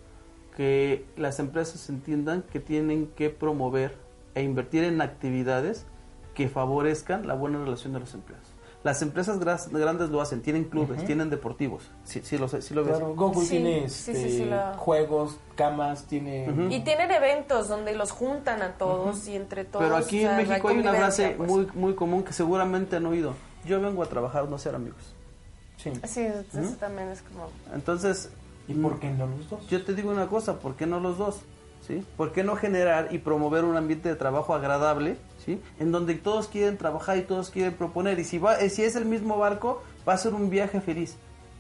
que 0.56 1.06
las 1.18 1.39
empresas 1.39 1.89
entiendan 1.89 2.43
que 2.43 2.60
tienen 2.60 3.08
que 3.16 3.30
promover 3.30 3.97
e 4.34 4.41
invertir 4.43 4.84
en 4.84 5.01
actividades 5.01 5.86
que 6.34 6.49
favorezcan 6.49 7.28
la 7.28 7.34
buena 7.34 7.60
relación 7.60 7.93
de 7.93 7.99
los 7.99 8.14
empleados. 8.14 8.47
Las 8.84 9.01
empresas 9.01 9.39
grandes 9.39 10.10
lo 10.10 10.22
hacen, 10.22 10.41
tienen 10.43 10.66
clubes, 10.66 11.03
tienen 11.06 11.32
deportivos. 11.32 11.89
Sí, 12.03 12.22
sí 12.24 12.38
lo 12.38 12.47
sé, 12.47 12.62
sí 12.62 12.76
lo 12.76 12.84
ves. 12.84 12.97
Claro, 12.97 13.16
Google 13.16 13.41
Sí, 13.43 13.49
tiene 13.49 13.89
sí, 13.89 14.12
este, 14.12 14.30
sí, 14.30 14.38
sí, 14.38 14.45
la- 14.45 14.76
juegos, 14.78 15.39
camas, 15.56 16.06
tiene... 16.06 16.45
Y 16.70 16.82
tienen 16.84 17.10
eventos 17.10 17.68
donde 17.68 17.95
los 17.95 18.12
juntan 18.12 18.62
a 18.62 18.74
todos 18.74 19.28
y 19.28 19.36
entre 19.36 19.66
todos. 19.66 19.84
Pero 19.84 19.95
aquí 19.97 20.20
o 20.20 20.22
sea, 20.28 20.39
en 20.39 20.47
México 20.47 20.68
hay 20.68 20.78
una 20.78 20.93
frase 20.93 21.34
pues. 21.36 21.49
muy 21.49 21.68
muy 21.74 21.95
común 21.95 22.24
que 22.24 22.32
seguramente 22.32 22.97
han 22.97 23.08
oído. 23.08 23.34
Yo 23.66 23.82
vengo 23.82 24.03
a 24.03 24.06
trabajar, 24.06 24.47
no 24.47 24.56
a 24.56 24.60
ser 24.60 24.76
amigos. 24.76 25.16
Sí. 25.78 25.92
Sí, 26.06 26.22
eso 26.22 26.76
también 26.80 27.10
es 27.10 27.22
como... 27.22 27.50
Entonces, 27.74 28.30
¿Y 28.68 28.74
por 28.74 29.00
qué 29.00 29.12
no 29.12 29.28
los 29.28 29.50
dos? 29.50 29.68
yo 29.68 29.84
te 29.84 29.94
digo 29.94 30.10
una 30.10 30.28
cosa, 30.28 30.60
¿por 30.60 30.76
qué 30.76 30.86
no 30.86 31.00
los 31.00 31.18
dos? 31.18 31.42
¿Sí? 31.86 32.04
¿Por 32.18 32.32
qué 32.32 32.44
no 32.44 32.56
generar 32.56 33.10
y 33.12 33.20
promover 33.20 33.64
un 33.64 33.78
ambiente 33.78 34.10
de 34.10 34.16
trabajo 34.16 34.56
agradable, 34.56 35.18
¿sí? 35.46 35.62
En 35.80 35.92
donde 35.92 36.16
todos 36.16 36.48
quieren 36.48 36.78
trabajar 36.78 37.18
y 37.18 37.22
todos 37.22 37.52
quieren 37.52 37.74
proponer 37.74 38.18
y 38.18 38.24
si 38.24 38.40
va 38.40 38.60
eh, 38.60 38.72
si 38.72 38.84
es 38.84 38.96
el 38.96 39.06
mismo 39.06 39.38
barco, 39.38 39.84
va 40.08 40.14
a 40.14 40.18
ser 40.18 40.34
un 40.34 40.50
viaje 40.50 40.82
feliz. 40.82 41.16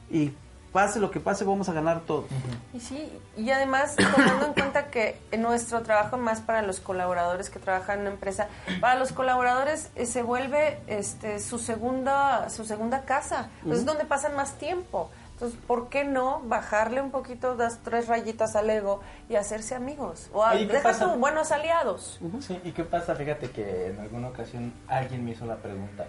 Y 0.09 0.31
pase 0.75 0.99
lo 0.99 1.09
que 1.09 1.21
pase, 1.21 1.45
vamos 1.45 1.69
a 1.69 1.73
ganar 1.73 2.01
todos. 2.01 2.25
Y 2.73 2.81
sí, 2.81 3.09
y 3.37 3.49
además 3.51 3.95
tomando 4.15 4.47
en 4.47 4.53
cuenta 4.53 4.87
que 4.87 5.17
en 5.31 5.41
nuestro 5.41 5.81
trabajo 5.83 6.17
más 6.17 6.41
para 6.41 6.61
los 6.63 6.81
colaboradores 6.81 7.49
que 7.49 7.59
trabajan 7.59 7.95
en 7.95 8.01
una 8.01 8.09
empresa, 8.11 8.49
para 8.81 8.95
los 8.95 9.13
colaboradores 9.13 9.89
eh, 9.95 10.05
se 10.05 10.21
vuelve 10.21 10.77
este 10.87 11.39
su 11.39 11.59
segunda 11.59 12.49
su 12.49 12.65
segunda 12.65 13.05
casa, 13.05 13.49
pues 13.63 13.79
es 13.79 13.85
donde 13.85 14.03
pasan 14.03 14.35
más 14.35 14.55
tiempo. 14.57 15.09
Entonces, 15.31 15.57
¿por 15.65 15.87
qué 15.87 16.03
no 16.03 16.41
bajarle 16.45 17.01
un 17.01 17.11
poquito 17.11 17.55
las 17.55 17.79
tres 17.79 18.07
rayitas 18.09 18.55
al 18.57 18.69
ego 18.69 18.99
y 19.29 19.35
hacerse 19.35 19.75
amigos? 19.75 20.29
O 20.33 20.43
a- 20.43 20.51
Oye, 20.51 20.67
¿qué 20.67 20.73
deja 20.73 20.91
tú 20.97 21.09
buenos 21.19 21.51
aliados. 21.53 22.19
Sí, 22.41 22.59
¿y 22.65 22.71
qué 22.73 22.83
pasa? 22.83 23.15
Fíjate 23.15 23.49
que 23.51 23.87
en 23.87 23.99
alguna 23.99 24.27
ocasión 24.29 24.73
alguien 24.87 25.23
me 25.23 25.31
hizo 25.31 25.45
la 25.45 25.55
pregunta. 25.57 26.05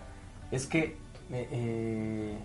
Es 0.51 0.67
que 0.67 0.97
me- 1.29 1.47
eh, 1.51 2.39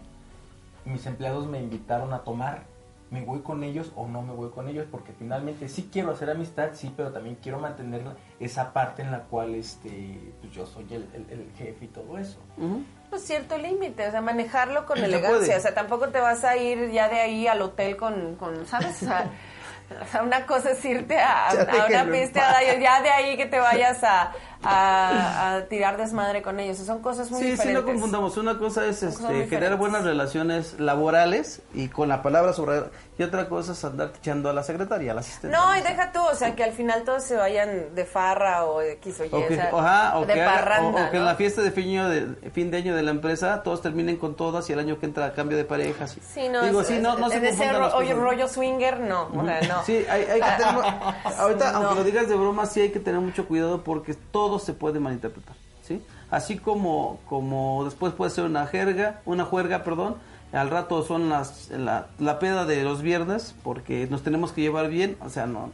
mis 0.85 1.05
empleados 1.05 1.47
me 1.47 1.59
invitaron 1.59 2.13
a 2.13 2.19
tomar. 2.23 2.63
¿Me 3.09 3.25
voy 3.25 3.41
con 3.41 3.61
ellos 3.65 3.91
o 3.97 4.07
no 4.07 4.21
me 4.21 4.31
voy 4.33 4.51
con 4.51 4.69
ellos? 4.69 4.85
Porque 4.89 5.11
finalmente 5.11 5.67
sí 5.67 5.89
quiero 5.91 6.11
hacer 6.11 6.29
amistad, 6.29 6.69
sí, 6.71 6.93
pero 6.95 7.11
también 7.11 7.35
quiero 7.43 7.59
mantener 7.59 8.03
esa 8.39 8.71
parte 8.71 9.01
en 9.01 9.11
la 9.11 9.23
cual 9.23 9.53
este, 9.53 10.17
pues 10.39 10.53
yo 10.53 10.65
soy 10.65 10.85
el, 10.93 11.09
el- 11.13 11.27
el 11.29 11.51
jefe 11.57 11.83
y 11.85 11.87
todo 11.89 12.17
eso. 12.17 12.39
Ujú. 12.55 12.83
Pues 13.09 13.23
cierto 13.23 13.57
límite, 13.57 14.07
o 14.07 14.11
sea, 14.11 14.21
manejarlo 14.21 14.85
con 14.85 14.97
elegancia, 14.97 15.39
puede. 15.39 15.57
o 15.57 15.59
sea, 15.59 15.73
tampoco 15.73 16.07
te 16.07 16.21
vas 16.21 16.45
a 16.45 16.55
ir 16.55 16.89
ya 16.91 17.09
de 17.09 17.19
ahí 17.19 17.47
al 17.47 17.61
hotel 17.61 17.97
con, 17.97 18.35
con 18.37 18.65
¿sabes? 18.65 19.03
O 19.03 19.05
sea, 19.07 19.29
o 20.01 20.05
sea, 20.05 20.23
una 20.23 20.45
cosa 20.45 20.71
es 20.71 20.85
irte 20.85 21.19
a, 21.19 21.49
una 21.89 22.05
pisteada 22.09 22.63
y 22.63 22.81
ya 22.81 23.01
de 23.01 23.09
ahí 23.09 23.35
que 23.35 23.45
te 23.45 23.59
vayas 23.59 24.01
a, 24.05 24.31
a- 24.63 25.55
a 25.55 25.65
tirar 25.65 25.97
desmadre 25.97 26.41
con 26.41 26.59
ellos, 26.59 26.79
o 26.79 26.83
sea, 26.85 26.93
son 26.93 27.01
cosas 27.01 27.29
muy 27.31 27.39
Sí, 27.39 27.45
sí, 27.45 27.51
diferentes. 27.51 27.83
no 27.85 27.91
confundamos. 27.91 28.37
Una 28.37 28.57
cosa 28.57 28.85
es 28.85 29.03
este, 29.03 29.21
generar 29.23 29.43
diferentes. 29.43 29.79
buenas 29.79 30.03
relaciones 30.03 30.79
laborales 30.79 31.61
y 31.73 31.87
con 31.87 32.09
la 32.09 32.21
palabra 32.21 32.53
sobre... 32.53 32.83
Y 33.17 33.23
otra 33.23 33.47
cosa 33.49 33.73
es 33.73 33.85
andar 33.85 34.13
echando 34.17 34.49
a 34.49 34.53
la 34.53 34.63
secretaria, 34.63 35.11
al 35.11 35.19
asistente. 35.19 35.55
No, 35.55 35.75
y 35.75 35.81
deja 35.81 36.11
tú, 36.11 36.19
o 36.21 36.33
sea, 36.33 36.55
que 36.55 36.63
al 36.63 36.71
final 36.71 37.03
todos 37.03 37.23
se 37.23 37.35
vayan 37.35 37.93
de 37.93 38.05
farra 38.05 38.65
o 38.65 38.79
de 38.79 38.93
X 38.93 39.19
o 39.19 39.25
Y, 39.25 39.27
O 39.31 39.47
que, 39.47 39.53
o 39.53 39.57
sea, 39.57 39.69
ajá, 39.71 40.17
o 40.17 40.25
de 40.25 40.33
que 40.33 40.41
haga- 40.41 40.51
o- 40.51 40.55
parranda, 40.55 41.07
o 41.07 41.11
que 41.11 41.17
en 41.17 41.25
la 41.25 41.35
fiesta 41.35 41.61
de 41.61 41.71
fin, 41.71 41.85
de 42.09 42.49
fin 42.51 42.71
de 42.71 42.77
año 42.77 42.95
de 42.95 43.03
la 43.03 43.11
empresa 43.11 43.61
todos 43.61 43.81
terminen 43.83 44.17
con 44.17 44.35
todas 44.35 44.67
y 44.69 44.73
el 44.73 44.79
año 44.79 44.99
que 44.99 45.05
entra 45.05 45.27
a 45.27 45.33
cambio 45.33 45.55
de 45.55 45.65
parejas. 45.65 46.17
Sí, 46.33 46.49
no, 46.49 46.63
Digo, 46.63 46.81
es- 46.81 46.87
sí, 46.87 46.97
no, 46.99 47.15
no 47.17 47.27
es- 47.27 47.33
se 47.33 47.39
de 47.41 47.49
ese 47.49 47.71
ro- 47.73 47.95
oye, 47.95 48.13
rollo 48.15 48.47
swinger, 48.47 48.99
no, 49.01 49.27
o 49.35 49.45
sea, 49.45 49.61
no. 49.67 49.83
Sí, 49.85 50.03
hay, 50.09 50.23
hay 50.23 50.41
que 50.41 50.63
tener, 50.63 50.75
ahorita, 51.37 51.71
No. 51.73 51.77
aunque 51.79 51.95
lo 51.95 52.03
digas 52.03 52.27
de 52.27 52.35
broma, 52.35 52.65
sí 52.65 52.81
hay 52.81 52.91
que 52.91 52.99
tener 52.99 53.19
mucho 53.21 53.47
cuidado 53.47 53.83
porque 53.83 54.15
todo 54.15 54.50
se 54.59 54.73
puede 54.73 54.99
malinterpretar, 54.99 55.55
¿sí? 55.81 56.01
Así 56.29 56.57
como, 56.57 57.19
como 57.27 57.83
después 57.85 58.13
puede 58.13 58.31
ser 58.31 58.45
una 58.45 58.67
jerga, 58.67 59.21
una 59.25 59.45
juerga, 59.45 59.83
perdón, 59.83 60.15
al 60.51 60.69
rato 60.69 61.03
son 61.03 61.29
las, 61.29 61.69
la, 61.69 62.07
la 62.19 62.39
peda 62.39 62.65
de 62.65 62.83
los 62.83 63.01
viernes 63.01 63.55
porque 63.63 64.07
nos 64.09 64.23
tenemos 64.23 64.51
que 64.51 64.61
llevar 64.61 64.89
bien, 64.89 65.17
o 65.21 65.29
sea, 65.29 65.45
no, 65.45 65.71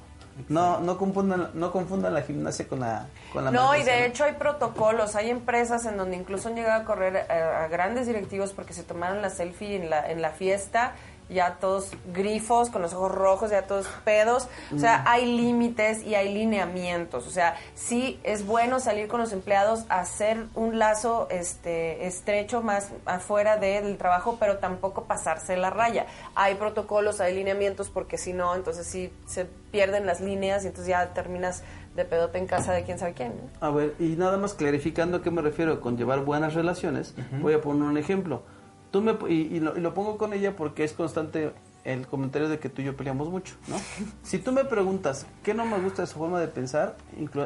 no, 0.49 0.79
no 0.79 0.97
confundan, 0.97 1.49
no 1.55 1.71
confundan 1.71 2.13
la 2.13 2.21
gimnasia 2.21 2.67
con 2.67 2.79
la, 2.79 3.07
con 3.33 3.43
la 3.43 3.51
No, 3.51 3.75
y 3.75 3.83
de 3.83 4.05
hecho 4.05 4.23
hay 4.23 4.33
protocolos, 4.33 5.15
hay 5.15 5.29
empresas 5.29 5.85
en 5.85 5.97
donde 5.97 6.15
incluso 6.15 6.49
han 6.49 6.55
llegado 6.55 6.81
a 6.81 6.85
correr 6.85 7.15
eh, 7.15 7.33
a, 7.33 7.67
grandes 7.67 8.07
directivos 8.07 8.53
porque 8.53 8.73
se 8.73 8.83
tomaron 8.83 9.21
la 9.21 9.29
selfie 9.29 9.75
en 9.75 9.89
la, 9.89 10.09
en 10.09 10.21
la 10.21 10.29
fiesta, 10.29 10.93
ya 11.29 11.57
todos 11.59 11.91
grifos, 12.13 12.69
con 12.69 12.81
los 12.81 12.93
ojos 12.93 13.11
rojos, 13.11 13.51
ya 13.51 13.63
todos 13.63 13.87
pedos. 14.03 14.47
O 14.73 14.79
sea, 14.79 15.03
hay 15.07 15.25
límites 15.25 16.03
y 16.03 16.15
hay 16.15 16.33
lineamientos. 16.33 17.27
O 17.27 17.31
sea, 17.31 17.55
sí 17.75 18.19
es 18.23 18.45
bueno 18.45 18.79
salir 18.79 19.07
con 19.07 19.19
los 19.19 19.33
empleados 19.33 19.85
hacer 19.89 20.45
un 20.55 20.79
lazo 20.79 21.27
este 21.29 22.07
estrecho 22.07 22.61
más 22.61 22.91
afuera 23.05 23.57
del 23.57 23.97
trabajo, 23.97 24.37
pero 24.39 24.57
tampoco 24.57 25.05
pasarse 25.05 25.57
la 25.57 25.69
raya. 25.69 26.05
Hay 26.35 26.55
protocolos, 26.55 27.19
hay 27.19 27.35
lineamientos, 27.35 27.89
porque 27.89 28.17
si 28.17 28.33
no, 28.33 28.55
entonces 28.55 28.87
sí 28.87 29.11
se 29.25 29.45
pierden 29.45 30.05
las 30.05 30.21
líneas 30.21 30.63
y 30.63 30.67
entonces 30.67 30.89
ya 30.89 31.13
terminas 31.13 31.63
de 31.95 32.05
pedote 32.05 32.37
en 32.37 32.45
casa 32.47 32.73
de 32.73 32.83
quién 32.83 32.99
sabe 32.99 33.13
quién. 33.13 33.33
¿no? 33.35 33.67
A 33.67 33.71
ver, 33.71 33.95
y 33.99 34.15
nada 34.15 34.37
más 34.37 34.53
clarificando 34.53 35.17
a 35.17 35.21
qué 35.21 35.31
me 35.31 35.41
refiero 35.41 35.81
con 35.81 35.97
llevar 35.97 36.23
buenas 36.23 36.53
relaciones, 36.53 37.15
voy 37.41 37.53
a 37.53 37.61
poner 37.61 37.83
un 37.83 37.97
ejemplo. 37.97 38.43
Tú 38.91 39.01
me, 39.01 39.17
y, 39.29 39.33
y 39.55 39.59
lo, 39.59 39.77
y 39.77 39.81
lo 39.81 39.93
pongo 39.93 40.17
con 40.17 40.33
ella 40.33 40.55
porque 40.55 40.83
es 40.83 40.93
constante 40.93 41.51
el 41.83 42.07
comentario 42.07 42.49
de 42.49 42.59
que 42.59 42.69
tú 42.69 42.81
y 42.81 42.85
yo 42.85 42.95
peleamos 42.97 43.29
mucho, 43.29 43.55
¿no? 43.67 43.75
si 44.23 44.39
tú 44.39 44.51
me 44.51 44.65
preguntas 44.65 45.25
qué 45.43 45.53
no 45.53 45.65
me 45.65 45.79
gusta 45.79 46.01
de 46.03 46.07
su 46.07 46.17
forma 46.17 46.39
de 46.39 46.47
pensar, 46.47 46.97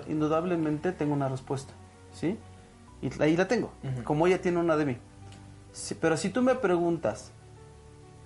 indudablemente 0.07 0.91
tengo 0.91 1.13
una 1.13 1.27
respuesta, 1.29 1.73
¿sí? 2.13 2.37
Y 3.01 3.09
la- 3.17 3.25
ahí 3.25 3.35
la 3.35 3.47
tengo, 3.47 3.71
como 4.03 4.27
ella 4.27 4.41
tiene 4.41 4.59
una 4.59 4.77
de 4.77 4.85
mí. 4.85 4.97
Sí, 5.73 5.95
pero 5.99 6.17
si 6.17 6.29
tú 6.29 6.41
me 6.41 6.55
preguntas 6.55 7.31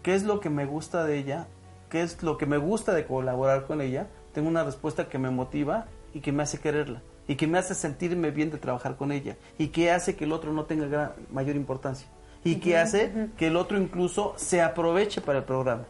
qué 0.04 0.16
es 0.16 0.24
lo 0.24 0.40
que 0.40 0.50
me 0.50 0.66
gusta 0.66 1.04
de 1.06 1.18
ella, 1.18 1.48
qué 1.90 2.02
es 2.02 2.22
lo 2.24 2.38
que 2.38 2.46
me 2.46 2.58
gusta 2.58 2.94
de 2.94 3.06
colaborar 3.06 3.66
con 3.66 3.82
ella, 3.82 4.08
tengo 4.34 4.50
una 4.50 4.64
respuesta 4.64 5.08
que 5.08 5.18
me 5.18 5.30
motiva 5.30 5.86
y 6.14 6.20
que 6.20 6.32
me 6.32 6.44
hace 6.44 6.60
quererla 6.60 7.02
y 7.28 7.36
que 7.36 7.48
me 7.48 7.58
hace 7.58 7.74
sentirme 7.74 8.32
bien 8.32 8.52
de 8.52 8.58
trabajar 8.58 8.98
con 8.98 9.12
ella 9.12 9.38
y 9.58 9.68
que 9.70 9.92
hace 9.92 10.16
que 10.16 10.26
el 10.26 10.32
otro 10.34 10.54
no 10.54 10.66
tenga 10.66 10.86
gran- 10.88 11.14
mayor 11.32 11.56
importancia 11.56 12.08
y 12.46 12.62
que 12.62 12.78
hace 12.78 13.12
que 13.38 13.48
el 13.48 13.58
otro 13.58 13.78
incluso 13.78 14.34
se 14.38 14.62
aproveche 14.62 15.20
para 15.20 15.40
el 15.40 15.44
programa, 15.44 15.84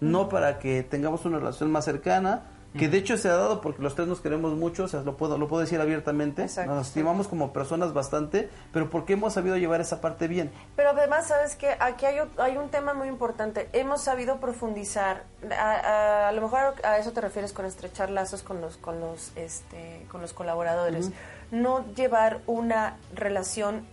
no 0.00 0.28
para 0.28 0.58
que 0.58 0.82
tengamos 0.82 1.24
una 1.24 1.38
relación 1.38 1.70
más 1.70 1.86
cercana, 1.86 2.42
que 2.76 2.88
de 2.90 2.98
hecho 2.98 3.16
se 3.16 3.30
ha 3.30 3.36
dado 3.36 3.62
porque 3.62 3.80
los 3.80 3.94
tres 3.94 4.06
nos 4.06 4.20
queremos 4.20 4.52
mucho, 4.54 4.84
o 4.84 4.88
sea, 4.88 5.00
lo 5.00 5.16
puedo, 5.16 5.38
lo 5.38 5.48
puedo 5.48 5.62
decir 5.62 5.80
abiertamente, 5.80 6.42
Exacto. 6.42 6.74
nos 6.74 6.88
estimamos 6.88 7.26
como 7.26 7.50
personas 7.54 7.94
bastante, 7.94 8.50
pero 8.70 8.90
porque 8.90 9.14
hemos 9.14 9.32
sabido 9.32 9.56
llevar 9.56 9.80
esa 9.80 10.02
parte 10.02 10.28
bien. 10.28 10.50
Pero 10.76 10.90
además, 10.90 11.28
¿sabes 11.28 11.56
que 11.56 11.70
Aquí 11.80 12.04
hay, 12.04 12.18
hay 12.36 12.58
un 12.58 12.68
tema 12.68 12.92
muy 12.92 13.08
importante. 13.08 13.70
Hemos 13.72 14.02
sabido 14.02 14.40
profundizar. 14.40 15.22
A, 15.58 15.70
a- 15.72 16.28
a 16.28 16.32
lo 16.32 16.42
mejor 16.42 16.74
a 16.84 16.98
eso 16.98 17.12
te 17.12 17.22
refieres 17.22 17.54
con 17.54 17.64
estrechar 17.64 18.10
lazos 18.10 18.42
con 18.42 18.60
los, 18.60 18.76
con 18.76 19.00
los, 19.00 19.32
este, 19.36 20.04
con 20.10 20.20
los 20.20 20.34
colaboradores. 20.34 21.12
No 21.50 21.82
llevar 21.94 22.40
una 22.46 22.98
relación 23.14 23.86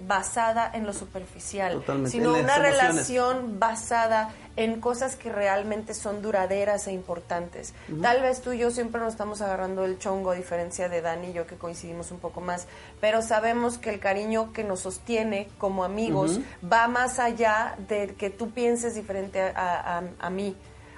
basada 0.00 0.70
en 0.74 0.84
lo 0.86 0.92
superficial, 0.92 1.72
Totalmente, 1.74 2.10
sino 2.10 2.34
una 2.34 2.58
relación 2.58 3.58
basada 3.60 4.30
en 4.56 4.80
cosas 4.80 5.16
que 5.16 5.32
realmente 5.32 5.94
son 5.94 6.22
duraderas 6.22 6.86
e 6.86 6.92
importantes. 6.92 7.74
Tal 8.02 8.22
vez 8.22 8.40
tú 8.40 8.52
y 8.52 8.58
yo 8.58 8.70
siempre 8.70 9.00
nos 9.00 9.12
estamos 9.14 9.40
agarrando 9.40 9.84
el 9.84 9.98
chongo, 9.98 10.30
a 10.30 10.34
diferencia 10.34 10.88
de 10.88 11.00
Dani 11.00 11.28
y 11.28 11.32
yo 11.32 11.46
que 11.46 11.56
coincidimos 11.56 12.10
un 12.12 12.18
poco 12.20 12.40
más, 12.40 12.66
pero 13.00 13.22
sabemos 13.22 13.78
que 13.78 13.90
el 13.90 13.98
cariño 14.00 14.52
que 14.52 14.62
nos 14.64 14.80
sostiene 14.80 15.48
como 15.58 15.84
amigos 15.84 16.38
va 16.70 16.86
más 16.88 17.18
allá 17.18 17.74
de 17.88 18.14
que 18.14 18.30
tú 18.30 18.50
pienses 18.50 18.94
diferente 18.94 19.40
a, 19.42 19.50
a- 19.98 20.02
a 20.20 20.30
mí. 20.30 20.56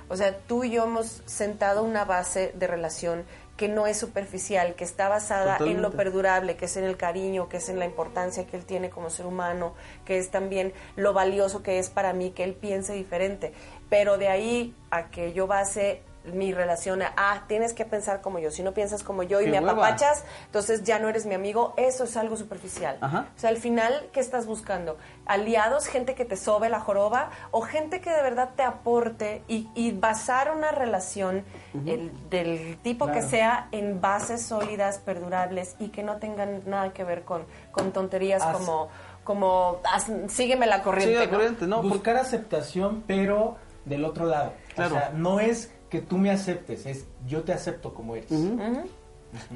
O 0.09 0.16
sea, 0.16 0.36
tú 0.38 0.62
y 0.62 0.70
yo 0.70 0.84
hemos 0.84 1.22
sentado 1.26 1.82
una 1.82 2.05
base 2.05 2.53
de 2.55 2.66
relación 2.68 3.24
que 3.57 3.68
no 3.68 3.86
es 3.86 3.96
superficial, 3.96 4.74
que 4.74 4.84
está 4.84 5.09
basada 5.09 5.57
en 5.61 5.80
lo 5.80 5.92
perdurable, 5.92 6.57
que 6.57 6.66
es 6.66 6.76
en 6.76 6.84
el 6.84 6.96
cariño, 6.96 7.48
que 7.48 7.57
es 7.57 7.68
en 7.68 7.78
la 7.78 7.86
importancia 7.86 8.46
que 8.46 8.57
él 8.57 8.64
tiene 8.64 8.90
como 8.90 9.09
ser 9.09 9.26
humano, 9.26 9.74
que 10.04 10.18
es 10.18 10.30
también 10.30 10.72
lo 10.94 11.12
valioso 11.12 11.62
que 11.62 11.78
es 11.78 11.88
para 11.88 12.12
mí 12.12 12.30
que 12.30 12.44
él 12.44 12.54
piense 12.54 12.92
diferente. 12.92 13.52
Pero 13.88 14.18
de 14.18 14.28
ahí 14.28 14.74
a 14.90 15.11
que 15.11 15.32
yo 15.32 15.46
base 15.46 16.02
mi 16.33 16.53
relación 16.53 17.03
a, 17.03 17.12
ah, 17.16 17.45
tienes 17.49 17.72
que 17.72 17.85
pensar 17.85 18.20
como 18.20 18.39
yo, 18.39 18.51
si 18.51 18.62
no 18.62 18.72
piensas 18.72 19.03
como 19.03 19.22
yo 19.22 19.41
y 19.41 19.45
¡Qué 19.47 19.51
me 19.53 19.61
hueva! 19.61 19.72
apapachas, 19.72 20.24
entonces 20.47 20.83
ya 20.85 20.99
no 20.99 21.09
eres 21.09 21.27
mi 21.27 21.35
amigo, 21.35 21.74
eso 21.77 22.05
es 22.05 22.16
algo 22.16 22.37
superficial. 22.37 22.99
Ajá. 23.01 23.27
O 23.37 23.39
sea, 23.39 23.51
al 23.51 23.57
final, 23.59 24.09
¿qué 24.12 24.20
estás 24.20 24.47
buscando? 24.47 24.97
¿Aliados, 25.27 25.87
gente 25.87 26.14
que 26.14 26.24
te 26.24 26.37
sobe 26.37 26.68
la 26.68 26.81
joroba 26.81 27.31
o 27.51 27.62
gente 27.62 28.01
que 28.01 28.11
de 28.11 28.22
verdad 28.22 28.51
te 28.57 28.62
aporte 28.62 29.43
y, 29.49 29.68
y 29.74 29.93
basar 29.93 30.51
una 30.53 30.70
relación 30.72 31.45
el- 31.87 32.12
del 32.31 32.79
tipo 32.83 33.11
que 33.11 33.22
sea 33.22 33.68
en 33.72 34.01
bases 34.01 34.43
sólidas, 34.43 34.99
perdurables 34.99 35.77
y 35.79 35.89
que 35.89 36.03
no 36.03 36.16
tengan 36.16 36.62
nada 36.66 36.93
que 36.93 37.05
ver 37.05 37.22
con, 37.24 37.45
con 37.72 37.93
tonterías 37.93 38.43
como, 38.45 38.89
como 39.24 39.81
sígueme 40.29 40.66
la 40.66 40.83
corriente. 40.83 41.14
Sí, 41.14 41.18
la 41.24 41.31
corriente, 41.31 41.66
¿no? 41.66 41.83
Buscar 41.83 42.16
aceptación, 42.16 43.03
pero 43.07 43.57
del 43.85 44.05
otro 44.05 44.27
lado. 44.27 44.53
Claro. 44.74 44.97
O 44.97 44.99
sea, 44.99 45.11
no 45.14 45.41
es 45.41 45.70
que 45.91 46.01
tú 46.01 46.18
me 46.18 46.30
aceptes, 46.30 46.87
es 46.87 47.07
yo 47.26 47.43
te 47.43 47.53
acepto 47.53 47.95
como 47.95 48.16
eres. 48.16 48.30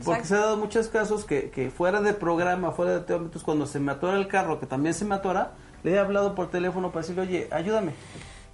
Porque 0.05 0.25
se 0.25 0.35
ha 0.35 0.39
dado 0.39 0.57
muchos 0.57 0.89
casos 0.89 1.25
que, 1.25 1.51
que 1.51 1.71
fuera 1.71 2.01
de 2.01 2.13
programa, 2.13 2.73
fuera 2.73 2.93
de 2.93 2.99
entonces 2.99 3.43
cuando 3.43 3.67
se 3.67 3.81
me 3.81 3.93
atora 3.93 4.17
el 4.17 4.29
carro, 4.29 4.61
que 4.61 4.67
también 4.67 4.95
se 4.95 5.05
me 5.05 5.15
atora, 5.15 5.53
le 5.83 5.93
he 5.93 5.99
hablado 5.99 6.35
por 6.35 6.51
teléfono 6.51 6.91
para 6.91 7.03
decirle, 7.03 7.23
oye, 7.23 7.49
ayúdame. 7.51 7.93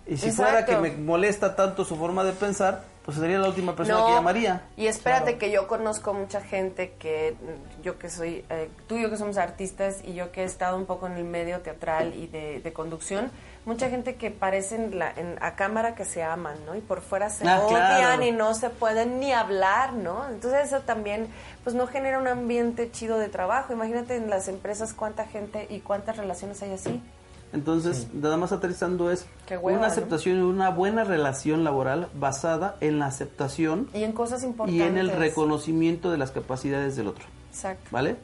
Y 0.07 0.17
si 0.17 0.31
fuera 0.31 0.65
que 0.65 0.77
me 0.77 0.93
molesta 0.93 1.57
tanto 1.57 1.85
su 1.85 1.97
forma 1.97 2.23
de 2.23 2.33
pensar, 2.33 2.85
pues 3.05 3.19
sería 3.19 3.39
la 3.39 3.49
última 3.49 3.75
persona 3.75 4.07
que 4.07 4.13
llamaría. 4.13 4.63
Y 4.77 4.87
espérate 4.87 5.37
que 5.37 5.51
yo 5.51 5.67
conozco 5.67 6.15
mucha 6.15 6.41
gente 6.41 6.95
que 6.99 7.35
mm, 7.41 7.83
yo 7.83 7.99
que 7.99 8.09
soy, 8.09 8.45
eh, 8.51 8.69
tú 8.87 8.97
y 8.97 9.03
yo 9.03 9.11
que 9.11 9.17
somos 9.17 9.37
artistas 9.37 10.03
y 10.05 10.15
yo 10.15 10.31
que 10.31 10.43
he 10.43 10.45
estado 10.45 10.77
un 10.77 10.87
poco 10.87 11.09
en 11.09 11.15
el 11.15 11.25
medio 11.25 11.61
teatral 11.61 12.15
y 12.15 12.29
de, 12.29 12.61
de 12.61 12.73
conducción, 12.73 13.31
mucha 13.67 13.91
gente 13.91 14.15
que 14.15 14.31
parecen 14.31 14.99
la, 14.99 15.11
en, 15.11 15.37
a 15.43 15.55
cámara 15.57 15.95
que 15.95 16.05
se 16.07 16.23
aman, 16.23 16.55
¿no? 16.65 16.75
Y 16.77 16.81
por 16.81 17.03
fuera 17.03 17.29
se 17.29 17.47
Ah, 17.47 17.61
odian 17.61 17.77
claro. 17.99 18.23
y 18.25 18.33
no 18.33 18.55
se 18.55 18.71
pueden 18.71 19.21
ni 19.21 19.33
hablar, 19.33 19.93
¿no? 19.93 20.27
Entonces 20.31 20.69
eso 20.69 20.81
también 20.81 21.27
pues 21.65 21.77
no 21.77 21.87
genera 21.87 22.19
un 22.19 22.29
ambiente 22.29 22.91
chido 22.91 23.19
de 23.19 23.29
trabajo. 23.29 23.73
Imagínate 23.73 24.17
en 24.17 24.31
las 24.31 24.49
empresas 24.49 24.95
cuánta 24.95 25.27
gente 25.27 25.67
y 25.69 25.81
cuántas 25.81 26.17
relaciones 26.17 26.63
hay 26.63 26.73
así. 26.73 27.03
Entonces, 27.53 28.09
nada 28.13 28.37
más 28.37 28.51
aterrizando 28.53 29.11
es 29.11 29.25
hueva, 29.51 29.63
una 29.79 29.79
¿no? 29.79 29.93
aceptación 29.93 30.39
y 30.39 30.43
una 30.43 30.71
buena 30.71 31.05
relación 31.05 31.63
laboral 31.65 32.09
basada 32.15 32.77
en 32.81 32.99
la 32.99 33.07
aceptación 33.07 33.89
Y 33.95 34.03
en 34.03 34.13
cosas 34.13 34.43
importantes. 34.43 34.81
y 34.85 34.87
en 34.87 34.99
el 34.99 35.11
reconocimiento 35.11 36.11
de 36.11 36.19
las 36.19 36.33
capacidades 36.33 36.97
del 36.97 37.07
otro. 37.07 37.25
Exacto. 37.51 37.87
¿Vale? 37.91 38.17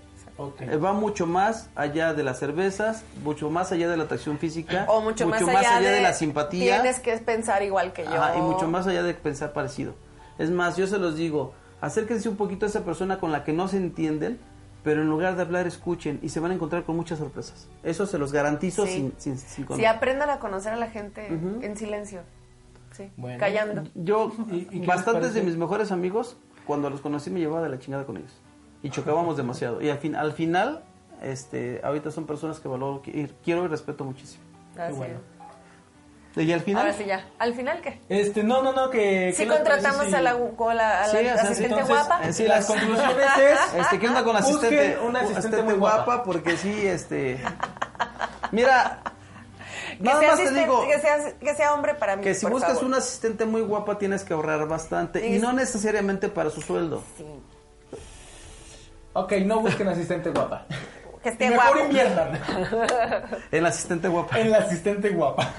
Ok. 0.46 0.60
Eh, 0.62 0.76
Va 0.76 0.92
mucho 0.92 1.26
más 1.26 1.68
allá 1.74 2.14
de 2.14 2.22
las 2.22 2.38
cervezas, 2.38 3.04
mucho 3.22 3.50
más 3.50 3.70
allá 3.72 3.88
de 3.88 3.96
la 3.96 4.04
atracción 4.04 4.38
física, 4.38 4.86
O 4.88 5.00
mucho, 5.00 5.26
más, 5.28 5.42
allá, 5.42 5.80
de, 5.80 6.00
la 6.00 6.12
simpatía 6.12 6.80
Tienes 6.82 7.00
que 7.00 7.16
pensar 7.18 7.62
igual 7.62 7.92
que 7.92 8.04
yo. 8.04 8.10
Ajá, 8.12 8.36
y 8.36 8.40
mucho 8.40 8.66
más 8.68 8.86
allá 8.86 9.02
de 9.02 9.14
pensar 9.14 9.52
parecido. 9.52 9.94
Es 10.38 10.50
más, 10.50 10.76
yo 10.76 10.86
se 10.86 10.98
los 10.98 11.16
digo, 11.16 11.52
acérquense 11.80 12.28
un 12.28 12.36
poquito 12.36 12.66
a 12.66 12.68
esa 12.68 12.84
persona 12.84 13.18
con 13.18 13.30
la 13.32 13.44
que 13.44 13.52
no 13.52 13.68
se 13.68 13.76
entienden, 13.76 14.38
pero 14.82 15.02
en 15.02 15.08
lugar 15.08 15.36
de 15.36 15.42
hablar, 15.42 15.66
escuchen 15.68 16.18
y 16.22 16.30
se 16.30 16.40
van 16.40 16.50
a 16.50 16.54
encontrar 16.54 16.82
con 16.82 16.96
muchas 16.96 17.18
sorpresas. 17.20 17.68
Eso 17.84 18.06
se 18.06 18.18
los 18.18 18.32
garantizo 18.32 18.84
Sí. 18.86 18.92
sin, 18.94 19.12
sin, 19.18 19.38
sin 19.38 19.48
Sí, 19.48 19.62
conocer. 19.62 19.86
aprendan 19.86 20.28
a 20.30 20.38
conocer 20.40 20.72
a 20.72 20.76
la 20.76 20.88
gente 20.90 21.26
en 21.28 21.76
silencio. 21.76 22.22
Sí, 22.90 23.10
Bueno. 23.16 23.38
callando. 23.38 23.84
Yo, 23.94 24.32
¿Y- 24.50 24.84
bastantes 24.84 25.34
de 25.34 25.42
mis 25.42 25.56
mejores 25.56 25.92
amigos, 25.92 26.36
cuando 26.66 26.90
los 26.90 27.00
conocí 27.00 27.30
me 27.30 27.40
llevaba 27.40 27.62
de 27.62 27.68
la 27.70 27.78
chingada 27.78 28.04
con 28.04 28.16
ellos. 28.16 28.32
Y 28.82 28.90
chocábamos 28.90 29.36
demasiado. 29.36 29.80
Y 29.80 29.90
al, 29.90 29.98
fin, 29.98 30.16
al 30.16 30.32
final, 30.32 30.82
este, 31.22 31.80
ahorita 31.84 32.10
son 32.10 32.26
personas 32.26 32.58
que 32.60 32.68
valoro, 32.68 33.02
y 33.06 33.26
quiero 33.44 33.64
y 33.64 33.68
respeto 33.68 34.04
muchísimo. 34.04 34.42
Bueno. 34.94 35.20
Y 36.34 36.50
al 36.50 36.62
final, 36.62 36.86
Ahora 36.86 36.96
sí 36.96 37.04
ya. 37.04 37.26
¿Al 37.38 37.52
final 37.54 37.82
qué? 37.82 38.00
Este, 38.08 38.42
no, 38.42 38.62
no, 38.62 38.72
no, 38.72 38.88
que... 38.88 39.32
Si 39.36 39.42
¿qué 39.42 39.48
les 39.50 39.54
contratamos 39.58 39.98
parece 39.98 40.16
a 40.16 40.22
la, 40.22 40.34
con 40.56 40.74
la, 40.74 41.02
a 41.04 41.06
la 41.06 41.12
Sí, 41.12 41.16
o 41.18 41.20
sea, 41.20 41.34
asistente 41.34 41.64
entonces, 41.80 41.88
guapa. 42.06 42.20
eh, 42.26 42.32
Sí, 42.32 42.44
las 42.46 42.64
conclusiones 42.66 43.26
es... 43.38 43.74
Este, 43.80 43.98
¿qué 43.98 44.08
onda 44.08 44.24
con 44.24 44.32
la 44.32 44.38
asistente? 44.38 44.98
una 45.06 45.20
u- 45.20 45.22
asistente 45.24 45.62
muy 45.62 45.74
guapa. 45.74 46.24
Porque 46.24 46.56
sí, 46.56 46.86
este... 46.86 47.38
Mira, 48.50 49.02
que, 49.98 50.02
nada 50.04 50.20
sea 50.20 50.28
más 50.30 50.38
te 50.42 50.50
digo 50.52 50.86
que, 50.86 50.98
sea, 51.00 51.38
que 51.38 51.54
sea 51.54 51.74
hombre 51.74 51.94
para 51.94 52.16
mí. 52.16 52.22
que 52.22 52.34
si 52.34 52.42
por 52.46 52.52
buscas 52.52 52.72
favor. 52.72 52.84
una 52.86 52.96
asistente 52.96 53.44
muy 53.44 53.60
guapa 53.60 53.98
tienes 53.98 54.24
que 54.24 54.32
ahorrar 54.32 54.66
bastante. 54.66 55.20
Sí. 55.20 55.34
Y 55.36 55.38
no 55.38 55.52
necesariamente 55.52 56.30
para 56.30 56.48
su 56.48 56.62
sueldo. 56.62 57.02
Sí. 57.18 57.26
Ok, 59.14 59.32
no 59.44 59.60
busquen 59.60 59.88
asistente 59.88 60.30
guapa. 60.30 60.66
Que 61.22 61.28
esté 61.28 61.50
Mejor 61.50 61.66
guapo. 61.76 61.84
inviernan 61.86 62.40
El 63.52 63.66
asistente 63.66 64.08
guapa. 64.08 64.40
en 64.40 64.50
la 64.50 64.58
asistente 64.58 65.10
guapa. 65.10 65.50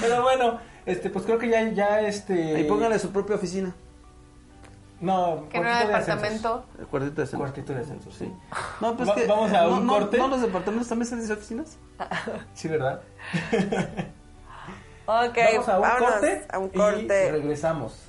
Pero 0.00 0.22
bueno, 0.22 0.58
este, 0.86 1.10
pues 1.10 1.24
creo 1.26 1.38
que 1.38 1.48
ya, 1.50 1.68
ya 1.70 2.00
este... 2.00 2.60
Y 2.60 2.64
póngale 2.64 2.98
su 2.98 3.10
propia 3.12 3.36
oficina. 3.36 3.74
No, 5.00 5.46
Que 5.50 5.58
no 5.60 5.66
era 5.66 5.80
de 5.80 5.86
departamento. 5.88 6.64
El 6.78 6.86
cuartito 6.86 7.16
de 7.16 7.22
ascenso. 7.24 7.38
Cuartito 7.38 7.74
de 7.74 7.80
ascenso, 7.80 8.10
sí. 8.10 8.32
No, 8.80 8.96
pues 8.96 9.06
Va- 9.10 9.14
que... 9.14 9.26
vamos 9.26 9.52
a 9.52 9.62
no, 9.64 9.76
un 9.76 9.86
no- 9.86 9.92
corte. 9.92 10.16
¿No 10.16 10.28
los 10.28 10.40
departamentos 10.40 10.88
también 10.88 11.06
se 11.10 11.16
dicen 11.16 11.32
oficinas? 11.36 11.76
ascensos. 11.98 12.42
Sí, 12.54 12.68
¿verdad? 12.68 13.02
Ok, 15.08 15.36
Vamos 15.52 15.68
a 15.68 15.76
un 15.76 15.82
vámonos 15.82 16.10
corte 16.12 16.46
a 16.50 16.58
un 16.58 16.66
y 16.72 16.76
corte. 16.78 17.30
regresamos. 17.32 18.02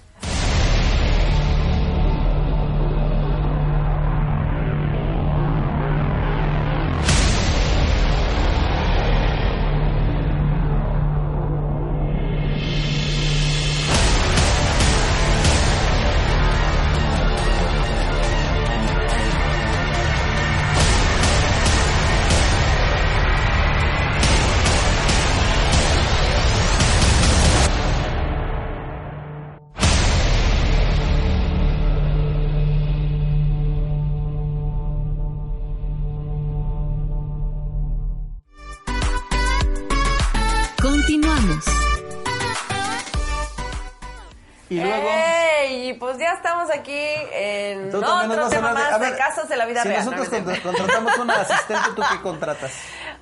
Aquí 46.80 47.08
en 47.34 47.90
Tú 47.92 47.98
otro 47.98 48.50
tema 48.50 48.74
más 48.74 48.94
a 48.94 49.00
de, 49.00 49.10
ver, 49.10 49.18
casos 49.18 49.48
de 49.50 49.56
la 49.58 49.66
vida 49.66 49.82
si 49.84 49.90
real. 49.90 50.06
nosotros 50.06 50.32
No, 50.32 50.62
contratamos 50.64 51.18
una 51.18 51.34
asistente, 51.42 51.90
¿tú 51.96 52.02
qué 52.12 52.22
contratas? 52.22 52.72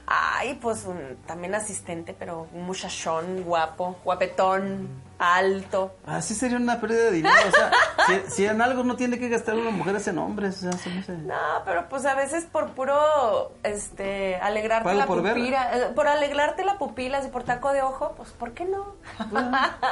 Ay, 0.07 0.53
pues 0.61 0.83
un- 0.85 1.17
también 1.25 1.55
asistente, 1.55 2.15
pero 2.17 2.47
un 2.53 2.63
muchachón, 2.63 3.43
guapo, 3.43 3.97
guapetón, 4.03 4.87
alto. 5.17 5.95
Así 6.05 6.33
sería 6.35 6.57
una 6.57 6.79
pérdida 6.79 7.05
de 7.05 7.11
dinero. 7.11 7.35
O 7.47 7.51
sea, 7.51 7.71
si, 8.07 8.31
si 8.31 8.45
en 8.45 8.61
algo 8.61 8.83
no 8.83 8.95
tiene 8.95 9.17
que 9.19 9.29
gastar 9.29 9.55
una 9.55 9.71
mujer 9.71 9.95
es 9.95 10.07
en 10.07 10.17
hombres. 10.17 10.57
O 10.57 10.71
sea, 10.71 10.71
se 10.73 10.89
me 10.89 10.99
hace- 10.99 11.13
No, 11.17 11.35
pero 11.65 11.87
pues 11.89 12.05
a 12.05 12.15
veces 12.15 12.45
por 12.45 12.71
puro, 12.71 13.53
este, 13.63 14.35
alegrarte 14.37 14.85
¿Pago 14.85 14.99
la 14.99 15.05
por 15.05 15.23
pupila, 15.23 15.77
eh, 15.77 15.91
por 15.95 16.07
alegrarte 16.07 16.65
la 16.65 16.77
pupila, 16.77 17.23
y 17.23 17.27
por 17.29 17.43
taco 17.43 17.71
de 17.71 17.81
ojo, 17.81 18.13
pues 18.17 18.29
¿por 18.31 18.51
qué 18.53 18.65
no? 18.65 18.95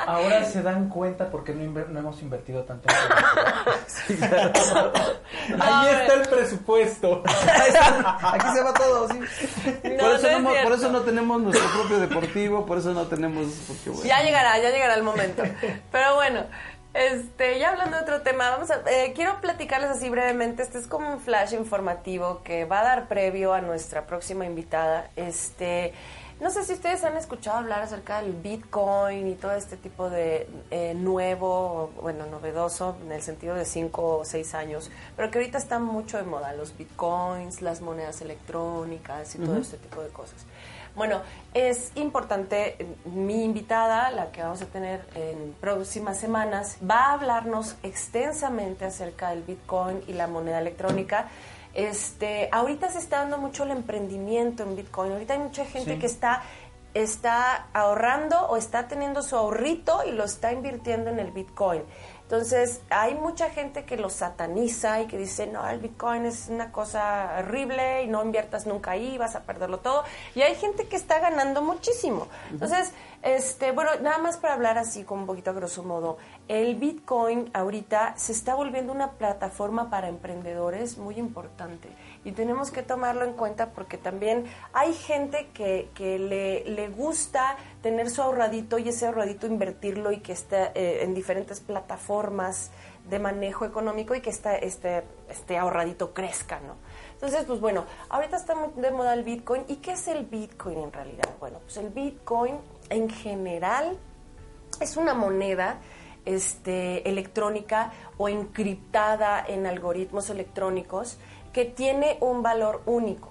Ahora 0.07 0.43
se 0.45 0.61
dan 0.61 0.89
cuenta 0.89 1.29
porque 1.29 1.53
no, 1.53 1.71
no 1.87 1.99
hemos 1.99 2.21
invertido 2.21 2.63
tanto 2.63 2.89
en. 2.89 2.95
Ahí 5.59 5.87
está 5.95 6.13
el 6.13 6.27
presupuesto. 6.29 7.23
Aquí 8.23 8.47
se 8.55 8.63
va 8.63 8.73
todo, 8.73 9.07
sí. 9.09 9.19
No, 9.83 9.97
por, 10.03 10.15
eso 10.15 10.27
no 10.27 10.37
es 10.37 10.41
no, 10.41 10.63
por 10.63 10.73
eso 10.73 10.91
no 10.91 11.01
tenemos 11.01 11.41
nuestro 11.41 11.69
propio 11.71 11.99
deportivo, 11.99 12.65
por 12.65 12.77
eso 12.77 12.93
no 12.93 13.03
tenemos... 13.07 13.47
Porque, 13.67 13.89
bueno, 13.89 14.03
Ya 14.05 14.21
llegará, 14.21 14.57
ya 14.59 14.69
llegará 14.71 14.95
el 14.95 15.03
momento. 15.03 15.12
Pero 15.91 16.15
bueno, 16.15 16.45
este, 16.93 17.57
ya 17.57 17.71
hablando 17.71 17.97
de 17.97 18.03
otro 18.03 18.21
tema, 18.21 18.51
vamos 18.51 18.69
a, 18.69 18.81
eh, 18.89 19.13
quiero 19.15 19.41
platicarles 19.41 19.89
así 19.89 20.09
brevemente. 20.09 20.61
Este 20.61 20.77
es 20.77 20.87
como 20.87 21.11
un 21.11 21.19
flash 21.19 21.53
informativo 21.53 22.41
que 22.43 22.65
va 22.65 22.81
a 22.81 22.83
dar 22.83 23.07
previo 23.07 23.53
a 23.53 23.61
nuestra 23.61 24.05
próxima 24.05 24.45
invitada. 24.45 25.09
Este, 25.15 25.93
no 26.39 26.49
sé 26.49 26.63
si 26.63 26.73
ustedes 26.73 27.03
han 27.03 27.15
escuchado 27.17 27.57
hablar 27.57 27.81
acerca 27.81 28.21
del 28.21 28.33
Bitcoin 28.33 29.27
y 29.27 29.35
todo 29.35 29.53
este 29.53 29.77
tipo 29.77 30.09
de 30.09 30.47
eh, 30.71 30.93
nuevo, 30.93 31.91
bueno, 32.01 32.25
novedoso 32.25 32.97
en 33.05 33.11
el 33.11 33.21
sentido 33.21 33.55
de 33.55 33.65
cinco 33.65 34.19
o 34.19 34.25
seis 34.25 34.53
años, 34.53 34.91
pero 35.15 35.31
que 35.31 35.39
ahorita 35.39 35.57
está 35.57 35.79
mucho 35.79 36.17
de 36.17 36.23
moda 36.23 36.53
los 36.53 36.77
Bitcoins, 36.77 37.61
las 37.61 37.81
monedas 37.81 38.21
electrónicas 38.21 39.35
y 39.35 39.39
todo 39.39 39.57
este 39.57 39.77
tipo 39.77 40.01
de 40.01 40.09
cosas. 40.09 40.45
Bueno, 40.95 41.21
es 41.55 41.91
importante, 41.95 42.77
mi 43.05 43.43
invitada, 43.43 44.11
la 44.11 44.31
que 44.31 44.43
vamos 44.43 44.61
a 44.61 44.67
tener 44.67 45.03
en 45.15 45.55
próximas 45.59 46.19
semanas, 46.19 46.77
va 46.87 47.05
a 47.05 47.13
hablarnos 47.13 47.75
extensamente 47.81 48.85
acerca 48.85 49.31
del 49.31 49.41
Bitcoin 49.41 50.03
y 50.07 50.13
la 50.13 50.27
moneda 50.27 50.59
electrónica. 50.59 51.29
Este, 51.73 52.49
ahorita 52.51 52.89
se 52.89 52.99
está 52.99 53.19
dando 53.19 53.37
mucho 53.37 53.63
el 53.63 53.71
emprendimiento 53.71 54.63
en 54.63 54.75
Bitcoin. 54.75 55.11
Ahorita 55.13 55.33
hay 55.33 55.39
mucha 55.39 55.65
gente 55.65 55.93
Sí. 55.93 55.99
que 55.99 56.05
está 56.05 56.43
está 56.93 57.69
ahorrando 57.73 58.39
o 58.49 58.55
está 58.55 58.87
teniendo 58.87 59.23
su 59.23 59.35
ahorrito 59.35 60.03
y 60.05 60.11
lo 60.11 60.25
está 60.25 60.51
invirtiendo 60.51 61.09
en 61.09 61.17
el 61.17 61.31
Bitcoin. 61.31 61.81
Entonces, 62.21 62.81
hay 62.91 63.15
mucha 63.15 63.49
gente 63.49 63.83
que 63.83 63.97
lo 63.97 64.09
sataniza 64.09 65.01
y 65.01 65.07
que 65.07 65.17
dice, 65.17 65.47
no, 65.47 65.67
el 65.67 65.79
Bitcoin 65.79 66.25
es 66.25 66.49
una 66.49 66.71
cosa 66.71 67.37
horrible 67.39 68.03
y 68.03 68.07
no 68.07 68.23
inviertas 68.23 68.65
nunca 68.67 68.91
ahí, 68.91 69.17
vas 69.17 69.35
a 69.35 69.41
perderlo 69.41 69.79
todo. 69.79 70.03
Y 70.35 70.41
hay 70.41 70.53
gente 70.55 70.87
que 70.87 70.95
está 70.95 71.17
ganando 71.19 71.63
muchísimo. 71.63 72.27
Entonces, 72.51 72.91
este, 73.23 73.71
bueno, 73.71 73.91
nada 74.01 74.19
más 74.19 74.37
para 74.37 74.53
hablar 74.53 74.77
así 74.77 75.03
con 75.03 75.19
un 75.19 75.25
poquito 75.25 75.49
a 75.49 75.53
grosso 75.53 75.81
modo, 75.83 76.17
el 76.47 76.75
Bitcoin 76.75 77.49
ahorita 77.53 78.15
se 78.17 78.33
está 78.33 78.55
volviendo 78.55 78.91
una 78.91 79.11
plataforma 79.11 79.89
para 79.89 80.09
emprendedores 80.09 80.97
muy 80.97 81.15
importante 81.15 81.87
y 82.25 82.33
tenemos 82.33 82.69
que 82.69 82.83
tomarlo 82.83 83.23
en 83.23 83.33
cuenta 83.33 83.71
porque 83.71 83.97
también 83.97 84.45
hay 84.73 84.93
gente 84.93 85.49
que, 85.53 85.89
le, 86.19 86.89
gusta 86.89 87.55
tener 87.81 88.09
su 88.09 88.21
ahorradito 88.21 88.77
y 88.77 88.89
ese 88.89 89.05
ahorradito 89.05 89.47
invertirlo 89.47 90.11
y 90.11 90.19
que 90.19 90.33
esté 90.33 90.71
eh, 90.75 91.03
en 91.03 91.13
diferentes 91.13 91.59
plataformas 91.59 92.71
de 93.09 93.19
manejo 93.19 93.65
económico 93.65 94.15
y 94.15 94.21
que 94.21 94.29
este, 94.29 94.65
este, 94.65 95.03
este 95.29 95.57
ahorradito 95.57 96.13
crezca, 96.13 96.59
¿no? 96.61 96.75
Entonces, 97.13 97.45
pues 97.45 97.59
bueno, 97.59 97.85
ahorita 98.09 98.37
está 98.37 98.53
de 98.75 98.91
moda 98.91 99.13
el 99.13 99.23
Bitcoin. 99.23 99.63
¿Y 99.67 99.77
qué 99.77 99.93
es 99.93 100.07
el 100.07 100.25
Bitcoin 100.25 100.77
en 100.79 100.91
realidad? 100.91 101.29
Bueno, 101.39 101.59
pues 101.59 101.77
el 101.77 101.89
Bitcoin 101.89 102.57
en 102.89 103.09
general 103.09 103.97
es 104.79 104.97
una 104.97 105.13
moneda 105.13 105.77
este, 106.25 107.07
electrónica 107.09 107.91
o 108.17 108.29
encriptada 108.29 109.43
en 109.47 109.65
algoritmos 109.65 110.29
electrónicos 110.29 111.17
que 111.51 111.65
tiene 111.65 112.17
un 112.21 112.41
valor 112.43 112.81
único. 112.85 113.29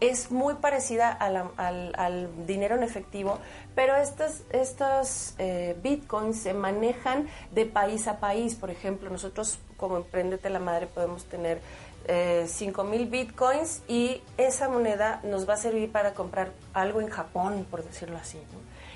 Es 0.00 0.32
muy 0.32 0.54
parecida 0.54 1.12
a 1.12 1.30
la- 1.30 1.50
al, 1.56 1.92
al 1.96 2.46
dinero 2.46 2.74
en 2.74 2.82
efectivo, 2.82 3.38
pero 3.76 3.94
estos, 3.96 4.42
estos 4.50 5.34
eh, 5.38 5.76
bitcoins 5.82 6.38
se 6.42 6.54
manejan 6.54 7.28
de 7.52 7.66
país 7.66 8.08
a 8.08 8.18
país. 8.18 8.56
Por 8.56 8.70
ejemplo, 8.70 9.10
nosotros 9.10 9.58
como 9.76 9.96
Emprendete 9.98 10.50
la 10.50 10.58
Madre 10.58 10.86
podemos 10.88 11.24
tener 11.26 11.60
eh, 12.08 12.46
5 12.48 12.82
mil 12.82 13.06
bitcoins 13.06 13.82
y 13.86 14.22
esa 14.38 14.68
moneda 14.68 15.20
nos 15.22 15.48
va 15.48 15.54
a 15.54 15.56
servir 15.56 15.92
para 15.92 16.14
comprar 16.14 16.50
algo 16.74 17.00
en 17.00 17.08
Japón, 17.08 17.64
por 17.70 17.84
decirlo 17.84 18.16
así. 18.16 18.38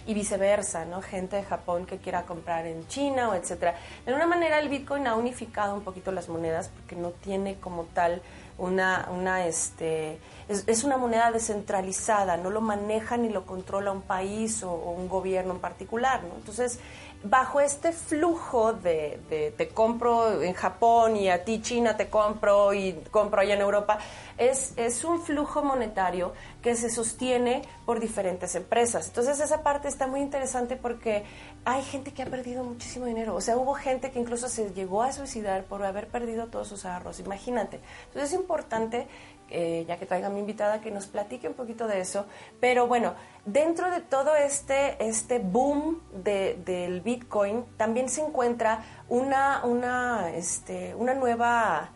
Y 0.07 0.15
viceversa, 0.15 0.85
¿no? 0.85 1.03
Gente 1.03 1.37
de 1.37 1.43
Japón 1.43 1.85
que 1.87 1.99
quiera 1.99 2.23
comprar 2.23 2.67
en 2.67 2.87
China 2.89 3.31
o 3.31 3.35
etcétera. 3.35 3.75
De 4.05 4.13
alguna 4.13 4.27
manera 4.27 4.59
el 4.59 4.69
Bitcoin 4.69 5.07
ha 5.07 5.15
unificado 5.17 5.75
un 5.75 5.83
poquito 5.83 6.13
las 6.13 6.29
monedas 6.29 6.69
porque 6.69 6.97
no 6.97 7.11
tiene 7.11 7.57
como 7.57 7.85
tal 7.85 8.23
una, 8.59 9.09
una 9.13 9.47
este, 9.47 10.19
es, 10.49 10.85
una 10.85 10.97
moneda 10.97 11.31
descentralizada, 11.31 12.37
no 12.37 12.51
lo 12.51 12.61
maneja 12.61 13.17
ni 13.17 13.29
lo 13.29 13.45
controla 13.45 13.93
un 13.93 14.03
país 14.03 14.63
o, 14.63 14.73
o 14.73 14.93
un 14.93 15.09
gobierno 15.09 15.55
en 15.55 15.61
particular, 15.61 16.23
¿no? 16.23 16.35
Entonces, 16.37 16.79
bajo 17.23 17.61
este 17.61 17.93
flujo 17.93 18.73
de, 18.73 19.21
de 19.29 19.51
te 19.51 19.69
compro 19.69 20.43
en 20.43 20.55
Japón 20.55 21.17
y 21.17 21.29
a 21.29 21.45
ti 21.45 21.61
China 21.61 21.97
te 21.97 22.09
compro 22.09 22.73
y 22.73 22.93
compro 23.11 23.41
allá 23.41 23.55
en 23.55 23.61
Europa, 23.61 23.99
es, 24.39 24.75
es 24.77 25.05
un 25.05 25.21
flujo 25.21 25.63
monetario 25.63 26.33
que 26.67 26.75
se 26.75 26.91
sostiene 26.91 27.63
por 27.85 28.01
diferentes 28.01 28.57
empresas. 28.57 29.07
Entonces 29.07 29.39
esa 29.39 29.63
parte 29.63 29.87
está 29.87 30.09
muy 30.09 30.19
interesante 30.21 30.75
porque 30.75 31.23
hay 31.65 31.81
gente 31.85 32.13
que 32.13 32.25
ha 32.25 32.27
perdido 32.27 32.65
muchísimo 32.65 33.07
dinero. 33.07 33.37
O 33.37 33.41
sea, 33.41 33.57
hubo 33.57 33.75
gente 33.75 34.11
que 34.11 34.19
incluso 34.19 34.49
se 34.49 34.73
llegó 34.75 35.05
a 35.05 35.13
suicidar 35.13 35.63
por 35.63 35.85
haber 35.85 36.09
perdido 36.09 36.49
todos 36.49 36.67
sus 36.67 36.85
ahorros. 36.85 37.21
Imagínate. 37.21 37.79
Entonces 38.09 38.33
es 38.33 38.41
importante 38.41 39.07
eh, 39.49 39.85
ya 39.87 39.97
que 39.97 40.07
traiga 40.07 40.29
mi 40.29 40.41
invitada, 40.41 40.81
que 40.81 40.91
nos 40.91 41.07
platique 41.07 41.47
un 41.47 41.55
poquito 41.55 41.87
de 41.87 42.01
eso. 42.01 42.27
Pero 42.59 42.89
bueno, 42.89 43.15
dentro 43.45 43.89
de 43.93 44.01
todo 44.01 44.35
este, 44.35 44.97
este 45.07 45.39
boom 45.39 46.01
de- 46.25 46.59
del 46.65 47.01
Bitcoin, 47.01 47.65
también 47.77 48.09
se 48.09 48.23
encuentra 48.23 48.83
una, 49.09 49.65
una, 49.65 50.31
este, 50.35 50.97
una 50.97 51.15
nueva 51.15 51.91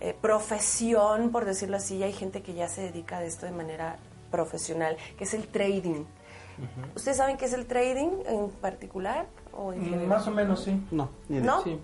eh, 0.00 0.14
profesión, 0.20 1.30
por 1.30 1.44
decirlo 1.44 1.76
así. 1.76 2.02
Hay 2.02 2.12
gente 2.12 2.42
que 2.42 2.54
ya 2.54 2.66
se 2.68 2.82
dedica 2.82 3.18
a 3.18 3.24
esto 3.24 3.46
de 3.46 3.52
manera 3.52 3.98
profesional, 4.30 4.96
que 5.16 5.24
es 5.24 5.34
el 5.34 5.46
trading. 5.48 6.04
¿Ustedes 6.94 7.18
saben 7.18 7.36
qué 7.36 7.44
es 7.44 7.52
el 7.52 7.66
trading 7.66 8.08
en 8.26 8.48
particular? 8.48 9.26
O 9.52 9.72
en 9.72 10.04
Mm? 10.04 10.08
Más 10.08 10.26
o 10.26 10.30
menos, 10.30 10.64
sí. 10.64 10.80
No, 10.90 11.10
ni. 11.28 11.40
¿No? 11.40 11.62
Sí. 11.62 11.78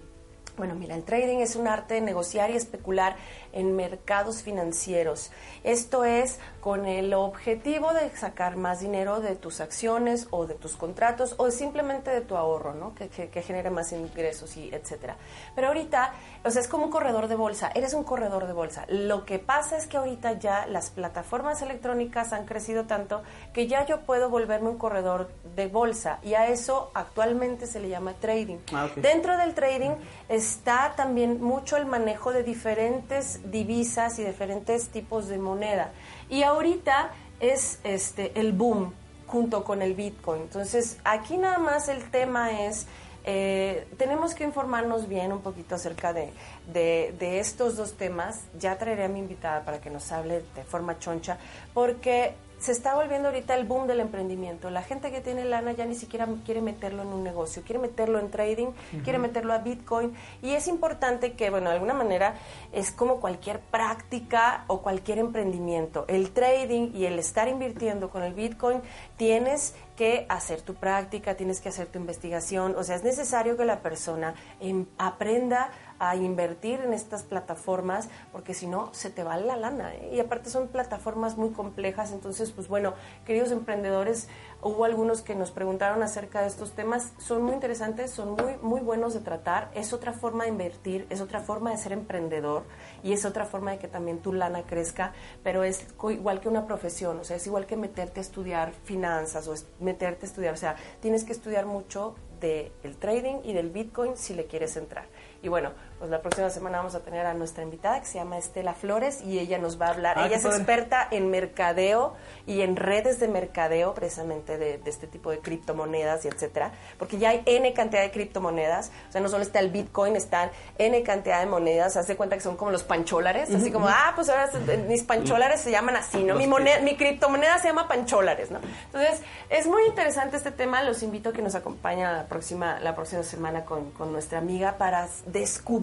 Bueno, 0.57 0.75
mira, 0.75 0.95
el 0.95 1.03
trading 1.05 1.39
es 1.39 1.57
un 1.57 1.67
arte 1.67 1.95
de 1.95 2.03
negociar 2.03 2.51
y 2.51 2.57
especular 2.57 3.17
en 3.53 3.77
mercados 3.77 4.43
financieros. 4.43 5.31
Esto 5.65 6.05
es 6.05 6.39
con 6.61 6.87
el 6.87 7.13
objetivo 7.15 7.93
de 7.93 8.11
sacar 8.17 8.57
más 8.57 8.81
dinero 8.81 9.21
de 9.21 9.37
tus 9.37 9.61
acciones 9.61 10.27
o 10.31 10.47
de 10.47 10.55
tus 10.55 10.77
contratos 10.77 11.35
o 11.39 11.51
simplemente 11.51 12.11
de 12.11 12.21
tu 12.21 12.37
ahorro, 12.37 12.75
¿no? 12.75 12.95
Que, 12.95 13.09
que- 13.09 13.29
que 13.29 13.43
genere 13.43 13.71
más 13.71 13.93
ingresos 13.93 14.57
y 14.57 14.73
etcétera. 14.75 15.17
Pero 15.55 15.69
ahorita, 15.69 16.13
o 16.45 16.51
sea, 16.51 16.61
es 16.63 16.69
como 16.69 16.85
un 16.87 16.91
corredor 16.91 17.29
de 17.29 17.35
bolsa. 17.35 17.71
Eres 17.75 17.95
un 17.95 18.05
corredor 18.05 18.47
de 18.47 18.53
bolsa. 18.53 18.85
Lo 18.89 19.25
que 19.25 19.39
pasa 19.39 19.77
es 19.77 19.87
que 19.87 19.97
ahorita 19.97 20.35
ya 20.39 20.67
las 20.67 20.91
plataformas 20.91 21.63
electrónicas 21.63 22.33
han 22.33 22.47
crecido 22.47 22.85
tanto 22.85 23.23
que 23.53 23.67
ya 23.67 23.85
yo 23.87 24.01
puedo 24.03 24.31
volverme 24.31 24.69
un 24.71 24.79
corredor 24.79 25.31
de 25.57 25.67
bolsa 25.69 26.19
y 26.23 26.35
a 26.35 26.49
eso 26.49 26.91
actualmente 26.95 27.67
se 27.67 27.81
le 27.81 27.89
llama 27.89 28.15
trading. 28.21 28.59
Ah. 28.73 28.89
Dentro 28.97 29.37
del 29.37 29.55
trading 29.55 29.91
está 30.29 30.95
también 30.97 31.41
mucho 31.43 31.77
el 31.77 31.87
manejo 31.87 32.33
de 32.33 32.43
diferentes 32.43 33.41
divisas 33.51 34.19
y 34.19 34.25
diferentes 34.25 34.89
tipos 34.89 35.29
de 35.29 35.39
moneda. 35.39 35.93
Y 36.29 36.43
ahorita 36.43 37.11
es 37.41 37.81
este 37.85 38.39
el 38.39 38.53
boom 38.53 38.93
junto 39.27 39.65
con 39.65 39.83
el 39.83 39.95
Bitcoin. 39.95 40.43
Entonces, 40.43 40.99
aquí 41.05 41.37
nada 41.39 41.59
más 41.59 41.89
el 41.89 42.11
tema 42.11 42.65
es 42.67 42.87
eh, 43.25 43.87
tenemos 43.99 44.35
que 44.35 44.45
informarnos 44.45 45.09
bien 45.09 45.33
un 45.33 45.41
poquito 45.41 45.77
acerca 45.77 46.13
de, 46.13 46.33
de, 46.73 47.15
de 47.19 47.39
estos 47.39 47.77
dos 47.77 47.95
temas. 47.95 48.41
Ya 48.59 48.77
traeré 48.79 49.05
a 49.05 49.09
mi 49.09 49.21
invitada 49.21 49.65
para 49.65 49.81
que 49.81 49.91
nos 49.91 50.11
hable 50.13 50.43
de 50.55 50.65
forma 50.65 50.99
choncha, 50.99 51.39
porque 51.73 52.35
se 52.63 52.71
está 52.71 52.95
volviendo 52.95 53.29
ahorita 53.29 53.57
el 53.57 53.67
boom 53.67 53.89
del 53.89 53.99
emprendimiento. 53.99 54.71
La 54.71 54.83
gente 54.83 55.11
que 55.11 55.21
tiene 55.21 55.45
lana 55.45 55.73
ya 55.73 55.85
ni 55.85 55.97
siquiera 55.97 56.29
quiere 56.45 56.61
meterlo 56.61 57.03
en 57.03 57.09
un 57.09 57.25
negocio, 57.25 57.63
quiere 57.67 57.81
meterlo 57.81 58.21
en 58.21 58.31
trading, 58.31 58.69
quiere 59.03 59.19
meterlo 59.19 59.53
a 59.53 59.59
Bitcoin. 59.59 60.15
Y 60.43 60.53
es 60.53 60.69
importante 60.69 61.33
que, 61.33 61.51
bueno, 61.51 61.71
de 61.71 61.75
alguna 61.75 61.93
manera 61.93 62.37
es 62.71 62.93
como 62.93 63.19
cualquier 63.19 63.59
práctica 63.59 64.65
o 64.69 64.81
cualquier 64.81 65.19
emprendimiento. 65.19 66.05
El 66.07 66.31
trading 66.31 66.93
y 66.95 67.07
el 67.07 67.19
estar 67.19 67.49
invirtiendo 67.49 68.11
con 68.11 68.23
el 68.23 68.33
Bitcoin, 68.33 68.81
tienes 69.17 69.75
que 69.97 70.25
hacer 70.29 70.63
tu 70.63 70.75
práctica, 70.75 71.35
tienes 71.35 71.61
que 71.61 71.69
hacer 71.69 71.89
tu 71.89 71.99
investigación. 71.99 72.77
O 72.77 72.85
sea, 72.85 72.95
es 72.95 73.03
necesario 73.03 73.57
que 73.57 73.65
la 73.65 73.81
persona 73.81 74.35
em, 74.61 74.87
aprenda 74.99 75.71
a 76.03 76.17
invertir 76.17 76.81
en 76.81 76.93
estas 76.93 77.23
plataformas 77.23 78.09
porque 78.33 78.55
si 78.55 78.67
no 78.67 78.93
se 78.93 79.09
te 79.09 79.23
va 79.23 79.37
la 79.37 79.57
lana 79.57 79.95
¿eh? 79.95 80.11
y 80.15 80.19
aparte 80.19 80.51
son 80.51 80.67
plataformas 80.67 81.37
muy 81.37 81.51
complejas 81.51 82.11
entonces 82.11 82.51
pues 82.51 82.67
bueno 82.67 82.95
queridos 83.25 83.53
emprendedores 83.53 84.27
hubo 84.63 84.85
algunos 84.85 85.23
que 85.23 85.37
nos 85.37 85.53
preguntaron 85.53 86.03
acerca 86.03 86.41
de 86.41 86.49
estos 86.49 86.73
temas. 86.73 87.13
Son 87.19 87.43
muy 87.43 87.53
interesantes 87.53 88.11
son 88.11 88.31
muy 88.33 88.57
muy 88.63 88.81
buenos 88.81 89.15
de 89.15 89.21
tratar. 89.21 89.71
Es 89.75 89.93
otra 89.93 90.13
forma 90.13 90.43
de 90.43 90.51
invertir 90.51 91.07
es 91.09 91.21
otra 91.21 91.39
forma 91.39 91.71
de 91.71 91.77
ser 91.77 91.93
emprendedor 91.93 92.65
y 93.05 93.13
es 93.13 93.25
otra 93.25 93.45
forma 93.45 93.71
de 93.71 93.79
que 93.79 93.87
también 93.87 94.19
tu 94.19 94.33
lana 94.33 94.65
crezca 94.65 95.13
pero 95.45 95.63
es 95.63 95.87
igual 96.11 96.41
que 96.41 96.49
una 96.49 96.67
profesión 96.67 97.21
o 97.21 97.25
sea 97.25 97.37
es 97.37 97.47
igual 97.47 97.67
que 97.67 97.77
meterte 97.77 98.19
a 98.19 98.23
estudiar 98.23 98.73
finanzas 98.73 99.47
o 99.47 99.55
meterte 99.79 100.27
a 100.27 100.29
estudiar 100.29 100.55
o 100.55 100.57
sea 100.57 100.75
tienes 101.01 101.23
que 101.23 101.31
estudiar 101.31 101.67
mucho 101.67 102.17
del 102.43 102.97
trading 102.99 103.37
y 103.45 103.53
del 103.53 103.71
bitcoin 103.71 104.17
si 104.17 104.35
le 104.35 104.47
quieres 104.47 104.77
entrar. 104.77 105.07
Y 105.43 105.49
bueno, 105.49 105.71
pues 106.03 106.11
la 106.11 106.21
próxima 106.21 106.51
semana 106.51 106.79
vamos 106.79 106.97
a 106.97 107.01
tener 107.05 107.25
a 107.27 107.33
nuestra 107.33 107.63
invitada 107.63 108.01
que 108.01 108.07
se 108.07 108.19
llama 108.19 108.37
Estela 108.37 108.75
Flores 108.75 109.21
y 109.23 109.39
ella 109.39 109.59
nos 109.59 109.81
va 109.81 109.87
a 109.87 109.91
hablar. 109.91 110.19
Ah, 110.19 110.27
ella 110.27 110.35
es 110.35 110.43
padre. 110.43 110.57
experta 110.57 111.07
en 111.13 111.31
mercadeo 111.31 112.15
y 112.45 112.63
en 112.63 112.75
redes 112.75 113.21
de 113.21 113.29
mercadeo 113.29 113.95
precisamente 113.95 114.59
de, 114.59 114.79
de 114.79 114.91
este 114.91 115.07
tipo 115.07 115.31
de 115.31 115.39
criptomonedas 115.39 116.25
y 116.25 116.29
etcétera, 116.29 116.73
porque 116.99 117.19
ya 117.19 117.29
hay 117.29 117.45
N 117.47 117.73
cantidad 117.73 118.03
de 118.03 118.11
criptomonedas, 118.11 118.91
o 119.11 119.13
sea, 119.13 119.21
no 119.21 119.29
solo 119.29 119.45
está 119.45 119.61
el 119.61 119.71
Bitcoin, 119.71 120.17
están 120.17 120.51
N 120.77 121.01
cantidad 121.05 121.39
de 121.39 121.47
monedas, 121.47 121.97
haz 121.97 122.09
de 122.09 122.17
cuenta 122.17 122.35
que 122.35 122.43
son 122.43 122.57
como 122.57 122.73
los 122.73 122.83
pancholares, 122.83 123.55
así 123.55 123.71
como, 123.71 123.87
ah, 123.89 124.11
pues 124.17 124.29
ahora 124.29 124.51
se- 124.51 124.79
mis 124.79 125.05
pancholares 125.05 125.61
se 125.61 125.71
llaman 125.71 125.95
así, 125.95 126.25
¿no? 126.25 126.35
Mi, 126.35 126.49
moneda, 126.49 126.81
mi 126.81 126.97
criptomoneda 126.97 127.61
se 127.61 127.69
llama 127.69 127.87
pancholares, 127.87 128.51
¿no? 128.51 128.59
Entonces, 128.87 129.23
es 129.51 129.69
muy 129.69 129.85
interesante 129.87 130.37
este 130.37 130.51
tema, 130.51 130.83
los 130.83 131.05
invito 131.05 131.29
a 131.29 131.33
que 131.33 131.43
nos 131.43 131.55
acompañen 131.55 132.13
la 132.13 132.25
próxima, 132.27 132.81
la 132.81 132.97
próxima 132.97 133.23
semana 133.23 133.65
con, 133.65 133.93
con 133.93 134.11
nuestra 134.13 134.39
amiga 134.39 134.79
para 134.79 135.05
s- 135.05 135.23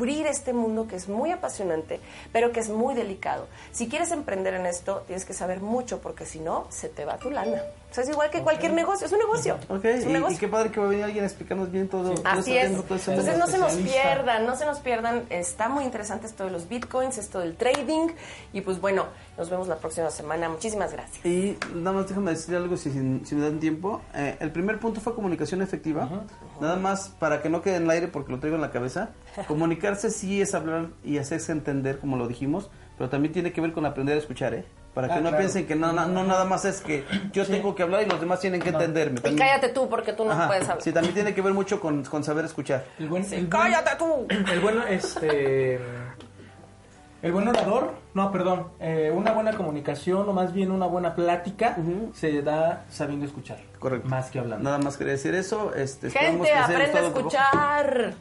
descubrir 0.09 0.27
este 0.27 0.53
mundo 0.53 0.87
que 0.87 0.95
es 0.95 1.07
muy 1.07 1.31
apasionante, 1.31 1.99
pero 2.31 2.51
que 2.51 2.59
es 2.59 2.69
muy 2.69 2.95
delicado. 2.95 3.47
Si 3.71 3.87
quieres 3.87 4.11
emprender 4.11 4.53
en 4.55 4.65
esto, 4.65 5.03
tienes 5.05 5.25
que 5.25 5.33
saber 5.33 5.61
mucho, 5.61 5.99
porque 5.99 6.25
si 6.25 6.39
no, 6.39 6.65
se 6.69 6.89
te 6.89 7.05
va 7.05 7.17
tu 7.17 7.29
lana. 7.29 7.61
O 7.91 7.93
sea, 7.93 8.03
es 8.03 8.09
igual 8.09 8.29
que 8.29 8.41
cualquier 8.41 8.73
negocio, 8.73 9.07
es 9.07 9.13
un 9.13 9.19
negocio. 9.19 9.57
Ok, 9.67 9.85
es 9.85 10.03
un 10.05 10.11
y, 10.11 10.13
negocio. 10.13 10.35
y 10.35 10.39
qué 10.39 10.47
padre 10.47 10.71
que 10.71 10.79
va 10.79 10.85
a 10.85 10.89
venir 10.89 11.05
alguien 11.05 11.23
a 11.23 11.27
explicarnos 11.27 11.71
bien 11.71 11.87
todo. 11.87 12.13
todo 12.13 12.27
Así 12.27 12.55
ese 12.55 12.73
es. 12.73 12.85
todo 12.85 12.97
Entonces 12.97 13.37
no 13.37 13.47
se 13.47 13.57
nos 13.57 13.73
pierdan, 13.75 14.45
no 14.45 14.55
se 14.55 14.65
nos 14.65 14.79
pierdan. 14.79 15.25
Está 15.29 15.69
muy 15.69 15.85
interesante 15.85 16.27
esto 16.27 16.45
de 16.45 16.51
los 16.51 16.67
bitcoins, 16.67 17.17
esto 17.17 17.39
del 17.39 17.55
trading. 17.55 18.09
Y 18.53 18.61
pues 18.61 18.79
bueno, 18.79 19.07
nos 19.39 19.49
vemos 19.49 19.67
la 19.69 19.77
próxima 19.77 20.09
semana. 20.11 20.49
Muchísimas 20.49 20.91
gracias. 20.91 21.25
Y 21.25 21.57
nada 21.73 21.93
más 21.95 22.07
déjame 22.09 22.31
decir 22.31 22.55
algo 22.55 22.75
si, 22.77 22.91
si- 22.91 23.21
si 23.25 23.35
me 23.35 23.41
dan 23.41 23.59
tiempo. 23.59 24.01
Eh, 24.13 24.35
el 24.41 24.51
primer 24.51 24.79
punto 24.79 24.99
fue 24.99 25.15
comunicación 25.15 25.61
efectiva. 25.61 26.09
Nada 26.59 26.75
más 26.75 27.09
para 27.19 27.41
que 27.41 27.49
no 27.49 27.61
quede 27.61 27.77
en 27.77 27.83
el 27.83 27.89
aire 27.89 28.07
porque 28.09 28.31
lo 28.33 28.39
traigo 28.39 28.57
en 28.57 28.61
la 28.61 28.69
cabeza. 28.71 29.09
Comunicarse 29.47 30.11
sí 30.11 30.41
es 30.41 30.53
hablar 30.53 30.87
y 31.05 31.17
hacerse 31.17 31.53
entender, 31.53 31.99
como 31.99 32.17
lo 32.17 32.27
dijimos, 32.27 32.69
pero 32.97 33.09
también 33.09 33.33
tiene 33.33 33.53
que 33.53 33.61
ver 33.61 33.71
con 33.71 33.85
aprender 33.85 34.15
a 34.17 34.19
escuchar, 34.19 34.53
¿eh? 34.53 34.65
Para 34.93 35.07
que 35.07 35.13
Ah, 35.13 35.17
no 35.17 35.29
claro. 35.29 35.37
piensen 35.37 35.65
que 35.67 35.75
no, 35.75 35.93
no, 35.93 36.07
no 36.07 36.23
nada 36.25 36.43
más 36.43 36.65
es 36.65 36.81
que 36.81 37.05
yo 37.31 37.45
tengo 37.45 37.75
que 37.75 37.83
hablar 37.83 38.01
y 38.03 38.07
los 38.07 38.19
demás 38.19 38.41
tienen 38.41 38.59
que 38.59 38.69
entenderme. 38.69 39.21
Y 39.23 39.35
cállate 39.35 39.69
tú, 39.69 39.87
porque 39.87 40.11
tú 40.11 40.25
no 40.25 40.31
Ajá, 40.31 40.47
puedes 40.47 40.63
hablar. 40.63 40.81
Sí, 40.81 40.91
también 40.91 41.13
tiene 41.13 41.33
que 41.33 41.41
ver 41.41 41.53
mucho 41.53 41.79
con, 41.79 42.03
con 42.03 42.23
saber 42.25 42.43
escuchar. 42.43 42.83
El 42.99 43.07
buen, 43.07 43.23
el 43.23 43.29
buen- 43.29 43.47
¡Cállate 43.49 43.91
tú! 43.97 44.27
El 44.51 44.59
bueno, 44.59 44.85
este. 44.87 45.79
El 47.21 47.33
buen 47.33 47.45
orador, 47.49 47.95
no, 48.13 48.31
perdón, 48.31 48.69
eh, 48.79 49.11
una 49.13 49.33
buena 49.33 49.51
comunicación 49.51 50.29
o 50.29 50.31
más 50.31 50.53
bien 50.53 50.71
una 50.71 50.85
buena 50.85 51.15
plática 51.15 51.75
se 52.13 52.41
da 52.41 52.85
sabiendo 52.89 53.25
escuchar. 53.25 53.57
Correcto. 53.77 54.07
Más 54.07 54.31
que 54.31 54.39
hablando. 54.39 54.63
Nada 54.63 54.77
más 54.77 54.95
quería 54.95 55.13
decir 55.13 55.35
eso. 55.35 55.73
Este, 55.75 56.09
Gente, 56.11 56.53
aprende 56.53 56.97
a 56.99 57.07
escuchar. 57.07 58.13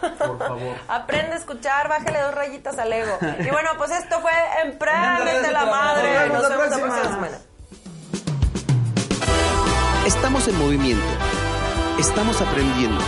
Por 0.00 0.38
favor. 0.38 0.76
Aprende 0.88 1.34
a 1.34 1.36
escuchar, 1.36 1.88
bájale 1.88 2.20
dos 2.22 2.34
rayitas 2.34 2.76
al 2.78 2.92
ego. 2.92 3.16
Y 3.38 3.50
bueno, 3.50 3.70
pues 3.78 3.92
esto 3.92 4.18
fue 4.20 4.32
Emprendete 4.64 5.52
la 5.52 5.66
madre. 5.66 6.28
Nos 6.28 6.48
vemos 6.48 6.70
la 6.70 6.76
próxima. 6.78 7.02
semana. 7.04 7.38
Estamos 10.06 10.48
en 10.48 10.58
movimiento. 10.58 11.06
Estamos 12.00 12.40
aprendiendo. 12.42 13.00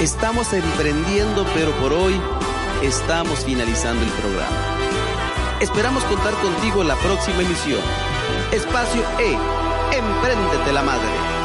Estamos 0.00 0.52
emprendiendo, 0.52 1.44
pero 1.54 1.70
por 1.72 1.92
hoy 1.92 2.20
estamos 2.82 3.44
finalizando 3.44 4.02
el 4.02 4.10
programa. 4.10 4.78
Esperamos 5.60 6.04
contar 6.04 6.34
contigo 6.34 6.82
en 6.82 6.88
la 6.88 6.96
próxima 6.96 7.42
emisión. 7.42 7.80
Espacio 8.52 9.02
E. 9.18 9.36
Empréndete 9.96 10.72
la 10.72 10.82
madre. 10.82 11.37